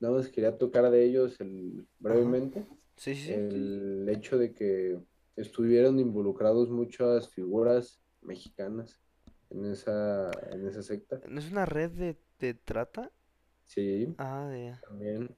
Nada 0.00 0.14
más 0.14 0.28
quería 0.28 0.56
tocar 0.56 0.90
de 0.90 1.04
ellos 1.04 1.40
el, 1.40 1.86
brevemente. 1.98 2.64
Sí, 2.96 3.14
sí. 3.14 3.32
El 3.32 4.08
hecho 4.08 4.38
de 4.38 4.54
que 4.54 4.98
estuvieron 5.36 5.98
involucrados 5.98 6.70
muchas 6.70 7.28
figuras 7.28 8.00
mexicanas 8.22 9.00
en 9.50 9.66
esa, 9.66 10.30
en 10.52 10.66
esa 10.66 10.82
secta. 10.82 11.20
¿No 11.28 11.40
es 11.40 11.50
una 11.50 11.66
red 11.66 11.90
de, 11.90 12.16
de 12.38 12.54
trata? 12.54 13.12
Sí. 13.68 14.14
Ah, 14.18 14.48
de... 14.48 14.74
También 14.82 15.36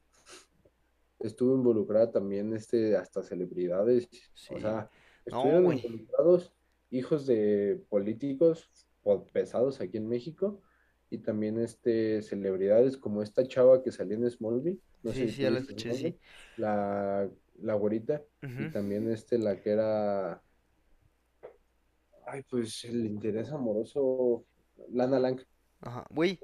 estuvo 1.18 1.54
involucrada 1.54 2.10
también 2.10 2.54
este 2.54 2.96
hasta 2.96 3.22
celebridades, 3.22 4.08
o 4.50 4.58
sea, 4.58 4.90
estuvieron 5.26 5.76
involucrados 5.76 6.54
hijos 6.90 7.26
de 7.26 7.84
políticos 7.90 8.70
pesados 9.32 9.80
aquí 9.80 9.98
en 9.98 10.08
México 10.08 10.62
y 11.10 11.18
también 11.18 11.58
este 11.58 12.22
celebridades 12.22 12.96
como 12.96 13.20
esta 13.20 13.46
chava 13.46 13.82
que 13.82 13.92
salió 13.92 14.16
en 14.16 14.30
Smallville, 14.30 14.80
no 15.02 15.12
sí, 15.12 15.28
sé 15.28 15.32
sí, 15.32 15.42
la 15.42 15.58
escuché, 15.58 15.92
sí. 15.92 16.18
La, 16.56 17.28
la 17.60 17.74
güerita 17.74 18.22
y 18.42 18.70
también 18.70 19.10
este 19.10 19.38
la 19.38 19.60
que 19.60 19.70
era 19.70 20.42
Ay, 22.32 22.44
pues 22.48 22.84
el 22.84 23.06
interés 23.06 23.50
amoroso, 23.50 24.44
Lana 24.92 25.18
Lang. 25.18 25.40
Ajá, 25.80 26.06
güey. 26.10 26.38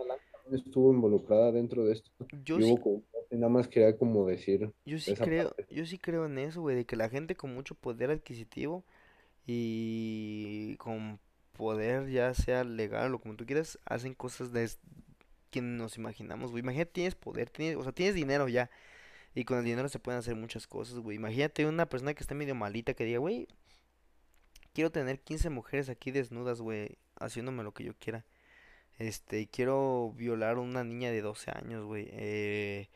Estuvo 0.52 0.92
involucrada 0.92 1.52
dentro 1.52 1.84
de 1.84 1.92
esto. 1.92 2.10
Yo 2.44 2.60
sí, 2.60 2.74
nada 3.30 3.48
más 3.48 3.68
quería 3.68 3.96
como 3.96 4.26
decir. 4.26 4.72
Yo 4.84 4.98
sí 4.98 5.14
creo, 5.14 5.54
yo 5.70 5.86
sí 5.86 5.98
creo 5.98 6.26
en 6.26 6.38
eso, 6.38 6.60
güey, 6.60 6.76
de 6.76 6.84
que 6.84 6.96
la 6.96 7.08
gente 7.08 7.36
con 7.36 7.54
mucho 7.54 7.74
poder 7.74 8.10
adquisitivo 8.10 8.84
y 9.46 10.76
con 10.76 11.18
poder 11.52 12.10
ya 12.10 12.34
sea 12.34 12.64
legal 12.64 13.14
o 13.14 13.18
como 13.18 13.36
tú 13.36 13.46
quieras, 13.46 13.78
hacen 13.84 14.14
cosas 14.14 14.52
de 14.52 14.68
que 15.50 15.60
nos 15.62 15.96
imaginamos, 15.96 16.50
güey. 16.50 16.62
Imagínate, 16.62 16.92
tienes 16.92 17.14
poder, 17.14 17.50
tienes, 17.50 17.76
o 17.76 17.82
sea, 17.82 17.92
tienes 17.92 18.14
dinero 18.14 18.48
ya. 18.48 18.70
Y 19.34 19.44
con 19.44 19.58
el 19.58 19.64
dinero 19.64 19.88
se 19.88 19.98
pueden 19.98 20.18
hacer 20.18 20.34
muchas 20.34 20.66
cosas, 20.66 20.98
güey. 20.98 21.16
Imagínate 21.16 21.66
una 21.66 21.88
persona 21.88 22.14
que 22.14 22.22
esté 22.22 22.34
medio 22.34 22.54
malita 22.54 22.94
que 22.94 23.04
diga, 23.04 23.18
güey, 23.18 23.48
quiero 24.72 24.90
tener 24.90 25.20
15 25.20 25.50
mujeres 25.50 25.88
aquí 25.88 26.10
desnudas, 26.10 26.60
güey. 26.60 26.96
haciéndome 27.18 27.62
lo 27.62 27.72
que 27.72 27.84
yo 27.84 27.94
quiera. 27.98 28.24
Este, 28.98 29.46
quiero 29.48 30.12
violar 30.16 30.56
a 30.56 30.60
una 30.60 30.82
niña 30.82 31.10
de 31.10 31.20
12 31.20 31.50
años, 31.50 31.84
güey. 31.84 32.08
Eh, 32.12 32.88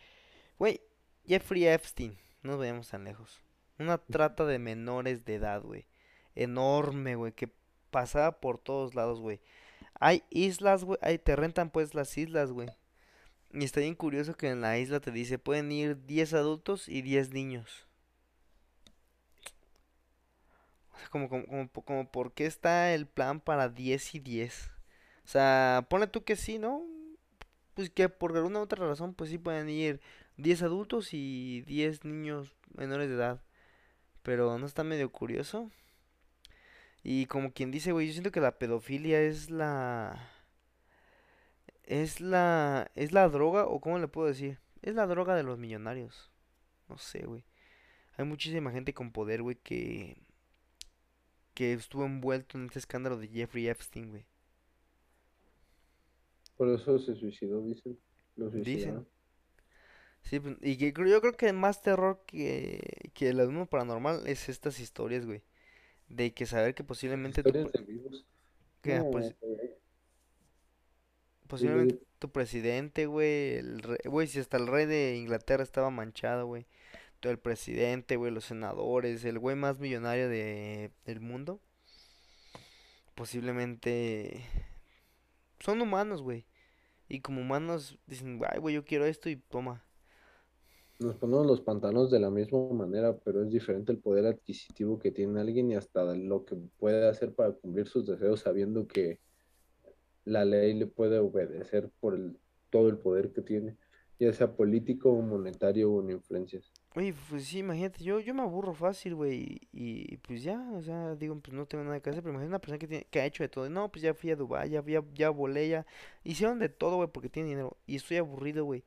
güey, 0.59 0.81
Jeffrey 1.27 1.67
Epstein, 1.67 2.17
no 2.43 2.53
nos 2.53 2.61
vayamos 2.61 2.89
tan 2.89 3.05
lejos. 3.05 3.43
Una 3.79 3.99
trata 3.99 4.47
de 4.47 4.59
menores 4.59 5.25
de 5.25 5.35
edad, 5.37 5.63
güey. 5.63 5.87
Enorme, 6.35 7.17
güey, 7.17 7.33
que 7.33 7.53
pasaba 7.91 8.41
por 8.41 8.59
todos 8.59 8.95
lados, 8.95 9.21
güey. 9.21 9.41
Hay 9.99 10.23
islas, 10.31 10.85
güey, 10.85 10.99
ahí 11.03 11.19
te 11.19 11.37
rentan 11.37 11.71
pues 11.71 11.95
las 11.95 12.17
islas, 12.17 12.53
güey. 12.53 12.69
Y 13.53 13.65
está 13.65 13.81
bien 13.81 13.95
curioso 13.95 14.37
que 14.37 14.49
en 14.49 14.61
la 14.61 14.79
isla 14.79 15.01
te 15.01 15.11
dice, 15.11 15.39
pueden 15.39 15.71
ir 15.73 16.07
10 16.07 16.35
adultos 16.35 16.89
y 16.89 17.03
10 17.03 17.31
niños. 17.31 17.87
O 20.95 20.99
sea, 20.99 21.09
como, 21.09 21.29
como, 21.29 21.47
como, 21.47 21.69
como, 21.71 22.11
¿por 22.11 22.33
qué 22.33 22.47
está 22.47 22.95
el 22.95 23.07
plan 23.07 23.41
para 23.41 23.69
10 23.69 24.15
y 24.15 24.19
10? 24.21 24.71
O 25.31 25.33
sea, 25.33 25.87
pone 25.89 26.09
tú 26.09 26.25
que 26.25 26.35
sí, 26.35 26.59
¿no? 26.59 26.83
Pues 27.75 27.89
que 27.89 28.09
por 28.09 28.37
alguna 28.37 28.59
otra 28.59 28.85
razón, 28.85 29.15
pues 29.15 29.31
sí 29.31 29.39
pueden 29.39 29.69
ir 29.69 30.01
10 30.39 30.65
adultos 30.65 31.11
y 31.15 31.61
10 31.69 32.05
niños 32.05 32.57
menores 32.75 33.09
de 33.09 33.15
edad. 33.15 33.41
Pero 34.25 34.59
no 34.59 34.67
está 34.67 34.83
medio 34.83 35.13
curioso. 35.13 35.71
Y 37.05 37.27
como 37.27 37.53
quien 37.53 37.71
dice, 37.71 37.93
güey, 37.93 38.09
yo 38.09 38.13
siento 38.13 38.33
que 38.33 38.41
la 38.41 38.59
pedofilia 38.59 39.21
es 39.23 39.51
la... 39.51 40.33
Es 41.85 42.21
la... 42.21 42.91
Es 42.97 43.13
la 43.13 43.29
droga, 43.29 43.67
o 43.67 43.81
cómo 43.81 44.01
le 44.01 44.09
puedo 44.09 44.27
decir. 44.27 44.59
Es 44.83 44.97
la 44.97 45.07
droga 45.07 45.37
de 45.37 45.45
los 45.45 45.61
millonarios. 45.61 46.33
No 46.89 46.99
sé, 46.99 47.25
güey. 47.25 47.45
Hay 48.17 48.25
muchísima 48.25 48.73
gente 48.73 48.95
con 48.95 49.13
poder, 49.13 49.43
güey, 49.43 49.55
que... 49.55 50.17
Que 51.55 51.73
estuvo 51.73 52.05
envuelto 52.05 52.59
en 52.59 52.67
este 52.67 52.81
escándalo 52.81 53.17
de 53.17 53.29
Jeffrey 53.29 53.69
Epstein, 53.69 54.11
güey. 54.11 54.30
Por 56.61 56.69
eso 56.69 56.99
se 56.99 57.17
suicidó, 57.17 57.63
dicen. 57.63 57.99
Lo 58.37 58.51
Dicen. 58.51 59.07
Sí, 60.21 60.39
pues, 60.41 60.59
y 60.61 60.77
que 60.77 60.93
yo 60.93 61.21
creo 61.23 61.33
que 61.33 61.51
más 61.55 61.81
terror 61.81 62.23
que, 62.27 63.11
que 63.15 63.31
el 63.31 63.39
mismo 63.39 63.65
paranormal 63.65 64.27
es 64.27 64.51
estas 64.51 64.79
historias, 64.79 65.25
güey. 65.25 65.43
De 66.11 66.35
que 66.35 66.45
saber 66.45 66.75
que 66.75 66.85
posiblemente 66.85 67.43
tu, 67.43 67.49
Historias 67.49 67.73
de 67.73 67.81
vivos. 67.81 68.27
que, 68.83 68.99
No, 68.99 69.11
pues, 69.11 69.35
posiblemente 71.47 71.99
tu 72.19 72.31
presidente, 72.31 73.07
güey, 73.07 73.55
el 73.55 73.81
re- 73.81 74.01
güey, 74.05 74.27
si 74.27 74.39
hasta 74.39 74.59
el 74.59 74.67
rey 74.67 74.85
de 74.85 75.17
Inglaterra 75.17 75.63
estaba 75.63 75.89
manchado, 75.89 76.45
güey. 76.47 76.67
Todo 77.21 77.33
el 77.33 77.39
presidente, 77.39 78.17
güey, 78.17 78.33
los 78.33 78.45
senadores, 78.45 79.25
el 79.25 79.39
güey 79.39 79.57
más 79.57 79.79
millonario 79.79 80.29
de, 80.29 80.91
del 81.07 81.21
mundo, 81.21 81.63
posiblemente 83.15 84.43
son 85.61 85.81
humanos, 85.81 86.23
güey. 86.23 86.47
Y 87.11 87.21
como 87.21 87.41
humanos 87.41 87.99
dicen, 88.07 88.41
ay, 88.49 88.61
güey, 88.61 88.77
yo 88.77 88.85
quiero 88.85 89.05
esto 89.05 89.29
y 89.29 89.37
toma. 89.37 89.85
Nos 91.01 91.17
ponemos 91.17 91.45
los 91.45 91.61
pantalones 91.61 92.11
de 92.13 92.21
la 92.21 92.31
misma 92.31 92.69
manera, 92.73 93.17
pero 93.19 93.43
es 93.43 93.51
diferente 93.51 93.91
el 93.91 93.99
poder 93.99 94.27
adquisitivo 94.27 94.99
que 94.99 95.11
tiene 95.11 95.41
alguien 95.41 95.71
y 95.71 95.75
hasta 95.75 96.15
lo 96.15 96.45
que 96.45 96.55
puede 96.79 97.09
hacer 97.09 97.35
para 97.35 97.53
cumplir 97.53 97.89
sus 97.89 98.07
deseos 98.07 98.41
sabiendo 98.41 98.87
que 98.87 99.19
la 100.25 100.45
ley 100.45 100.75
le 100.75 100.87
puede 100.87 101.19
obedecer 101.19 101.91
por 102.01 102.15
el- 102.15 102.39
todo 102.71 102.89
el 102.89 102.99
poder 102.99 103.33
que 103.33 103.43
tiene, 103.43 103.77
ya 104.21 104.33
sea 104.33 104.55
político, 104.55 105.21
monetario 105.21 105.91
o 105.91 106.01
en 106.03 106.11
influencias. 106.11 106.71
Oye, 106.97 107.15
pues 107.29 107.45
sí, 107.45 107.59
imagínate, 107.59 108.03
yo, 108.03 108.19
yo 108.19 108.35
me 108.35 108.43
aburro 108.43 108.75
fácil, 108.75 109.15
güey, 109.15 109.61
y, 109.73 110.13
y 110.15 110.17
pues 110.17 110.43
ya, 110.43 110.61
o 110.73 110.83
sea, 110.83 111.15
digo, 111.15 111.39
pues 111.39 111.55
no 111.55 111.65
tengo 111.67 111.85
nada 111.85 112.01
que 112.01 112.11
hacer, 112.11 112.21
pero 112.21 112.33
imagínate 112.33 112.49
una 112.51 112.59
persona 112.59 112.79
que, 112.79 112.89
tiene, 112.89 113.07
que 113.09 113.21
ha 113.21 113.27
hecho 113.27 113.45
de 113.45 113.49
todo, 113.49 113.71
no, 113.71 113.93
pues 113.93 114.03
ya 114.03 114.13
fui 114.13 114.33
a 114.33 114.37
Dubái, 114.37 114.71
ya, 114.71 114.83
ya, 114.85 115.05
ya 115.15 115.31
volé, 115.31 115.69
ya, 115.69 115.87
hicieron 116.25 116.59
de 116.59 116.69
todo, 116.69 116.97
güey, 116.97 117.09
porque 117.13 117.29
tienen 117.29 117.51
dinero, 117.51 117.77
y 117.87 117.95
estoy 117.95 118.17
aburrido, 118.17 118.65
güey, 118.65 118.83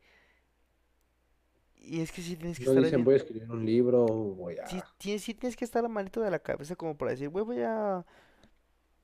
y 1.77 2.01
es 2.01 2.11
que 2.11 2.21
sí 2.21 2.35
tienes 2.35 2.57
que 2.57 2.65
No 2.65 2.71
estar 2.71 2.83
dicen 2.83 3.03
voy 3.03 3.13
a 3.13 3.17
escribir 3.17 3.49
un 3.49 3.65
libro, 3.65 4.05
voy 4.05 4.55
sí, 4.67 4.77
a... 4.79 4.85
tienes, 4.97 5.21
sí 5.21 5.33
tienes 5.33 5.55
que 5.55 5.65
estar 5.65 5.87
malito 5.87 6.21
de 6.21 6.31
la 6.31 6.39
cabeza 6.39 6.75
como 6.75 6.97
para 6.97 7.11
decir, 7.11 7.29
güey, 7.29 7.45
voy 7.45 7.61
a, 7.61 8.05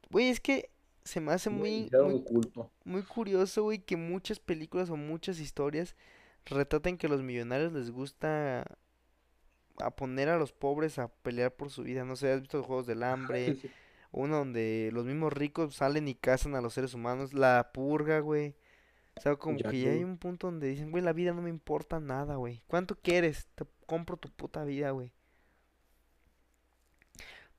güey, 0.10 0.30
es 0.30 0.40
que 0.42 0.72
se 1.04 1.22
me 1.22 1.32
hace 1.32 1.50
a 1.50 1.52
muy, 1.54 1.90
muy, 2.04 2.22
culto. 2.24 2.70
muy 2.84 3.04
curioso, 3.04 3.64
güey, 3.64 3.80
que 3.80 3.96
muchas 3.96 4.40
películas 4.40 4.90
o 4.90 4.98
muchas 4.98 5.40
historias 5.40 5.96
retraten 6.46 6.98
que 6.98 7.08
a 7.08 7.10
los 7.10 7.22
millonarios 7.22 7.74
les 7.74 7.92
gusta 7.92 8.66
a 9.80 9.96
poner 9.96 10.30
a 10.30 10.38
los 10.38 10.52
pobres 10.52 11.00
a 11.00 11.08
pelear 11.08 11.56
por 11.56 11.70
su 11.70 11.84
vida. 11.84 12.06
No 12.06 12.16
sé, 12.16 12.32
¿has 12.32 12.42
visto 12.42 12.58
los 12.58 12.68
Juegos 12.68 12.88
del 12.88 13.04
Hambre? 13.04 13.56
Sí, 13.56 13.70
Uno 14.12 14.38
donde 14.38 14.90
los 14.92 15.06
mismos 15.06 15.34
ricos 15.34 15.76
salen 15.76 16.08
y 16.08 16.16
cazan 16.16 16.56
a 16.56 16.62
los 16.62 16.74
seres 16.74 16.94
humanos. 16.94 17.34
La 17.34 17.72
purga, 17.74 18.20
güey. 18.20 18.56
O 19.18 19.22
sea, 19.22 19.36
como 19.36 19.58
que 19.58 19.82
ya 19.82 19.92
hay 19.92 20.04
un 20.04 20.18
punto 20.18 20.48
donde 20.48 20.68
dicen, 20.68 20.92
güey, 20.92 21.04
la 21.04 21.14
vida 21.14 21.34
no 21.34 21.42
me 21.42 21.50
importa 21.50 22.00
nada, 22.00 22.36
güey. 22.36 22.64
¿Cuánto 22.68 22.96
quieres? 22.96 23.50
Te 23.56 23.66
compro 23.86 24.18
tu 24.18 24.30
puta 24.30 24.64
vida, 24.64 24.92
güey. 24.92 25.12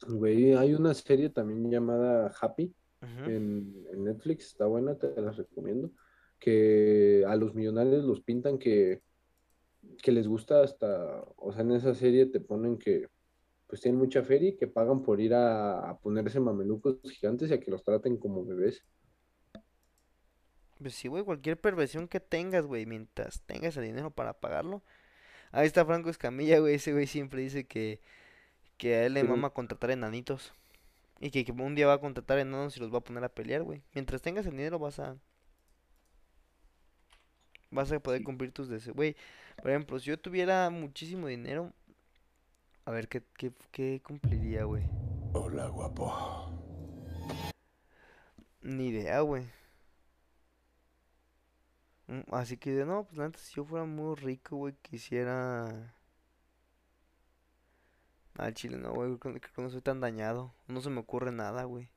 Güey, 0.09 0.55
hay 0.55 0.73
una 0.75 0.95
serie 0.95 1.29
también 1.29 1.71
llamada 1.71 2.33
Happy 2.41 2.75
en, 3.03 3.87
en 3.93 4.05
Netflix, 4.05 4.47
está 4.47 4.67
buena, 4.67 4.95
te 4.95 5.09
la 5.21 5.33
recomiendo, 5.33 5.91
que 6.39 7.25
a 7.27 7.37
los 7.37 7.55
millonarios 7.55 8.05
los 8.05 8.21
pintan 8.23 8.59
que, 8.59 9.03
que 10.03 10.13
les 10.13 10.29
gusta 10.29 10.63
hasta, 10.63 11.23
o 11.37 11.53
sea, 11.53 11.63
en 11.63 11.73
esa 11.73 11.95
serie 11.95 12.27
te 12.27 12.41
ponen 12.41 12.79
que 12.79 13.09
pues 13.69 13.81
tienen 13.83 14.01
mucha 14.01 14.23
feria 14.25 14.51
y 14.51 14.57
que 14.57 14.67
pagan 14.69 15.03
por 15.03 15.21
ir 15.21 15.35
a, 15.35 15.91
a 15.91 15.99
ponerse 16.01 16.41
mamelucos 16.41 16.99
gigantes 17.13 17.51
y 17.51 17.55
a 17.55 17.61
que 17.61 17.71
los 17.71 17.85
traten 17.85 18.19
como 18.19 18.45
bebés. 18.45 18.85
Pues 20.79 20.95
sí, 20.95 21.09
güey, 21.09 21.25
cualquier 21.25 21.61
perversión 21.61 22.09
que 22.09 22.21
tengas, 22.21 22.65
güey, 22.67 22.87
mientras 22.87 23.43
tengas 23.43 23.77
el 23.77 23.85
dinero 23.85 24.11
para 24.11 24.41
pagarlo. 24.41 24.83
Ahí 25.53 25.67
está 25.67 25.85
Franco 25.87 26.11
Escamilla, 26.11 26.61
güey. 26.61 26.77
Ese 26.77 26.93
güey 26.93 27.07
siempre 27.07 27.43
dice 27.43 27.67
que, 27.67 28.01
que 28.79 28.97
a 28.97 29.07
él 29.07 29.15
le 29.15 29.25
un- 29.25 29.25
mama 29.25 29.51
contratar 29.53 29.91
enanitos. 29.93 30.55
Y 31.21 31.31
que, 31.33 31.45
que 31.45 31.53
un 31.53 31.75
día 31.77 31.87
va 31.89 31.95
a 31.95 32.01
contratar 32.01 32.39
enanos 32.41 32.77
y 32.77 32.81
los 32.81 32.93
va 32.95 32.99
a 32.99 33.05
poner 33.05 33.25
a 33.25 33.31
pelear, 33.35 33.63
güey. 33.65 33.83
Mientras 33.95 34.23
tengas 34.23 34.47
el 34.47 34.53
dinero 34.53 34.79
vas 34.81 35.01
a, 35.01 35.19
vas 37.71 37.93
a 37.93 38.01
poder 38.01 38.21
Sí. 38.21 38.25
cumplir 38.25 38.53
tus 38.53 38.69
deseos. 38.69 38.97
Güey, 38.97 39.17
por 39.61 39.71
ejemplo, 39.71 39.99
si 39.99 40.07
yo 40.07 40.19
tuviera 40.19 40.71
muchísimo 40.71 41.27
dinero, 41.27 41.73
a 42.85 42.91
ver, 42.91 43.09
¿qué, 43.09 43.23
qué, 43.37 43.53
qué 43.71 44.01
cumpliría, 44.03 44.65
güey? 44.65 44.85
Hola, 45.33 45.69
guapo. 45.69 46.51
Ni 48.63 48.89
idea, 48.89 49.21
güey. 49.21 49.47
Mm, 52.09 52.23
Así 52.33 52.57
que, 52.57 52.71
no, 52.85 53.05
pues 53.05 53.19
neta, 53.19 53.39
si 53.39 53.55
yo 53.55 53.65
fuera 53.65 53.85
muy 53.85 54.15
rico, 54.17 54.57
güey, 54.57 54.75
quisiera... 54.83 55.95
Al 58.37 58.55
chile 58.55 58.79
no, 58.79 58.93
güey, 58.95 59.19
creo 59.19 59.35
que 59.35 59.63
no 59.63 59.71
soy 59.71 59.83
tan 59.83 60.01
dañado. 60.01 60.55
No 60.67 60.81
se 60.81 60.89
me 60.91 61.01
ocurre 61.01 61.31
nada, 61.33 61.65
güey. 61.65 61.91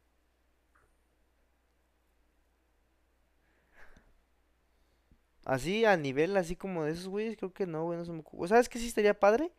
Así, 5.46 5.86
a 5.86 5.98
nivel 5.98 6.38
así 6.38 6.56
como 6.56 6.84
de 6.86 6.92
esos 6.92 7.08
güeyes, 7.08 7.38
creo 7.38 7.54
que 7.54 7.68
no, 7.68 7.84
güey, 7.86 7.98
no 7.98 8.06
se 8.06 8.12
me 8.14 8.20
ocurre. 8.22 8.48
¿Sabes 8.50 8.70
qué 8.70 8.80
sí 8.80 8.88
estaría 8.88 9.20
padre? 9.20 9.52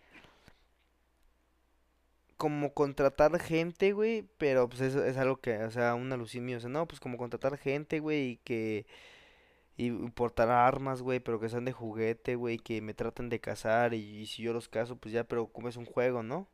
Como 2.37 2.75
contratar 2.75 3.39
gente, 3.41 3.93
güey, 3.93 4.27
pero 4.39 4.69
pues 4.69 4.81
eso 4.83 5.05
es 5.05 5.17
algo 5.17 5.37
que, 5.39 5.57
o 5.65 5.71
sea, 5.71 5.95
un 5.95 6.13
alucin 6.13 6.45
mío, 6.45 6.59
o 6.59 6.61
sea, 6.61 6.69
no, 6.69 6.87
pues 6.87 7.01
como 7.01 7.17
contratar 7.17 7.57
gente, 7.59 8.01
güey, 8.01 8.31
y 8.33 8.37
que... 8.39 8.87
Y 9.77 9.91
portar 10.11 10.51
armas, 10.51 11.03
güey, 11.03 11.21
pero 11.21 11.41
que 11.41 11.49
sean 11.49 11.65
de 11.65 11.73
juguete, 11.73 12.37
güey, 12.37 12.59
que 12.59 12.81
me 12.81 12.95
traten 12.95 13.29
de 13.29 13.41
cazar 13.41 13.95
y, 13.95 13.99
y 14.21 14.27
si 14.27 14.43
yo 14.43 14.53
los 14.53 14.69
caso, 14.69 14.97
pues 14.97 15.13
ya, 15.15 15.25
pero 15.25 15.49
como 15.49 15.69
es 15.69 15.77
un 15.77 15.87
juego, 15.87 16.23
¿no? 16.23 16.49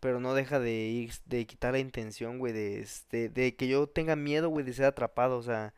Pero 0.00 0.20
no 0.20 0.34
deja 0.34 0.60
de 0.60 0.72
ir, 0.72 1.12
de 1.26 1.46
quitar 1.46 1.72
la 1.72 1.78
intención, 1.80 2.38
güey, 2.38 2.52
de, 2.52 2.80
este, 2.80 3.28
de 3.28 3.56
que 3.56 3.68
yo 3.68 3.88
tenga 3.88 4.16
miedo, 4.16 4.48
güey, 4.50 4.64
de 4.66 4.72
ser 4.74 4.86
atrapado, 4.86 5.38
o 5.38 5.42
sea, 5.42 5.74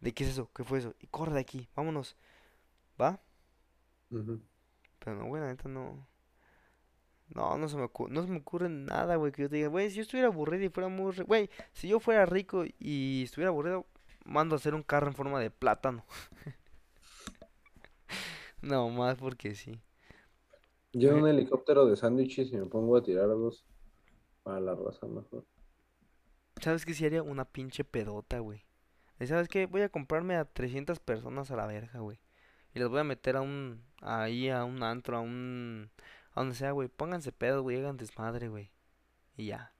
de 0.00 0.12
qué 0.12 0.24
es 0.24 0.30
eso, 0.30 0.50
qué 0.54 0.64
fue 0.64 0.78
eso, 0.78 0.94
y 1.00 1.06
corre 1.06 1.34
de 1.34 1.40
aquí, 1.40 1.68
vámonos, 1.74 2.16
¿va? 3.00 3.20
Pero 4.08 5.16
no, 5.16 5.26
güey, 5.26 5.42
la 5.42 5.48
neta 5.48 5.68
no, 5.68 6.06
no, 7.28 7.58
no 7.58 7.68
se 7.68 7.76
me 7.76 7.84
ocurre, 7.84 8.12
no 8.12 8.22
se 8.22 8.28
me 8.28 8.38
ocurre 8.38 8.68
nada, 8.68 9.16
güey, 9.16 9.32
que 9.32 9.42
yo 9.42 9.48
te 9.48 9.56
diga, 9.56 9.68
güey, 9.68 9.90
si 9.90 9.96
yo 9.96 10.02
estuviera 10.02 10.28
aburrido 10.28 10.64
y 10.64 10.68
fuera 10.68 10.88
muy, 10.88 11.14
güey, 11.26 11.50
si 11.72 11.88
yo 11.88 12.00
fuera 12.00 12.26
rico 12.26 12.64
y 12.78 13.22
estuviera 13.24 13.50
aburrido, 13.50 13.86
mando 14.24 14.54
a 14.54 14.58
hacer 14.58 14.74
un 14.74 14.82
carro 14.82 15.08
en 15.08 15.14
forma 15.14 15.40
de 15.40 15.50
plátano, 15.50 16.04
no, 18.62 18.88
más 18.90 19.16
porque 19.18 19.54
sí. 19.54 19.80
Yo 20.92 21.10
en 21.10 21.22
un 21.22 21.28
helicóptero 21.28 21.86
de 21.86 21.96
sándwiches 21.96 22.52
y 22.52 22.56
me 22.56 22.66
pongo 22.66 22.96
a 22.96 23.02
tirar 23.02 23.26
a 23.26 23.34
dos 23.34 23.64
para 24.42 24.60
la 24.60 24.74
raza 24.74 25.06
mejor. 25.06 25.44
¿Sabes 26.60 26.84
qué 26.84 26.94
si 26.94 27.06
haría? 27.06 27.22
Una 27.22 27.44
pinche 27.44 27.84
pedota, 27.84 28.40
güey. 28.40 28.64
¿Y 29.20 29.26
sabes 29.26 29.48
qué? 29.48 29.66
Voy 29.66 29.82
a 29.82 29.88
comprarme 29.90 30.36
a 30.36 30.44
300 30.46 30.98
personas 31.00 31.50
a 31.50 31.56
la 31.56 31.66
verga, 31.66 32.00
güey. 32.00 32.18
Y 32.74 32.80
las 32.80 32.88
voy 32.88 33.00
a 33.00 33.04
meter 33.04 33.36
a 33.36 33.42
un, 33.42 33.84
ahí 34.02 34.48
a 34.50 34.64
un 34.64 34.82
antro, 34.82 35.16
a 35.18 35.20
un, 35.20 35.90
a 36.34 36.40
donde 36.40 36.54
sea, 36.56 36.72
güey. 36.72 36.88
Pónganse 36.88 37.32
pedo, 37.32 37.62
güey, 37.62 37.78
hagan 37.78 37.96
desmadre, 37.98 38.48
güey. 38.48 38.70
Y 39.36 39.46
ya. 39.48 39.74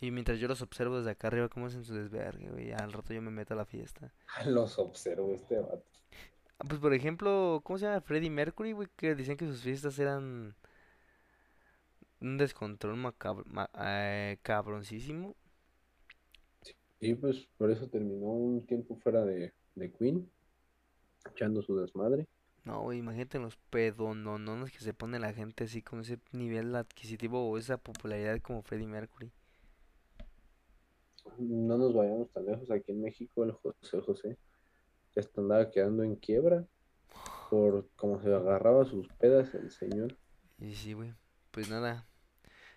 Y 0.00 0.10
mientras 0.10 0.38
yo 0.38 0.48
los 0.48 0.60
observo 0.60 0.98
desde 0.98 1.12
acá 1.12 1.28
arriba, 1.28 1.48
cómo 1.48 1.64
hacen 1.66 1.82
su 1.82 1.94
desvergue, 1.94 2.50
güey. 2.50 2.72
Al 2.72 2.92
rato 2.92 3.14
yo 3.14 3.22
me 3.22 3.30
meto 3.30 3.54
a 3.54 3.56
la 3.56 3.64
fiesta. 3.64 4.12
Los 4.46 4.78
observo 4.78 5.32
este 5.34 5.60
vato. 5.60 5.84
Ah, 6.58 6.64
Pues 6.68 6.80
por 6.80 6.94
ejemplo, 6.94 7.60
¿cómo 7.64 7.78
se 7.78 7.86
llama? 7.86 8.00
Freddie 8.00 8.30
Mercury, 8.30 8.72
güey, 8.72 8.88
que 8.96 9.14
decían 9.14 9.36
que 9.36 9.46
sus 9.46 9.62
fiestas 9.62 9.98
eran 9.98 10.54
un 12.20 12.38
descontrol 12.38 12.96
macabro, 12.96 13.44
ma- 13.46 13.70
eh, 13.78 14.38
cabroncísimo. 14.42 15.36
Y 17.02 17.16
pues 17.16 17.48
por 17.58 17.68
eso 17.72 17.88
terminó 17.88 18.28
un 18.28 18.64
tiempo 18.64 18.94
fuera 18.94 19.24
de, 19.24 19.52
de 19.74 19.92
Queen, 19.92 20.30
echando 21.28 21.60
su 21.60 21.76
desmadre. 21.76 22.28
No, 22.64 22.80
güey, 22.82 23.00
imagínate 23.00 23.40
los 23.40 23.56
pedononones 23.56 24.70
que 24.70 24.78
se 24.78 24.94
pone 24.94 25.18
la 25.18 25.32
gente 25.32 25.64
así 25.64 25.82
con 25.82 25.98
ese 25.98 26.20
nivel 26.30 26.72
adquisitivo 26.76 27.50
o 27.50 27.58
esa 27.58 27.76
popularidad 27.76 28.40
como 28.40 28.62
Freddie 28.62 28.86
Mercury. 28.86 29.32
No 31.38 31.76
nos 31.76 31.92
vayamos 31.92 32.30
tan 32.30 32.46
lejos. 32.46 32.70
Aquí 32.70 32.92
en 32.92 33.02
México, 33.02 33.42
el 33.42 33.50
José 33.50 34.00
José 34.00 34.38
ya 35.16 35.20
está 35.20 35.40
andaba 35.40 35.72
quedando 35.72 36.04
en 36.04 36.14
quiebra 36.14 36.64
por 37.50 37.88
cómo 37.96 38.22
se 38.22 38.32
agarraba 38.32 38.84
sus 38.84 39.08
pedas 39.08 39.52
el 39.56 39.72
señor. 39.72 40.16
Y 40.60 40.72
sí, 40.76 40.92
güey. 40.92 41.14
Pues 41.50 41.68
nada. 41.68 42.06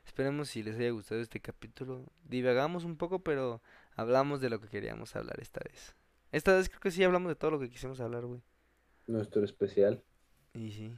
Esperemos 0.06 0.50
si 0.50 0.64
les 0.64 0.78
haya 0.78 0.92
gustado 0.92 1.22
este 1.22 1.40
capítulo. 1.40 2.06
Divagamos 2.24 2.86
un 2.86 2.98
poco, 2.98 3.20
pero 3.20 3.62
hablamos 3.96 4.42
de 4.42 4.50
lo 4.50 4.60
que 4.60 4.68
queríamos 4.68 5.16
hablar 5.16 5.40
esta 5.40 5.62
vez. 5.64 5.96
Esta 6.32 6.56
vez 6.56 6.70
creo 6.70 6.82
que 6.82 6.92
sí 6.92 7.04
hablamos 7.04 7.30
de 7.30 7.36
todo 7.36 7.52
lo 7.52 7.60
que 7.60 7.70
quisimos 7.70 8.00
hablar, 8.02 8.26
güey. 8.26 8.42
Nuestro 9.08 9.44
especial. 9.44 10.04
Y 10.54 10.72
sí. 10.72 10.92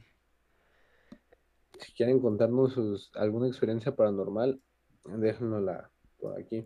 Si 1.78 1.92
quieren 1.92 2.20
contarnos 2.20 2.72
sus, 2.72 3.10
alguna 3.14 3.46
experiencia 3.46 3.94
paranormal, 3.94 4.60
déjenla 5.04 5.90
por 6.18 6.38
aquí. 6.38 6.64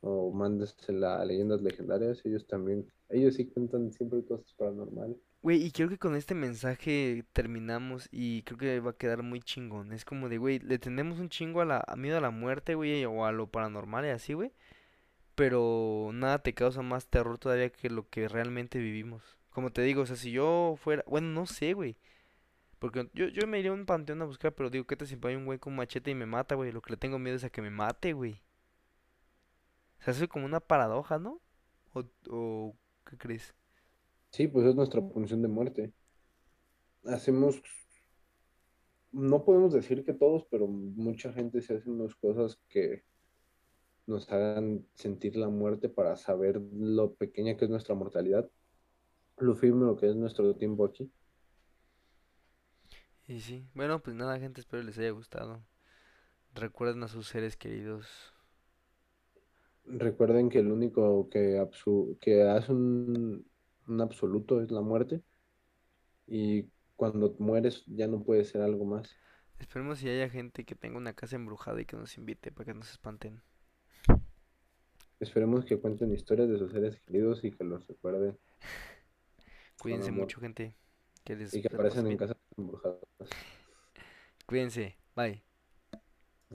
O 0.00 0.32
mándesela 0.32 1.20
a 1.20 1.24
leyendas 1.24 1.62
legendarias. 1.62 2.24
Ellos 2.24 2.46
también, 2.46 2.90
ellos 3.10 3.34
sí 3.34 3.46
cuentan 3.46 3.92
siempre 3.92 4.24
cosas 4.24 4.52
paranormales. 4.54 5.16
Güey, 5.42 5.62
y 5.62 5.70
creo 5.70 5.88
que 5.88 5.98
con 5.98 6.16
este 6.16 6.34
mensaje 6.34 7.24
terminamos 7.32 8.08
y 8.10 8.42
creo 8.42 8.58
que 8.58 8.80
va 8.80 8.90
a 8.90 8.96
quedar 8.96 9.22
muy 9.22 9.40
chingón. 9.40 9.92
Es 9.92 10.04
como 10.04 10.28
de, 10.28 10.38
güey, 10.38 10.58
le 10.58 10.78
tenemos 10.78 11.20
un 11.20 11.28
chingo 11.28 11.60
a 11.60 11.64
la 11.64 11.84
a 11.86 11.96
miedo 11.96 12.18
a 12.18 12.20
la 12.20 12.30
muerte, 12.30 12.74
güey, 12.74 13.04
o 13.04 13.24
a 13.24 13.32
lo 13.32 13.48
paranormal 13.48 14.06
y 14.06 14.08
así, 14.08 14.32
güey. 14.32 14.52
Pero 15.36 16.10
nada 16.14 16.40
te 16.40 16.54
causa 16.54 16.82
más 16.82 17.08
terror 17.08 17.38
todavía 17.38 17.70
que 17.70 17.90
lo 17.90 18.08
que 18.10 18.28
realmente 18.28 18.80
vivimos. 18.80 19.38
Como 19.50 19.72
te 19.72 19.82
digo, 19.82 20.02
o 20.02 20.06
sea, 20.06 20.16
si 20.16 20.32
yo 20.32 20.76
fuera, 20.78 21.04
bueno, 21.08 21.28
no 21.28 21.46
sé, 21.46 21.74
güey. 21.74 21.96
Porque 22.78 23.08
yo, 23.14 23.28
yo 23.28 23.46
me 23.48 23.58
iría 23.60 23.72
a 23.72 23.74
un 23.74 23.86
panteón 23.86 24.22
a 24.22 24.26
buscar, 24.26 24.54
pero 24.54 24.70
digo, 24.70 24.86
¿qué 24.86 24.96
tal 24.96 25.08
si 25.08 25.18
hay 25.24 25.36
un 25.36 25.46
güey 25.46 25.58
con 25.58 25.76
machete 25.76 26.10
y 26.12 26.16
me 26.16 26.26
mata, 26.26 26.54
güey? 26.56 26.72
Lo 26.72 26.82
que 26.82 26.92
le 26.92 26.98
tengo 26.98 27.18
miedo 27.18 27.36
es 27.36 27.44
a 27.44 27.50
que 27.50 27.62
me 27.62 27.70
mate, 27.70 28.12
güey. 28.14 28.40
O 30.00 30.04
sea, 30.04 30.12
eso 30.14 30.24
es 30.24 30.30
como 30.30 30.46
una 30.46 30.60
paradoja, 30.60 31.18
¿no? 31.18 31.40
¿O, 31.92 32.04
o 32.30 32.76
qué 33.04 33.16
crees? 33.18 33.54
Sí, 34.30 34.46
pues 34.46 34.66
es 34.66 34.76
nuestra 34.76 35.02
función 35.02 35.42
de 35.42 35.48
muerte. 35.48 35.92
Hacemos, 37.04 37.62
no 39.12 39.44
podemos 39.44 39.72
decir 39.72 40.04
que 40.04 40.12
todos, 40.14 40.46
pero 40.50 40.66
mucha 40.68 41.32
gente 41.32 41.60
se 41.60 41.74
hace 41.76 41.90
unas 41.90 42.14
cosas 42.14 42.60
que 42.68 43.02
nos 44.06 44.30
hagan 44.32 44.86
sentir 44.94 45.36
la 45.36 45.48
muerte 45.48 45.88
para 45.88 46.16
saber 46.16 46.60
lo 46.72 47.14
pequeña 47.14 47.56
que 47.56 47.64
es 47.66 47.70
nuestra 47.70 47.94
mortalidad, 47.94 48.50
lo 49.38 49.54
firme 49.56 49.86
lo 49.86 49.96
que 49.96 50.08
es 50.10 50.16
nuestro 50.16 50.56
tiempo 50.56 50.84
aquí. 50.86 51.12
Y 53.28 53.40
sí, 53.40 53.68
bueno, 53.74 54.02
pues 54.02 54.16
nada, 54.16 54.38
gente, 54.38 54.60
espero 54.60 54.82
les 54.82 54.98
haya 54.98 55.10
gustado. 55.10 55.62
Recuerden 56.54 57.02
a 57.04 57.08
sus 57.08 57.28
seres 57.28 57.56
queridos. 57.56 58.34
Recuerden 59.86 60.48
que 60.50 60.58
el 60.58 60.70
único 60.70 61.28
que, 61.30 61.58
absu- 61.58 62.18
que 62.20 62.42
hace 62.42 62.72
un, 62.72 63.48
un 63.86 64.00
absoluto 64.00 64.60
es 64.60 64.70
la 64.70 64.80
muerte 64.82 65.22
y 66.28 66.70
cuando 66.96 67.34
mueres 67.40 67.82
ya 67.86 68.06
no 68.06 68.22
puede 68.22 68.44
ser 68.44 68.62
algo 68.62 68.84
más. 68.84 69.18
Esperemos 69.58 69.98
si 69.98 70.08
haya 70.08 70.30
gente 70.30 70.64
que 70.64 70.74
tenga 70.74 70.96
una 70.96 71.12
casa 71.12 71.36
embrujada 71.36 71.78
y 71.78 71.84
que 71.84 71.96
nos 71.96 72.16
invite 72.16 72.52
para 72.52 72.64
que 72.72 72.74
nos 72.78 72.90
espanten. 72.90 73.42
Esperemos 75.20 75.64
que 75.64 75.78
cuenten 75.78 76.12
historias 76.12 76.48
de 76.48 76.58
sus 76.58 76.72
seres 76.72 76.98
queridos 77.00 77.42
y 77.44 77.50
que 77.50 77.64
los 77.64 77.86
recuerden 77.86 78.38
Cuídense 79.78 80.10
mucho, 80.10 80.40
gente. 80.40 80.74
Que 81.24 81.36
les 81.36 81.54
y 81.54 81.62
que 81.62 81.68
aparecen 81.72 82.06
en 82.06 82.16
casas 82.16 82.36
embrujadas. 82.56 83.00
Cuídense. 84.46 84.96
Bye. 85.14 85.45